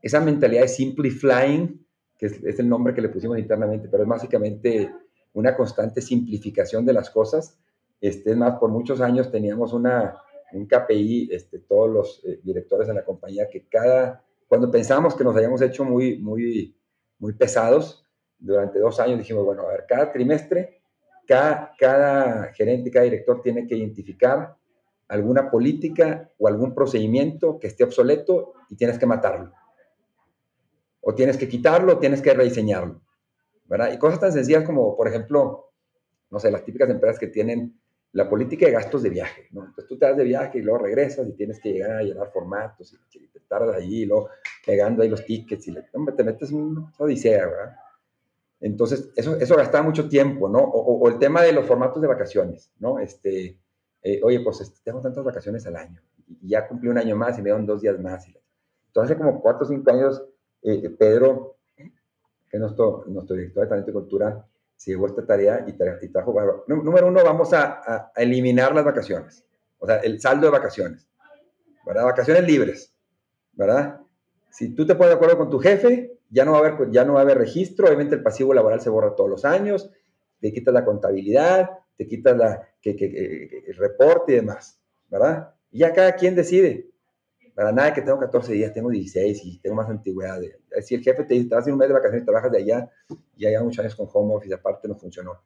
esa 0.01 0.19
mentalidad 0.19 0.63
de 0.63 0.67
simply 0.67 1.09
flying 1.09 1.81
que 2.21 2.27
es, 2.27 2.59
el 2.59 2.69
nombre 2.69 2.93
que 2.93 3.01
le 3.01 3.09
pusimos 3.09 3.39
internamente, 3.39 3.87
pero 3.89 4.03
es 4.03 4.09
básicamente 4.09 4.93
una 5.33 5.57
constante 5.57 6.01
simplificación 6.01 6.85
de 6.85 6.93
las 6.93 7.09
cosas. 7.09 7.57
Este, 7.99 8.29
es 8.29 8.37
más, 8.37 8.59
por 8.59 8.69
muchos 8.69 9.01
años 9.01 9.31
teníamos 9.31 9.73
una, 9.73 10.17
un 10.53 10.67
KPI, 10.67 11.29
este, 11.31 11.57
todos 11.57 11.89
los 11.89 12.23
eh, 12.23 12.39
directores 12.43 12.87
de 12.87 12.93
la 12.93 13.03
compañía, 13.03 13.49
que 13.49 13.67
cada, 13.67 14.23
cuando 14.47 14.69
pensábamos 14.69 15.15
que 15.15 15.23
nos 15.23 15.35
habíamos 15.35 15.63
hecho 15.63 15.83
muy, 15.83 16.19
muy, 16.19 16.77
muy 17.17 17.33
pesados, 17.33 18.05
durante 18.37 18.77
dos 18.77 18.99
años 18.99 19.17
dijimos, 19.17 19.43
bueno, 19.43 19.63
a 19.63 19.71
ver, 19.71 19.85
cada 19.87 20.11
trimestre, 20.11 20.83
cada, 21.25 21.73
cada 21.79 22.53
gerente, 22.53 22.91
cada 22.91 23.05
director 23.05 23.41
tiene 23.41 23.65
que 23.65 23.77
identificar 23.77 24.55
alguna 25.07 25.49
política 25.49 26.29
o 26.37 26.47
algún 26.47 26.75
procedimiento 26.75 27.57
que 27.57 27.65
esté 27.65 27.83
obsoleto 27.83 28.53
y 28.69 28.75
tienes 28.75 28.99
que 28.99 29.07
matarlo 29.07 29.51
o 31.01 31.13
tienes 31.15 31.37
que 31.37 31.47
quitarlo, 31.47 31.93
o 31.93 31.97
tienes 31.97 32.21
que 32.21 32.33
rediseñarlo, 32.33 33.01
¿verdad? 33.65 33.91
Y 33.93 33.97
cosas 33.97 34.19
tan 34.19 34.31
sencillas 34.31 34.63
como, 34.63 34.95
por 34.95 35.07
ejemplo, 35.07 35.71
no 36.29 36.39
sé, 36.39 36.51
las 36.51 36.63
típicas 36.63 36.89
empresas 36.89 37.19
que 37.19 37.27
tienen 37.27 37.79
la 38.13 38.29
política 38.29 38.65
de 38.65 38.73
gastos 38.73 39.03
de 39.03 39.09
viaje, 39.09 39.47
¿no? 39.51 39.61
Entonces 39.61 39.87
tú 39.87 39.97
te 39.97 40.05
das 40.05 40.17
de 40.17 40.23
viaje 40.23 40.59
y 40.59 40.61
luego 40.61 40.83
regresas 40.83 41.27
y 41.27 41.33
tienes 41.33 41.59
que 41.59 41.71
llegar 41.71 41.91
a 41.91 42.03
llenar 42.03 42.29
formatos 42.31 42.93
y 43.13 43.27
te 43.27 43.39
tardas 43.41 43.75
ahí, 43.75 44.01
y 44.01 44.05
luego 44.05 44.29
pegando 44.65 45.01
ahí 45.01 45.09
los 45.09 45.25
tickets 45.25 45.67
y 45.67 45.73
te 45.73 46.23
metes 46.23 46.51
una 46.51 46.91
odisea, 46.97 47.47
¿verdad? 47.47 47.75
Entonces, 48.59 49.11
eso, 49.15 49.37
eso 49.37 49.55
gastaba 49.55 49.83
mucho 49.83 50.07
tiempo, 50.07 50.47
¿no? 50.47 50.59
O, 50.59 50.99
o, 50.99 51.09
el 51.09 51.17
tema 51.17 51.41
de 51.41 51.51
los 51.51 51.65
formatos 51.65 52.01
de 52.01 52.07
vacaciones, 52.07 52.71
¿no? 52.79 52.99
Este, 52.99 53.57
eh, 54.03 54.19
oye, 54.23 54.39
pues 54.41 54.61
este, 54.61 54.79
tengo 54.83 55.01
tantas 55.01 55.23
vacaciones 55.23 55.65
al 55.65 55.77
año 55.77 56.01
y 56.41 56.49
ya 56.49 56.67
cumplí 56.67 56.89
un 56.89 56.97
año 56.97 57.15
más 57.15 57.37
y 57.37 57.41
me 57.41 57.45
dieron 57.45 57.65
dos 57.65 57.81
días 57.81 57.99
más. 57.99 58.27
Entonces, 58.87 59.11
hace 59.11 59.17
como 59.17 59.41
cuatro 59.41 59.65
o 59.65 59.69
cinco 59.69 59.89
años, 59.91 60.23
eh, 60.63 60.89
Pedro, 60.97 61.57
que 61.75 62.57
es 62.57 62.59
nuestro, 62.59 63.03
nuestro 63.07 63.35
director 63.35 63.63
de 63.63 63.69
talento 63.69 63.91
y 63.91 63.93
cultura, 63.93 64.45
se 64.75 64.91
llevó 64.91 65.07
esta 65.07 65.25
tarea 65.25 65.63
y, 65.67 65.73
trajo, 65.73 66.33
número 66.67 67.07
uno, 67.07 67.23
vamos 67.23 67.53
a, 67.53 68.11
eliminar 68.15 68.73
las 68.73 68.83
vacaciones, 68.83 69.45
o 69.77 69.85
sea, 69.85 69.97
el 69.97 70.19
saldo 70.19 70.47
de 70.47 70.51
vacaciones, 70.51 71.07
¿verdad? 71.85 72.05
Vacaciones 72.05 72.47
libres, 72.47 72.93
¿verdad? 73.53 74.01
Si 74.49 74.73
tú 74.73 74.85
te 74.85 74.95
pones 74.95 75.11
de 75.11 75.15
acuerdo 75.15 75.37
con 75.37 75.49
tu 75.51 75.59
jefe, 75.59 76.17
ya 76.31 76.45
no 76.45 76.53
va 76.53 76.57
a 76.57 76.61
haber, 76.61 76.89
ya 76.89 77.05
no 77.05 77.13
va 77.13 77.19
a 77.19 77.23
haber 77.23 77.37
registro, 77.37 77.85
obviamente 77.87 78.15
el 78.15 78.23
pasivo 78.23 78.55
laboral 78.55 78.81
se 78.81 78.89
borra 78.89 79.15
todos 79.15 79.29
los 79.29 79.45
años, 79.45 79.91
te 80.39 80.51
quitas 80.51 80.73
la 80.73 80.83
contabilidad, 80.83 81.69
te 81.95 82.07
quitas 82.07 82.35
la, 82.35 82.67
que, 82.81 83.63
el 83.67 83.75
reporte 83.75 84.31
y 84.31 84.35
demás, 84.37 84.79
¿verdad? 85.09 85.53
Y 85.69 85.79
ya 85.79 85.93
cada 85.93 86.15
quien 86.15 86.35
decide. 86.35 86.89
Para 87.55 87.71
nada 87.71 87.93
que 87.93 88.01
tengo 88.01 88.19
14 88.19 88.53
días, 88.53 88.73
tengo 88.73 88.89
16 88.89 89.41
y 89.45 89.59
tengo 89.59 89.75
más 89.75 89.89
antigüedad. 89.89 90.39
Si 90.81 90.95
el 90.95 91.01
jefe 91.01 91.23
te 91.23 91.33
dice, 91.33 91.49
te 91.49 91.55
vas 91.55 91.59
a 91.59 91.61
hacer 91.61 91.73
un 91.73 91.79
mes 91.79 91.89
de 91.89 91.93
vacaciones 91.93 92.25
trabajas 92.25 92.51
de 92.51 92.57
allá, 92.59 92.89
y 93.35 93.51
ya 93.51 93.61
muchos 93.61 93.79
años 93.79 93.95
con 93.95 94.07
home 94.11 94.35
office, 94.35 94.53
aparte 94.53 94.87
no 94.87 94.95
funcionó. 94.95 95.41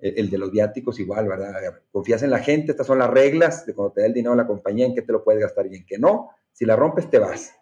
El, 0.00 0.30
de 0.30 0.38
los 0.38 0.52
viáticos 0.52 1.00
igual, 1.00 1.26
¿verdad? 1.26 1.54
Confías 1.90 2.22
en 2.22 2.30
la 2.30 2.38
gente, 2.38 2.70
estas 2.70 2.86
son 2.86 3.00
las 3.00 3.10
reglas 3.10 3.66
de 3.66 3.74
cuando 3.74 3.92
te 3.92 4.02
da 4.02 4.06
el 4.06 4.14
dinero 4.14 4.32
a 4.32 4.36
la 4.36 4.46
compañía, 4.46 4.86
en 4.86 4.94
qué 4.94 5.02
te 5.02 5.10
lo 5.10 5.24
puedes 5.24 5.40
gastar 5.40 5.66
y 5.66 5.74
en 5.74 5.84
qué 5.84 5.98
no. 5.98 6.30
Si 6.52 6.64
la 6.64 6.76
rompes, 6.76 7.10
te 7.10 7.18
vas. 7.18 7.52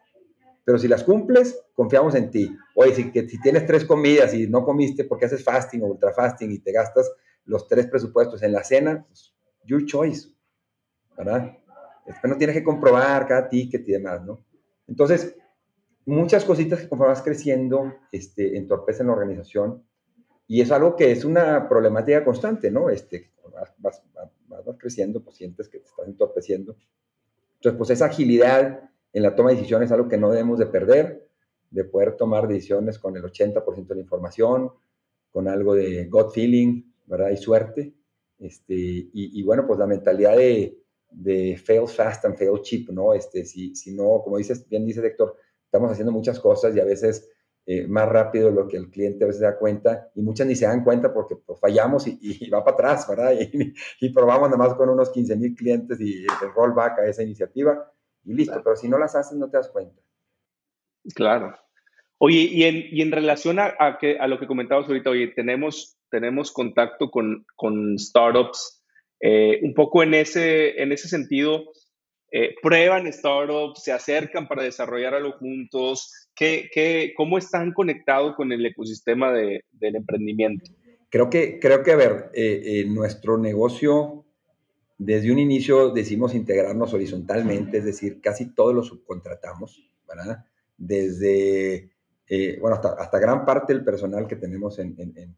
Pero 0.63 0.79
si 0.79 0.87
las 0.87 1.03
cumples, 1.03 1.59
confiamos 1.75 2.15
en 2.15 2.31
ti. 2.31 2.55
Oye, 2.75 2.95
si, 2.95 3.11
que, 3.11 3.27
si 3.27 3.41
tienes 3.41 3.65
tres 3.65 3.87
comidas 3.87 4.35
y 4.35 4.47
no 4.49 4.67
comiste 4.67 5.05
porque 5.05 5.25
haces 5.25 5.43
fasting 5.43 5.83
o 5.83 5.87
ultra 5.87 6.13
fasting 6.13 6.53
y 6.53 6.59
te 6.59 6.73
gastas 6.73 7.11
los 7.47 7.67
tres 7.69 7.87
presupuestos 7.87 8.43
en 8.43 8.53
la 8.53 8.63
cena, 8.63 9.05
pues, 9.07 9.35
your 9.65 9.87
choice, 9.87 10.29
¿verdad? 11.17 11.57
Después 12.07 12.31
no 12.31 12.39
tienes 12.39 12.57
que 12.57 12.63
comprobar 12.65 13.27
cada 13.27 13.49
ticket 13.49 13.89
y 13.89 13.93
demás, 13.93 14.25
¿no? 14.25 14.45
Entonces, 14.87 15.37
muchas 16.05 16.45
cositas 16.45 16.81
que 16.81 16.89
conforme 16.89 17.13
vas 17.13 17.23
creciendo 17.23 17.95
este, 18.13 18.57
entorpecen 18.57 19.09
la 19.09 19.13
organización 19.13 19.83
y 20.47 20.61
es 20.61 20.71
algo 20.71 20.95
que 20.95 21.11
es 21.11 21.25
una 21.25 21.69
problemática 21.69 22.25
constante, 22.25 22.71
¿no? 22.71 22.89
Este, 22.89 23.33
vas, 23.53 23.75
vas, 23.79 24.03
vas, 24.15 24.65
vas 24.65 24.77
creciendo, 24.79 25.23
pues 25.23 25.37
sientes 25.37 25.69
que 25.69 25.81
te 25.81 25.87
estás 25.87 26.07
entorpeciendo. 26.07 26.77
Entonces, 27.57 27.77
pues 27.77 27.91
esa 27.91 28.07
agilidad 28.07 28.89
en 29.13 29.23
la 29.23 29.35
toma 29.35 29.51
de 29.51 29.57
decisiones 29.57 29.87
es 29.87 29.93
algo 29.93 30.09
que 30.09 30.19
no 30.19 30.31
debemos 30.31 30.59
de 30.61 30.67
perder, 30.67 31.29
de 31.71 31.85
poder 31.85 32.17
tomar 32.17 32.47
decisiones 32.47 32.99
con 32.99 33.17
el 33.17 33.25
80% 33.25 33.87
de 33.87 33.95
la 33.97 34.01
información, 34.01 34.71
con 35.33 35.49
algo 35.49 35.75
de 35.75 36.07
gut 36.07 36.33
feeling, 36.33 36.85
¿verdad? 37.07 37.31
Y 37.31 37.37
suerte. 37.37 37.95
Este, 38.39 38.75
y, 38.75 39.11
y 39.13 39.43
bueno, 39.43 39.67
pues 39.67 39.79
la 39.79 39.87
mentalidad 39.87 40.37
de, 40.37 40.79
de 41.17 41.57
fail 41.57 41.89
fast 41.89 42.25
and 42.27 42.37
fail 42.37 42.61
cheap, 42.63 42.91
¿no? 42.91 43.15
Este, 43.15 43.45
si, 43.45 43.75
si 43.75 43.95
no, 43.95 44.21
como 44.23 44.37
dices, 44.37 44.69
bien 44.69 44.85
dice 44.85 45.05
Héctor, 45.05 45.37
estamos 45.65 45.91
haciendo 45.91 46.13
muchas 46.13 46.39
cosas 46.39 46.77
y 46.77 46.81
a 46.81 46.85
veces 46.85 47.31
eh, 47.65 47.87
más 47.89 48.07
rápido 48.09 48.51
de 48.51 48.55
lo 48.55 48.69
que 48.69 48.77
el 48.77 48.91
cliente 48.91 49.25
a 49.25 49.27
veces 49.27 49.43
da 49.43 49.59
cuenta 49.59 50.11
y 50.15 50.21
muchas 50.21 50.47
ni 50.47 50.55
se 50.55 50.67
dan 50.67 50.85
cuenta 50.85 51.13
porque 51.13 51.37
pues, 51.37 51.59
fallamos 51.59 52.07
y, 52.07 52.19
y, 52.21 52.51
va 52.51 52.63
para 52.63 52.75
atrás, 52.75 53.09
¿verdad? 53.09 53.33
Y, 53.41 53.75
y, 54.01 54.13
probamos 54.13 54.51
nada 54.51 54.59
más 54.59 54.75
con 54.75 54.91
unos 54.91 55.11
15 55.11 55.37
mil 55.37 55.55
clientes 55.55 55.99
y 56.01 56.25
el 56.25 56.53
rollback 56.55 56.99
a 56.99 57.07
esa 57.07 57.23
iniciativa 57.23 57.91
y 58.25 58.35
listo, 58.35 58.61
pero 58.63 58.77
si 58.77 58.87
no 58.87 58.99
las 58.99 59.17
haces 59.17 59.39
no 59.39 59.49
te 59.49 59.57
das 59.57 59.71
cuenta. 59.71 60.01
Claro. 61.15 61.57
Oye, 62.19 62.41
y 62.41 62.65
en, 62.65 62.85
y 62.91 63.01
en 63.01 63.13
relación 63.13 63.59
a, 63.59 63.75
a, 63.79 63.99
que, 63.99 64.19
a 64.19 64.27
lo 64.27 64.39
que 64.39 64.47
comentabas 64.47 64.87
ahorita, 64.87 65.11
oye, 65.11 65.29
tenemos, 65.29 65.99
tenemos 66.11 66.53
contacto 66.53 67.11
con, 67.11 67.47
con 67.57 67.99
startups 67.99 68.76
eh, 69.21 69.61
un 69.63 69.75
poco 69.75 70.03
en 70.03 70.15
ese, 70.15 70.81
en 70.83 70.93
ese 70.93 71.09
sentido, 71.09 71.65
eh, 72.31 72.55
prueban 72.61 73.11
startups, 73.13 73.83
se 73.83 73.93
acercan 73.93 74.47
para 74.49 74.63
desarrollar 74.63 75.15
algo 75.15 75.33
juntos. 75.33 76.29
¿Qué, 76.35 76.69
qué, 76.73 77.15
cómo 77.17 77.39
están 77.39 77.73
conectados 77.73 78.37
con 78.37 78.53
el 78.53 78.65
ecosistema 78.67 79.33
de, 79.33 79.65
del 79.73 79.97
emprendimiento? 79.97 80.71
Creo 81.09 81.31
que, 81.31 81.59
creo 81.59 81.83
que 81.83 81.93
a 81.93 81.97
ver, 81.97 82.31
eh, 82.35 82.85
nuestro 82.89 83.39
negocio, 83.39 84.27
desde 84.99 85.33
un 85.33 85.39
inicio 85.39 85.91
decimos 85.91 86.35
integrarnos 86.35 86.93
horizontalmente, 86.93 87.79
es 87.79 87.85
decir, 87.85 88.21
casi 88.21 88.55
todos 88.55 88.75
lo 88.75 88.83
subcontratamos, 88.83 89.89
¿verdad? 90.07 90.45
Desde, 90.77 91.91
bueno, 92.61 92.77
hasta, 92.77 92.95
hasta, 92.99 93.19
gran 93.19 93.47
parte 93.47 93.73
del 93.73 93.85
personal 93.85 94.27
que 94.27 94.37
tenemos 94.37 94.79
en, 94.79 94.95
en 94.99 95.17
en, 95.17 95.37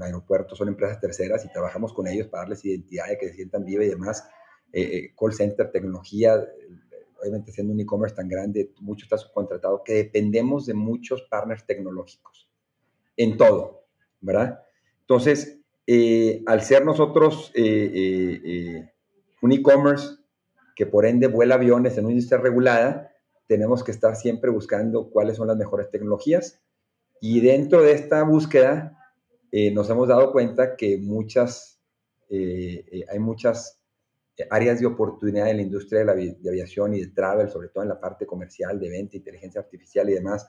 aeropuertos, 0.00 0.58
son 0.58 0.68
empresas 0.68 1.00
terceras 1.00 1.44
y 1.44 1.52
trabajamos 1.52 1.92
con 1.92 2.06
ellos 2.06 2.28
para 2.28 2.42
darles 2.42 2.64
identidad 2.64 3.06
y 3.12 3.18
que 3.18 3.28
se 3.28 3.34
sientan 3.34 3.64
viva 3.64 3.84
y 3.84 3.88
demás. 3.88 4.28
Eh, 4.72 4.82
eh, 4.82 5.14
call 5.18 5.32
center, 5.32 5.70
tecnología, 5.70 6.46
obviamente 7.20 7.52
siendo 7.52 7.72
un 7.72 7.80
e-commerce 7.80 8.14
tan 8.14 8.28
grande, 8.28 8.72
mucho 8.80 9.04
está 9.04 9.16
subcontratado, 9.16 9.82
que 9.82 9.94
dependemos 9.94 10.66
de 10.66 10.74
muchos 10.74 11.22
partners 11.22 11.64
tecnológicos 11.64 12.50
en 13.16 13.36
todo, 13.36 13.86
¿verdad? 14.20 14.62
Entonces, 15.00 15.60
eh, 15.86 16.42
al 16.46 16.62
ser 16.62 16.84
nosotros 16.84 17.50
un 19.40 19.52
e-commerce 19.52 20.18
que 20.76 20.84
por 20.84 21.06
ende 21.06 21.28
vuela 21.28 21.54
aviones 21.54 21.96
en 21.96 22.04
una 22.04 22.12
industria 22.12 22.38
regulada, 22.38 23.12
tenemos 23.46 23.82
que 23.82 23.90
estar 23.90 24.14
siempre 24.14 24.50
buscando 24.50 25.08
cuáles 25.10 25.38
son 25.38 25.48
las 25.48 25.56
mejores 25.56 25.90
tecnologías 25.90 26.60
y 27.20 27.40
dentro 27.40 27.82
de 27.82 27.92
esta 27.92 28.22
búsqueda 28.22 28.97
eh, 29.50 29.70
nos 29.70 29.88
hemos 29.88 30.08
dado 30.08 30.30
cuenta 30.30 30.76
que 30.76 30.98
muchas, 30.98 31.80
eh, 32.28 32.84
eh, 32.90 33.04
hay 33.10 33.18
muchas 33.18 33.80
áreas 34.50 34.78
de 34.78 34.86
oportunidad 34.86 35.50
en 35.50 35.56
la 35.56 35.62
industria 35.62 36.00
de 36.00 36.04
la 36.04 36.14
de 36.14 36.48
aviación 36.48 36.94
y 36.94 37.00
de 37.00 37.08
travel, 37.08 37.48
sobre 37.48 37.68
todo 37.68 37.82
en 37.82 37.88
la 37.88 37.98
parte 37.98 38.26
comercial, 38.26 38.78
de 38.78 38.88
venta, 38.88 39.16
inteligencia 39.16 39.60
artificial 39.60 40.08
y 40.10 40.14
demás, 40.14 40.48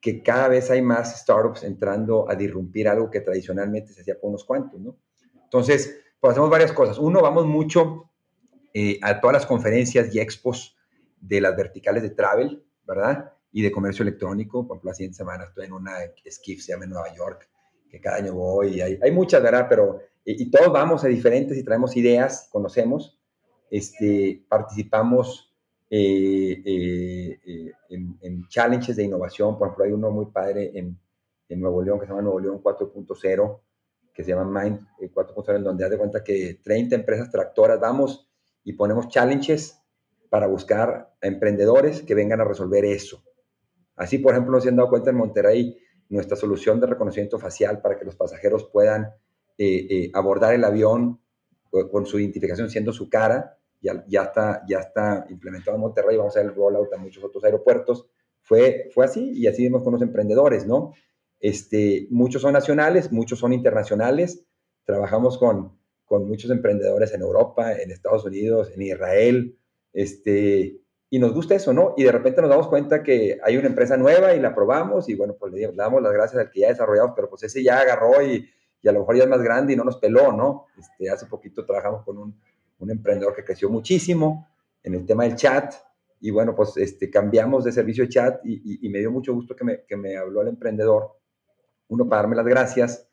que 0.00 0.22
cada 0.22 0.48
vez 0.48 0.70
hay 0.70 0.82
más 0.82 1.20
startups 1.20 1.62
entrando 1.62 2.28
a 2.28 2.34
disrumpir 2.34 2.88
algo 2.88 3.10
que 3.10 3.20
tradicionalmente 3.20 3.92
se 3.92 4.02
hacía 4.02 4.20
por 4.20 4.30
unos 4.30 4.44
cuantos, 4.44 4.78
¿no? 4.80 4.98
Entonces, 5.44 5.98
pues 6.20 6.32
hacemos 6.32 6.50
varias 6.50 6.72
cosas. 6.72 6.98
Uno, 6.98 7.22
vamos 7.22 7.46
mucho 7.46 8.10
a 9.02 9.20
todas 9.22 9.32
las 9.32 9.46
conferencias 9.46 10.14
y 10.14 10.20
expos 10.20 10.76
de 11.18 11.40
las 11.40 11.56
verticales 11.56 12.02
de 12.02 12.10
travel, 12.10 12.62
¿verdad? 12.84 13.32
Y 13.50 13.62
de 13.62 13.72
comercio 13.72 14.02
electrónico. 14.02 14.66
Por 14.66 14.76
ejemplo, 14.76 14.90
la 14.90 14.94
siguiente 14.94 15.16
semana 15.16 15.44
estoy 15.44 15.64
en 15.64 15.72
una 15.72 15.92
Skiff, 16.30 16.62
se 16.62 16.72
llama 16.72 16.84
en 16.84 16.90
Nueva 16.90 17.14
York, 17.14 17.48
que 17.96 18.02
cada 18.02 18.18
año 18.18 18.34
voy, 18.34 18.80
hay, 18.80 18.98
hay 19.02 19.10
muchas, 19.10 19.42
¿verdad? 19.42 19.66
Pero, 19.68 20.00
y, 20.24 20.50
todos 20.50 20.72
vamos 20.72 21.04
a 21.04 21.08
diferentes 21.08 21.56
y 21.56 21.64
traemos 21.64 21.96
ideas, 21.96 22.48
conocemos, 22.50 23.18
este, 23.70 24.44
participamos 24.48 25.54
eh, 25.88 26.62
eh, 26.64 27.40
eh, 27.46 27.72
en, 27.88 28.48
challenges 28.48 28.96
de 28.96 29.04
innovación, 29.04 29.58
por 29.58 29.68
ejemplo, 29.68 29.84
hay 29.84 29.92
uno 29.92 30.10
muy 30.10 30.26
padre 30.26 30.72
en, 30.74 30.98
en 31.48 31.60
Nuevo 31.60 31.82
León 31.82 31.98
que 31.98 32.06
se 32.06 32.10
llama 32.10 32.22
Nuevo 32.22 32.40
León 32.40 32.62
4.0, 32.62 33.60
que 34.12 34.24
se 34.24 34.30
llama 34.30 34.62
Mind 34.62 34.86
4.0, 34.98 35.56
en 35.56 35.64
donde 35.64 35.84
haz 35.84 35.90
de 35.90 35.98
cuenta 35.98 36.24
que 36.24 36.60
30 36.62 36.96
empresas 36.96 37.30
tractoras 37.30 37.80
vamos 37.80 38.28
y 38.64 38.72
ponemos 38.74 39.08
challenges 39.08 39.80
para 40.28 40.46
buscar 40.46 41.14
a 41.22 41.26
emprendedores 41.26 42.02
que 42.02 42.14
vengan 42.14 42.40
a 42.40 42.44
resolver 42.44 42.84
eso. 42.84 43.22
Así, 43.94 44.18
por 44.18 44.32
ejemplo, 44.32 44.52
nos 44.52 44.64
se 44.64 44.68
han 44.68 44.76
dado 44.76 44.90
cuenta 44.90 45.10
en 45.10 45.16
Monterrey, 45.16 45.78
nuestra 46.08 46.36
solución 46.36 46.80
de 46.80 46.86
reconocimiento 46.86 47.38
facial 47.38 47.80
para 47.80 47.98
que 47.98 48.04
los 48.04 48.16
pasajeros 48.16 48.64
puedan 48.64 49.04
eh, 49.58 49.86
eh, 49.90 50.10
abordar 50.14 50.54
el 50.54 50.64
avión 50.64 51.20
con 51.90 52.06
su 52.06 52.18
identificación 52.18 52.70
siendo 52.70 52.92
su 52.92 53.10
cara, 53.10 53.58
ya, 53.82 54.04
ya, 54.08 54.22
está, 54.22 54.62
ya 54.66 54.78
está 54.78 55.26
implementado 55.28 55.76
en 55.76 55.82
Monterrey, 55.82 56.16
vamos 56.16 56.34
a 56.36 56.40
ver 56.40 56.48
el 56.48 56.54
rollout 56.54 56.92
a 56.94 56.96
muchos 56.96 57.22
otros 57.22 57.44
aeropuertos. 57.44 58.06
Fue, 58.40 58.88
fue 58.94 59.04
así 59.04 59.32
y 59.34 59.46
así 59.46 59.62
vimos 59.62 59.82
con 59.82 59.92
los 59.92 60.00
emprendedores, 60.00 60.66
¿no? 60.66 60.92
Este, 61.40 62.06
muchos 62.10 62.42
son 62.42 62.52
nacionales, 62.52 63.12
muchos 63.12 63.38
son 63.38 63.52
internacionales. 63.52 64.46
Trabajamos 64.84 65.36
con, 65.36 65.76
con 66.06 66.26
muchos 66.26 66.50
emprendedores 66.50 67.12
en 67.12 67.22
Europa, 67.22 67.72
en 67.74 67.90
Estados 67.90 68.24
Unidos, 68.24 68.70
en 68.74 68.82
Israel, 68.82 69.58
este, 69.92 70.80
y 71.08 71.18
nos 71.18 71.32
gusta 71.32 71.54
eso, 71.54 71.72
¿no? 71.72 71.94
Y 71.96 72.02
de 72.02 72.12
repente 72.12 72.40
nos 72.40 72.50
damos 72.50 72.68
cuenta 72.68 73.02
que 73.02 73.38
hay 73.42 73.56
una 73.56 73.68
empresa 73.68 73.96
nueva 73.96 74.34
y 74.34 74.40
la 74.40 74.54
probamos 74.54 75.08
y 75.08 75.14
bueno, 75.14 75.36
pues 75.38 75.52
le 75.52 75.70
damos 75.72 76.02
las 76.02 76.12
gracias 76.12 76.40
al 76.40 76.50
que 76.50 76.60
ya 76.60 76.68
desarrollamos, 76.68 77.12
pero 77.14 77.30
pues 77.30 77.44
ese 77.44 77.62
ya 77.62 77.78
agarró 77.78 78.22
y, 78.22 78.48
y 78.82 78.88
a 78.88 78.92
lo 78.92 79.00
mejor 79.00 79.16
ya 79.16 79.22
es 79.24 79.28
más 79.28 79.42
grande 79.42 79.72
y 79.72 79.76
no 79.76 79.84
nos 79.84 79.98
peló, 79.98 80.32
¿no? 80.32 80.66
Este, 80.76 81.08
hace 81.08 81.26
poquito 81.26 81.64
trabajamos 81.64 82.04
con 82.04 82.18
un, 82.18 82.40
un, 82.78 82.90
emprendedor 82.90 83.34
que 83.36 83.44
creció 83.44 83.70
muchísimo 83.70 84.48
en 84.82 84.94
el 84.94 85.06
tema 85.06 85.24
del 85.24 85.36
chat 85.36 85.74
y 86.20 86.30
bueno, 86.30 86.56
pues 86.56 86.76
este, 86.76 87.08
cambiamos 87.08 87.64
de 87.64 87.72
servicio 87.72 88.04
de 88.04 88.10
chat 88.10 88.40
y, 88.44 88.84
y, 88.84 88.88
me 88.88 88.98
dio 88.98 89.12
mucho 89.12 89.32
gusto 89.32 89.54
que 89.54 89.64
me, 89.64 89.84
que 89.84 89.96
me 89.96 90.16
habló 90.16 90.42
el 90.42 90.48
emprendedor, 90.48 91.18
uno 91.88 92.08
para 92.08 92.22
darme 92.22 92.36
las 92.36 92.46
gracias, 92.46 93.08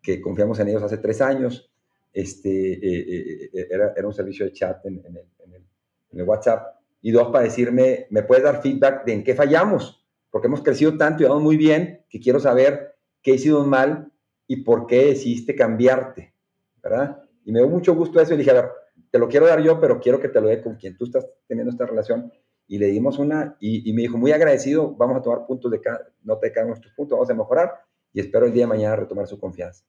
que 0.00 0.20
confiamos 0.20 0.60
en 0.60 0.68
ellos 0.68 0.82
hace 0.82 0.98
tres 0.98 1.20
años, 1.20 1.72
este, 2.12 2.74
eh, 2.74 3.50
eh, 3.52 3.68
era, 3.70 3.94
era, 3.96 4.06
un 4.06 4.12
servicio 4.12 4.44
de 4.44 4.52
chat 4.52 4.84
en, 4.86 5.02
en, 5.06 5.16
el, 5.16 5.26
en, 5.44 5.54
el, 5.54 5.64
en 6.12 6.20
el 6.20 6.28
WhatsApp 6.28 6.81
y 7.02 7.10
dos, 7.10 7.28
para 7.28 7.44
decirme, 7.44 8.06
¿me 8.10 8.22
puedes 8.22 8.44
dar 8.44 8.62
feedback 8.62 9.04
de 9.04 9.12
en 9.12 9.24
qué 9.24 9.34
fallamos? 9.34 10.06
Porque 10.30 10.46
hemos 10.46 10.62
crecido 10.62 10.96
tanto 10.96 11.22
y 11.22 11.26
vamos 11.26 11.42
muy 11.42 11.56
bien 11.56 12.04
que 12.08 12.20
quiero 12.20 12.40
saber 12.40 12.94
qué 13.20 13.32
hicimos 13.32 13.66
mal 13.66 14.10
y 14.46 14.56
por 14.56 14.86
qué 14.86 15.06
decidiste 15.06 15.54
cambiarte, 15.54 16.34
¿verdad? 16.82 17.22
Y 17.44 17.52
me 17.52 17.58
dio 17.58 17.68
mucho 17.68 17.94
gusto 17.94 18.20
eso 18.20 18.34
y 18.34 18.36
dije, 18.36 18.50
a 18.50 18.54
ver, 18.54 18.70
te 19.10 19.18
lo 19.18 19.28
quiero 19.28 19.46
dar 19.46 19.60
yo, 19.60 19.80
pero 19.80 20.00
quiero 20.00 20.20
que 20.20 20.28
te 20.28 20.40
lo 20.40 20.48
dé 20.48 20.62
con 20.62 20.76
quien 20.76 20.96
tú 20.96 21.04
estás 21.04 21.28
teniendo 21.46 21.70
esta 21.70 21.86
relación. 21.86 22.32
Y 22.66 22.78
le 22.78 22.86
dimos 22.86 23.18
una, 23.18 23.56
y, 23.60 23.92
me 23.92 24.02
dijo, 24.02 24.16
muy 24.16 24.32
agradecido, 24.32 24.94
vamos 24.94 25.18
a 25.18 25.22
tomar 25.22 25.46
puntos 25.46 25.70
de 25.70 25.80
cada, 25.80 26.08
no 26.22 26.38
te 26.38 26.52
caen 26.52 26.68
nuestros 26.68 26.94
puntos, 26.94 27.16
vamos 27.16 27.30
a 27.30 27.34
mejorar 27.34 27.72
y 28.12 28.20
espero 28.20 28.46
el 28.46 28.52
día 28.52 28.62
de 28.62 28.68
mañana 28.68 28.96
retomar 28.96 29.26
su 29.26 29.38
confianza. 29.38 29.84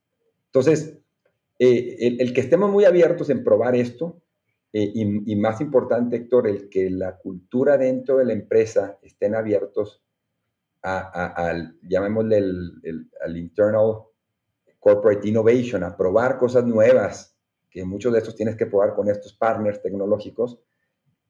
Entonces, 0.47 0.97
eh, 1.59 2.17
el, 2.19 2.33
que 2.33 2.41
estemos 2.41 2.71
muy 2.71 2.85
abiertos 2.85 3.29
en 3.29 3.43
probar 3.43 3.75
esto, 3.75 4.21
eh, 4.75 4.91
y, 4.95 5.35
más 5.35 5.61
importante, 5.61 6.15
Héctor, 6.15 6.47
el 6.47 6.67
que 6.67 6.89
la 6.89 7.17
cultura 7.17 7.77
dentro 7.77 8.17
de 8.17 8.25
la 8.25 8.33
empresa 8.33 8.97
estén 9.03 9.35
abiertos 9.35 10.03
al, 10.81 11.77
llamémosle, 11.83 12.37
el, 12.37 13.09
al 13.23 13.37
internal 13.37 14.01
corporate 14.79 15.27
innovation, 15.27 15.83
a 15.83 15.95
probar 15.95 16.39
cosas 16.39 16.65
nuevas, 16.65 17.37
que 17.69 17.85
muchos 17.85 18.11
de 18.13 18.19
estos 18.19 18.35
tienes 18.35 18.55
que 18.55 18.65
probar 18.65 18.95
con 18.95 19.07
estos 19.09 19.33
partners 19.33 19.81
tecnológicos, 19.81 20.59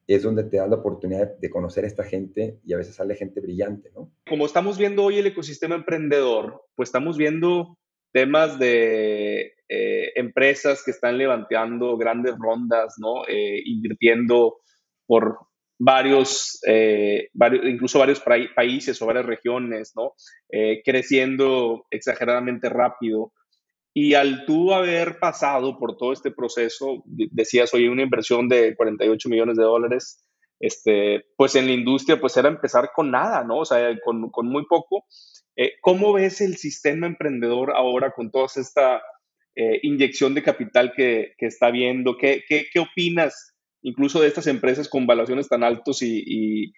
es 0.06 0.22
donde 0.22 0.44
te 0.44 0.56
da 0.56 0.66
la 0.66 0.76
oportunidad 0.76 1.36
de 1.36 1.50
conocer 1.50 1.84
a 1.84 1.86
esta 1.86 2.04
gente 2.04 2.60
y 2.64 2.72
a 2.72 2.78
veces 2.78 2.96
sale 2.96 3.14
gente 3.14 3.40
brillante, 3.40 3.90
¿no? 3.94 4.10
Como 4.26 4.46
estamos 4.46 4.78
viendo 4.78 5.04
hoy 5.04 5.18
el 5.18 5.26
ecosistema 5.26 5.74
emprendedor, 5.74 6.64
pues 6.74 6.88
estamos 6.88 7.16
viendo 7.16 7.78
temas 8.14 8.60
de 8.60 9.54
eh, 9.68 10.12
empresas 10.14 10.84
que 10.84 10.92
están 10.92 11.18
levantando 11.18 11.96
grandes 11.96 12.36
rondas, 12.38 12.94
¿no? 12.98 13.26
Eh, 13.26 13.60
invirtiendo 13.64 14.58
por 15.04 15.38
varios, 15.80 16.60
eh, 16.64 17.28
varios, 17.32 17.66
incluso 17.66 17.98
varios 17.98 18.20
países 18.20 19.02
o 19.02 19.06
varias 19.06 19.26
regiones, 19.26 19.92
¿no? 19.96 20.12
creciendo 20.84 21.86
exageradamente 21.90 22.68
rápido. 22.68 23.32
Y 23.92 24.14
al 24.14 24.46
tú 24.46 24.72
haber 24.72 25.18
pasado 25.18 25.76
por 25.76 25.96
todo 25.96 26.12
este 26.12 26.30
proceso, 26.30 27.02
decías, 27.06 27.74
hoy 27.74 27.88
una 27.88 28.02
inversión 28.02 28.48
de 28.48 28.76
48 28.76 29.28
millones 29.28 29.56
de 29.56 29.64
dólares, 29.64 30.24
este, 30.60 31.24
pues 31.36 31.56
en 31.56 31.66
la 31.66 31.72
industria, 31.72 32.20
pues 32.20 32.36
era 32.36 32.48
empezar 32.48 32.90
con 32.94 33.10
nada, 33.10 33.42
¿no? 33.42 33.58
O 33.58 33.64
sea, 33.64 33.92
con, 34.04 34.30
con 34.30 34.46
muy 34.46 34.64
poco. 34.66 35.04
Eh, 35.56 35.72
¿Cómo 35.80 36.12
ves 36.12 36.40
el 36.40 36.56
sistema 36.56 37.06
emprendedor 37.06 37.72
ahora 37.76 38.12
con 38.12 38.30
toda 38.30 38.46
esta 38.56 39.02
eh, 39.54 39.78
inyección 39.82 40.34
de 40.34 40.42
capital 40.42 40.92
que, 40.96 41.34
que 41.38 41.46
está 41.46 41.70
viendo? 41.70 42.16
¿Qué, 42.16 42.42
¿Qué, 42.48 42.66
qué, 42.72 42.80
opinas 42.80 43.54
incluso 43.82 44.20
de 44.20 44.28
estas 44.28 44.46
empresas 44.46 44.88
con 44.88 45.06
valuaciones 45.06 45.48
tan 45.48 45.62
altos 45.62 46.02
y, 46.02 46.22
y, 46.26 46.72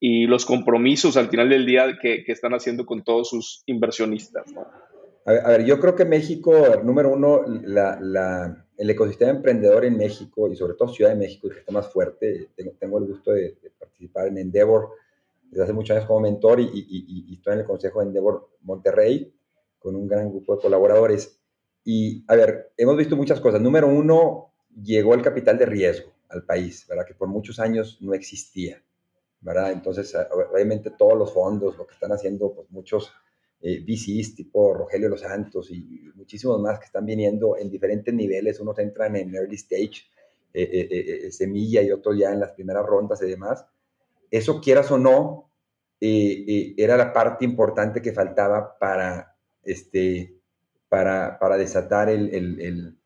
y 0.00 0.26
los 0.26 0.44
compromisos 0.44 1.16
al 1.16 1.28
final 1.28 1.48
del 1.48 1.64
día 1.64 1.98
que, 2.00 2.24
que, 2.24 2.32
están 2.32 2.52
haciendo 2.52 2.84
con 2.84 3.04
todos 3.04 3.30
sus 3.30 3.62
inversionistas? 3.66 4.52
¿no? 4.52 4.66
A 5.26 5.50
ver, 5.50 5.64
yo 5.64 5.78
creo 5.78 5.94
que 5.94 6.04
México, 6.04 6.80
número 6.82 7.12
uno, 7.12 7.44
el 7.44 8.90
ecosistema 8.90 9.32
emprendedor 9.32 9.84
en 9.84 9.96
México 9.96 10.48
y 10.50 10.56
sobre 10.56 10.74
todo 10.74 10.88
Ciudad 10.88 11.10
de 11.10 11.16
México, 11.16 11.48
que 11.48 11.58
está 11.58 11.72
más 11.72 11.92
fuerte, 11.92 12.48
tengo, 12.78 12.98
el 12.98 13.04
gusto 13.04 13.32
de, 13.32 13.56
participar 13.78 14.28
en 14.28 14.38
Endeavor 14.38 14.90
desde 15.50 15.64
hace 15.64 15.72
muchos 15.72 15.96
años 15.96 16.06
como 16.06 16.20
mentor 16.20 16.60
y, 16.60 17.34
estoy 17.34 17.54
en 17.54 17.60
el 17.60 17.66
consejo 17.66 18.00
de 18.00 18.06
Endeavor 18.06 18.50
Monterrey 18.62 19.34
con 19.78 19.96
un 19.96 20.06
gran 20.06 20.30
grupo 20.30 20.56
de 20.56 20.62
colaboradores. 20.62 21.40
Y, 21.84 22.24
a 22.28 22.36
ver, 22.36 22.72
hemos 22.76 22.96
visto 22.96 23.16
muchas 23.16 23.40
cosas. 23.40 23.60
Número 23.60 23.88
uno, 23.88 24.52
llegó 24.82 25.14
el 25.14 25.22
capital 25.22 25.58
de 25.58 25.66
riesgo 25.66 26.12
al 26.28 26.44
país, 26.44 26.86
¿verdad? 26.88 27.06
Que 27.06 27.14
por 27.14 27.28
muchos 27.28 27.58
años 27.58 27.98
no 28.00 28.14
existía, 28.14 28.82
¿verdad? 29.40 29.72
Entonces, 29.72 30.14
obviamente 30.52 30.90
todos 30.90 31.18
los 31.18 31.32
fondos, 31.32 31.76
lo 31.76 31.86
que 31.86 31.94
están 31.94 32.12
haciendo, 32.12 32.54
pues 32.54 32.70
muchos 32.70 33.12
eh, 33.62 33.80
VCs 33.80 34.36
tipo 34.36 34.72
Rogelio 34.74 35.08
Los 35.08 35.20
Santos 35.20 35.70
y, 35.70 36.10
muchísimos 36.14 36.60
más 36.60 36.78
que 36.78 36.84
están 36.84 37.06
viniendo 37.06 37.56
en 37.56 37.70
diferentes 37.70 38.14
niveles. 38.14 38.60
Unos 38.60 38.78
entran 38.78 39.16
en 39.16 39.34
early 39.34 39.56
stage, 39.56 40.04
eh, 40.52 40.62
eh, 40.62 41.26
eh, 41.26 41.32
semilla 41.32 41.80
y 41.80 41.92
otros 41.92 42.18
ya 42.18 42.32
en 42.32 42.40
las 42.40 42.52
primeras 42.52 42.84
rondas 42.84 43.22
y 43.22 43.26
demás. 43.26 43.64
Eso, 44.30 44.60
quieras 44.60 44.90
o 44.90 44.98
no, 44.98 45.50
era 46.00 46.96
la 46.96 47.12
parte 47.12 47.44
importante 47.44 48.00
que 48.00 48.12
faltaba 48.12 48.78
para, 48.78 49.36
este, 49.62 50.40
para, 50.88 51.38
para 51.38 51.56
desatar 51.56 52.08
el, 52.08 52.34
el, 52.34 52.98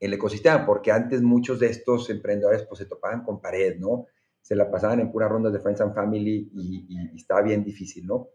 el, 0.00 0.12
ecosistema, 0.12 0.66
porque 0.66 0.92
antes 0.92 1.22
muchos 1.22 1.60
de 1.60 1.68
estos 1.68 2.10
emprendedores 2.10 2.64
pues 2.64 2.78
se 2.78 2.86
topaban 2.86 3.22
con 3.24 3.40
pared, 3.40 3.78
¿no? 3.78 4.06
Se 4.42 4.56
la 4.56 4.70
pasaban 4.70 5.00
en 5.00 5.12
puras 5.12 5.30
rondas 5.30 5.52
de 5.52 5.60
Friends 5.60 5.80
and 5.80 5.94
Family 5.94 6.50
y, 6.52 7.16
estaba 7.16 7.42
bien 7.42 7.64
difícil, 7.64 8.06
¿no? 8.06 8.28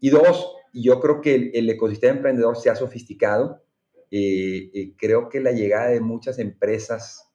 Y 0.00 0.10
dos, 0.10 0.54
yo 0.72 1.00
creo 1.00 1.20
que 1.20 1.50
el, 1.54 1.68
ecosistema 1.70 2.16
emprendedor 2.16 2.56
se 2.56 2.70
ha 2.70 2.76
sofisticado. 2.76 3.64
Eh, 4.10 4.70
eh, 4.72 4.94
creo 4.96 5.28
que 5.28 5.40
la 5.40 5.52
llegada 5.52 5.88
de 5.88 6.00
muchas 6.00 6.38
empresas 6.38 7.32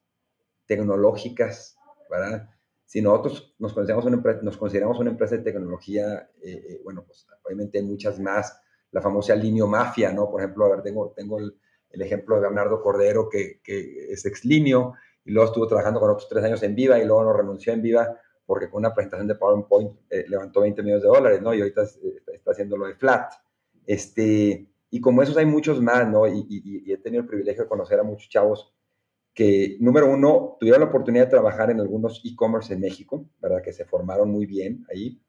tecnológicas, 0.66 1.76
¿verdad? 2.10 2.53
Si 2.94 3.02
nosotros 3.02 3.56
nos 3.58 3.72
consideramos 3.72 4.04
una 4.04 4.18
empresa, 4.18 4.40
nos 4.42 4.56
consideramos 4.56 5.00
una 5.00 5.10
empresa 5.10 5.36
de 5.36 5.42
tecnología, 5.42 6.30
eh, 6.40 6.80
bueno, 6.84 7.02
pues 7.04 7.26
obviamente 7.42 7.78
hay 7.78 7.84
muchas 7.84 8.20
más. 8.20 8.56
La 8.92 9.02
famosa 9.02 9.34
Linio 9.34 9.66
Mafia, 9.66 10.12
¿no? 10.12 10.30
Por 10.30 10.40
ejemplo, 10.40 10.66
a 10.66 10.68
ver, 10.68 10.82
tengo, 10.82 11.12
tengo 11.16 11.40
el, 11.40 11.56
ejemplo 11.90 12.36
de 12.36 12.42
Bernardo 12.42 12.80
Cordero, 12.80 13.28
que, 13.28 13.60
que 13.64 14.12
es 14.12 14.24
ex 14.26 14.44
Linio, 14.44 14.92
y 15.24 15.32
luego 15.32 15.48
estuvo 15.48 15.66
trabajando 15.66 15.98
con 15.98 16.08
otros 16.08 16.28
tres 16.28 16.44
años 16.44 16.62
en 16.62 16.76
Viva, 16.76 16.96
y 17.00 17.04
luego 17.04 17.24
nos 17.24 17.36
renunció 17.36 17.72
en 17.72 17.82
Viva 17.82 18.16
porque 18.46 18.70
con 18.70 18.78
una 18.78 18.94
presentación 18.94 19.26
de 19.26 19.34
PowerPoint 19.34 19.90
eh, 20.10 20.26
levantó 20.28 20.60
20 20.60 20.80
millones 20.84 21.02
de 21.02 21.08
dólares, 21.08 21.42
¿no? 21.42 21.52
Y 21.52 21.62
ahorita 21.62 21.82
está, 21.82 22.52
haciendo 22.52 22.76
lo 22.76 22.86
de 22.86 22.94
Flat. 22.94 23.32
Este, 23.86 24.68
y 24.88 25.00
como 25.00 25.20
esos 25.20 25.36
hay 25.36 25.46
muchos 25.46 25.80
más, 25.80 26.08
¿no? 26.08 26.28
Y, 26.28 26.84
he 26.86 26.98
tenido 26.98 27.22
el 27.22 27.28
privilegio 27.28 27.64
de 27.64 27.68
conocer 27.68 27.98
a 27.98 28.04
muchos 28.04 28.28
chavos 28.28 28.72
que, 29.34 29.76
número 29.80 30.10
uno, 30.10 30.56
tuvieron 30.60 30.80
la 30.80 30.88
oportunidad 30.88 31.24
de 31.24 31.30
trabajar 31.30 31.70
en 31.70 31.80
algunos 31.80 32.22
e-commerce 32.24 32.72
en 32.72 32.80
México, 32.80 33.28
¿verdad? 33.40 33.62
Que 33.62 33.72
se 33.72 33.84
formaron 33.84 34.30
muy 34.30 34.46
bien 34.46 34.86
ahí. 34.90 35.20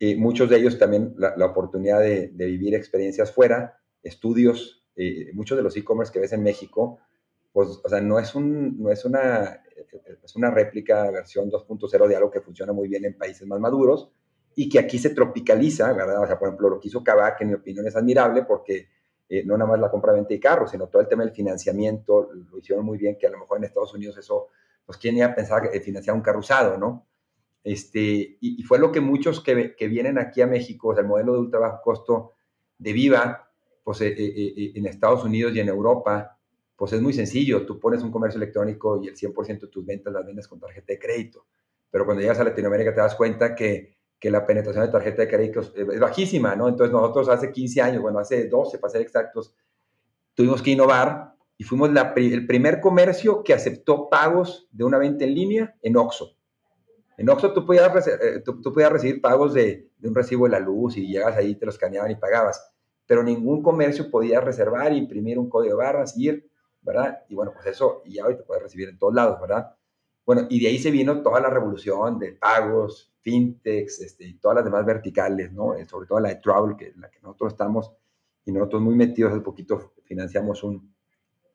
Eh, 0.00 0.16
muchos 0.16 0.48
de 0.50 0.58
ellos 0.58 0.78
también 0.78 1.14
la, 1.18 1.34
oportunidad 1.46 2.00
de, 2.00 2.30
vivir 2.34 2.74
experiencias 2.74 3.32
fuera, 3.32 3.78
estudios, 4.02 4.84
eh, 4.96 5.30
muchos 5.34 5.56
de 5.56 5.62
los 5.62 5.76
e-commerce 5.76 6.12
que 6.12 6.20
ves 6.20 6.32
en 6.32 6.42
México, 6.42 6.98
pues, 7.52 7.80
o 7.82 7.88
sea, 7.88 8.00
no 8.00 8.18
es, 8.18 8.34
un, 8.34 8.82
no 8.82 8.90
es 8.90 9.04
una 9.04 9.60
es 10.24 10.36
una 10.36 10.50
réplica, 10.50 11.10
versión 11.10 11.50
2.0 11.50 12.08
de 12.08 12.16
algo 12.16 12.30
que 12.30 12.40
funciona 12.40 12.72
muy 12.72 12.88
bien 12.88 13.04
en 13.04 13.16
países 13.16 13.46
más 13.46 13.60
maduros 13.60 14.10
y 14.54 14.68
que 14.68 14.78
aquí 14.78 14.98
se 14.98 15.10
tropicaliza, 15.10 15.92
¿verdad? 15.92 16.22
O 16.22 16.26
sea, 16.26 16.38
por 16.38 16.48
ejemplo, 16.48 16.70
lo 16.70 16.80
que 16.80 16.88
hizo 16.88 17.04
Kavak, 17.04 17.40
en 17.42 17.48
mi 17.48 17.54
opinión, 17.54 17.86
es 17.86 17.96
admirable 17.96 18.44
porque 18.44 18.88
eh, 19.28 19.44
no 19.44 19.56
nada 19.56 19.70
más 19.70 19.80
la 19.80 19.90
compra-venta 19.90 20.28
de 20.28 20.40
carros, 20.40 20.70
sino 20.70 20.88
todo 20.88 21.02
el 21.02 21.08
tema 21.08 21.24
del 21.24 21.32
financiamiento, 21.32 22.30
lo 22.32 22.58
hicieron 22.58 22.84
muy 22.84 22.98
bien, 22.98 23.16
que 23.18 23.26
a 23.26 23.30
lo 23.30 23.38
mejor 23.38 23.58
en 23.58 23.64
Estados 23.64 23.92
Unidos 23.94 24.16
eso, 24.18 24.48
pues, 24.84 24.98
¿quién 24.98 25.16
iba 25.16 25.26
a 25.26 25.34
pensar 25.34 25.70
que 25.70 25.80
financiar 25.80 26.14
un 26.14 26.22
carro 26.22 26.38
usado, 26.38 26.78
no? 26.78 27.06
Este, 27.64 28.38
y, 28.40 28.62
fue 28.62 28.78
lo 28.78 28.92
que 28.92 29.00
muchos 29.00 29.40
que, 29.40 29.74
que, 29.74 29.88
vienen 29.88 30.18
aquí 30.18 30.40
a 30.40 30.46
México, 30.46 30.88
o 30.88 30.94
sea, 30.94 31.02
el 31.02 31.08
modelo 31.08 31.32
de 31.32 31.40
ultra 31.40 31.58
bajo 31.58 31.82
costo 31.82 32.34
de 32.78 32.92
Viva, 32.92 33.50
pues 33.82 34.00
eh, 34.00 34.14
eh, 34.18 34.72
en 34.74 34.86
Estados 34.86 35.24
Unidos 35.24 35.54
y 35.54 35.60
en 35.60 35.68
Europa, 35.68 36.38
pues 36.76 36.92
es 36.92 37.00
muy 37.00 37.12
sencillo. 37.12 37.64
Tú 37.64 37.78
pones 37.80 38.02
un 38.02 38.10
comercio 38.10 38.38
electrónico 38.38 39.00
y 39.02 39.08
el 39.08 39.16
100% 39.16 39.60
de 39.60 39.68
tus 39.68 39.86
ventas 39.86 40.12
las 40.12 40.26
vendes 40.26 40.48
con 40.48 40.60
tarjeta 40.60 40.92
de 40.92 40.98
crédito. 40.98 41.46
Pero 41.90 42.04
cuando 42.04 42.20
llegas 42.20 42.38
a 42.40 42.44
Latinoamérica 42.44 42.94
te 42.94 43.00
das 43.00 43.14
cuenta 43.14 43.54
que, 43.54 43.95
que 44.18 44.30
la 44.30 44.46
penetración 44.46 44.86
de 44.86 44.92
tarjeta 44.92 45.22
de 45.22 45.28
crédito 45.28 45.60
es, 45.60 46.00
bajísima, 46.00 46.56
¿no? 46.56 46.68
Entonces 46.68 46.92
nosotros 46.92 47.28
hace 47.28 47.52
15 47.52 47.82
años, 47.82 48.02
bueno, 48.02 48.18
hace 48.18 48.48
12 48.48 48.78
para 48.78 48.90
ser 48.90 49.02
exactos, 49.02 49.54
tuvimos 50.34 50.62
que 50.62 50.70
innovar 50.70 51.34
y 51.58 51.64
fuimos 51.64 51.92
la, 51.92 52.12
el 52.16 52.46
primer 52.46 52.80
comercio 52.80 53.42
que 53.42 53.54
aceptó 53.54 54.08
pagos 54.08 54.68
de 54.70 54.84
una 54.84 54.98
venta 54.98 55.24
en 55.24 55.34
línea 55.34 55.76
en 55.82 55.96
OXO. 55.96 56.36
En 57.18 57.30
OXO 57.30 57.52
tú 57.52 57.64
podías, 57.64 58.06
eh, 58.08 58.42
tú, 58.44 58.60
podías 58.62 58.92
recibir 58.92 59.20
pagos 59.20 59.54
de, 59.54 59.90
un 60.02 60.14
recibo 60.14 60.44
de 60.44 60.50
la 60.50 60.60
luz 60.60 60.96
y 60.96 61.06
llegas 61.06 61.36
ahí, 61.36 61.54
te 61.54 61.64
los 61.64 61.76
escaneaban 61.76 62.10
y 62.10 62.16
pagabas. 62.16 62.72
Pero 63.06 63.22
ningún 63.22 63.62
comercio 63.62 64.10
podía 64.10 64.40
reservar, 64.40 64.92
imprimir 64.92 65.38
un 65.38 65.48
código 65.48 65.76
de 65.76 65.84
barras, 65.84 66.16
ir 66.18 66.50
¿verdad? 66.86 67.24
Y 67.28 67.34
bueno, 67.34 67.52
pues 67.52 67.66
eso 67.66 68.02
ya 68.06 68.24
hoy 68.24 68.36
te 68.36 68.44
puedes 68.44 68.62
recibir 68.62 68.88
en 68.88 68.96
todos 68.96 69.12
lados, 69.12 69.40
¿verdad? 69.40 69.74
Bueno, 70.26 70.48
y 70.50 70.60
de 70.60 70.66
ahí 70.66 70.78
se 70.78 70.90
vino 70.90 71.22
toda 71.22 71.40
la 71.40 71.48
revolución 71.48 72.18
de 72.18 72.32
pagos, 72.32 73.12
fintechs, 73.20 74.00
este, 74.00 74.26
y 74.26 74.34
todas 74.34 74.56
las 74.56 74.64
demás 74.64 74.84
verticales, 74.84 75.52
¿no? 75.52 75.74
Eh, 75.74 75.86
sobre 75.86 76.08
todo 76.08 76.18
la 76.18 76.30
de 76.30 76.36
travel, 76.36 76.76
que 76.76 76.92
la 76.96 77.08
que 77.08 77.20
nosotros 77.22 77.52
estamos, 77.52 77.92
y 78.44 78.50
nosotros 78.50 78.82
muy 78.82 78.96
metidos, 78.96 79.32
hace 79.32 79.40
poquito 79.40 79.94
financiamos 80.04 80.64
un, 80.64 80.92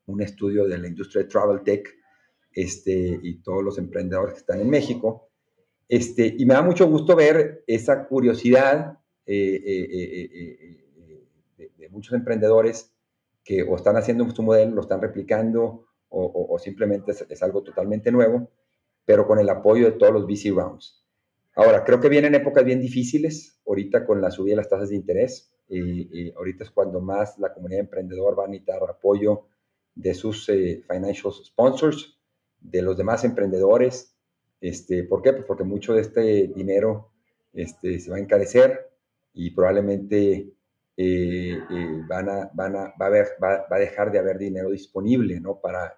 un 0.06 0.22
estudio 0.22 0.68
de 0.68 0.78
la 0.78 0.88
industria 0.88 1.24
de 1.24 1.30
travel 1.30 1.62
tech, 1.64 1.94
este, 2.54 3.20
y 3.22 3.42
todos 3.42 3.62
los 3.62 3.78
emprendedores 3.78 4.34
que 4.34 4.40
están 4.40 4.62
en 4.62 4.70
México. 4.70 5.30
Este, 5.88 6.34
y 6.38 6.46
me 6.46 6.54
da 6.54 6.62
mucho 6.62 6.88
gusto 6.88 7.16
ver 7.16 7.64
esa 7.68 8.08
curiosidad 8.08 9.00
eh, 9.26 9.62
eh, 9.66 10.88
de, 11.58 11.72
de, 11.78 11.90
muchos 11.90 12.14
emprendedores 12.14 12.94
que 13.44 13.64
o 13.64 13.76
están 13.76 13.98
haciendo 13.98 14.30
su 14.32 14.44
modelo, 14.44 14.76
lo 14.76 14.82
están 14.82 15.02
replicando 15.02 15.88
o, 16.14 16.60
simplemente 16.60 17.12
es, 17.12 17.44
algo 17.44 17.64
totalmente 17.64 18.12
nuevo, 18.12 18.50
pero 19.06 19.28
con 19.28 19.40
el 19.40 19.50
apoyo 19.50 19.86
de 19.86 19.98
todos 19.98 20.14
los 20.14 20.26
VC 20.26 20.52
rounds. 20.56 21.04
Ahora, 21.56 21.84
creo 21.84 22.00
que 22.00 22.10
vienen 22.10 22.36
épocas 22.36 22.64
bien 22.64 22.80
difíciles, 22.80 23.60
ahorita 23.68 24.06
con 24.06 24.22
la 24.22 24.32
subida 24.32 24.54
de 24.54 24.58
las 24.58 24.70
tasas 24.70 24.90
de 24.90 24.96
interés, 24.96 25.52
y, 25.68 26.32
ahorita 26.34 26.66
es 26.66 26.72
cuando 26.72 27.00
más 27.00 27.38
la 27.40 27.54
comunidad 27.54 27.82
emprendedora 27.82 28.36
va 28.36 28.46
a 28.46 28.48
necesitar 28.48 28.82
apoyo 28.90 29.46
de 29.96 30.14
sus 30.14 30.48
eh, 30.50 30.84
financial 30.90 31.34
sponsors, 31.34 32.18
de 32.60 32.82
los 32.82 32.98
demás 32.98 33.24
emprendedores. 33.24 34.16
Este, 34.60 35.04
¿Por 35.04 35.22
qué? 35.22 35.34
Pues 35.34 35.46
porque 35.46 35.64
mucho 35.64 35.94
de 35.94 36.02
este 36.02 36.48
dinero 36.48 37.12
este, 37.54 38.00
se 38.00 38.12
va 38.12 38.18
a 38.18 38.20
encarecer 38.20 38.92
y 39.34 39.52
probablemente 39.52 40.54
eh, 40.98 41.58
eh, 41.70 42.02
van 42.08 42.30
a, 42.30 42.52
va, 42.58 42.66
a 42.66 43.10
va, 43.10 43.66
a 43.70 43.80
dejar 43.80 44.12
de 44.12 44.20
haber 44.20 44.38
dinero 44.38 44.70
disponible 44.70 45.40
¿no? 45.40 45.60
para 45.60 45.98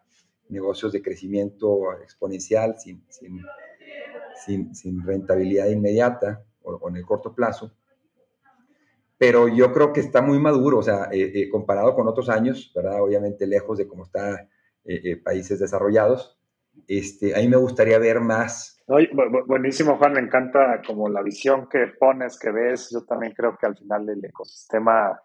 negocios 0.49 0.91
de 0.91 1.01
crecimiento 1.01 1.93
exponencial 2.01 2.79
sin, 2.79 3.03
sin, 3.09 3.41
sin, 4.45 4.75
sin 4.75 5.03
rentabilidad 5.03 5.67
inmediata 5.67 6.43
o, 6.63 6.89
en 6.89 6.97
el 6.97 7.05
corto 7.05 7.33
plazo. 7.33 7.73
Pero 9.17 9.47
yo 9.47 9.71
creo 9.71 9.93
que 9.93 10.01
está 10.01 10.21
muy 10.21 10.39
maduro, 10.39 10.79
o 10.79 10.83
sea, 10.83 11.07
eh, 11.11 11.47
comparado 11.49 11.95
con 11.95 12.07
otros 12.07 12.29
años, 12.29 12.71
¿verdad? 12.75 13.01
Obviamente 13.01 13.47
lejos 13.47 13.77
de 13.77 13.87
cómo 13.87 14.05
están 14.05 14.49
países 15.23 15.59
desarrollados. 15.59 16.37
Este, 16.87 17.33
a 17.33 17.39
mí 17.39 17.47
me 17.47 17.55
gustaría 17.55 17.97
ver 17.99 18.19
más 18.19 18.73
buenísimo, 19.47 19.97
Juan, 19.97 20.13
me 20.13 20.19
encanta 20.19 20.81
como 20.85 21.09
la 21.09 21.21
visión 21.21 21.67
que 21.69 21.87
pones, 21.99 22.37
que 22.37 22.51
ves. 22.51 22.89
Yo 22.91 23.05
también 23.05 23.33
creo 23.33 23.57
que 23.57 23.65
al 23.65 23.77
final 23.77 24.09
el 24.09 24.23
ecosistema 24.23 25.19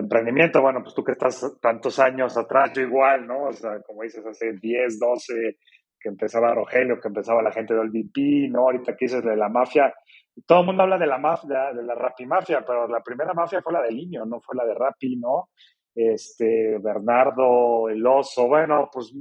emprendimiento, 0.00 0.60
bueno, 0.60 0.82
pues 0.82 0.94
tú 0.94 1.02
que 1.02 1.12
estás 1.12 1.58
tantos 1.60 1.98
años 1.98 2.36
atrás, 2.36 2.72
yo 2.74 2.82
igual, 2.82 3.26
¿no? 3.26 3.44
O 3.44 3.52
sea, 3.52 3.80
como 3.82 4.02
dices, 4.02 4.24
hace 4.26 4.52
10, 4.52 4.98
12, 4.98 5.56
que 5.98 6.08
empezaba 6.08 6.54
Rogelio, 6.54 7.00
que 7.00 7.08
empezaba 7.08 7.42
la 7.42 7.52
gente 7.52 7.74
del 7.74 7.90
VP, 7.90 8.48
¿no? 8.50 8.60
Ahorita 8.60 8.96
que 8.96 9.06
dices 9.06 9.24
de 9.24 9.36
la 9.36 9.48
mafia. 9.48 9.92
Todo 10.46 10.60
el 10.60 10.66
mundo 10.66 10.82
habla 10.82 10.98
de 10.98 11.06
la 11.06 11.18
mafia, 11.18 11.72
de 11.72 11.82
la 11.82 11.94
Rappi 11.94 12.26
Mafia, 12.26 12.62
pero 12.66 12.86
la 12.86 13.00
primera 13.00 13.32
mafia 13.32 13.62
fue 13.62 13.72
la 13.72 13.82
de 13.82 13.92
Niño, 13.92 14.26
no 14.26 14.40
fue 14.40 14.54
la 14.54 14.66
de 14.66 14.74
Rappi, 14.74 15.16
¿no? 15.16 15.48
este, 15.96 16.76
Bernardo, 16.78 17.88
El 17.88 18.06
Oso, 18.06 18.46
bueno, 18.46 18.90
pues 18.92 19.14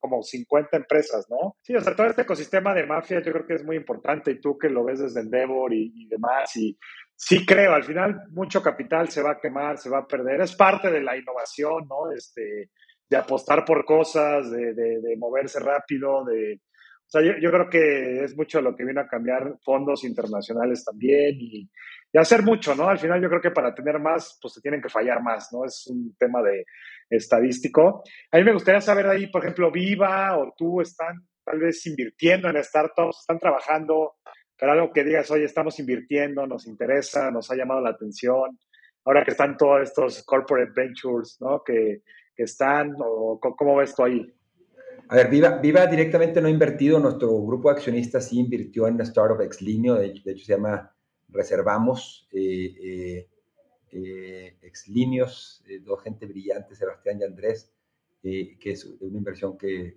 como 0.00 0.22
50 0.22 0.78
empresas, 0.78 1.26
¿no? 1.28 1.56
Sí, 1.60 1.76
o 1.76 1.80
sea, 1.82 1.94
todo 1.94 2.06
este 2.06 2.22
ecosistema 2.22 2.72
de 2.72 2.86
mafia 2.86 3.22
yo 3.22 3.32
creo 3.32 3.46
que 3.46 3.54
es 3.54 3.64
muy 3.64 3.76
importante 3.76 4.30
y 4.30 4.40
tú 4.40 4.56
que 4.56 4.70
lo 4.70 4.82
ves 4.82 5.00
desde 5.00 5.20
Endeavor 5.20 5.74
y 5.74 6.06
demás, 6.08 6.56
y 6.56 6.76
sí 7.24 7.46
creo, 7.46 7.72
al 7.72 7.84
final 7.84 8.20
mucho 8.30 8.60
capital 8.60 9.08
se 9.08 9.22
va 9.22 9.32
a 9.32 9.40
quemar, 9.40 9.78
se 9.78 9.88
va 9.88 9.98
a 9.98 10.06
perder, 10.06 10.40
es 10.40 10.56
parte 10.56 10.90
de 10.90 11.00
la 11.00 11.16
innovación, 11.16 11.86
¿no? 11.88 12.10
Este, 12.10 12.70
de 13.08 13.16
apostar 13.16 13.64
por 13.64 13.84
cosas, 13.84 14.50
de, 14.50 14.74
de, 14.74 15.16
moverse 15.16 15.60
rápido, 15.60 16.24
de... 16.24 16.54
O 16.54 17.10
sea, 17.12 17.22
yo, 17.22 17.34
yo, 17.40 17.50
creo 17.50 17.68
que 17.68 18.24
es 18.24 18.36
mucho 18.36 18.60
lo 18.60 18.74
que 18.74 18.84
viene 18.84 19.02
a 19.02 19.06
cambiar 19.06 19.54
fondos 19.62 20.02
internacionales 20.02 20.84
también 20.84 21.36
y, 21.38 21.70
y 22.12 22.18
hacer 22.18 22.42
mucho, 22.42 22.74
¿no? 22.74 22.88
Al 22.88 22.98
final 22.98 23.22
yo 23.22 23.28
creo 23.28 23.40
que 23.40 23.50
para 23.50 23.72
tener 23.72 24.00
más, 24.00 24.38
pues 24.42 24.54
se 24.54 24.60
tienen 24.60 24.82
que 24.82 24.88
fallar 24.88 25.22
más, 25.22 25.52
¿no? 25.52 25.64
Es 25.64 25.86
un 25.86 26.16
tema 26.18 26.42
de 26.42 26.64
estadístico. 27.08 28.02
A 28.32 28.38
mí 28.38 28.44
me 28.44 28.54
gustaría 28.54 28.80
saber 28.80 29.06
ahí, 29.06 29.28
por 29.28 29.42
ejemplo, 29.42 29.70
Viva 29.70 30.36
o 30.38 30.54
tú 30.56 30.80
están 30.80 31.24
tal 31.44 31.60
vez 31.60 31.86
invirtiendo 31.86 32.48
en 32.48 32.62
startups, 32.64 33.20
están 33.20 33.38
trabajando, 33.38 34.14
pero 34.62 34.74
algo 34.74 34.92
que 34.92 35.02
digas, 35.02 35.28
oye, 35.32 35.44
estamos 35.44 35.80
invirtiendo, 35.80 36.46
nos 36.46 36.68
interesa, 36.68 37.32
nos 37.32 37.50
ha 37.50 37.56
llamado 37.56 37.80
la 37.80 37.90
atención. 37.90 38.60
Ahora 39.04 39.24
que 39.24 39.32
están 39.32 39.56
todos 39.56 39.82
estos 39.82 40.22
corporate 40.22 40.70
ventures, 40.72 41.36
¿no? 41.40 41.64
Que, 41.64 42.04
que 42.36 42.44
están, 42.44 42.94
o 42.96 43.40
¿cómo 43.40 43.74
ves 43.74 43.92
tú 43.92 44.04
ahí? 44.04 44.32
A 45.08 45.16
ver, 45.16 45.28
Viva, 45.28 45.58
Viva 45.58 45.84
directamente 45.88 46.40
no 46.40 46.46
ha 46.46 46.50
invertido, 46.52 47.00
nuestro 47.00 47.42
grupo 47.42 47.70
de 47.70 47.74
accionistas 47.74 48.28
sí 48.28 48.38
invirtió 48.38 48.86
en 48.86 48.94
una 48.94 49.02
startup 49.02 49.40
Exlinio, 49.40 49.96
de 49.96 50.06
hecho 50.06 50.44
se 50.44 50.52
llama 50.52 50.94
reservamos 51.30 52.28
eh, 52.30 52.72
eh, 52.84 53.28
eh 53.90 54.58
exlinios, 54.62 55.64
eh, 55.66 55.80
dos 55.80 56.04
gente 56.04 56.24
brillante, 56.26 56.76
Sebastián 56.76 57.18
y 57.20 57.24
Andrés, 57.24 57.72
que 58.22 58.56
es 58.62 58.84
una 59.00 59.18
inversión 59.18 59.58
que, 59.58 59.96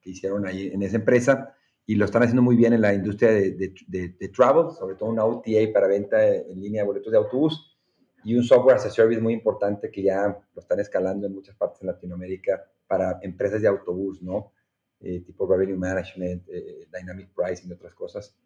que, 0.00 0.08
hicieron 0.08 0.46
ahí 0.46 0.68
en 0.68 0.82
esa 0.82 0.96
empresa 0.96 1.54
y 1.88 1.94
lo 1.94 2.04
están 2.04 2.22
haciendo 2.22 2.42
muy 2.42 2.54
bien 2.54 2.74
en 2.74 2.82
la 2.82 2.92
industria 2.92 3.30
de, 3.30 3.72
de, 3.86 4.28
travel, 4.28 4.72
sobre 4.78 4.94
todo 4.94 5.08
una 5.08 5.24
OTA 5.24 5.72
para 5.72 5.88
venta 5.88 6.22
en 6.22 6.60
línea 6.60 6.82
de 6.82 6.86
boletos 6.86 7.10
de 7.10 7.16
autobús 7.16 7.78
y 8.24 8.34
un 8.34 8.44
software 8.44 8.76
as 8.76 8.84
a 8.84 8.90
service 8.90 9.22
muy 9.22 9.32
importante 9.32 9.90
que 9.90 10.02
ya 10.02 10.38
lo 10.54 10.60
están 10.60 10.80
escalando 10.80 11.26
en 11.26 11.34
muchas 11.34 11.56
partes 11.56 11.80
de 11.80 11.86
Latinoamérica 11.86 12.62
para 12.86 13.18
empresas 13.22 13.62
de 13.62 13.68
autobús, 13.68 14.22
¿no? 14.22 14.52
tipo 15.00 15.46
Revenue 15.46 15.78
Management, 15.78 16.46
Dynamic 16.92 17.30
Pricing 17.34 17.70
y 17.70 17.72
otras 17.72 17.94
cosas. 17.94 18.36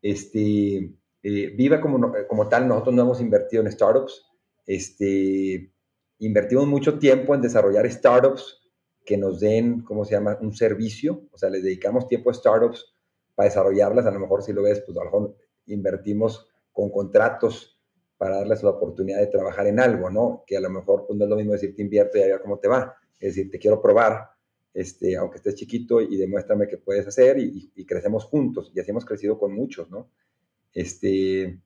Este, 0.00 0.90
eh, 1.22 1.52
Viva 1.54 1.82
como, 1.82 2.10
como 2.26 2.48
tal, 2.48 2.66
nosotros 2.66 2.94
no 2.94 3.02
hemos 3.02 3.20
invertido 3.20 3.62
en 3.62 3.70
startups. 3.70 4.24
Este, 4.66 5.70
invertimos 6.20 6.66
mucho 6.66 6.98
tiempo 6.98 7.34
en 7.34 7.42
desarrollar 7.42 7.90
startups 7.90 8.57
que 9.08 9.16
nos 9.16 9.40
den, 9.40 9.80
¿cómo 9.84 10.04
se 10.04 10.12
llama?, 10.12 10.36
un 10.42 10.54
servicio. 10.54 11.22
O 11.32 11.38
sea, 11.38 11.48
les 11.48 11.62
dedicamos 11.62 12.06
tiempo 12.06 12.28
a 12.28 12.34
startups 12.34 12.94
para 13.34 13.48
desarrollarlas. 13.48 14.04
A 14.04 14.10
lo 14.10 14.20
mejor 14.20 14.42
si 14.42 14.52
lo 14.52 14.62
ves, 14.62 14.82
pues 14.84 14.98
a 14.98 15.00
lo 15.00 15.06
mejor 15.06 15.36
invertimos 15.64 16.46
con 16.70 16.90
contratos 16.90 17.80
para 18.18 18.36
darles 18.36 18.62
la 18.62 18.68
oportunidad 18.68 19.20
de 19.20 19.28
trabajar 19.28 19.66
en 19.66 19.80
algo, 19.80 20.10
¿no? 20.10 20.44
Que 20.46 20.58
a 20.58 20.60
lo 20.60 20.68
mejor 20.68 21.06
pues, 21.06 21.18
no 21.18 21.24
es 21.24 21.30
lo 21.30 21.36
mismo 21.36 21.52
decir 21.52 21.74
te 21.74 21.80
invierto 21.80 22.18
y 22.18 22.20
a 22.20 22.26
ver 22.26 22.42
cómo 22.42 22.58
te 22.58 22.68
va. 22.68 22.96
Es 23.18 23.34
decir, 23.34 23.50
te 23.50 23.58
quiero 23.58 23.80
probar, 23.80 24.28
este, 24.74 25.16
aunque 25.16 25.38
estés 25.38 25.54
chiquito 25.54 26.02
y 26.02 26.18
demuéstrame 26.18 26.68
que 26.68 26.76
puedes 26.76 27.06
hacer 27.06 27.38
y, 27.38 27.72
y, 27.74 27.86
crecemos 27.86 28.26
juntos. 28.26 28.70
Y 28.74 28.80
así 28.80 28.90
hemos 28.90 29.06
crecido 29.06 29.38
con 29.38 29.54
muchos, 29.54 29.90
¿no? 29.90 30.10
este, 30.74 31.60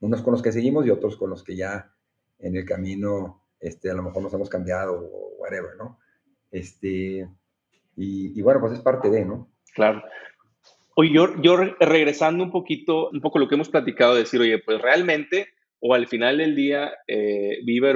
unos 0.00 0.22
con 0.22 0.32
los 0.32 0.42
que 0.42 0.52
seguimos 0.52 0.86
y 0.86 0.90
otros 0.90 1.16
con 1.16 1.30
los 1.30 1.44
que 1.44 1.54
ya 1.54 1.94
en 2.38 2.56
el 2.56 2.64
camino, 2.64 3.44
este, 3.60 3.90
a 3.90 3.94
lo 3.94 4.02
mejor 4.02 4.22
nos 4.22 4.32
hemos 4.34 4.48
cambiado 4.48 4.94
o 4.94 5.36
whatever, 5.38 5.76
¿no? 5.76 5.98
Este, 6.52 7.26
y, 7.96 8.40
bueno, 8.42 8.60
pues 8.60 8.74
es 8.74 8.80
parte 8.80 9.10
de, 9.10 9.24
¿no? 9.24 9.50
Claro. 9.74 10.02
Oye, 10.94 11.10
yo, 11.12 11.40
yo 11.42 11.56
regresando 11.80 12.44
un 12.44 12.52
poquito, 12.52 13.08
un 13.10 13.20
poco 13.20 13.38
lo 13.38 13.48
que 13.48 13.56
hemos 13.56 13.70
platicado, 13.70 14.14
decir, 14.14 14.40
oye, 14.40 14.58
pues 14.58 14.80
realmente, 14.80 15.48
o 15.80 15.94
al 15.94 16.06
final 16.06 16.38
del 16.38 16.54
día, 16.54 16.92
eh, 17.08 17.58
Viva 17.64 17.92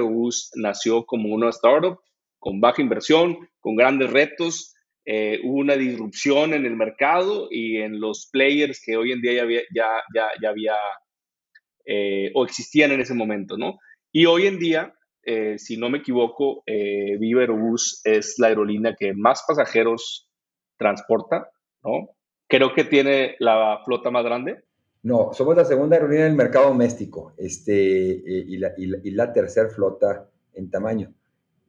nació 0.57 1.04
como 1.04 1.32
una 1.32 1.50
startup 1.50 2.00
con 2.38 2.61
baja 2.61 2.82
inversión, 2.82 3.48
con 3.61 3.76
grandes 3.76 4.11
retos, 4.11 4.76
eh, 5.09 5.40
hubo 5.44 5.59
una 5.59 5.76
disrupción 5.76 6.52
en 6.52 6.66
el 6.66 6.74
mercado 6.74 7.46
y 7.50 7.76
en 7.76 8.00
los 8.00 8.28
players 8.32 8.82
que 8.84 8.96
hoy 8.96 9.12
en 9.12 9.20
día 9.20 9.34
ya 9.34 9.42
había, 9.42 9.61
ya, 9.72 9.88
ya, 10.40 10.48
había 10.48 10.74
eh, 11.84 12.32
o 12.34 12.44
existían 12.44 12.90
en 12.90 13.00
ese 13.00 13.14
momento, 13.14 13.57
¿no? 13.57 13.78
Y 14.11 14.26
hoy 14.26 14.48
en 14.48 14.59
día, 14.59 14.94
eh, 15.27 15.59
si 15.59 15.77
no 15.77 15.91
me 15.91 15.99
equivoco, 15.99 16.62
Viva 16.66 17.41
Aerobús 17.41 18.01
es 18.05 18.37
la 18.39 18.47
aerolínea 18.49 18.95
que 18.99 19.12
más 19.12 19.45
pasajeros 19.47 20.31
transporta, 20.79 21.51
¿no? 21.83 22.11
Creo 22.49 22.72
que 22.74 22.85
tiene 22.85 23.35
la 23.41 23.81
flota 23.85 24.11
más 24.11 24.24
grande. 24.24 24.62
No, 25.03 25.33
somos 25.33 25.57
la 25.57 25.64
segunda 25.64 25.97
aerolínea 25.97 26.24
del 26.24 26.35
mercado 26.35 26.68
doméstico 26.68 27.35
este, 27.37 27.74
y, 28.24 28.57
la, 28.57 28.72
y, 28.77 29.09
y 29.09 29.11
la 29.12 29.33
tercera 29.33 29.68
flota 29.68 30.31
en 30.55 30.70
tamaño, 30.70 31.12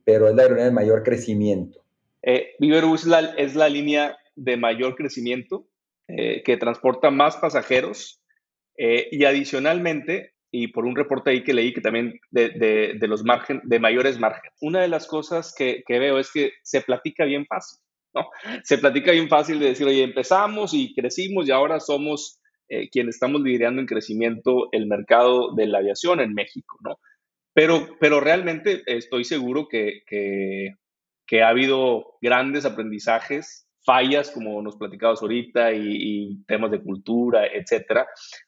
pero 0.04 0.28
es 0.28 0.36
la 0.36 0.44
aerolínea 0.44 0.66
de 0.70 0.76
mayor 0.76 1.04
crecimiento. 1.04 1.84
Eh, 2.22 2.56
es 2.60 3.06
la, 3.06 3.20
es 3.38 3.56
la 3.56 3.70
línea 3.70 4.18
de 4.36 4.58
mayor 4.58 4.96
crecimiento 4.96 5.68
eh, 6.08 6.44
que 6.44 6.58
transporta 6.58 7.10
más 7.10 7.38
pasajeros 7.38 8.22
eh, 8.78 9.08
y 9.12 9.24
adicionalmente, 9.26 10.34
y 10.52 10.70
por 10.70 10.86
un 10.86 10.96
reporte 10.96 11.30
ahí 11.30 11.44
que 11.44 11.54
leí 11.54 11.74
que 11.74 11.82
también 11.82 12.20
de, 12.32 12.96
de, 13.00 13.08
los 13.08 13.24
margen, 13.24 13.62
de 13.64 13.80
mayores 13.80 14.20
márgenes, 14.20 14.58
una 14.62 14.82
de 14.82 14.88
las 14.88 15.08
cosas 15.08 15.54
que, 15.56 15.84
que, 15.86 16.00
veo 16.00 16.20
es 16.20 16.32
que 16.32 16.54
se 16.64 16.82
platica 16.82 17.26
bien 17.26 17.46
fácil, 17.46 17.80
¿no? 18.14 18.30
Se 18.64 18.78
platica 18.78 19.12
bien 19.12 19.30
fácil 19.30 19.60
de 19.60 19.68
decir, 19.68 19.86
oye, 19.88 20.04
empezamos 20.04 20.74
y 20.74 20.94
crecimos 20.94 21.48
y 21.48 21.52
ahora 21.52 21.80
somos 21.80 22.40
eh, 22.70 22.90
quienes 22.90 23.16
estamos 23.16 23.42
liderando 23.42 23.82
en 23.82 23.88
crecimiento 23.88 24.70
el 24.72 24.88
mercado 24.88 25.54
de 25.54 25.68
la 25.68 25.80
aviación 25.80 26.20
en 26.22 26.34
México, 26.34 26.78
¿no? 26.82 27.00
Pero, 27.54 27.88
pero 28.00 28.20
realmente 28.20 28.84
estoy 28.86 29.24
seguro 29.24 29.68
que, 29.68 30.04
que 30.06 30.76
que 31.28 31.44
ha 31.44 31.50
habido 31.50 32.18
grandes 32.22 32.66
aprendizajes, 32.66 33.67
fallas 33.88 34.32
como 34.32 34.62
nos 34.62 34.76
platicabas 34.76 35.22
ahorita 35.22 35.72
y, 35.72 36.44
temas 36.46 36.72
de 36.72 36.84
cultura, 36.84 37.48
etcétera. 37.48 38.06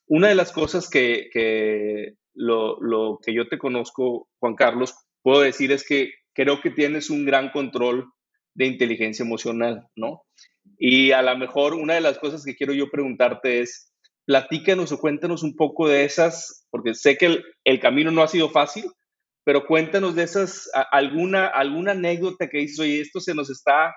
Una 0.07 0.27
de 0.27 0.35
las 0.35 0.51
cosas 0.51 0.89
que, 0.89 1.29
que 1.31 2.15
lo, 2.33 2.77
lo, 2.81 3.19
que 3.25 3.33
yo 3.33 3.47
te 3.47 3.57
conozco, 3.57 4.27
Juan 4.39 4.55
Carlos, 4.55 4.93
puedo 5.23 5.39
decir 5.39 5.71
es 5.71 5.87
que 5.87 6.11
creo 6.33 6.59
que 6.59 6.71
tienes 6.71 7.09
un 7.09 7.25
gran 7.25 7.51
control 7.51 8.11
de 8.53 8.65
inteligencia 8.65 9.23
emocional, 9.23 9.87
¿no? 9.95 10.23
Y 10.77 11.11
a 11.11 11.21
lo 11.21 11.37
mejor 11.37 11.73
una 11.73 11.93
de 11.93 12.01
las 12.01 12.19
cosas 12.19 12.43
que 12.43 12.55
quiero 12.55 12.73
yo 12.73 12.91
preguntarte 12.91 13.61
es, 13.61 13.93
platícanos 14.25 14.91
o 14.91 14.99
cuéntanos 14.99 15.41
un 15.41 15.55
poco 15.55 15.87
de 15.87 16.03
esas, 16.03 16.67
porque 16.69 16.93
sé 16.93 17.17
que 17.17 17.27
el, 17.27 17.45
el 17.63 17.79
camino 17.79 18.11
no 18.11 18.23
ha 18.23 18.27
sido 18.27 18.49
fácil, 18.49 18.91
pero 19.45 19.65
cuéntanos 19.65 20.15
de 20.15 20.23
esas, 20.23 20.69
alguna, 20.91 21.47
alguna 21.47 21.93
anécdota 21.93 22.49
que 22.49 22.57
dices, 22.57 22.79
oye, 22.81 22.99
esto 22.99 23.21
se 23.21 23.33
nos 23.33 23.49
está, 23.49 23.95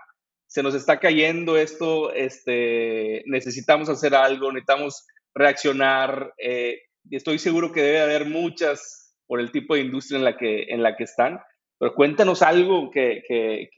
se 0.52 0.62
nos 0.62 0.74
está 0.74 1.00
cayendo, 1.00 1.56
esto, 1.56 2.12
este, 2.12 3.22
necesitamos 3.24 3.88
hacer 3.88 4.14
algo, 4.14 4.52
necesitamos 4.52 5.06
reaccionar. 5.34 6.34
Eh, 6.36 6.78
estoy 7.10 7.38
seguro 7.38 7.72
que 7.72 7.80
debe 7.80 8.02
haber 8.02 8.26
muchas 8.26 9.16
por 9.26 9.40
el 9.40 9.50
tipo 9.50 9.74
de 9.74 9.80
industria 9.80 10.18
en 10.18 10.24
la 10.24 10.36
que, 10.36 10.64
en 10.64 10.82
la 10.82 10.94
que 10.94 11.04
están, 11.04 11.40
pero 11.78 11.94
cuéntanos 11.94 12.42
algo 12.42 12.90
que, 12.90 13.22
que, 13.26 13.70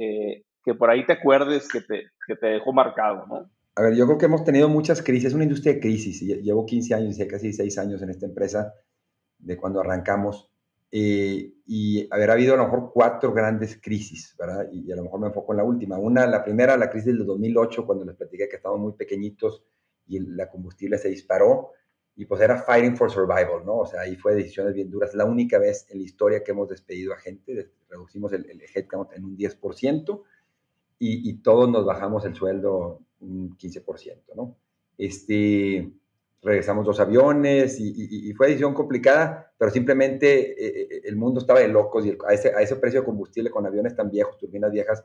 que 0.64 0.74
por 0.74 0.90
ahí 0.90 1.06
te 1.06 1.12
acuerdes 1.12 1.68
que 1.68 1.80
te, 1.80 2.08
que 2.26 2.34
te 2.34 2.46
dejó 2.48 2.72
marcado, 2.72 3.24
¿no? 3.28 3.48
A 3.76 3.82
ver, 3.82 3.94
yo 3.94 4.04
creo 4.06 4.18
que 4.18 4.26
hemos 4.26 4.42
tenido 4.42 4.68
muchas 4.68 5.00
crisis, 5.00 5.26
es 5.26 5.34
una 5.34 5.44
industria 5.44 5.74
de 5.74 5.80
crisis. 5.80 6.22
Llevo 6.22 6.66
15 6.66 6.92
años, 6.92 7.16
casi 7.30 7.52
6 7.52 7.78
años 7.78 8.02
en 8.02 8.10
esta 8.10 8.26
empresa, 8.26 8.74
de 9.38 9.56
cuando 9.56 9.78
arrancamos. 9.78 10.50
Eh, 10.96 11.52
y 11.66 12.06
haber 12.08 12.30
habido 12.30 12.54
a 12.54 12.56
lo 12.56 12.66
mejor 12.66 12.92
cuatro 12.94 13.32
grandes 13.32 13.80
crisis, 13.82 14.32
¿verdad? 14.38 14.68
Y, 14.70 14.92
a 14.92 14.94
lo 14.94 15.02
mejor 15.02 15.18
me 15.18 15.26
enfoco 15.26 15.52
en 15.52 15.56
la 15.56 15.64
última. 15.64 15.98
Una, 15.98 16.24
la 16.24 16.44
primera, 16.44 16.76
la 16.76 16.88
crisis 16.88 17.06
del 17.06 17.26
2008, 17.26 17.84
cuando 17.84 18.04
les 18.04 18.14
platiqué 18.14 18.48
que 18.48 18.54
estábamos 18.54 18.80
muy 18.80 18.92
pequeñitos 18.92 19.64
y 20.06 20.20
la 20.20 20.48
combustible 20.48 20.96
se 20.98 21.08
disparó. 21.08 21.72
Y 22.14 22.26
pues 22.26 22.40
era 22.42 22.62
fighting 22.62 22.96
for 22.96 23.10
survival, 23.10 23.66
¿no? 23.66 23.78
O 23.78 23.86
sea, 23.86 24.02
ahí 24.02 24.14
fue 24.14 24.36
decisiones 24.36 24.72
bien 24.74 24.88
duras. 24.88 25.16
La 25.16 25.24
única 25.24 25.58
vez 25.58 25.84
en 25.90 25.98
la 25.98 26.04
historia 26.04 26.44
que 26.44 26.52
hemos 26.52 26.68
despedido 26.68 27.12
a 27.12 27.16
gente, 27.16 27.72
reducimos 27.88 28.32
el, 28.32 28.48
el 28.48 28.62
headcount 28.62 29.14
en 29.14 29.24
un 29.24 29.36
10% 29.36 30.22
y, 31.00 31.28
y 31.28 31.42
todos 31.42 31.68
nos 31.68 31.84
bajamos 31.84 32.24
el 32.24 32.36
sueldo 32.36 33.00
un 33.18 33.56
15%, 33.58 34.22
¿no? 34.36 34.56
Este, 34.96 35.92
regresamos 36.44 36.84
dos 36.84 37.00
aviones 37.00 37.78
y, 37.80 38.32
fue 38.34 38.48
decisión 38.48 38.74
complicada, 38.74 39.52
pero 39.56 39.70
simplemente 39.70 40.52
eh, 40.52 40.88
eh, 40.90 41.00
el 41.04 41.16
mundo 41.16 41.40
estaba 41.40 41.60
de 41.60 41.68
locos 41.68 42.04
y 42.04 42.16
a, 42.26 42.32
ese, 42.34 42.54
a 42.54 42.60
ese 42.60 42.76
precio 42.76 43.00
de 43.00 43.06
combustible 43.06 43.50
con 43.50 43.66
aviones 43.66 43.96
tan 43.96 44.10
viejos, 44.10 44.36
turbinas 44.38 44.70
viejas, 44.70 45.04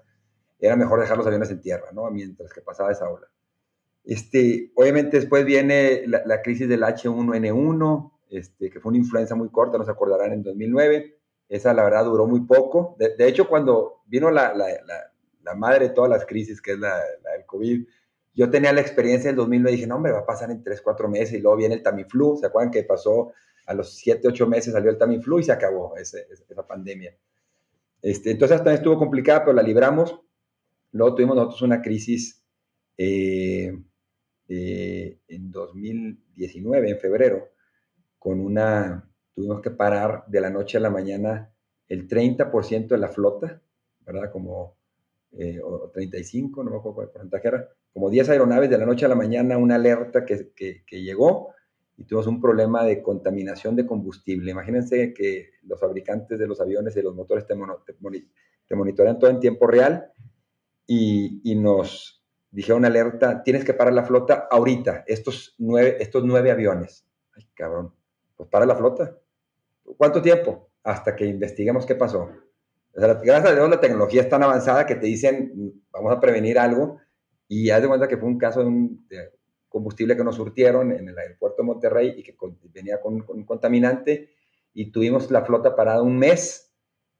era 0.59 0.75
mejor 0.75 0.99
dejar 0.99 1.17
los 1.17 1.25
aviones 1.25 1.49
en 1.49 1.61
tierra, 1.61 1.87
¿no? 1.93 2.11
Mientras 2.11 2.51
que 2.51 2.61
pasaba 2.61 2.91
esa 2.91 3.09
ola. 3.09 3.27
Este, 4.03 4.71
obviamente 4.75 5.17
después 5.17 5.45
viene 5.45 6.03
la, 6.07 6.41
crisis 6.41 6.67
del 6.67 6.83
H1N1, 6.83 8.11
este, 8.29 8.69
que 8.69 8.79
fue 8.81 8.89
una 8.89 8.97
influencia 8.97 9.35
muy 9.35 9.49
corta, 9.49 9.77
no 9.77 9.85
se 9.85 9.91
acordarán, 9.91 10.33
en 10.33 10.43
2009. 10.43 11.15
Esa, 11.47 11.73
la 11.73 11.83
verdad, 11.83 12.03
duró 12.03 12.27
muy 12.27 12.41
poco. 12.41 12.97
De, 12.99 13.27
hecho, 13.27 13.47
cuando 13.47 14.01
vino 14.07 14.29
la, 14.29 14.53
la, 14.53 14.67
la, 15.43 15.55
madre 15.55 15.87
de 15.87 15.93
todas 15.93 16.09
las 16.09 16.25
crisis, 16.25 16.61
que 16.61 16.73
es 16.73 16.79
la, 16.79 16.97
del 16.97 17.45
COVID, 17.45 17.87
yo 18.33 18.49
tenía 18.49 18.71
la 18.73 18.81
experiencia 18.81 19.29
del 19.29 19.37
2009 19.37 19.71
y 19.71 19.75
dije, 19.75 19.87
no, 19.87 19.95
hombre, 19.95 20.11
va 20.11 20.19
a 20.19 20.25
pasar 20.25 20.51
en 20.51 20.63
3, 20.63 20.81
4 20.81 21.09
meses 21.09 21.33
y 21.33 21.41
luego 21.41 21.57
viene 21.57 21.75
el 21.75 21.83
Tamiflu. 21.83 22.37
¿Se 22.37 22.45
acuerdan 22.45 22.71
que 22.71 22.83
pasó 22.83 23.31
a 23.65 23.73
los 23.73 23.95
7, 23.95 24.27
8 24.27 24.47
meses 24.47 24.73
salió 24.73 24.89
el 24.89 24.97
Tamiflu 24.97 25.39
y 25.39 25.43
se 25.43 25.51
acabó 25.51 25.95
esa 25.97 26.19
pandemia? 26.67 27.15
Este, 28.01 28.31
entonces 28.31 28.57
también 28.57 28.77
estuvo 28.77 28.97
complicada, 28.97 29.41
pero 29.41 29.53
la 29.53 29.63
libramos. 29.63 30.19
Luego 30.91 31.15
tuvimos 31.15 31.35
nosotros 31.35 31.61
una 31.63 31.81
crisis 31.81 32.43
eh, 32.97 33.77
eh, 34.47 35.19
en 35.27 35.51
2019, 35.51 36.89
en 36.89 36.99
febrero, 36.99 37.49
con 38.17 38.39
una, 38.39 39.09
tuvimos 39.33 39.61
que 39.61 39.71
parar 39.71 40.23
de 40.27 40.41
la 40.41 40.49
noche 40.49 40.77
a 40.77 40.81
la 40.81 40.89
mañana 40.89 41.53
el 41.87 42.07
30% 42.07 42.87
de 42.87 42.97
la 42.97 43.09
flota, 43.09 43.61
¿verdad? 44.01 44.31
Como, 44.31 44.77
eh, 45.31 45.59
o 45.63 45.89
35, 45.91 46.63
no 46.63 46.71
me 46.71 46.77
acuerdo 46.77 46.95
cuál 46.95 47.09
porcentaje 47.09 47.47
era, 47.47 47.69
como 47.93 48.09
10 48.09 48.29
aeronaves 48.29 48.69
de 48.69 48.77
la 48.77 48.85
noche 48.85 49.05
a 49.05 49.09
la 49.09 49.15
mañana, 49.15 49.57
una 49.57 49.75
alerta 49.75 50.25
que, 50.25 50.51
que, 50.53 51.01
llegó 51.01 51.53
y 51.97 52.05
tuvimos 52.05 52.27
un 52.27 52.39
problema 52.39 52.83
de 52.83 53.01
contaminación 53.01 53.75
de 53.75 53.85
combustible. 53.85 54.51
Imagínense 54.51 55.13
que 55.13 55.51
los 55.63 55.79
fabricantes 55.79 56.39
de 56.39 56.47
los 56.47 56.61
aviones 56.61 56.95
y 56.95 57.01
los 57.01 57.15
motores 57.15 57.45
te, 57.45 57.55
te, 57.55 58.75
monitorean 58.75 59.19
todo 59.19 59.29
en 59.29 59.39
tiempo 59.39 59.67
real 59.67 60.11
y, 60.87 61.41
y, 61.43 61.55
nos 61.55 62.23
dijeron 62.51 62.85
alerta, 62.85 63.43
tienes 63.43 63.63
que 63.63 63.73
parar 63.73 63.93
la 63.93 64.03
flota 64.03 64.47
ahorita, 64.49 65.03
estos 65.07 65.55
nueve, 65.57 65.97
estos 65.99 66.23
nueve 66.23 66.51
aviones. 66.51 67.05
Ay, 67.35 67.47
cabrón, 67.53 67.93
pues 68.35 68.49
para 68.49 68.65
la 68.65 68.75
flota. 68.75 69.17
¿Cuánto 69.97 70.21
tiempo? 70.21 70.69
Hasta 70.83 71.15
que 71.15 71.25
investiguemos 71.25 71.85
qué 71.85 71.95
pasó. 71.95 72.29
gracias 72.93 73.45
a 73.45 73.53
Dios 73.53 73.69
la 73.69 73.79
tecnología 73.79 74.21
es 74.21 74.29
tan 74.29 74.43
avanzada 74.43 74.85
que 74.85 74.95
te 74.95 75.07
dicen, 75.07 75.83
vamos 75.91 76.15
a 76.15 76.19
prevenir 76.19 76.57
algo, 76.57 76.99
y 77.49 77.71
haz 77.71 77.81
de 77.81 77.87
cuenta 77.87 78.07
que 78.07 78.15
fue 78.15 78.29
un 78.29 78.37
caso 78.37 78.61
de 78.61 78.67
un 78.67 79.05
combustible 79.67 80.15
que 80.15 80.23
nos 80.23 80.35
surtieron 80.35 80.91
en 80.91 81.09
el 81.09 81.17
aeropuerto 81.17 81.63
de 81.63 81.65
Monterrey 81.65 82.13
y 82.15 82.23
que 82.23 82.37
venía 82.71 83.01
con, 83.01 83.25
un 83.27 83.43
contaminante 83.43 84.29
y 84.71 84.91
tuvimos 84.91 85.31
la 85.31 85.43
flota 85.43 85.75
parada 85.75 86.03
un 86.03 86.17
mes 86.17 86.71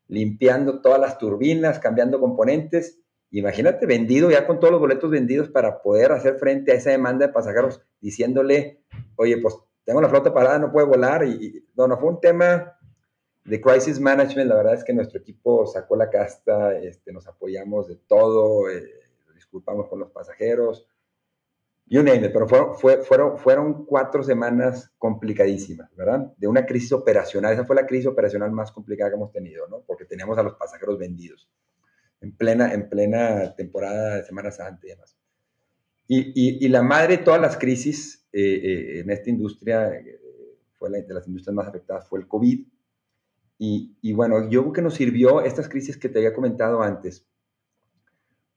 limpiando 0.08 0.82
todas 0.82 1.00
las 1.00 1.18
turbinas, 1.18 1.80
cambiando 1.80 2.20
componentes. 2.20 3.02
Imagínate, 3.32 3.88
vendido 3.88 4.30
ya 4.30 4.46
con 4.46 4.60
todos 4.60 4.72
los 4.72 4.80
boletos 4.80 5.10
vendidos 5.10 5.50
para 5.50 5.82
poder 5.82 6.12
hacer 6.12 6.38
frente 6.38 6.72
a 6.72 6.76
esa 6.76 6.92
demanda 6.92 7.28
de 7.28 7.34
pasajeros 7.34 7.82
diciéndole, 8.00 8.84
oye, 9.16 9.38
pues 9.38 9.56
tengo 9.84 10.02
la 10.02 10.10
flota 10.10 10.32
parada, 10.32 10.60
no 10.60 10.72
puede 10.72 10.86
volar. 10.86 11.26
Y, 11.26 11.68
no, 11.76 11.88
no 11.88 11.98
fue 11.98 12.10
un 12.10 12.20
tema 12.20 12.78
de 13.46 13.62
crisis 13.62 14.00
management. 14.00 14.50
La 14.50 14.56
verdad 14.56 14.76
es 14.76 14.84
que 14.84 14.94
nuestro 14.94 15.20
equipo 15.20 15.66
sacó 15.66 15.96
la 15.96 16.10
casta, 16.10 16.78
este, 16.78 17.12
nos 17.12 17.28
apoyamos 17.28 17.88
de 17.88 17.96
todo. 17.96 18.70
Eh, 18.70 18.99
disculpamos 19.50 19.88
con 19.88 20.00
los 20.00 20.12
pasajeros, 20.12 20.86
you 21.88 22.04
name 22.04 22.28
it, 22.28 22.32
pero 22.32 22.48
fueron, 22.48 22.76
fueron, 22.76 23.38
fueron 23.40 23.86
cuatro 23.86 24.22
semanas 24.22 24.92
complicadísimas, 25.00 25.94
¿verdad? 25.96 26.32
De 26.38 26.48
una 26.48 26.66
crisis 26.66 26.92
operacional, 26.94 27.54
esa 27.54 27.66
fue 27.66 27.76
la 27.76 27.88
crisis 27.88 28.06
operacional 28.06 28.52
más 28.52 28.72
complicada 28.72 29.10
que 29.10 29.16
hemos 29.16 29.32
tenido, 29.32 29.68
¿no? 29.68 29.82
Porque 29.82 30.06
teníamos 30.06 30.38
a 30.38 30.44
los 30.44 30.54
pasajeros 30.54 31.00
vendidos 31.00 31.50
en 32.22 32.36
plena, 32.36 32.74
en 32.74 32.90
plena 32.90 33.56
temporada 33.56 34.18
de 34.18 34.24
Semana 34.24 34.52
Santa 34.52 34.86
y 34.86 34.90
demás. 34.90 35.18
Y, 36.08 36.66
y, 36.66 36.68
la 36.70 36.82
madre 36.82 37.18
de 37.18 37.24
todas 37.24 37.40
las 37.40 37.56
crisis 37.56 38.28
eh, 38.34 38.42
eh, 38.42 39.00
en 39.02 39.12
esta 39.12 39.30
industria, 39.30 39.94
eh, 39.94 40.20
fue 40.74 40.90
la, 40.90 41.02
de 41.02 41.14
las 41.14 41.28
industrias 41.28 41.54
más 41.54 41.68
afectadas, 41.68 42.08
fue 42.10 42.20
el 42.20 42.28
COVID. 42.28 42.66
Y, 43.60 43.96
y, 44.02 44.14
bueno, 44.14 44.50
yo 44.50 44.62
creo 44.64 44.74
que 44.74 44.82
nos 44.82 44.96
sirvió 44.96 45.42
estas 45.42 45.70
crisis 45.70 45.98
que 45.98 46.10
te 46.10 46.18
había 46.18 46.34
comentado 46.34 46.82
antes, 46.82 47.29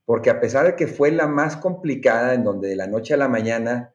porque 0.04 0.30
a 0.30 0.40
pesar 0.40 0.66
de 0.66 0.76
que 0.76 0.86
fue 0.86 1.10
la 1.10 1.26
más 1.26 1.56
complicada, 1.56 2.34
en 2.34 2.44
donde 2.44 2.68
de 2.68 2.76
la 2.76 2.86
noche 2.86 3.14
a 3.14 3.16
la 3.16 3.28
mañana 3.28 3.94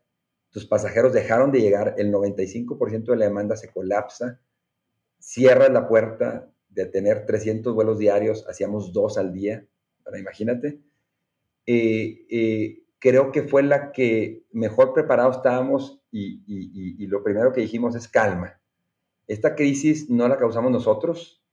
tus 0.50 0.66
pasajeros 0.66 1.14
dejaron 1.14 1.52
de 1.52 1.62
llegar, 1.62 1.96
el 1.98 2.12
95% 2.12 3.06
de 3.06 3.16
la 3.18 3.26
demanda 3.26 3.56
se 3.56 3.72
colapsa, 3.72 4.40
cierras 5.20 5.70
la 5.72 5.88
puerta 5.88 6.50
de 6.70 6.86
tener 6.86 7.26
300 7.26 7.74
vuelos 7.74 8.00
diarios, 8.00 8.46
hacíamos 8.48 8.94
dos 8.94 9.18
al 9.18 9.34
día, 9.34 9.68
para 10.04 10.20
imagínate. 10.20 10.80
Eh, 11.66 12.26
eh, 12.30 12.84
creo 13.00 13.32
que 13.32 13.44
fue 13.44 13.62
la 13.64 13.92
que 13.92 14.46
mejor 14.52 14.94
preparados 14.94 15.38
estábamos 15.38 16.02
y, 16.12 16.42
y 16.48 17.06
lo 17.08 17.24
primero 17.24 17.52
que 17.52 17.62
dijimos 17.62 17.96
es 17.96 18.08
calma. 18.08 18.60
Esta 19.28 19.56
crisis 19.56 20.10
no 20.10 20.28
la 20.28 20.38
causamos 20.38 20.72
nosotros, 20.72 21.44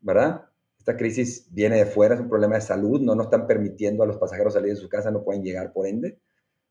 ¿verdad? 0.00 0.49
Esta 0.80 0.96
crisis 0.96 1.46
viene 1.50 1.76
de 1.76 1.84
fuera, 1.84 2.14
es 2.14 2.22
un 2.22 2.30
problema 2.30 2.54
de 2.54 2.62
salud, 2.62 3.02
no 3.02 3.14
nos 3.14 3.26
están 3.26 3.46
permitiendo 3.46 4.02
a 4.02 4.06
los 4.06 4.16
pasajeros 4.16 4.54
salir 4.54 4.70
de 4.70 4.80
su 4.80 4.88
casa, 4.88 5.10
no 5.10 5.22
pueden 5.22 5.44
llegar 5.44 5.74
por 5.74 5.86
ende. 5.86 6.18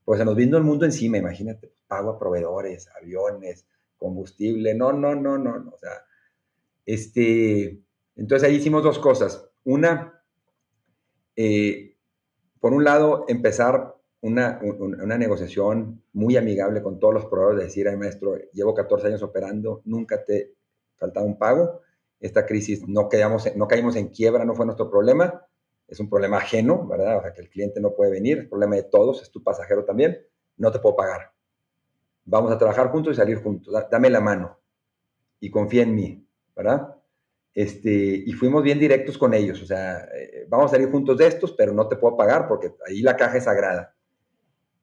Pues 0.03 0.17
se 0.17 0.25
nos 0.25 0.35
vino 0.35 0.57
el 0.57 0.63
mundo 0.63 0.85
encima, 0.85 1.19
imagínate, 1.19 1.71
pago 1.87 2.09
a 2.09 2.17
proveedores, 2.17 2.89
aviones, 2.99 3.67
combustible, 3.97 4.73
no, 4.73 4.91
no, 4.93 5.13
no, 5.13 5.37
no, 5.37 5.59
no. 5.59 5.69
O 5.69 5.77
sea, 5.77 5.91
este, 6.87 7.83
entonces 8.15 8.49
ahí 8.49 8.55
hicimos 8.55 8.81
dos 8.81 8.97
cosas. 8.97 9.47
Una, 9.63 10.23
eh, 11.35 11.95
por 12.59 12.73
un 12.73 12.83
lado, 12.83 13.25
empezar 13.27 13.95
una, 14.21 14.59
una, 14.63 15.19
negociación 15.19 16.01
muy 16.13 16.35
amigable 16.35 16.81
con 16.81 16.97
todos 16.97 17.13
los 17.13 17.25
proveedores, 17.27 17.59
de 17.59 17.65
decir, 17.65 17.87
ay 17.87 17.95
maestro, 17.95 18.39
llevo 18.53 18.73
14 18.73 19.05
años 19.05 19.21
operando, 19.21 19.83
nunca 19.85 20.25
te 20.25 20.55
faltaba 20.97 21.27
un 21.27 21.37
pago, 21.37 21.81
esta 22.19 22.45
crisis 22.45 22.87
no, 22.87 23.09
quedamos, 23.09 23.55
no 23.55 23.67
caímos 23.67 23.95
en 23.95 24.09
quiebra, 24.09 24.45
no 24.45 24.55
fue 24.55 24.65
nuestro 24.65 24.89
problema, 24.89 25.45
es 25.87 25.99
un 25.99 26.09
problema 26.09 26.37
ajeno, 26.37 26.87
¿verdad? 26.87 27.17
O 27.17 27.21
sea, 27.21 27.33
que 27.33 27.41
el 27.41 27.49
cliente 27.49 27.79
no 27.79 27.95
puede 27.95 28.11
venir, 28.11 28.39
es 28.39 28.47
problema 28.47 28.75
de 28.75 28.83
todos, 28.83 29.21
es 29.21 29.31
tu 29.31 29.43
pasajero 29.43 29.85
también, 29.85 30.19
no 30.57 30.71
te 30.71 30.79
puedo 30.79 30.95
pagar. 30.95 31.31
Vamos 32.25 32.51
a 32.51 32.57
trabajar 32.57 32.91
juntos 32.91 33.13
y 33.13 33.15
salir 33.15 33.41
juntos, 33.41 33.73
dame 33.89 34.09
la 34.09 34.21
mano 34.21 34.59
y 35.39 35.49
confía 35.49 35.83
en 35.83 35.95
mí, 35.95 36.27
¿verdad? 36.55 36.95
Este, 37.53 37.89
y 37.89 38.31
fuimos 38.33 38.61
bien 38.61 38.77
directos 38.77 39.17
con 39.17 39.33
ellos, 39.33 39.61
o 39.61 39.65
sea, 39.65 40.07
eh, 40.13 40.45
vamos 40.47 40.67
a 40.67 40.75
salir 40.75 40.91
juntos 40.91 41.17
de 41.17 41.27
estos, 41.27 41.53
pero 41.53 41.73
no 41.73 41.87
te 41.87 41.95
puedo 41.95 42.15
pagar 42.15 42.47
porque 42.47 42.75
ahí 42.87 43.01
la 43.01 43.17
caja 43.17 43.37
es 43.37 43.45
sagrada. 43.45 43.95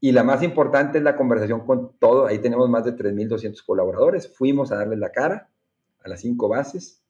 Y 0.01 0.13
la 0.13 0.25
más 0.25 0.43
importante 0.43 0.99
es 0.99 1.05
la 1.05 1.17
conversación 1.17 1.65
con 1.65 1.97
todo, 1.99 2.27
ahí 2.27 2.39
tenemos 2.39 2.69
más 2.69 2.85
de 2.85 2.97
3.200 2.97 3.65
colaboradores, 3.65 4.35
fuimos 4.37 4.73
a 4.73 4.77
darles 4.77 4.99
la 4.99 5.13
cara 5.13 5.51
a 6.03 6.09
las 6.09 6.21
cinco 6.21 6.49
bases, 6.49 7.06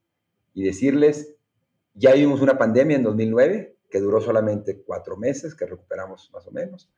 y 0.57 0.63
decirles, 0.63 1.37
ya 1.93 2.15
vimos 2.15 2.41
una 2.41 2.57
pandemia 2.57 2.97
en 2.97 3.03
2009 3.03 3.77
que 3.91 4.01
duró 4.01 4.23
solamente 4.23 4.83
cuatro 4.83 5.19
meses, 5.19 5.55
que 5.55 5.67
recuperamos 5.67 6.31
más 6.33 6.47
o 6.47 6.51
menos. 6.51 6.91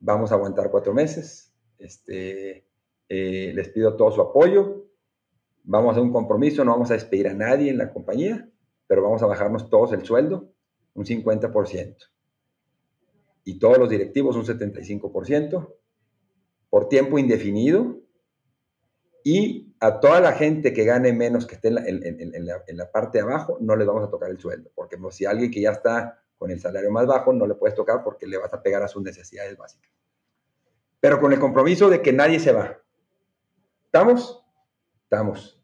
Vamos 0.00 0.30
a 0.30 0.34
aguantar 0.34 0.70
cuatro 0.70 0.92
meses. 0.92 1.50
Este, 1.78 2.68
eh, 3.08 3.52
les 3.54 3.68
pido 3.70 3.96
todo 3.96 4.12
su 4.12 4.20
apoyo. 4.20 4.84
Vamos 5.64 5.88
a 5.88 5.92
hacer 5.92 6.02
un 6.02 6.12
compromiso, 6.12 6.62
no 6.62 6.72
vamos 6.72 6.90
a 6.90 6.94
despedir 6.94 7.26
a 7.28 7.32
nadie 7.32 7.70
en 7.70 7.78
la 7.78 7.90
compañía, 7.90 8.46
pero 8.86 9.02
vamos 9.02 9.22
a 9.22 9.26
bajarnos 9.26 9.70
todos 9.70 9.94
el 9.94 10.04
sueldo, 10.04 10.52
un 10.92 11.06
50%. 11.06 11.96
Y 13.44 13.58
todos 13.58 13.78
los 13.78 13.88
directivos 13.88 14.36
un 14.36 14.44
75%, 14.44 15.74
por 16.68 16.88
tiempo 16.90 17.18
indefinido, 17.18 17.98
y 19.24 19.71
a 19.82 19.98
toda 19.98 20.20
la 20.20 20.32
gente 20.32 20.72
que 20.72 20.84
gane 20.84 21.12
menos, 21.12 21.44
que 21.44 21.56
esté 21.56 21.68
en 21.68 22.76
la, 22.76 22.90
parte 22.92 23.18
de 23.18 23.24
abajo, 23.24 23.58
no 23.60 23.74
les 23.74 23.84
vamos 23.84 24.06
a 24.06 24.10
tocar 24.10 24.30
el 24.30 24.38
sueldo, 24.38 24.70
porque 24.76 24.96
si 25.10 25.26
alguien 25.26 25.50
que 25.50 25.60
ya 25.60 25.72
está 25.72 26.22
con 26.38 26.52
el 26.52 26.60
salario 26.60 26.92
más 26.92 27.04
bajo 27.06 27.32
no 27.32 27.48
le 27.48 27.56
puedes 27.56 27.74
tocar 27.74 28.04
porque 28.04 28.28
le 28.28 28.38
vas 28.38 28.54
a 28.54 28.62
pegar 28.62 28.84
a 28.84 28.88
sus 28.88 29.02
necesidades 29.02 29.56
básicas. 29.56 29.90
Pero 31.00 31.20
con 31.20 31.32
el 31.32 31.40
compromiso 31.40 31.90
de 31.90 32.00
que 32.00 32.12
nadie 32.12 32.38
se 32.38 32.52
va. 32.52 32.78
¿Estamos? 33.86 34.46
Estamos. 35.02 35.60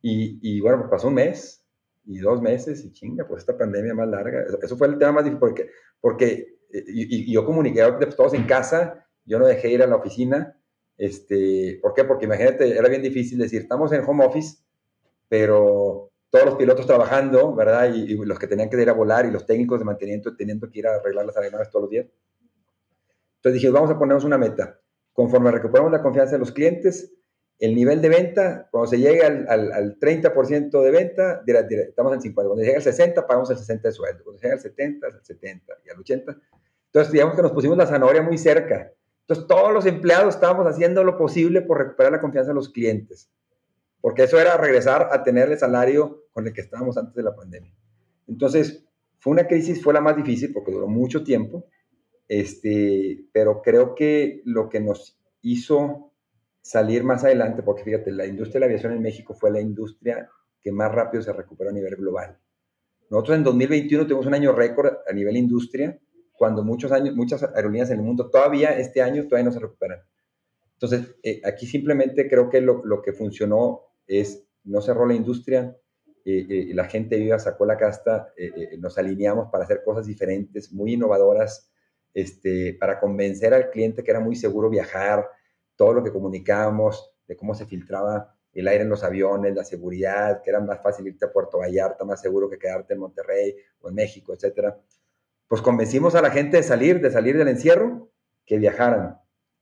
Y, 0.00 0.38
y 0.40 0.60
bueno, 0.60 0.78
pues 0.78 0.90
pasó 0.90 1.08
un 1.08 1.14
mes 1.14 1.66
y 2.04 2.18
dos 2.18 2.40
meses 2.40 2.84
y 2.84 2.92
chinga, 2.92 3.26
pues 3.26 3.40
esta 3.40 3.58
pandemia 3.58 3.92
más 3.92 4.08
larga. 4.08 4.44
Eso, 4.62 4.76
fue 4.76 4.86
el 4.86 4.98
tema 4.98 5.12
más 5.12 5.24
difícil 5.24 5.40
porque, 5.40 5.70
porque 6.00 6.58
eh, 6.72 6.84
y, 6.86 7.32
yo 7.32 7.44
comuniqué 7.44 7.82
pues, 7.98 8.14
todos 8.14 8.34
en 8.34 8.44
casa, 8.44 9.04
yo 9.24 9.40
no 9.40 9.46
dejé 9.46 9.70
ir 9.70 9.82
a 9.82 9.88
la 9.88 9.96
oficina. 9.96 10.56
Este, 10.98 11.78
¿Por 11.82 11.94
qué? 11.94 12.04
Porque 12.04 12.24
imagínate, 12.24 12.76
era 12.76 12.88
bien 12.88 13.02
difícil 13.02 13.38
decir, 13.38 13.62
estamos 13.62 13.92
en 13.92 14.02
home 14.04 14.24
office, 14.24 14.58
pero 15.28 16.10
todos 16.30 16.46
los 16.46 16.54
pilotos 16.56 16.86
trabajando, 16.86 17.54
¿verdad? 17.54 17.92
Y, 17.94 18.14
los 18.16 18.38
que 18.38 18.46
tenían 18.46 18.70
que 18.70 18.80
ir 18.80 18.88
a 18.88 18.94
volar 18.94 19.26
y 19.26 19.30
los 19.30 19.46
técnicos 19.46 19.78
de 19.78 19.84
mantenimiento 19.84 20.36
teniendo 20.36 20.70
que 20.70 20.78
ir 20.80 20.86
a 20.86 20.96
arreglar 20.96 21.26
las 21.26 21.36
aeronaves 21.36 21.70
todos 21.70 21.84
los 21.84 21.90
días. 21.90 22.06
Entonces 23.36 23.60
dije, 23.60 23.70
vamos 23.70 23.90
a 23.90 23.98
ponernos 23.98 24.24
una 24.24 24.38
meta. 24.38 24.80
Conforme 25.12 25.50
recuperamos 25.50 25.92
la 25.92 26.02
confianza 26.02 26.32
de 26.32 26.38
los 26.38 26.52
clientes, 26.52 27.12
el 27.58 27.74
nivel 27.74 28.02
de 28.02 28.08
venta, 28.08 28.68
cuando 28.70 28.90
se 28.90 28.98
llegue 28.98 29.22
al, 29.24 29.46
al, 29.48 29.98
30% 29.98 30.82
de 30.82 30.90
venta, 30.90 31.42
estamos 31.46 32.12
en 32.12 32.20
50. 32.20 32.48
Cuando 32.48 32.62
llegue 32.62 32.76
al 32.76 32.82
60, 32.82 33.26
pagamos 33.26 33.50
el 33.50 33.56
60 33.56 33.88
de 33.88 33.92
sueldo. 33.92 34.24
Cuando 34.24 34.42
llegue 34.42 34.54
al 34.54 34.60
70, 34.60 35.06
al 35.06 35.24
70 35.24 35.72
y 35.84 35.90
al 35.90 35.98
80. 35.98 36.36
Entonces, 36.86 37.12
digamos 37.12 37.34
que 37.34 37.42
nos 37.42 37.52
pusimos 37.52 37.78
la 37.78 37.86
zanahoria 37.86 38.22
muy 38.22 38.36
cerca. 38.36 38.92
Entonces, 39.28 39.48
todos 39.48 39.72
los 39.72 39.86
empleados 39.86 40.34
estábamos 40.34 40.66
haciendo 40.66 41.02
lo 41.02 41.18
posible 41.18 41.60
por 41.62 41.78
recuperar 41.78 42.12
la 42.12 42.20
confianza 42.20 42.50
de 42.50 42.54
los 42.54 42.68
clientes. 42.68 43.28
Porque 44.00 44.22
eso 44.22 44.38
era 44.38 44.56
regresar 44.56 45.08
a 45.10 45.24
tener 45.24 45.50
el 45.50 45.58
salario 45.58 46.26
con 46.32 46.46
el 46.46 46.52
que 46.52 46.60
estábamos 46.60 46.96
antes 46.96 47.14
de 47.14 47.24
la 47.24 47.34
pandemia. 47.34 47.74
Entonces, 48.28 48.86
fue 49.18 49.32
una 49.32 49.48
crisis, 49.48 49.82
fue 49.82 49.92
la 49.92 50.00
más 50.00 50.16
difícil 50.16 50.52
porque 50.52 50.70
duró 50.70 50.86
mucho 50.86 51.24
tiempo. 51.24 51.66
Este, 52.28 53.24
pero 53.32 53.62
creo 53.62 53.96
que 53.96 54.42
lo 54.44 54.68
que 54.68 54.78
nos 54.78 55.18
hizo 55.42 56.12
salir 56.60 57.02
más 57.02 57.24
adelante, 57.24 57.64
porque 57.64 57.82
fíjate, 57.82 58.12
la 58.12 58.26
industria 58.26 58.54
de 58.54 58.60
la 58.60 58.66
aviación 58.66 58.92
en 58.92 59.02
México 59.02 59.34
fue 59.34 59.50
la 59.50 59.60
industria 59.60 60.28
que 60.60 60.70
más 60.70 60.92
rápido 60.92 61.22
se 61.22 61.32
recuperó 61.32 61.70
a 61.70 61.72
nivel 61.72 61.96
global. 61.96 62.38
Nosotros 63.10 63.38
en 63.38 63.44
2021 63.44 64.06
tuvimos 64.06 64.26
un 64.26 64.34
año 64.34 64.52
récord 64.52 64.94
a 65.08 65.12
nivel 65.12 65.36
industria, 65.36 65.98
cuando 66.36 66.62
muchos 66.62 66.92
años, 66.92 67.14
muchas 67.14 67.42
aerolíneas 67.42 67.90
en 67.90 67.98
el 67.98 68.04
mundo 68.04 68.30
todavía 68.30 68.78
este 68.78 69.02
año 69.02 69.24
todavía 69.24 69.46
no 69.46 69.52
se 69.52 69.60
recuperan. 69.60 70.00
Entonces, 70.74 71.16
eh, 71.22 71.40
aquí 71.44 71.66
simplemente 71.66 72.28
creo 72.28 72.50
que 72.50 72.60
lo, 72.60 72.84
lo, 72.84 73.00
que 73.00 73.12
funcionó 73.12 73.80
es, 74.06 74.46
no 74.64 74.82
cerró 74.82 75.06
la 75.06 75.14
industria, 75.14 75.76
eh, 76.24 76.46
eh, 76.48 76.74
la 76.74 76.84
gente 76.84 77.16
viva 77.16 77.38
sacó 77.38 77.64
la 77.64 77.78
casta, 77.78 78.32
nos 78.78 78.98
alineamos 78.98 79.48
para 79.50 79.64
hacer 79.64 79.82
cosas 79.84 80.06
diferentes, 80.06 80.72
muy 80.72 80.94
innovadoras, 80.94 81.72
este, 82.12 82.76
para 82.78 83.00
convencer 83.00 83.54
al 83.54 83.70
cliente 83.70 84.02
que 84.02 84.10
era 84.10 84.20
muy 84.20 84.36
seguro 84.36 84.68
viajar, 84.68 85.28
todo 85.76 85.94
lo 85.94 86.04
que 86.04 86.12
comunicábamos, 86.12 87.10
de 87.26 87.36
cómo 87.36 87.54
se 87.54 87.66
filtraba 87.66 88.36
el 88.52 88.68
aire 88.68 88.84
en 88.84 88.88
los 88.88 89.04
aviones, 89.04 89.54
la 89.54 89.64
seguridad, 89.64 90.40
que 90.42 90.50
era 90.50 90.60
más 90.60 90.82
fácil 90.82 91.06
irte 91.06 91.26
a 91.26 91.32
Puerto 91.32 91.58
Vallarta, 91.58 92.04
más 92.04 92.20
seguro 92.20 92.48
que 92.48 92.58
quedarte 92.58 92.94
en 92.94 93.00
Monterrey 93.00 93.54
o 93.80 93.90
en 93.90 93.94
México, 93.94 94.32
etcétera. 94.32 94.78
Pues 95.48 95.62
convencimos 95.62 96.14
a 96.14 96.22
la 96.22 96.30
gente 96.30 96.56
de 96.56 96.62
salir, 96.62 97.00
de 97.00 97.10
salir 97.10 97.36
del 97.36 97.48
encierro, 97.48 98.10
que 98.44 98.58
viajaran. 98.58 99.18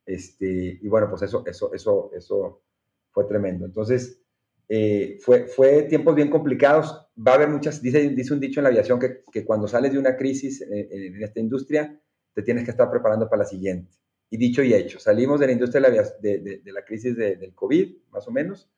Este, 0.07 0.79
y 0.81 0.89
bueno, 0.89 1.09
pues 1.09 1.23
eso, 1.23 1.45
eso, 1.47 1.73
eso, 1.73 2.11
eso 2.15 2.63
fue 3.11 3.25
tremendo. 3.25 3.65
Entonces, 3.65 4.23
eh, 4.69 5.19
fue, 5.21 5.47
fue 5.47 5.83
tiempos 5.85 6.15
bien 6.15 6.31
complicados. 6.31 7.09
Va 7.17 7.33
a 7.33 7.35
haber 7.37 7.49
muchas, 7.49 7.83
dice, 7.83 8.09
dice 8.11 8.33
un 8.33 8.41
dicho 8.41 8.61
en 8.61 8.65
la 8.65 8.71
aviación 8.71 8.99
que, 8.99 9.23
que 9.31 9.45
cuando 9.45 9.69
sales 9.69 9.93
de 9.93 9.99
una 9.99 10.17
crisis 10.17 10.63
en, 10.63 11.15
en, 11.15 11.23
esta 11.23 11.41
industria, 11.41 12.01
te 12.33 12.43
tienes 12.43 12.65
que 12.65 12.71
estar 12.71 12.91
preparando 12.91 13.29
para 13.29 13.43
la 13.43 13.49
siguiente. 13.49 13.97
Y 14.31 14.37
dicho 14.37 14.63
y 14.63 14.75
hecho, 14.75 14.99
salimos 14.99 15.39
de 15.39 15.47
la 15.47 15.53
industria 15.53 15.81
de 15.81 15.97
la, 15.97 16.03
de, 16.21 16.73
la 16.73 16.85
crisis 16.85 17.17
del 17.17 17.55
COVID, 17.55 17.97
más 18.11 18.27
o 18.27 18.33
menos, 18.33 18.69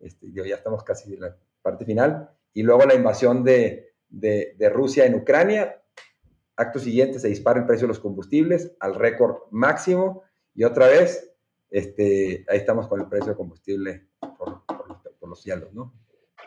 este, 0.00 0.32
ya 0.32 0.42
estamos 0.56 0.82
casi 0.82 1.14
en 1.14 1.20
la 1.20 1.36
parte 1.62 1.84
final, 1.84 2.30
y 2.52 2.62
luego 2.62 2.84
la 2.84 2.94
invasión 2.94 3.44
de, 3.44 3.92
Rusia 4.72 5.06
en 5.06 5.14
Ucrania, 5.14 5.80
acto 6.56 6.78
siguiente 6.78 7.18
se 7.18 7.28
dispara 7.28 7.60
el 7.60 7.66
precio 7.66 7.86
de 7.86 7.92
los 7.92 8.00
combustibles 8.00 8.74
al 8.80 8.94
récord 8.94 9.42
máximo, 9.50 10.22
y 10.56 10.64
otra 10.64 10.88
vez, 10.88 11.36
este, 11.70 12.44
ahí 12.48 12.58
estamos 12.58 12.88
con 12.88 13.00
el 13.00 13.08
precio 13.08 13.32
de 13.32 13.36
combustible 13.36 14.06
por, 14.38 14.62
los 15.28 15.42
cielos, 15.42 15.74
¿no? 15.74 15.92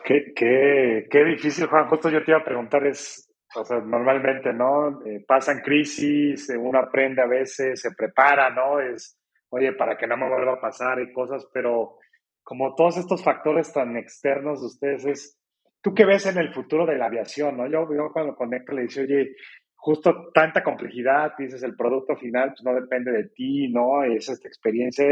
Qué, 0.04 0.32
qué, 0.34 1.06
qué, 1.10 1.24
difícil, 1.24 1.66
Juan. 1.66 1.86
Justo 1.88 2.08
yo 2.08 2.24
te 2.24 2.30
iba 2.30 2.40
a 2.40 2.44
preguntar, 2.44 2.86
es, 2.86 3.30
o 3.54 3.64
sea, 3.64 3.78
normalmente, 3.80 4.52
¿no? 4.52 5.04
Eh, 5.04 5.22
pasan 5.26 5.60
crisis, 5.60 6.48
uno 6.58 6.78
aprende 6.78 7.22
a 7.22 7.26
veces, 7.26 7.80
se 7.80 7.90
prepara, 7.92 8.50
¿no? 8.50 8.80
Es, 8.80 9.18
oye, 9.50 9.74
para 9.74 9.96
que 9.96 10.06
no 10.06 10.16
me 10.16 10.28
vuelva 10.28 10.54
a 10.54 10.60
pasar 10.60 10.98
y 11.00 11.12
cosas, 11.12 11.46
pero 11.52 11.98
como 12.42 12.74
todos 12.74 12.96
estos 12.96 13.22
factores 13.22 13.72
tan 13.72 13.96
externos 13.96 14.60
de 14.60 14.66
ustedes, 14.66 15.04
es, 15.04 15.40
¿tú 15.82 15.94
qué 15.94 16.04
ves 16.04 16.26
en 16.26 16.38
el 16.38 16.52
futuro 16.52 16.86
de 16.86 16.96
la 16.96 17.06
aviación, 17.06 17.58
no? 17.58 17.66
Yo, 17.66 17.86
yo 17.94 18.10
cuando 18.12 18.34
conecto 18.34 18.72
le 18.72 18.82
dice, 18.82 19.02
oye, 19.02 19.36
justo 19.80 20.30
tanta 20.34 20.62
complejidad, 20.62 21.32
dices, 21.38 21.62
el 21.62 21.74
producto 21.74 22.16
final 22.16 22.50
pues, 22.50 22.62
no 22.64 22.74
depende 22.74 23.12
de 23.12 23.24
ti, 23.28 23.68
¿no? 23.68 24.04
Es 24.04 24.28
esta 24.28 24.46
experiencia, 24.46 25.06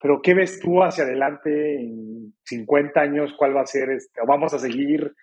pero 0.00 0.22
¿qué 0.22 0.34
ves 0.34 0.58
tú 0.58 0.82
hacia 0.82 1.04
adelante 1.04 1.76
en 1.76 2.34
50 2.44 3.00
años? 3.00 3.34
¿Cuál 3.36 3.56
va 3.56 3.62
a 3.62 3.66
ser? 3.66 3.90
Este, 3.90 4.20
¿O 4.22 4.26
vamos 4.26 4.54
a 4.54 4.58
seguir 4.58 5.14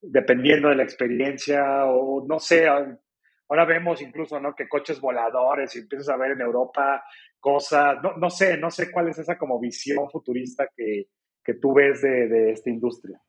dependiendo 0.00 0.68
de 0.68 0.76
la 0.76 0.82
experiencia 0.82 1.84
o 1.86 2.24
no 2.26 2.38
sé, 2.38 2.66
ahora 2.68 3.64
vemos 3.66 4.00
incluso, 4.00 4.40
¿no? 4.40 4.54
Que 4.54 4.68
coches 4.68 5.00
voladores 5.00 5.74
y 5.74 5.80
empiezas 5.80 6.08
a 6.10 6.16
ver 6.16 6.32
en 6.32 6.40
Europa 6.40 7.02
cosas, 7.38 7.96
no, 8.02 8.16
no 8.16 8.30
sé, 8.30 8.56
no 8.56 8.70
sé 8.70 8.90
cuál 8.90 9.08
es 9.08 9.18
esa 9.18 9.36
como 9.36 9.58
visión 9.58 10.08
futurista 10.10 10.68
que, 10.74 11.06
que 11.44 11.54
tú 11.54 11.74
ves 11.74 12.00
de, 12.02 12.28
de, 12.28 12.52
esta 12.52 12.70
industria. 12.70 13.20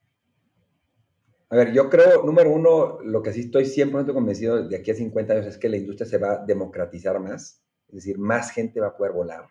A 1.52 1.56
ver, 1.56 1.74
yo 1.74 1.90
creo, 1.90 2.22
número 2.22 2.50
uno, 2.50 2.98
lo 3.02 3.22
que 3.22 3.30
sí 3.30 3.40
estoy 3.40 3.64
100% 3.64 4.14
convencido 4.14 4.66
de 4.66 4.74
aquí 4.74 4.90
a 4.90 4.94
50 4.94 5.34
años 5.34 5.46
es 5.46 5.58
que 5.58 5.68
la 5.68 5.76
industria 5.76 6.08
se 6.08 6.16
va 6.16 6.32
a 6.32 6.44
democratizar 6.46 7.20
más, 7.20 7.62
es 7.88 7.94
decir, 7.96 8.18
más 8.18 8.52
gente 8.52 8.80
va 8.80 8.86
a 8.86 8.96
poder 8.96 9.12
volar, 9.12 9.48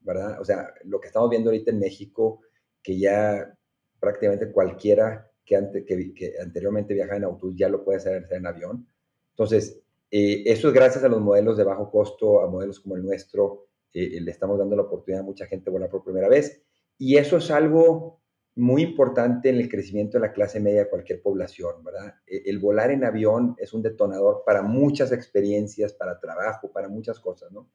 ¿verdad? 0.00 0.38
O 0.42 0.44
sea, 0.44 0.74
lo 0.84 1.00
que 1.00 1.06
estamos 1.06 1.30
viendo 1.30 1.48
ahorita 1.48 1.70
en 1.70 1.78
México, 1.78 2.42
que 2.82 2.98
ya 2.98 3.50
prácticamente 3.98 4.52
cualquiera 4.52 5.32
que, 5.42 5.86
que, 6.14 6.34
anteriormente 6.38 6.92
viajaba 6.92 7.16
en 7.16 7.24
autobús 7.24 7.54
ya 7.56 7.70
lo 7.70 7.82
puede 7.82 7.96
hacer 7.96 8.26
en 8.30 8.46
avión. 8.46 8.86
Entonces, 9.30 9.80
eh, 10.10 10.42
eso 10.44 10.68
es 10.68 10.74
gracias 10.74 11.02
a 11.02 11.08
los 11.08 11.22
modelos 11.22 11.56
de 11.56 11.64
bajo 11.64 11.90
costo, 11.90 12.42
a 12.42 12.46
modelos 12.46 12.78
como 12.78 12.96
el 12.96 13.06
nuestro, 13.06 13.68
eh, 13.94 14.20
le 14.20 14.30
estamos 14.30 14.58
dando 14.58 14.76
la 14.76 14.82
oportunidad 14.82 15.22
a 15.22 15.26
mucha 15.26 15.46
gente 15.46 15.70
volar 15.70 15.88
por 15.88 16.04
primera 16.04 16.28
vez. 16.28 16.62
Y 16.98 17.16
eso 17.16 17.38
es 17.38 17.50
algo 17.50 18.17
muy 18.58 18.82
importante 18.82 19.48
en 19.48 19.56
el 19.56 19.68
crecimiento 19.68 20.18
de 20.18 20.26
la 20.26 20.32
clase 20.32 20.60
media 20.60 20.84
de 20.84 20.90
cualquier 20.90 21.22
población, 21.22 21.82
¿verdad? 21.82 22.14
El 22.26 22.58
volar 22.58 22.90
en 22.90 23.04
avión 23.04 23.54
es 23.58 23.72
un 23.72 23.82
detonador 23.82 24.42
para 24.44 24.62
muchas 24.62 25.12
experiencias, 25.12 25.92
para 25.92 26.20
trabajo, 26.20 26.70
para 26.72 26.88
muchas 26.88 27.20
cosas, 27.20 27.50
¿no? 27.52 27.70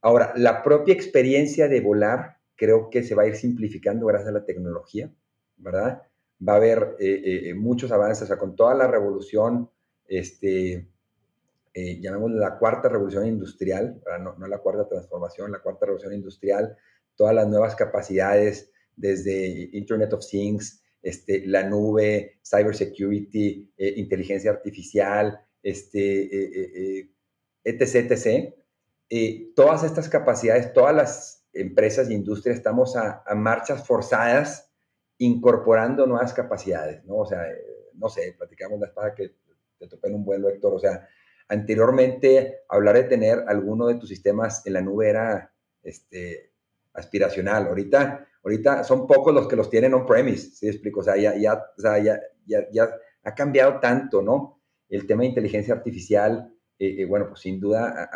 Ahora, 0.00 0.32
la 0.36 0.62
propia 0.62 0.94
experiencia 0.94 1.68
de 1.68 1.80
volar 1.80 2.38
creo 2.54 2.88
que 2.88 3.02
se 3.02 3.14
va 3.14 3.24
a 3.24 3.26
ir 3.26 3.36
simplificando 3.36 4.06
gracias 4.06 4.30
a 4.30 4.32
la 4.32 4.44
tecnología, 4.44 5.12
¿verdad? 5.56 6.02
va 6.46 6.54
a 6.54 6.56
haber 6.56 6.96
eh, 6.98 7.50
eh, 7.50 7.54
muchos 7.54 7.90
avances, 7.90 8.24
o 8.24 8.26
sea, 8.26 8.38
con 8.38 8.54
toda 8.54 8.74
la 8.74 8.86
revolución, 8.86 9.70
este, 10.06 10.88
eh, 11.74 12.00
la 12.02 12.58
cuarta 12.58 12.88
revolución 12.88 13.26
industrial, 13.26 14.00
no, 14.20 14.34
no, 14.36 14.46
la 14.46 14.58
cuarta 14.58 14.88
transformación, 14.88 15.52
la 15.52 15.60
cuarta 15.60 15.86
revolución 15.86 16.14
industrial, 16.14 16.76
todas 17.16 17.34
las 17.34 17.48
nuevas 17.48 17.74
capacidades, 17.74 18.72
desde 18.98 19.70
Internet 19.72 20.12
of 20.12 20.26
Things, 20.26 20.82
este, 21.00 21.46
la 21.46 21.62
nube, 21.62 22.40
cybersecurity, 22.44 23.72
inteligencia 23.96 24.50
artificial, 24.50 25.40
este, 25.62 27.08
etc., 27.64 28.10
etc. 28.10 28.54
todas 29.54 29.84
estas 29.84 30.08
capacidades, 30.08 30.72
todas 30.72 30.94
las 30.94 31.46
empresas 31.52 32.08
e 32.08 32.14
industrias 32.14 32.56
estamos 32.56 32.96
a, 32.96 33.22
a 33.26 33.34
marchas 33.34 33.86
forzadas 33.86 34.72
incorporando 35.18 36.06
nuevas 36.06 36.32
capacidades, 36.32 37.04
¿no? 37.04 37.16
O 37.18 37.26
sea, 37.26 37.44
no 37.94 38.08
sé, 38.08 38.34
platicamos 38.38 38.80
la 38.80 38.86
espada 38.86 39.14
que 39.14 39.34
te 39.78 39.88
topé 39.88 40.08
en 40.08 40.14
un 40.14 40.24
vuelo, 40.24 40.48
Héctor, 40.48 40.74
o 40.74 40.78
sea, 40.78 41.08
anteriormente 41.48 42.60
hablar 42.68 42.96
de 42.96 43.04
tener 43.04 43.44
alguno 43.48 43.86
de 43.86 43.96
tus 43.96 44.08
sistemas 44.08 44.64
en 44.66 44.74
la 44.74 44.80
nube 44.80 45.08
era 45.08 45.52
este, 45.82 46.47
aspiracional, 46.98 47.66
ahorita, 47.66 48.26
ahorita 48.42 48.84
son 48.84 49.06
pocos 49.06 49.34
los 49.34 49.48
que 49.48 49.56
los 49.56 49.70
tienen 49.70 49.94
on-premise, 49.94 50.50
¿sí 50.50 50.68
explico? 50.68 51.00
O 51.00 51.02
sea, 51.02 51.16
ya, 51.16 51.36
ya, 51.36 51.54
o 51.76 51.80
sea, 51.80 51.98
ya, 51.98 52.20
ya, 52.46 52.68
ya, 52.70 52.90
ha 53.24 53.34
cambiado 53.34 53.80
tanto, 53.80 54.22
¿no? 54.22 54.60
El 54.88 55.06
tema 55.06 55.22
de 55.22 55.28
inteligencia 55.28 55.74
artificial, 55.74 56.52
eh, 56.78 57.02
eh, 57.02 57.04
bueno, 57.04 57.28
pues 57.28 57.40
sin 57.40 57.60
duda 57.60 58.08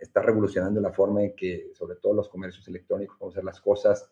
está 0.00 0.22
revolucionando 0.22 0.80
la 0.80 0.92
forma 0.92 1.22
en 1.22 1.36
que, 1.36 1.70
sobre 1.74 1.96
todo 1.96 2.14
los 2.14 2.28
comercios 2.28 2.66
electrónicos, 2.68 3.18
vamos 3.18 3.34
a 3.34 3.38
hacer 3.38 3.44
las 3.44 3.60
cosas, 3.60 4.10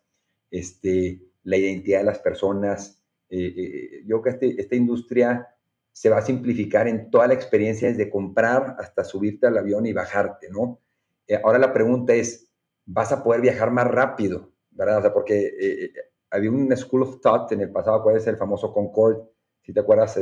este, 0.51 1.21
la 1.47 1.57
identidad 1.57 2.01
de 2.01 2.05
las 2.05 2.19
personas. 2.19 3.03
Eh, 3.31 3.55
eh, 3.57 4.03
yo 4.07 4.21
creo 4.21 4.39
que 4.39 4.47
este, 4.47 4.61
esta 4.61 4.77
industria 4.77 5.49
se 5.93 6.11
va 6.11 6.19
a 6.19 6.23
simplificar 6.23 6.87
en 6.89 7.11
toda 7.11 7.27
la 7.27 7.35
experiencia 7.35 7.89
desde 7.89 8.11
comprar 8.11 8.77
hasta 8.79 9.03
subirte 9.03 9.47
al 9.47 9.57
avión 9.57 9.87
y 9.87 9.93
bajarte, 9.93 10.51
¿no? 10.51 10.81
Eh, 11.27 11.41
ahora 11.43 11.59
la 11.59 11.73
pregunta 11.73 12.15
es, 12.15 12.46
¿vas 12.87 13.13
a 13.13 13.23
poder 13.23 13.41
viajar 13.41 13.71
más 13.71 13.87
rápido? 13.87 14.53
¿Verdad? 14.71 14.99
O 14.99 15.03
sea, 15.03 15.13
porque 15.13 15.47
eh, 15.47 15.85
eh, 15.85 15.93
había 16.31 16.51
un 16.51 16.75
School 16.77 17.03
of 17.03 17.21
Thought 17.21 17.53
en 17.53 17.61
el 17.61 17.73
pasado, 17.73 18.03
¿cuál 18.03 18.17
es 18.17 18.27
el 18.27 18.37
famoso 18.37 18.73
Concorde? 18.73 19.23
Si 19.63 19.73
te 19.73 19.81
acuerdas, 19.81 20.17
a 20.17 20.21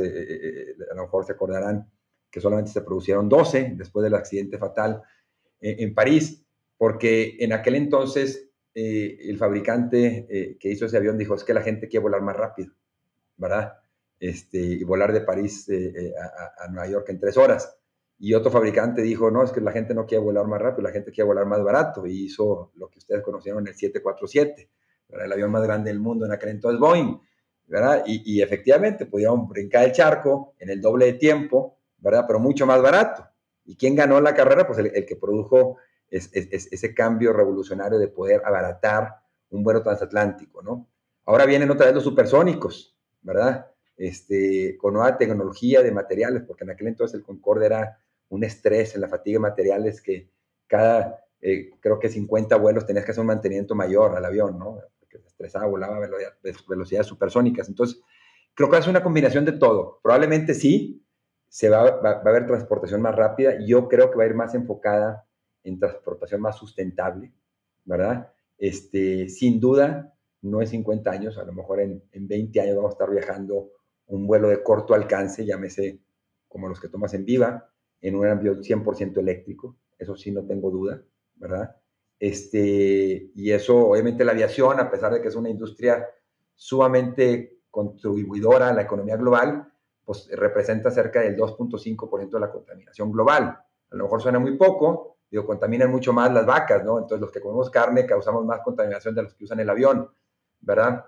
lo 0.95 1.03
mejor 1.03 1.23
se 1.25 1.33
acordarán 1.33 1.87
que 2.31 2.41
solamente 2.41 2.71
se 2.71 2.81
produjeron 2.81 3.29
12 3.29 3.73
después 3.75 4.03
del 4.03 4.15
accidente 4.15 4.57
fatal 4.57 5.03
en 5.61 5.93
París, 5.93 6.43
porque 6.77 7.37
en 7.39 7.53
aquel 7.53 7.75
entonces 7.75 8.49
el 8.73 9.37
fabricante 9.37 10.57
que 10.59 10.71
hizo 10.71 10.87
ese 10.87 10.97
avión 10.97 11.19
dijo, 11.19 11.35
es 11.35 11.43
que 11.43 11.53
la 11.53 11.61
gente 11.61 11.87
quiere 11.87 12.01
volar 12.01 12.23
más 12.23 12.35
rápido, 12.35 12.73
¿verdad? 13.37 13.73
Este, 14.19 14.57
y 14.57 14.83
volar 14.83 15.13
de 15.13 15.21
París 15.21 15.69
a 16.59 16.67
Nueva 16.69 16.87
York 16.87 17.09
en 17.09 17.19
tres 17.19 17.37
horas. 17.37 17.77
Y 18.17 18.33
otro 18.33 18.49
fabricante 18.49 19.01
dijo, 19.01 19.29
no, 19.29 19.43
es 19.43 19.51
que 19.51 19.61
la 19.61 19.71
gente 19.71 19.93
no 19.93 20.05
quiere 20.05 20.23
volar 20.23 20.47
más 20.47 20.61
rápido, 20.61 20.83
la 20.83 20.93
gente 20.93 21.11
quiere 21.11 21.27
volar 21.27 21.45
más 21.45 21.63
barato. 21.63 22.05
Y 22.07 22.25
hizo 22.25 22.71
lo 22.75 22.89
que 22.89 22.99
ustedes 22.99 23.21
conocieron, 23.21 23.67
el 23.67 23.73
747, 23.73 24.69
el 25.09 25.31
avión 25.31 25.51
más 25.51 25.63
grande 25.63 25.89
del 25.89 25.99
mundo 25.99 26.25
en 26.25 26.31
aquel 26.31 26.49
entonces, 26.49 26.79
Boeing. 26.79 27.19
¿verdad? 27.67 28.03
Y, 28.05 28.41
efectivamente 28.41 29.05
pudieron 29.05 29.47
brincar 29.47 29.85
el 29.85 29.91
charco 29.91 30.53
en 30.59 30.69
el 30.69 30.81
doble 30.81 31.05
de 31.05 31.13
tiempo, 31.13 31.79
¿verdad? 31.97 32.25
Pero 32.27 32.39
mucho 32.39 32.65
más 32.65 32.81
barato. 32.81 33.27
¿Y 33.65 33.75
quién 33.75 33.95
ganó 33.95 34.21
la 34.21 34.35
carrera? 34.35 34.67
Pues 34.67 34.79
el, 34.79 35.05
que 35.05 35.15
produjo 35.15 35.77
ese 36.09 36.93
cambio 36.93 37.33
revolucionario 37.33 37.97
de 37.97 38.07
poder 38.07 38.41
abaratar 38.45 39.15
un 39.49 39.63
vuelo 39.63 39.81
transatlántico, 39.81 40.61
¿no? 40.61 40.87
Ahora 41.25 41.45
vienen 41.45 41.71
otra 41.71 41.87
vez 41.87 41.95
los 41.95 42.03
supersónicos, 42.03 42.95
¿verdad? 43.21 43.67
Este, 43.97 44.77
con 44.77 44.93
nueva 44.93 45.17
tecnología 45.17 45.81
de 45.81 45.91
materiales, 45.91 46.43
porque 46.45 46.63
en 46.65 46.71
aquel 46.71 46.87
entonces 46.87 47.15
el 47.15 47.25
Concorde 47.25 47.65
era 47.65 47.99
un 48.35 48.43
estrés 48.43 48.95
en 48.95 49.01
la 49.01 49.07
fatiga 49.07 49.35
de 49.35 49.41
materiales 49.41 50.01
que 50.01 50.29
cada, 50.67 51.23
eh, 51.41 51.71
creo 51.79 51.99
que 51.99 52.09
50 52.09 52.55
vuelos 52.57 52.85
tenías 52.85 53.05
que 53.05 53.11
hacer 53.11 53.21
un 53.21 53.27
mantenimiento 53.27 53.75
mayor 53.75 54.15
al 54.15 54.25
avión, 54.25 54.59
¿no? 54.59 54.79
Porque 54.99 55.17
estresaba, 55.25 55.65
volaba 55.65 55.97
a 55.97 55.99
velocidades 56.67 57.07
supersónicas. 57.07 57.69
Entonces, 57.69 58.01
creo 58.53 58.69
que 58.69 58.77
es 58.77 58.87
una 58.87 59.03
combinación 59.03 59.45
de 59.45 59.53
todo. 59.53 59.99
Probablemente 60.03 60.53
sí, 60.53 61.05
se 61.47 61.69
va, 61.69 61.99
va, 62.01 62.11
a 62.11 62.29
haber 62.29 62.45
transportación 62.45 63.01
más 63.01 63.15
rápida. 63.15 63.57
Yo 63.65 63.87
creo 63.87 64.11
que 64.11 64.17
va 64.17 64.23
a 64.23 64.27
ir 64.27 64.35
más 64.35 64.53
enfocada 64.55 65.27
en 65.63 65.79
transportación 65.79 66.41
más 66.41 66.57
sustentable, 66.57 67.33
¿verdad? 67.85 68.31
Este, 68.57 69.29
sin 69.29 69.59
duda, 69.59 70.13
no 70.41 70.61
es 70.61 70.69
50 70.69 71.09
años, 71.09 71.37
a 71.37 71.43
lo 71.43 71.53
mejor 71.53 71.79
en, 71.79 72.03
en 72.11 72.27
20 72.27 72.61
años 72.61 72.75
vamos 72.75 72.91
a 72.91 72.93
estar 72.93 73.09
viajando 73.09 73.71
un 74.07 74.27
vuelo 74.27 74.49
de 74.49 74.61
corto 74.61 74.93
alcance, 74.93 75.45
llámese 75.45 75.99
como 76.47 76.69
los 76.69 76.79
que 76.79 76.87
tomas 76.87 77.13
en 77.13 77.25
Viva, 77.25 77.69
en 78.01 78.15
un 78.15 78.27
avión 78.27 78.61
100% 78.61 79.17
eléctrico, 79.17 79.77
eso 79.97 80.15
sí 80.15 80.31
no 80.31 80.45
tengo 80.45 80.69
duda, 80.69 81.01
¿verdad? 81.35 81.75
Este, 82.19 83.31
y 83.35 83.51
eso, 83.51 83.89
obviamente 83.89 84.23
la 84.23 84.31
aviación, 84.31 84.79
a 84.79 84.89
pesar 84.89 85.13
de 85.13 85.21
que 85.21 85.27
es 85.27 85.35
una 85.35 85.49
industria 85.49 86.07
sumamente 86.53 87.59
contribuidora 87.69 88.69
a 88.69 88.73
la 88.73 88.83
economía 88.83 89.17
global, 89.17 89.71
pues 90.03 90.29
representa 90.31 90.91
cerca 90.91 91.21
del 91.21 91.35
2.5% 91.35 92.29
de 92.29 92.39
la 92.39 92.51
contaminación 92.51 93.11
global. 93.11 93.43
A 93.43 93.95
lo 93.95 94.03
mejor 94.03 94.21
suena 94.21 94.39
muy 94.39 94.55
poco, 94.55 95.17
digo, 95.29 95.45
contaminan 95.45 95.91
mucho 95.91 96.13
más 96.13 96.31
las 96.31 96.45
vacas, 96.45 96.85
¿no? 96.85 96.99
Entonces 96.99 97.19
los 97.19 97.31
que 97.31 97.41
comemos 97.41 97.69
carne 97.69 98.05
causamos 98.05 98.45
más 98.45 98.61
contaminación 98.61 99.15
de 99.15 99.23
los 99.23 99.33
que 99.33 99.43
usan 99.43 99.59
el 99.59 99.69
avión, 99.69 100.09
¿verdad? 100.61 101.05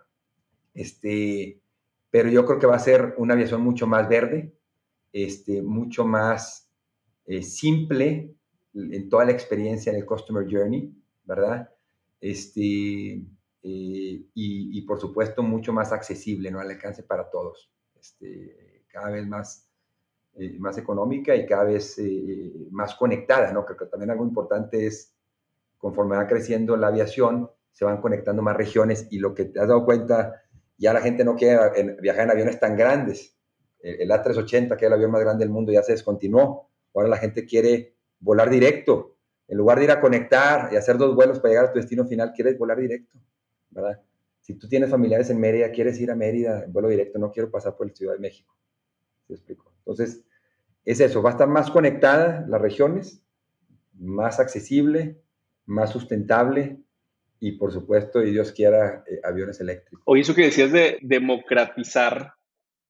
Este, 0.74 1.62
pero 2.10 2.30
yo 2.30 2.46
creo 2.46 2.60
que 2.60 2.68
va 2.68 2.76
a 2.76 2.80
ser 2.80 3.16
una 3.18 3.34
aviación 3.34 3.62
mucho 3.62 3.88
más 3.88 4.10
verde, 4.10 4.54
este, 5.14 5.62
mucho 5.62 6.06
más 6.06 6.67
eh, 7.28 7.44
simple 7.44 8.34
en 8.74 9.10
toda 9.10 9.26
la 9.26 9.34
experiencia 9.34 9.92
en 9.92 9.98
el 9.98 10.06
Customer 10.06 10.48
Journey, 10.50 10.96
¿verdad? 11.26 11.70
Este, 12.22 13.22
eh, 13.64 14.26
y, 14.34 14.82
por 14.84 15.00
supuesto 15.00 15.44
mucho 15.44 15.74
más 15.74 15.92
accesible, 15.92 16.50
¿no? 16.50 16.62
Al 16.62 16.72
alcance 16.72 17.04
para 17.04 17.30
todos. 17.30 17.70
Este, 18.00 18.86
cada 18.88 19.10
vez 19.12 19.28
más, 19.28 19.68
eh, 20.36 20.58
más 20.58 20.78
económica 20.78 21.36
y 21.36 21.46
cada 21.46 21.66
vez 21.66 22.00
más 22.72 22.96
conectada, 22.96 23.52
¿no? 23.52 23.66
Creo 23.66 23.78
que 23.78 23.86
también 23.88 24.12
algo 24.12 24.26
importante 24.26 24.88
es, 24.88 25.14
conforme 25.78 26.16
va 26.16 26.28
creciendo 26.28 26.78
la 26.78 26.88
aviación, 26.88 27.52
se 27.74 27.84
van 27.84 28.00
conectando 28.00 28.42
más 28.42 28.56
regiones 28.56 29.08
y 29.12 29.20
lo 29.20 29.34
que 29.36 29.46
te 29.46 29.60
has 29.60 29.68
dado 29.68 29.84
cuenta, 29.84 30.44
ya 30.78 30.94
la 30.94 31.02
gente 31.02 31.26
no 31.26 31.36
quiere 31.36 31.98
viajar 32.00 32.24
en 32.24 32.32
aviones 32.32 32.58
tan 32.60 32.78
grandes. 32.78 33.36
El 33.82 34.10
A380, 34.12 34.70
que 34.78 34.86
es 34.86 34.88
el 34.88 34.94
avión 34.94 35.12
más 35.12 35.22
grande 35.22 35.44
del 35.44 35.54
mundo, 35.54 35.74
ya 35.74 35.84
se 35.84 35.92
descontinuó 35.92 36.68
Ahora 36.94 37.10
la 37.10 37.18
gente 37.18 37.46
quiere 37.46 37.96
volar 38.20 38.50
directo. 38.50 39.16
En 39.48 39.58
lugar 39.58 39.78
de 39.78 39.86
ir 39.86 39.92
a 39.92 40.02
conectar 40.02 40.70
y 40.74 40.76
hacer 40.76 40.98
dos 40.98 41.16
vuelos 41.16 41.40
para 41.40 41.50
llegar 41.50 41.66
a 41.66 41.72
tu 41.72 41.80
destino 41.80 42.06
final, 42.06 42.34
quieres 42.34 42.58
volar 42.58 42.80
directo, 42.80 43.18
¿verdad? 43.70 44.02
Si 44.42 44.54
tú 44.56 44.68
tienes 44.68 44.90
familiares 44.90 45.30
en 45.30 45.40
Mérida, 45.40 45.72
quieres 45.72 46.00
ir 46.00 46.12
a 46.12 46.16
Mérida 46.16 46.64
en 46.64 46.74
vuelo 46.74 46.90
directo, 46.90 47.20
no 47.20 47.32
quiero 47.32 47.52
pasar 47.52 47.76
por 47.76 47.88
el 47.88 47.96
Ciudad 47.96 48.14
de 48.14 48.20
México. 48.20 48.56
¿Se 49.28 49.34
explico? 49.34 49.74
Entonces, 49.80 50.24
es 50.86 51.00
eso, 51.00 51.22
va 51.22 51.32
a 51.32 51.34
estar 51.34 51.50
más 51.50 51.70
conectada 51.70 52.46
las 52.48 52.62
regiones, 52.62 53.22
más 53.94 54.40
accesible, 54.40 55.22
más 55.66 55.92
sustentable 55.92 56.80
y 57.40 57.54
por 57.54 57.72
supuesto, 57.72 58.24
y 58.24 58.32
Dios 58.32 58.52
quiera, 58.52 59.04
eh, 59.06 59.20
aviones 59.24 59.60
eléctricos. 59.60 60.02
O 60.06 60.16
eso 60.16 60.34
que 60.34 60.46
decías 60.46 60.72
de 60.72 60.98
democratizar 61.02 62.34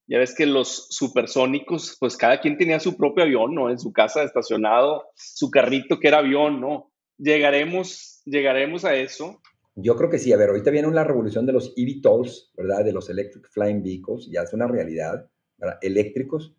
ya 0.08 0.20
ves 0.20 0.34
que 0.34 0.46
los 0.46 0.88
supersónicos, 0.90 1.98
pues 2.00 2.16
cada 2.16 2.40
quien 2.40 2.58
tenía 2.58 2.80
su 2.80 2.96
propio 2.96 3.26
avión, 3.26 3.54
¿no? 3.54 3.70
En 3.70 3.78
su 3.78 3.92
casa 3.92 4.24
estacionado, 4.24 5.10
su 5.16 5.52
carrito 5.52 6.00
que 6.00 6.08
era 6.08 6.20
avión, 6.20 6.62
¿no? 6.62 6.92
Llegaremos, 7.18 8.22
llegaremos 8.26 8.86
a 8.86 8.96
eso. 8.96 9.42
Yo 9.76 9.96
creo 9.98 10.10
que 10.10 10.18
sí. 10.18 10.32
A 10.32 10.38
ver, 10.38 10.50
ahorita 10.50 10.72
viene 10.72 10.88
una 10.88 11.04
revolución 11.04 11.46
de 11.46 11.52
los 11.52 11.74
eVTOLs, 11.76 12.54
¿verdad? 12.56 12.86
De 12.86 12.94
los 12.94 13.10
Electric 13.10 13.50
Flying 13.50 13.84
Vehicles. 13.84 14.30
Ya 14.32 14.44
es 14.44 14.54
una 14.54 14.68
realidad, 14.68 15.30
¿verdad? 15.58 15.78
Eléctricos. 15.82 16.56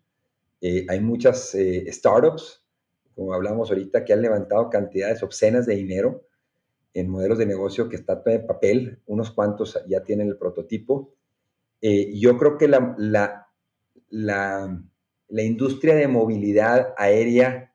Eh, 0.61 0.85
hay 0.87 0.99
muchas 0.99 1.55
eh, 1.55 1.91
startups, 1.91 2.63
como 3.15 3.33
hablamos 3.33 3.71
ahorita, 3.71 4.05
que 4.05 4.13
han 4.13 4.21
levantado 4.21 4.69
cantidades 4.69 5.23
obscenas 5.23 5.65
de 5.65 5.75
dinero 5.75 6.23
en 6.93 7.09
modelos 7.09 7.39
de 7.39 7.47
negocio 7.47 7.89
que 7.89 7.95
están 7.95 8.21
en 8.25 8.45
papel. 8.45 8.99
Unos 9.07 9.31
cuantos 9.31 9.79
ya 9.87 10.03
tienen 10.03 10.27
el 10.27 10.37
prototipo 10.37 11.15
eh, 11.81 12.11
yo 12.19 12.37
creo 12.37 12.57
que 12.57 12.67
la, 12.67 13.38
la, 14.09 14.81
la, 15.27 15.41
industria 15.41 15.95
de 15.95 16.07
movilidad 16.07 16.93
aérea 16.97 17.73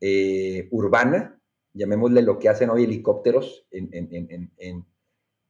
eh, 0.00 0.68
urbana, 0.70 1.40
llamémosle 1.72 2.22
lo 2.22 2.38
que 2.38 2.48
hacen 2.48 2.70
hoy 2.70 2.84
helicópteros 2.84 3.66
en, 3.70 3.88
en, 3.92 4.52
en, 4.56 4.86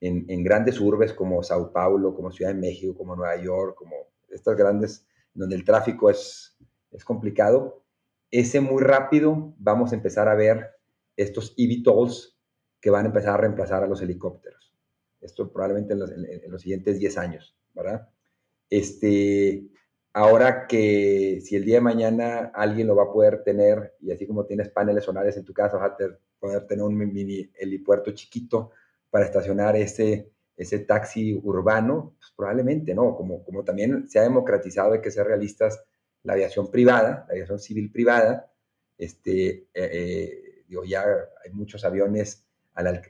en, 0.00 0.44
grandes 0.44 0.80
urbes 0.80 1.12
como 1.12 1.42
Sao 1.42 1.72
Paulo, 1.72 2.14
como 2.14 2.30
Ciudad 2.30 2.52
de 2.52 2.60
México, 2.60 2.96
como 2.96 3.16
Nueva 3.16 3.36
York, 3.36 3.76
como 3.76 3.94
estas 4.28 4.56
grandes, 4.56 5.06
donde 5.34 5.56
el 5.56 5.64
tráfico 5.64 6.10
es, 6.10 6.56
es 6.90 7.04
complicado, 7.04 7.84
ese 8.30 8.60
muy 8.60 8.82
rápido 8.82 9.54
vamos 9.58 9.92
a 9.92 9.96
empezar 9.96 10.28
a 10.28 10.34
ver 10.34 10.70
estos 11.16 11.54
eVTOLs 11.56 12.38
que 12.80 12.90
van 12.90 13.04
a 13.04 13.08
empezar 13.08 13.34
a 13.34 13.38
reemplazar 13.38 13.82
a 13.82 13.86
los 13.86 14.02
helicópteros. 14.02 14.72
Esto 15.20 15.50
probablemente 15.50 15.94
en 15.94 16.00
los, 16.00 16.10
en 16.12 16.50
los 16.50 16.62
siguientes 16.62 16.98
10 16.98 17.18
años. 17.18 17.58
¿verdad? 17.78 18.08
Este, 18.70 19.68
ahora 20.18 20.66
que 20.66 21.40
si 21.44 21.54
el 21.54 21.64
día 21.64 21.76
de 21.76 21.80
mañana 21.80 22.50
alguien 22.52 22.88
lo 22.88 22.96
va 22.96 23.04
a 23.04 23.12
poder 23.12 23.44
tener, 23.44 23.94
y 24.00 24.10
así 24.10 24.26
como 24.26 24.44
tienes 24.46 24.68
paneles 24.68 25.04
solares 25.04 25.36
en 25.36 25.44
tu 25.44 25.54
casa, 25.54 25.76
vas 25.76 25.92
a 25.92 25.96
poder 26.40 26.66
tener 26.66 26.84
un 26.84 26.96
mini 26.96 27.48
helipuerto 27.54 28.10
chiquito 28.10 28.72
para 29.10 29.26
estacionar 29.26 29.76
ese, 29.76 30.32
ese 30.56 30.80
taxi 30.80 31.34
urbano, 31.34 32.16
pues 32.18 32.32
probablemente, 32.36 32.96
¿no? 32.96 33.14
Como, 33.14 33.44
como 33.44 33.62
también 33.62 34.08
se 34.08 34.18
ha 34.18 34.22
democratizado, 34.22 34.94
hay 34.94 35.00
que 35.00 35.12
ser 35.12 35.24
realistas, 35.24 35.84
la 36.24 36.32
aviación 36.32 36.68
privada, 36.68 37.24
la 37.28 37.34
aviación 37.34 37.60
civil 37.60 37.92
privada, 37.92 38.50
este, 38.98 39.68
eh, 39.72 39.72
eh, 39.72 40.64
ya 40.84 41.04
hay 41.44 41.52
muchos 41.52 41.84
aviones 41.84 42.44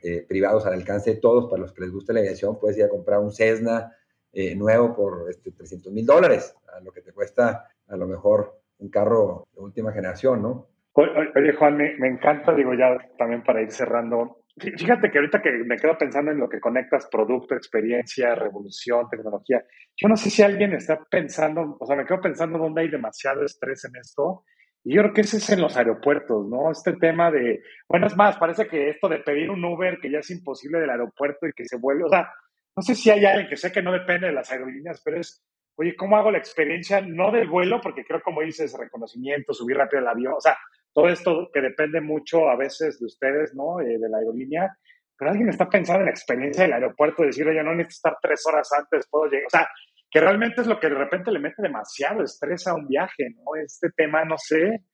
eh, 0.03 0.25
privados 0.29 0.63
al 0.67 0.73
alcance 0.73 1.15
de 1.15 1.19
todos, 1.19 1.49
para 1.49 1.63
los 1.63 1.73
que 1.73 1.81
les 1.81 1.91
guste 1.91 2.13
la 2.13 2.19
aviación, 2.19 2.59
puedes 2.59 2.77
ir 2.77 2.83
a 2.83 2.89
comprar 2.89 3.19
un 3.19 3.31
Cessna, 3.31 3.95
eh, 4.31 4.55
nuevo 4.55 4.95
por 4.95 5.29
este, 5.29 5.51
300 5.51 5.91
mil 5.91 6.05
dólares, 6.05 6.55
a 6.75 6.79
lo 6.81 6.91
que 6.91 7.01
te 7.01 7.13
cuesta 7.13 7.67
a 7.87 7.97
lo 7.97 8.07
mejor 8.07 8.61
un 8.77 8.89
carro 8.89 9.47
de 9.53 9.61
última 9.61 9.91
generación, 9.91 10.41
¿no? 10.41 10.67
Oye, 10.93 11.53
Juan, 11.57 11.77
me, 11.77 11.95
me 11.97 12.07
encanta, 12.07 12.53
digo 12.53 12.73
ya 12.73 12.97
también 13.17 13.43
para 13.43 13.61
ir 13.61 13.71
cerrando, 13.71 14.39
Fíjate 14.59 15.09
que 15.09 15.17
ahorita 15.17 15.41
que 15.41 15.51
me 15.65 15.77
quedo 15.77 15.97
pensando 15.97 16.31
en 16.31 16.39
lo 16.39 16.49
que 16.49 16.59
conectas 16.59 17.07
producto, 17.09 17.55
experiencia, 17.55 18.35
revolución, 18.35 19.07
tecnología, 19.09 19.63
yo 19.95 20.07
no 20.07 20.17
sé 20.17 20.29
si 20.29 20.41
alguien 20.43 20.73
está 20.73 20.99
pensando, 21.09 21.77
o 21.79 21.85
sea, 21.85 21.95
me 21.95 22.05
quedo 22.05 22.19
pensando 22.19 22.59
dónde 22.59 22.81
hay 22.81 22.89
demasiado 22.89 23.43
estrés 23.43 23.85
en 23.85 23.95
esto. 23.95 24.43
Y 24.83 24.95
yo 24.95 25.01
creo 25.01 25.13
que 25.13 25.21
ese 25.21 25.37
es 25.37 25.49
en 25.49 25.61
los 25.61 25.77
aeropuertos, 25.77 26.47
¿no? 26.47 26.71
Este 26.71 26.93
tema 26.93 27.31
de, 27.31 27.61
bueno, 27.87 28.07
es 28.07 28.15
más, 28.15 28.37
parece 28.37 28.67
que 28.67 28.89
esto 28.89 29.07
de 29.07 29.19
pedir 29.19 29.49
un 29.49 29.63
Uber 29.63 29.99
que 30.01 30.11
ya 30.11 30.19
es 30.19 30.29
imposible 30.31 30.79
del 30.79 30.89
aeropuerto 30.89 31.47
y 31.47 31.53
que 31.53 31.65
se 31.65 31.77
vuelve, 31.77 32.05
o 32.05 32.09
sea, 32.09 32.29
no 32.75 32.83
sé 32.83 32.95
si 32.95 33.09
hay 33.09 33.25
alguien 33.25 33.47
que 33.47 33.57
sé 33.57 33.71
que 33.71 33.81
no 33.81 33.91
depende 33.91 34.27
de 34.27 34.33
las 34.33 34.51
aerolíneas, 34.51 35.01
pero 35.03 35.19
es, 35.19 35.43
oye, 35.75 35.95
¿cómo 35.95 36.17
hago 36.17 36.31
la 36.31 36.37
experiencia? 36.37 37.01
No 37.01 37.31
del 37.31 37.47
vuelo, 37.47 37.81
porque 37.81 38.03
creo, 38.03 38.21
como 38.21 38.41
dices, 38.41 38.77
reconocimiento, 38.77 39.53
subir 39.53 39.77
rápido 39.77 40.01
el 40.01 40.07
avión, 40.07 40.33
o 40.37 40.41
sea, 40.41 40.57
todo 40.93 41.07
esto 41.07 41.49
que 41.53 41.61
depende 41.61 42.01
mucho 42.01 42.49
a 42.49 42.55
veces 42.55 42.99
de 42.99 43.05
ustedes, 43.05 43.53
¿no? 43.53 43.79
Eh, 43.79 43.97
de 43.97 44.09
la 44.09 44.17
aerolínea, 44.17 44.77
pero 45.17 45.31
alguien 45.31 45.49
está 45.49 45.69
pensando 45.69 45.99
en 45.99 46.05
la 46.05 46.11
experiencia 46.11 46.63
del 46.63 46.73
aeropuerto, 46.73 47.23
decir, 47.23 47.47
oye, 47.47 47.63
no 47.63 47.75
necesito 47.75 48.09
estar 48.09 48.17
tres 48.21 48.45
horas 48.47 48.69
antes, 48.77 49.07
puedo 49.09 49.25
llegar, 49.25 49.47
o 49.47 49.49
sea, 49.49 49.67
que 50.09 50.19
realmente 50.19 50.61
es 50.61 50.67
lo 50.67 50.79
que 50.79 50.89
de 50.89 50.95
repente 50.95 51.31
le 51.31 51.39
mete 51.39 51.61
demasiado 51.61 52.23
estrés 52.23 52.65
a 52.67 52.73
un 52.73 52.87
viaje, 52.87 53.29
¿no? 53.35 53.61
Este 53.61 53.89
tema, 53.95 54.23
no 54.25 54.37
sé, 54.37 54.85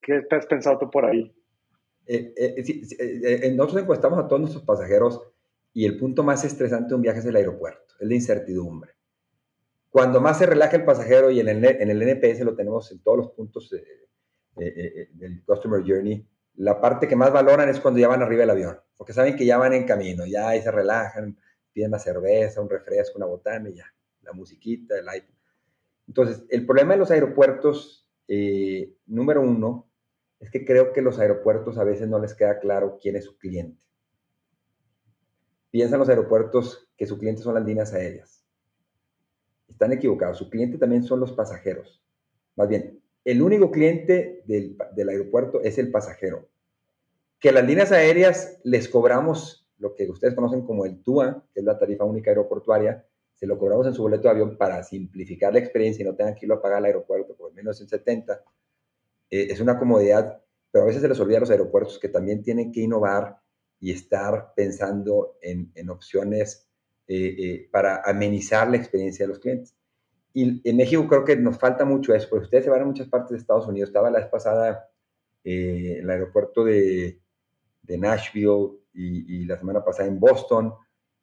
¿qué 0.00 0.20
te 0.28 0.36
has 0.36 0.46
pensado 0.46 0.78
tú 0.78 0.90
por 0.90 1.06
ahí? 1.06 1.34
Eh, 2.06 2.34
eh, 2.36 3.52
nosotros 3.54 3.82
encuestamos 3.82 4.18
a 4.18 4.28
todos 4.28 4.40
nuestros 4.40 4.64
pasajeros 4.64 5.31
y 5.72 5.86
el 5.86 5.98
punto 5.98 6.22
más 6.22 6.44
estresante 6.44 6.90
de 6.90 6.94
un 6.94 7.02
viaje 7.02 7.20
es 7.20 7.26
el 7.26 7.36
aeropuerto, 7.36 7.94
es 7.98 8.08
la 8.08 8.14
incertidumbre. 8.14 8.92
Cuando 9.90 10.20
más 10.20 10.38
se 10.38 10.46
relaja 10.46 10.76
el 10.76 10.84
pasajero 10.84 11.30
y 11.30 11.40
en 11.40 11.48
el, 11.48 11.64
en 11.64 11.90
el 11.90 12.02
NPS 12.02 12.40
lo 12.40 12.54
tenemos 12.54 12.90
en 12.92 13.02
todos 13.02 13.18
los 13.18 13.28
puntos 13.30 13.70
del 14.56 15.44
Customer 15.44 15.82
Journey, 15.86 16.26
la 16.54 16.80
parte 16.80 17.08
que 17.08 17.16
más 17.16 17.32
valoran 17.32 17.68
es 17.68 17.80
cuando 17.80 18.00
ya 18.00 18.08
van 18.08 18.22
arriba 18.22 18.40
del 18.40 18.50
avión, 18.50 18.78
porque 18.96 19.12
saben 19.12 19.36
que 19.36 19.46
ya 19.46 19.58
van 19.58 19.72
en 19.72 19.84
camino, 19.84 20.26
ya 20.26 20.48
ahí 20.48 20.62
se 20.62 20.70
relajan, 20.70 21.38
piden 21.72 21.88
una 21.88 21.98
cerveza, 21.98 22.60
un 22.60 22.70
refresco, 22.70 23.16
una 23.16 23.26
botana 23.26 23.70
y 23.70 23.74
ya, 23.74 23.86
la 24.22 24.32
musiquita, 24.32 24.98
el 24.98 25.04
iPad. 25.04 25.34
Entonces, 26.08 26.44
el 26.50 26.66
problema 26.66 26.92
de 26.92 26.98
los 26.98 27.10
aeropuertos, 27.10 28.08
eh, 28.28 28.94
número 29.06 29.40
uno, 29.40 29.90
es 30.40 30.50
que 30.50 30.64
creo 30.64 30.92
que 30.92 31.02
los 31.02 31.18
aeropuertos 31.18 31.78
a 31.78 31.84
veces 31.84 32.08
no 32.08 32.18
les 32.18 32.34
queda 32.34 32.58
claro 32.58 32.98
quién 33.00 33.16
es 33.16 33.24
su 33.24 33.38
cliente. 33.38 33.82
Piensan 35.72 36.00
los 36.00 36.08
aeropuertos 36.10 36.86
que 36.98 37.06
su 37.06 37.18
cliente 37.18 37.40
son 37.40 37.54
las 37.54 37.64
líneas 37.64 37.94
aéreas. 37.94 38.44
Están 39.66 39.90
equivocados. 39.90 40.36
Su 40.36 40.50
cliente 40.50 40.76
también 40.76 41.02
son 41.02 41.18
los 41.18 41.32
pasajeros. 41.32 42.04
Más 42.56 42.68
bien, 42.68 43.02
el 43.24 43.40
único 43.40 43.70
cliente 43.70 44.42
del, 44.44 44.76
aeropuerto 45.08 45.62
es 45.62 45.78
el 45.78 45.90
pasajero. 45.90 46.46
Que 47.40 47.52
las 47.52 47.64
líneas 47.64 47.90
aéreas 47.90 48.60
les 48.64 48.86
cobramos 48.86 49.66
lo 49.78 49.94
que 49.94 50.10
ustedes 50.10 50.34
conocen 50.34 50.66
como 50.66 50.84
el 50.84 51.02
TUA, 51.02 51.42
que 51.54 51.60
es 51.60 51.64
la 51.64 51.78
tarifa 51.78 52.04
única 52.04 52.30
aeroportuaria, 52.30 53.06
se 53.34 53.46
lo 53.46 53.58
cobramos 53.58 53.86
en 53.86 53.94
su 53.94 54.02
boleto 54.02 54.24
de 54.24 54.28
avión 54.28 54.58
para 54.58 54.84
simplificar 54.84 55.54
la 55.54 55.58
experiencia 55.58 56.02
y 56.02 56.06
no 56.06 56.14
tengan 56.14 56.34
que 56.34 56.44
irlo 56.44 56.56
a 56.56 56.62
pagar 56.62 56.78
al 56.78 56.84
aeropuerto 56.84 57.34
por 57.34 57.54
menos 57.54 57.80
en 57.80 57.88
70. 57.88 58.44
Eh, 59.30 59.48
es 59.50 59.58
una 59.58 59.78
comodidad, 59.78 60.38
pero 60.70 60.84
a 60.84 60.86
veces 60.86 61.00
se 61.00 61.08
les 61.08 61.18
olvida 61.18 61.38
a 61.38 61.40
los 61.40 61.50
aeropuertos 61.50 61.98
que 61.98 62.10
también 62.10 62.42
tienen 62.42 62.70
que 62.70 62.82
innovar 62.82 63.41
y 63.82 63.90
estar 63.90 64.54
pensando 64.54 65.36
en, 65.42 65.90
opciones 65.90 66.70
eh, 67.08 67.34
eh, 67.36 67.68
para 67.72 68.00
amenizar 68.04 68.70
la 68.70 68.76
experiencia 68.76 69.24
de 69.24 69.30
los 69.30 69.40
clientes. 69.40 69.74
Y 70.32 70.66
en 70.66 70.76
México 70.76 71.06
creo 71.08 71.24
que 71.24 71.36
nos 71.36 71.58
falta 71.58 71.84
mucho 71.84 72.14
eso, 72.14 72.28
porque 72.30 72.44
ustedes 72.44 72.64
se 72.64 72.70
van 72.70 72.82
a 72.82 72.84
muchas 72.84 73.08
partes 73.08 73.32
de 73.32 73.38
Estados 73.38 73.66
Unidos. 73.66 73.88
Estaba 73.88 74.08
la 74.08 74.20
vez 74.20 74.28
pasada 74.28 74.88
eh, 75.42 75.96
en 75.96 76.04
el 76.04 76.10
aeropuerto 76.10 76.64
de, 76.64 77.20
de 77.82 77.98
Nashville 77.98 78.70
y, 78.94 79.46
la 79.46 79.58
semana 79.58 79.84
pasada 79.84 80.08
en 80.08 80.20
Boston, 80.20 80.72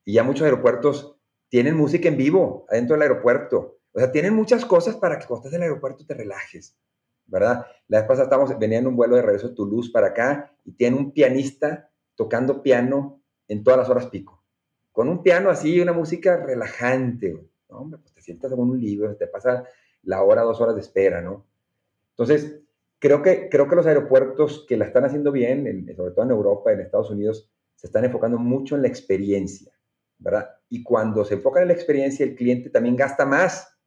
y 0.04 0.14
ya 0.14 0.24
muchos 0.24 0.44
aeropuertos 0.44 1.16
tienen 1.48 1.78
música 1.78 2.10
en 2.10 2.18
vivo 2.18 2.66
adentro 2.68 2.96
del 2.96 3.04
aeropuerto. 3.04 3.80
O 3.94 4.00
sea, 4.00 4.12
tienen 4.12 4.34
muchas 4.34 4.66
cosas 4.66 4.98
para 4.98 5.18
que 5.18 5.26
cuando 5.26 5.48
estás 5.48 5.54
en 5.54 5.64
el 5.64 5.70
aeropuerto 5.70 6.06
te 6.06 6.14
relajes, 6.14 6.78
¿verdad? 7.26 7.66
La 7.88 8.00
vez 8.00 8.08
pasada 8.08 8.26
estábamos, 8.26 8.60
venía 8.60 8.80
en 8.80 8.88
un 8.88 8.98
vuelo 8.98 9.16
de 9.16 9.22
regreso 9.22 9.48
de 9.48 9.56
Toulouse 9.56 9.92
para 9.92 10.08
acá 10.08 10.54
y 10.66 10.74
tiene 10.74 10.98
un 10.98 11.14
pianista 11.14 11.89
tocando 12.20 12.62
piano 12.62 13.22
en 13.48 13.64
todas 13.64 13.80
las 13.80 13.90
horas 13.90 14.08
pico. 14.08 14.44
Con 14.92 15.08
un 15.08 15.24
piano 15.24 15.50
así, 15.50 15.80
una 15.80 15.94
música 15.94 16.36
relajante, 16.36 17.32
¿no? 17.70 17.78
Hombre, 17.78 18.02
pues 18.02 18.14
te 18.14 18.22
sientas 18.22 18.52
en 18.52 18.60
un 18.60 18.78
libro, 18.78 19.16
te 19.16 19.26
pasa 19.26 19.64
la 20.04 20.22
hora, 20.22 20.42
dos 20.42 20.60
horas 20.60 20.76
de 20.76 20.82
espera, 20.82 21.22
¿no? 21.22 21.46
Entonces, 22.10 22.60
creo 23.00 23.22
que, 23.22 23.48
creo 23.48 23.70
que 23.70 23.76
los 23.78 23.88
aeropuertos 23.88 24.66
que 24.68 24.76
la 24.76 24.84
están 24.84 25.06
haciendo 25.06 25.32
bien, 25.32 25.64
sobre 25.96 26.12
todo 26.12 26.26
en 26.26 26.32
Europa, 26.32 26.74
en 26.74 26.82
Estados 26.82 27.10
Unidos, 27.10 27.50
se 27.76 27.88
están 27.88 28.04
enfocando 28.04 28.38
mucho 28.38 28.76
en 28.76 28.82
la 28.82 28.90
experiencia, 28.90 29.72
¿verdad? 30.18 30.58
Y 30.68 30.84
cuando 30.84 31.24
se 31.24 31.36
enfocan 31.36 31.62
en 31.62 31.70
la 31.70 31.74
experiencia, 31.74 32.26
el 32.26 32.36
cliente 32.36 32.70
también 32.70 32.98
gasta 32.98 33.26
más 33.26 33.80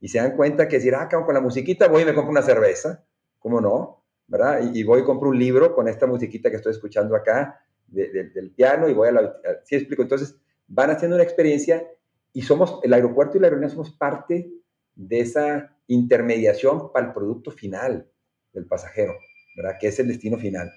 y 0.00 0.08
se 0.08 0.18
dan 0.18 0.36
cuenta 0.36 0.66
que 0.66 0.78
decir, 0.78 0.96
ah, 0.96 1.08
con 1.08 1.32
la 1.32 1.40
musiquita 1.40 1.86
voy 1.86 2.02
y 2.02 2.06
me 2.06 2.14
compro 2.14 2.32
una 2.32 2.42
cerveza, 2.42 3.04
¿cómo 3.38 3.60
no? 3.60 4.02
¿Verdad? 4.26 4.62
Y, 4.74 4.82
voy 4.82 5.02
y 5.02 5.04
compro 5.04 5.28
un 5.28 5.38
libro 5.38 5.72
con 5.76 5.86
esta 5.86 6.08
musiquita 6.08 6.50
que 6.50 6.56
estoy 6.56 6.72
escuchando 6.72 7.14
acá 7.14 7.62
del 7.88 8.50
piano 8.50 8.88
y 8.88 8.94
voy 8.94 9.08
a 9.08 9.12
la... 9.12 9.36
¿Sí 9.64 9.76
explico? 9.76 10.02
Entonces, 10.02 10.38
van 10.66 10.90
haciendo 10.90 11.16
una 11.16 11.24
experiencia 11.24 11.86
y 12.32 12.42
somos, 12.42 12.80
el 12.82 12.92
aeropuerto 12.92 13.36
y 13.36 13.40
la 13.40 13.46
aerolínea 13.46 13.70
somos 13.70 13.90
parte 13.90 14.50
de 14.94 15.20
esa 15.20 15.76
intermediación 15.86 16.92
para 16.92 17.06
el 17.06 17.12
producto 17.12 17.50
final 17.50 18.06
del 18.52 18.66
pasajero, 18.66 19.14
¿verdad? 19.56 19.76
Que 19.80 19.88
es 19.88 19.98
el 19.98 20.08
destino 20.08 20.36
final. 20.38 20.70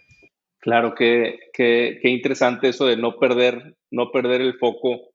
Claro, 0.59 0.93
que, 0.95 1.39
que, 1.53 1.99
interesante 2.03 2.69
eso 2.69 2.85
de 2.85 2.95
no 2.95 3.17
perder, 3.17 3.75
no 3.89 4.11
perder 4.11 4.41
el 4.41 4.57
foco 4.59 5.11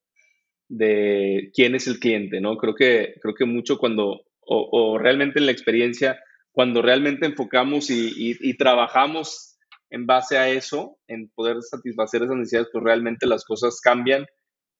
de 0.68 1.50
quién 1.54 1.76
es 1.76 1.86
el 1.86 2.00
cliente, 2.00 2.40
¿no? 2.40 2.56
Creo 2.58 2.74
que, 2.74 3.14
creo 3.22 3.34
que 3.34 3.44
mucho 3.44 3.78
cuando, 3.78 4.22
o, 4.40 4.98
realmente 4.98 5.38
en 5.38 5.46
la 5.46 5.52
experiencia, 5.52 6.18
cuando 6.50 6.82
realmente 6.82 7.26
enfocamos 7.26 7.90
y, 7.90 8.56
trabajamos 8.56 9.55
en 9.90 10.06
base 10.06 10.38
a 10.38 10.48
eso, 10.48 10.98
en 11.06 11.28
poder 11.30 11.62
satisfacer 11.62 12.22
esas 12.22 12.36
necesidades, 12.36 12.68
pues 12.72 12.84
realmente 12.84 13.26
las 13.26 13.44
cosas 13.44 13.80
cambian 13.80 14.26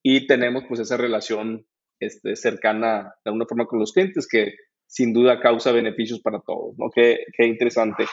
y 0.03 0.27
tenemos 0.27 0.65
pues 0.69 0.81
esa 0.81 0.97
relación 0.97 1.67
este, 2.01 2.37
cercana 2.37 3.15
de 3.25 3.31
alguna 3.31 3.47
forma 3.47 3.67
con 3.67 3.79
los 3.79 3.93
clientes 3.93 4.27
que 4.29 4.55
sin 4.87 5.13
duda 5.13 5.41
causa 5.41 5.73
beneficios 5.73 6.21
para 6.21 6.41
todos, 6.41 6.77
¿no? 6.79 6.91
Qué, 6.95 7.19
qué 7.37 7.47
interesante. 7.47 8.07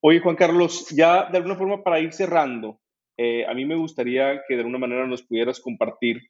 Oye, 0.00 0.20
Juan 0.20 0.36
Carlos, 0.36 0.88
ya 0.90 1.28
de 1.30 1.38
alguna 1.38 1.56
forma 1.56 1.82
para 1.82 2.00
ir 2.00 2.12
cerrando, 2.12 2.80
eh, 3.16 3.46
a 3.46 3.54
mí 3.54 3.64
me 3.64 3.76
gustaría 3.76 4.42
que 4.48 4.54
de 4.54 4.60
alguna 4.60 4.78
manera 4.78 5.06
nos 5.06 5.22
pudieras 5.22 5.60
compartir 5.60 6.22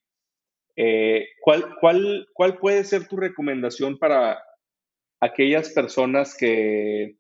eh, 0.76 1.28
¿cuál, 1.40 1.76
cuál, 1.80 2.26
cuál 2.32 2.58
puede 2.58 2.84
ser 2.84 3.06
tu 3.06 3.16
recomendación 3.16 3.98
para 3.98 4.42
aquellas 5.20 5.70
personas 5.70 6.36
que 6.36 7.16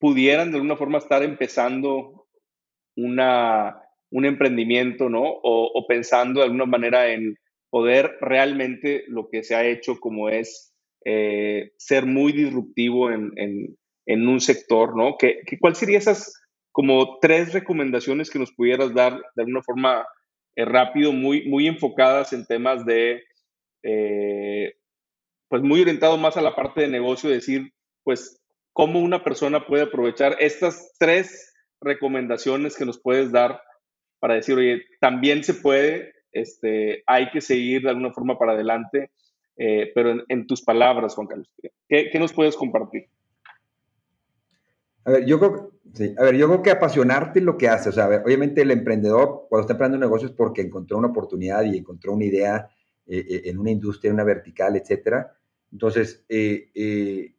pudieran 0.00 0.50
de 0.50 0.56
alguna 0.56 0.76
forma 0.76 0.98
estar 0.98 1.22
empezando 1.22 2.26
una, 2.96 3.80
un 4.10 4.24
emprendimiento, 4.24 5.08
¿no? 5.08 5.22
O, 5.22 5.86
pensando 5.86 6.40
de 6.40 6.46
alguna 6.46 6.66
manera 6.66 7.12
en 7.12 7.36
poder 7.70 8.16
realmente 8.20 9.04
lo 9.06 9.28
que 9.28 9.44
se 9.44 9.54
ha 9.54 9.64
hecho 9.64 10.00
como 10.00 10.28
es 10.28 10.74
eh, 11.04 11.72
ser 11.76 12.06
muy 12.06 12.32
disruptivo 12.32 13.10
en, 13.10 13.32
en, 14.06 14.28
un 14.28 14.40
sector, 14.40 14.96
¿no? 14.96 15.16
¿Qué, 15.18 15.42
cuál 15.60 15.76
serían 15.76 15.98
esas 15.98 16.34
como 16.72 17.18
tres 17.20 17.52
recomendaciones 17.52 18.30
que 18.30 18.38
nos 18.38 18.52
pudieras 18.52 18.92
dar 18.94 19.12
de 19.34 19.42
alguna 19.42 19.62
forma 19.62 20.06
eh, 20.56 20.64
rápido, 20.64 21.12
muy, 21.12 21.48
muy 21.48 21.66
enfocadas 21.66 22.32
en 22.32 22.46
temas 22.46 22.84
de, 22.84 23.22
eh, 23.82 24.74
pues 25.48 25.62
muy 25.62 25.82
orientado 25.82 26.16
más 26.16 26.36
a 26.36 26.42
la 26.42 26.54
parte 26.54 26.82
de 26.82 26.88
negocio, 26.88 27.30
decir, 27.30 27.72
pues, 28.04 28.39
cómo 28.72 29.00
una 29.00 29.22
persona 29.24 29.66
puede 29.66 29.84
aprovechar 29.84 30.36
estas 30.40 30.92
tres 30.98 31.52
recomendaciones 31.80 32.76
que 32.76 32.84
nos 32.84 33.00
puedes 33.00 33.32
dar 33.32 33.60
para 34.18 34.34
decir, 34.34 34.56
oye, 34.56 34.82
también 35.00 35.42
se 35.44 35.54
puede, 35.54 36.12
este, 36.32 37.02
hay 37.06 37.30
que 37.30 37.40
seguir 37.40 37.82
de 37.82 37.90
alguna 37.90 38.12
forma 38.12 38.38
para 38.38 38.52
adelante, 38.52 39.10
eh, 39.56 39.90
pero 39.94 40.22
en, 40.28 40.46
tus 40.46 40.62
palabras, 40.62 41.14
Juan 41.14 41.26
Carlos, 41.26 41.50
¿qué, 41.88 42.10
nos 42.18 42.32
puedes 42.32 42.56
compartir? 42.56 43.06
A 45.04 45.12
ver, 45.12 45.24
yo 45.24 45.38
creo, 45.38 45.72
a 46.18 46.24
ver, 46.24 46.36
yo 46.36 46.46
creo 46.46 46.62
que 46.62 46.70
apasionarte 46.70 47.40
lo 47.40 47.56
que 47.56 47.68
hace, 47.68 47.88
o 47.88 47.92
sea, 47.92 48.06
obviamente 48.24 48.62
el 48.62 48.70
emprendedor 48.70 49.46
cuando 49.48 49.62
está 49.62 49.72
emprendiendo 49.72 50.04
un 50.04 50.10
negocio 50.10 50.28
es 50.28 50.34
porque 50.34 50.60
encontró 50.60 50.98
una 50.98 51.08
oportunidad 51.08 51.64
y 51.64 51.78
encontró 51.78 52.12
una 52.12 52.26
idea 52.26 52.68
eh, 53.06 53.26
eh, 53.28 53.42
en 53.46 53.58
una 53.58 53.72
industria, 53.72 54.10
en 54.10 54.14
una 54.14 54.24
vertical, 54.24 54.76
etcétera. 54.76 55.36
Entonces, 55.72 56.24
eh, 56.28 57.34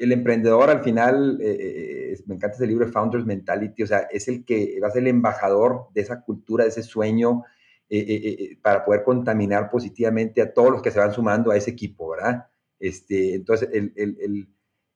el 0.00 0.12
emprendedor 0.12 0.70
al 0.70 0.82
final, 0.82 1.38
eh, 1.42 2.14
eh, 2.14 2.20
me 2.24 2.34
encanta 2.36 2.56
ese 2.56 2.66
libro 2.66 2.86
de 2.86 2.92
Founders 2.92 3.26
Mentality, 3.26 3.82
o 3.82 3.86
sea, 3.86 4.08
es 4.10 4.28
el 4.28 4.46
que 4.46 4.80
va 4.82 4.88
a 4.88 4.90
ser 4.90 5.02
el 5.02 5.08
embajador 5.08 5.88
de 5.92 6.00
esa 6.00 6.22
cultura, 6.22 6.64
de 6.64 6.70
ese 6.70 6.82
sueño, 6.82 7.44
eh, 7.90 8.56
para 8.62 8.82
poder 8.84 9.02
contaminar 9.02 9.68
positivamente 9.68 10.40
a 10.40 10.54
todos 10.54 10.70
los 10.70 10.80
que 10.80 10.90
se 10.90 10.98
van 10.98 11.12
sumando 11.12 11.50
a 11.50 11.56
ese 11.56 11.72
equipo, 11.72 12.08
¿verdad? 12.08 12.46
Este, 12.78 13.34
entonces, 13.34 13.68
el, 13.72 13.92
el, 13.94 14.48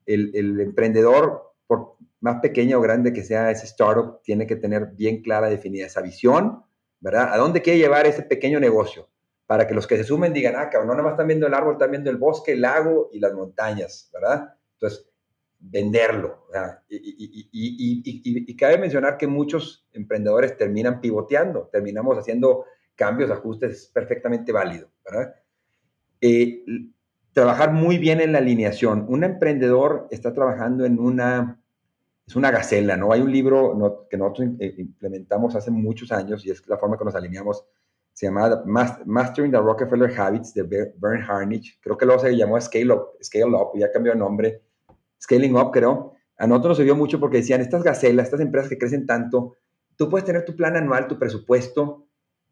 el, 0.06 0.30
el, 0.34 0.60
emprendedor, 0.60 1.52
por 1.66 1.96
más 2.20 2.40
pequeño 2.40 2.78
o 2.78 2.80
grande 2.80 3.12
que 3.12 3.24
sea 3.24 3.50
ese 3.50 3.66
startup, 3.66 4.22
tiene 4.22 4.46
que 4.46 4.56
tener 4.56 4.92
bien 4.94 5.20
clara 5.20 5.50
definida 5.50 5.84
esa 5.84 6.00
visión, 6.00 6.62
¿verdad? 7.00 7.28
¿A 7.30 7.36
dónde 7.36 7.60
quiere 7.60 7.78
llevar 7.78 8.06
ese 8.06 8.22
pequeño 8.22 8.58
negocio? 8.58 9.10
Para 9.46 9.66
que 9.66 9.74
los 9.74 9.86
que 9.86 9.98
se 9.98 10.04
sumen 10.04 10.32
digan, 10.32 10.54
ah, 10.56 10.70
cabrón, 10.70 10.88
no 10.88 10.94
nada 10.94 11.02
más 11.02 11.12
están 11.12 11.26
viendo 11.26 11.46
el 11.46 11.52
árbol, 11.52 11.74
están 11.74 11.90
viendo 11.90 12.10
el 12.10 12.16
bosque, 12.16 12.52
el 12.52 12.62
lago 12.62 13.10
y 13.12 13.20
las 13.20 13.34
montañas, 13.34 14.08
¿verdad? 14.14 14.54
Entonces, 14.74 15.08
venderlo. 15.58 16.46
Y, 16.88 18.56
cabe 18.56 18.78
mencionar 18.78 19.16
que 19.16 19.26
muchos 19.26 19.86
emprendedores 19.92 20.56
terminan 20.56 21.00
pivoteando, 21.00 21.68
terminamos 21.72 22.18
haciendo 22.18 22.66
cambios, 22.94 23.30
ajustes, 23.30 23.72
es 23.72 23.86
perfectamente 23.88 24.52
válido. 24.52 24.90
¿verdad? 25.04 25.34
Eh, 26.20 26.64
trabajar 27.32 27.72
muy 27.72 27.98
bien 27.98 28.20
en 28.20 28.32
la 28.32 28.38
alineación. 28.38 29.06
Un 29.08 29.24
emprendedor 29.24 30.06
está 30.10 30.32
trabajando 30.32 30.84
en 30.84 30.98
una, 30.98 31.60
es 32.26 32.36
una 32.36 32.50
gacela, 32.50 32.96
¿no? 32.96 33.12
Hay 33.12 33.20
un 33.20 33.32
libro 33.32 34.06
que 34.08 34.16
nosotros 34.16 34.48
eh, 34.60 34.74
implementamos 34.78 35.54
hace 35.56 35.70
muchos 35.70 36.12
años 36.12 36.46
y 36.46 36.50
es 36.50 36.66
la 36.68 36.78
forma 36.78 36.96
que 36.96 37.04
nos 37.04 37.14
alineamos. 37.14 37.64
Se 38.14 38.26
llama 38.26 38.62
Mastering 39.04 39.50
the 39.50 39.58
Rockefeller 39.58 40.18
Habits 40.18 40.54
de 40.54 40.62
Bern 40.96 41.22
Harnich. 41.28 41.78
Creo 41.80 41.98
que 41.98 42.06
luego 42.06 42.22
se 42.22 42.36
llamó 42.36 42.60
Scale 42.60 42.92
Up, 42.92 43.08
Scale 43.20 43.54
Up, 43.56 43.72
ya 43.74 43.90
cambió 43.90 44.12
de 44.12 44.18
nombre. 44.18 44.62
Scaling 45.20 45.56
Up, 45.56 45.72
creo. 45.72 46.14
A 46.38 46.46
nosotros 46.46 46.70
nos 46.70 46.76
sirvió 46.78 46.94
mucho 46.94 47.18
porque 47.18 47.38
decían, 47.38 47.60
estas 47.60 47.82
gacelas, 47.82 48.26
estas 48.26 48.40
empresas 48.40 48.70
que 48.70 48.78
crecen 48.78 49.06
tanto, 49.06 49.56
tú 49.96 50.08
puedes 50.08 50.24
tener 50.24 50.44
tu 50.44 50.54
plan 50.54 50.76
anual, 50.76 51.08
tu 51.08 51.18
presupuesto, 51.18 52.06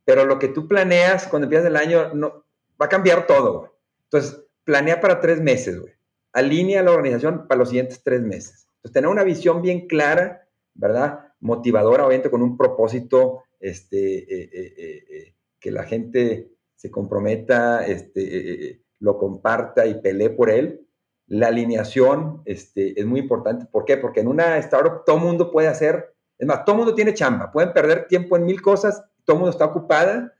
pero 0.05 0.25
lo 0.25 0.39
que 0.39 0.49
tú 0.49 0.67
planeas 0.67 1.29
cuando 1.29 1.47
empiezas 1.47 1.69
el 1.69 1.77
año 1.77 2.13
no, 2.13 2.45
va 2.81 2.87
a 2.87 2.89
cambiar 2.89 3.27
todo. 3.27 3.77
Entonces, 4.05 4.45
planea 4.65 5.01
para 5.01 5.21
tres 5.21 5.41
meses, 5.41 5.81
güey. 5.81 5.93
Alinea 6.33 6.83
la 6.83 6.93
organización 6.93 7.47
para 7.47 7.59
los 7.59 7.69
siguientes 7.69 8.03
tres 8.03 8.23
meses. 8.23 8.67
Entonces, 8.77 8.93
tener 8.95 9.11
una 9.11 9.23
visión 9.23 9.63
bien 9.63 9.87
clara, 9.87 10.49
¿verdad? 10.75 11.29
Motivadora, 11.41 12.07
obviamente, 12.07 12.31
con 12.31 12.43
un 12.43 12.57
propósito, 12.57 13.45
este, 13.61 14.19
eh, 14.19 14.51
eh, 14.53 14.75
eh, 14.77 15.35
que 15.63 15.71
la 15.71 15.85
gente 15.85 16.53
se 16.75 16.91
comprometa, 16.91 17.87
este, 17.87 18.83
lo 18.99 19.17
comparta 19.17 19.87
y 19.87 20.01
pelee 20.01 20.31
por 20.31 20.51
él. 20.51 20.87
La 21.29 21.47
alineación 21.47 22.43
este, 22.45 23.01
es 23.01 23.07
muy 23.07 23.21
importante. 23.21 23.67
¿Por 23.71 23.85
qué? 23.85 23.97
Porque 23.97 24.21
en 24.21 24.29
una 24.29 24.59
startup 24.59 25.05
todo 25.07 25.19
mundo 25.19 25.51
puede 25.51 25.69
hacer, 25.69 26.15
es 26.37 26.47
más, 26.47 26.65
todo 26.65 26.77
mundo 26.77 26.95
tiene 26.95 27.15
chamba, 27.15 27.53
pueden 27.53 27.73
perder 27.73 28.09
tiempo 28.09 28.37
en 28.37 28.45
mil 28.45 28.61
cosas, 28.61 29.03
todo 29.25 29.37
mundo 29.37 29.51
está 29.51 29.65
ocupada, 29.67 30.35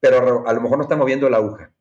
pero 0.00 0.48
a 0.48 0.52
lo 0.52 0.60
mejor 0.60 0.78
no 0.78 0.82
está 0.82 0.96
moviendo 0.96 1.28
la 1.28 1.36
aguja. 1.36 1.72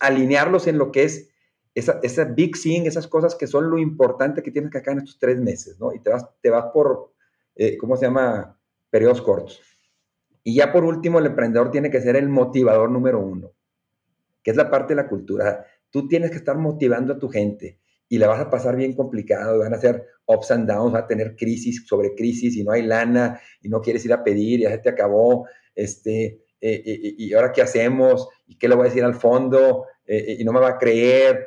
alinearlos 0.00 0.66
en 0.66 0.76
lo 0.76 0.90
que 0.90 1.04
es 1.04 1.30
esa, 1.74 2.24
big 2.24 2.60
thing, 2.60 2.82
esas 2.82 3.06
cosas 3.06 3.34
que 3.36 3.46
son 3.46 3.70
lo 3.70 3.78
importante 3.78 4.42
que 4.42 4.50
tienes 4.50 4.72
que 4.72 4.78
acá 4.78 4.92
en 4.92 4.98
estos 4.98 5.18
tres 5.18 5.40
meses, 5.40 5.78
¿no? 5.78 5.94
Y 5.94 6.00
te 6.00 6.10
vas, 6.10 6.26
te 6.42 6.50
vas 6.50 6.66
por, 6.74 7.12
eh, 7.54 7.78
¿cómo 7.78 7.96
se 7.96 8.06
llama? 8.06 8.58
Periodos 8.90 9.22
cortos. 9.22 9.62
Y 10.42 10.54
ya 10.54 10.72
por 10.72 10.84
último, 10.84 11.18
el 11.18 11.26
emprendedor 11.26 11.70
tiene 11.70 11.90
que 11.90 12.00
ser 12.00 12.16
el 12.16 12.28
motivador 12.28 12.90
número 12.90 13.20
uno, 13.20 13.52
que 14.42 14.50
es 14.50 14.56
la 14.56 14.70
parte 14.70 14.94
de 14.94 15.02
la 15.02 15.08
cultura. 15.08 15.66
Tú 15.90 16.08
tienes 16.08 16.30
que 16.30 16.36
estar 16.36 16.56
motivando 16.56 17.14
a 17.14 17.18
tu 17.18 17.28
gente 17.28 17.78
y 18.08 18.18
la 18.18 18.26
vas 18.26 18.40
a 18.40 18.50
pasar 18.50 18.76
bien 18.76 18.94
complicado, 18.94 19.58
van 19.58 19.74
a 19.74 19.78
ser 19.78 20.04
ups 20.26 20.50
and 20.50 20.68
downs, 20.68 20.94
va 20.94 21.00
a 21.00 21.06
tener 21.06 21.36
crisis 21.36 21.84
sobre 21.86 22.14
crisis 22.14 22.56
y 22.56 22.64
no 22.64 22.72
hay 22.72 22.82
lana 22.82 23.40
y 23.60 23.68
no 23.68 23.80
quieres 23.80 24.04
ir 24.04 24.12
a 24.12 24.24
pedir, 24.24 24.60
ya 24.60 24.70
se 24.70 24.78
te 24.78 24.88
acabó, 24.88 25.46
este, 25.74 26.24
eh, 26.60 26.82
eh, 26.84 27.14
y 27.18 27.32
ahora 27.34 27.52
qué 27.52 27.62
hacemos, 27.62 28.28
y 28.46 28.56
qué 28.56 28.68
le 28.68 28.74
voy 28.74 28.86
a 28.86 28.88
decir 28.88 29.04
al 29.04 29.14
fondo, 29.14 29.86
y 30.06 30.42
no 30.42 30.52
me 30.52 30.58
va 30.58 30.70
a 30.70 30.78
creer, 30.78 31.46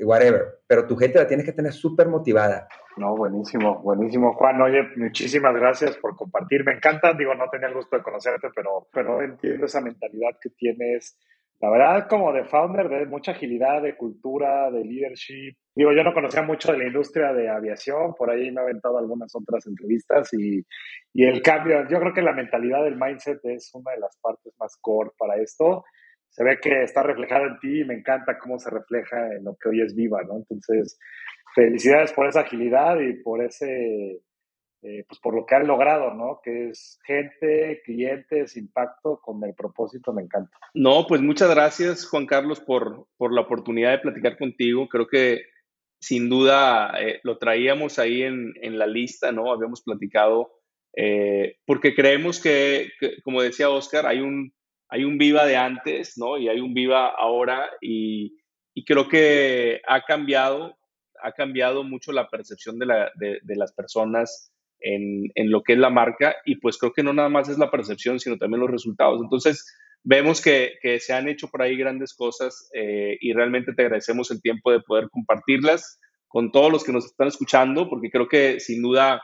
whatever, 0.00 0.60
pero 0.66 0.86
tu 0.86 0.96
gente 0.96 1.18
la 1.18 1.26
tienes 1.26 1.46
que 1.46 1.52
tener 1.52 1.72
súper 1.72 2.08
motivada. 2.08 2.68
No, 2.96 3.14
buenísimo, 3.14 3.82
buenísimo, 3.82 4.32
Juan. 4.34 4.60
Oye, 4.62 4.82
muchísimas 4.96 5.54
gracias 5.54 5.98
por 5.98 6.16
compartir. 6.16 6.64
Me 6.64 6.72
encanta, 6.72 7.12
digo, 7.12 7.34
no 7.34 7.50
tenía 7.50 7.68
el 7.68 7.74
gusto 7.74 7.96
de 7.96 8.02
conocerte, 8.02 8.48
pero, 8.54 8.88
pero 8.90 9.22
entiendo 9.22 9.66
esa 9.66 9.82
mentalidad 9.82 10.30
que 10.40 10.48
tienes. 10.50 11.18
La 11.60 11.70
verdad, 11.70 12.06
como 12.08 12.32
de 12.32 12.44
founder, 12.44 12.88
de 12.88 13.06
mucha 13.06 13.32
agilidad, 13.32 13.82
de 13.82 13.96
cultura, 13.96 14.70
de 14.70 14.82
leadership. 14.82 15.56
Digo, 15.74 15.92
yo 15.92 16.04
no 16.04 16.14
conocía 16.14 16.42
mucho 16.42 16.72
de 16.72 16.78
la 16.78 16.86
industria 16.86 17.32
de 17.34 17.50
aviación, 17.50 18.14
por 18.14 18.30
ahí 18.30 18.50
me 18.50 18.60
he 18.60 18.64
aventado 18.64 18.98
algunas 18.98 19.34
otras 19.34 19.66
entrevistas 19.66 20.32
y, 20.32 20.62
y 21.12 21.24
el 21.24 21.42
cambio, 21.42 21.86
yo 21.88 21.98
creo 22.00 22.14
que 22.14 22.22
la 22.22 22.32
mentalidad 22.32 22.82
del 22.84 22.96
mindset 22.96 23.40
es 23.44 23.70
una 23.74 23.92
de 23.92 24.00
las 24.00 24.18
partes 24.20 24.54
más 24.58 24.76
core 24.80 25.10
para 25.18 25.36
esto 25.36 25.84
se 26.36 26.44
ve 26.44 26.58
que 26.60 26.82
está 26.82 27.02
reflejado 27.02 27.46
en 27.46 27.58
ti 27.60 27.80
y 27.80 27.84
me 27.84 27.94
encanta 27.94 28.38
cómo 28.38 28.58
se 28.58 28.68
refleja 28.68 29.32
en 29.34 29.44
lo 29.44 29.56
que 29.56 29.70
hoy 29.70 29.80
es 29.80 29.94
Viva, 29.94 30.22
¿no? 30.22 30.36
Entonces, 30.36 30.98
felicidades 31.56 32.12
por 32.12 32.28
esa 32.28 32.42
agilidad 32.42 33.00
y 33.00 33.14
por 33.22 33.42
ese, 33.42 34.22
eh, 34.82 35.04
pues 35.08 35.18
por 35.20 35.34
lo 35.34 35.44
que 35.44 35.56
han 35.56 35.66
logrado, 35.66 36.14
¿no? 36.14 36.40
Que 36.44 36.68
es 36.68 37.00
gente, 37.04 37.82
clientes, 37.84 38.56
impacto 38.56 39.20
con 39.20 39.42
el 39.42 39.54
propósito, 39.54 40.12
me 40.12 40.22
encanta. 40.22 40.56
No, 40.74 41.06
pues 41.08 41.20
muchas 41.20 41.50
gracias, 41.50 42.06
Juan 42.06 42.26
Carlos, 42.26 42.60
por, 42.60 43.08
por 43.16 43.32
la 43.32 43.40
oportunidad 43.40 43.90
de 43.90 43.98
platicar 43.98 44.38
contigo. 44.38 44.86
Creo 44.88 45.08
que 45.08 45.40
sin 46.00 46.28
duda 46.28 46.92
eh, 47.00 47.18
lo 47.24 47.38
traíamos 47.38 47.98
ahí 47.98 48.22
en, 48.22 48.52
en, 48.60 48.78
la 48.78 48.86
lista, 48.86 49.32
¿no? 49.32 49.50
Habíamos 49.50 49.82
platicado, 49.82 50.52
eh, 50.94 51.56
porque 51.66 51.94
creemos 51.96 52.40
que, 52.40 52.90
como 53.24 53.42
decía 53.42 53.70
Oscar, 53.70 54.06
hay 54.06 54.20
un 54.20 54.52
hay 54.88 55.04
un 55.04 55.18
viva 55.18 55.44
de 55.46 55.56
antes, 55.56 56.16
¿no? 56.16 56.38
Y 56.38 56.48
hay 56.48 56.60
un 56.60 56.74
viva 56.74 57.08
ahora 57.08 57.70
y, 57.80 58.36
creo 58.86 59.08
que 59.08 59.80
ha 59.88 60.02
cambiado, 60.02 60.76
ha 61.22 61.32
cambiado 61.32 61.84
mucho 61.84 62.12
la 62.12 62.28
percepción 62.28 62.78
de, 62.78 62.86
las 62.86 63.72
personas 63.72 64.52
en, 64.80 65.30
lo 65.50 65.62
que 65.62 65.74
es 65.74 65.78
la 65.78 65.90
marca 65.90 66.36
y 66.44 66.56
pues 66.56 66.78
creo 66.78 66.92
que 66.92 67.02
no 67.02 67.12
nada 67.12 67.28
más 67.28 67.48
es 67.48 67.58
la 67.58 67.70
percepción, 67.70 68.20
sino 68.20 68.38
también 68.38 68.60
los 68.60 68.70
resultados. 68.70 69.20
Entonces, 69.22 69.64
vemos 70.02 70.40
que, 70.40 70.74
se 71.00 71.12
han 71.12 71.28
hecho 71.28 71.48
por 71.48 71.62
ahí 71.62 71.76
grandes 71.76 72.14
cosas 72.14 72.68
eh, 72.74 73.16
y 73.20 73.32
realmente 73.32 73.72
te 73.74 73.82
agradecemos 73.82 74.30
el 74.30 74.40
tiempo 74.40 74.72
de 74.72 74.80
poder 74.80 75.08
compartirlas 75.10 76.00
con 76.28 76.52
todos 76.52 76.70
los 76.70 76.84
que 76.84 76.92
nos 76.92 77.06
están 77.06 77.28
escuchando, 77.28 77.88
porque 77.88 78.10
creo 78.10 78.28
que 78.28 78.60
sin 78.60 78.82
duda 78.82 79.22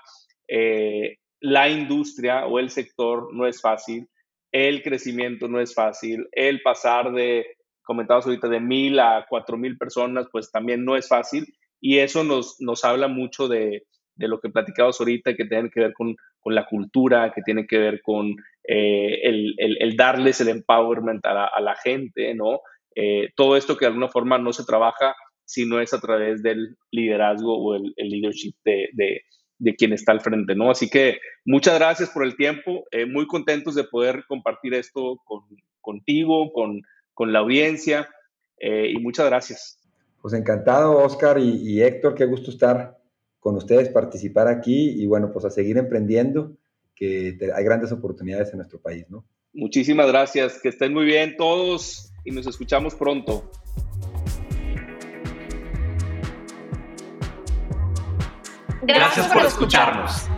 eh, 0.49 1.17
la 1.41 1.69
industria 1.69 2.47
o 2.47 2.59
el 2.59 2.71
sector 2.71 3.35
no 3.35 3.47
es 3.47 3.61
fácil 3.61 4.09
el 4.53 4.83
crecimiento 4.83 5.49
no 5.49 5.61
es 5.61 5.75
fácil, 5.75 6.29
el 6.31 6.61
pasar 6.61 7.13
de, 7.13 7.47
comentados 7.83 8.27
ahorita, 8.27 8.49
de 8.49 8.61
mil 8.61 9.01
a 9.01 9.27
cuatro 9.29 9.57
mil 9.57 9.79
personas, 9.79 10.27
pues 10.31 10.53
también 10.53 10.85
no 10.85 10.95
es 10.95 11.09
fácil 11.09 11.47
y 11.83 11.99
eso 11.99 12.25
nos, 12.25 12.57
nos 12.61 12.83
habla 12.85 13.09
mucho 13.09 13.49
de, 13.49 13.85
lo 14.17 14.41
que 14.41 14.49
platicamos 14.49 14.99
ahorita, 14.99 15.35
que 15.35 15.45
tiene 15.45 15.69
que 15.69 15.81
ver 15.81 15.93
con, 15.93 16.17
la 16.47 16.65
cultura, 16.65 17.33
que 17.35 17.43
tiene 17.43 17.67
que 17.67 17.79
ver 17.79 18.01
con 18.01 18.37
eh, 18.67 19.21
el, 19.23 19.97
darles 19.97 20.41
el 20.41 20.49
empowerment 20.49 21.25
a 21.27 21.61
la, 21.61 21.77
gente, 21.77 22.35
¿no? 22.35 22.61
Eh, 22.95 23.31
todo 23.37 23.57
esto 23.57 23.77
que 23.77 23.85
de 23.85 23.91
alguna 23.91 24.09
forma 24.09 24.39
no 24.39 24.53
se 24.53 24.65
trabaja 24.65 25.15
si 25.45 25.67
no 25.67 25.81
es 25.81 25.93
a 25.93 26.01
través 26.01 26.43
del 26.43 26.77
liderazgo 26.91 27.59
o 27.59 27.75
el, 27.75 27.93
leadership 27.97 28.55
de, 28.65 28.89
de 29.63 29.77
quien 29.77 29.93
está 29.93 30.11
al 30.11 30.21
frente, 30.21 30.57
¿no? 30.57 30.73
Así 30.73 30.91
que 30.91 31.21
muchas 31.45 31.79
gracias 31.79 32.11
por 32.11 32.25
el 32.25 32.37
tiempo, 32.37 32.85
eh, 32.91 33.07
muy 33.07 33.29
contentos 33.29 33.77
de 33.77 33.85
poder 33.85 34.25
compartir 34.27 34.75
esto 34.75 35.23
contigo, 35.81 36.53
con, 36.53 36.83
la 37.33 37.39
audiencia 37.39 38.09
eh, 38.59 38.91
y 38.93 38.99
muchas 38.99 39.27
gracias. 39.27 39.79
Pues 40.23 40.35
encantado, 40.35 40.99
Oscar 40.99 41.39
y, 41.41 41.83
Héctor, 41.83 42.15
qué 42.15 42.27
gusto 42.27 42.53
estar 42.53 42.97
con 43.41 43.57
ustedes, 43.57 43.89
participar 43.89 44.47
aquí 44.47 45.03
y 45.03 45.07
bueno, 45.07 45.33
pues 45.33 45.45
a 45.45 45.51
seguir 45.51 45.77
emprendiendo, 45.79 46.57
que 46.95 47.37
hay 47.53 47.65
grandes 47.65 47.91
oportunidades 47.91 48.51
en 48.53 48.59
nuestro 48.59 48.81
país, 48.81 49.05
¿no? 49.11 49.25
Muchísimas 49.53 50.07
gracias, 50.07 50.61
que 50.63 50.69
estén 50.69 50.95
muy 50.95 51.05
bien 51.07 51.37
todos 51.37 52.13
y 52.25 52.31
nos 52.31 52.47
escuchamos 52.47 52.95
pronto. 52.95 53.51
Gracias, 58.83 59.27
por 59.27 59.45
escucharnos. 59.45 60.29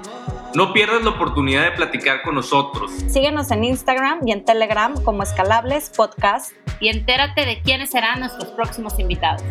No 0.55 0.73
pierdas 0.73 1.03
la 1.03 1.11
oportunidad 1.11 1.65
de 1.65 1.73
platicar 1.73 2.23
con 2.23 2.37
nosotros. 2.37 2.93
Síguenos 3.09 3.51
en 3.51 3.65
Instagram 3.65 4.21
y 4.25 4.31
en 4.31 4.45
Telegram 4.45 4.95
como 5.03 5.25
Escalables 5.25 5.91
Podcast. 5.91 6.53
Y 6.79 6.89
entérate 6.89 7.45
de 7.45 7.61
quiénes 7.61 7.91
serán 7.91 8.21
nuestros 8.21 8.51
próximos 8.53 9.01
invitados. 9.01 9.43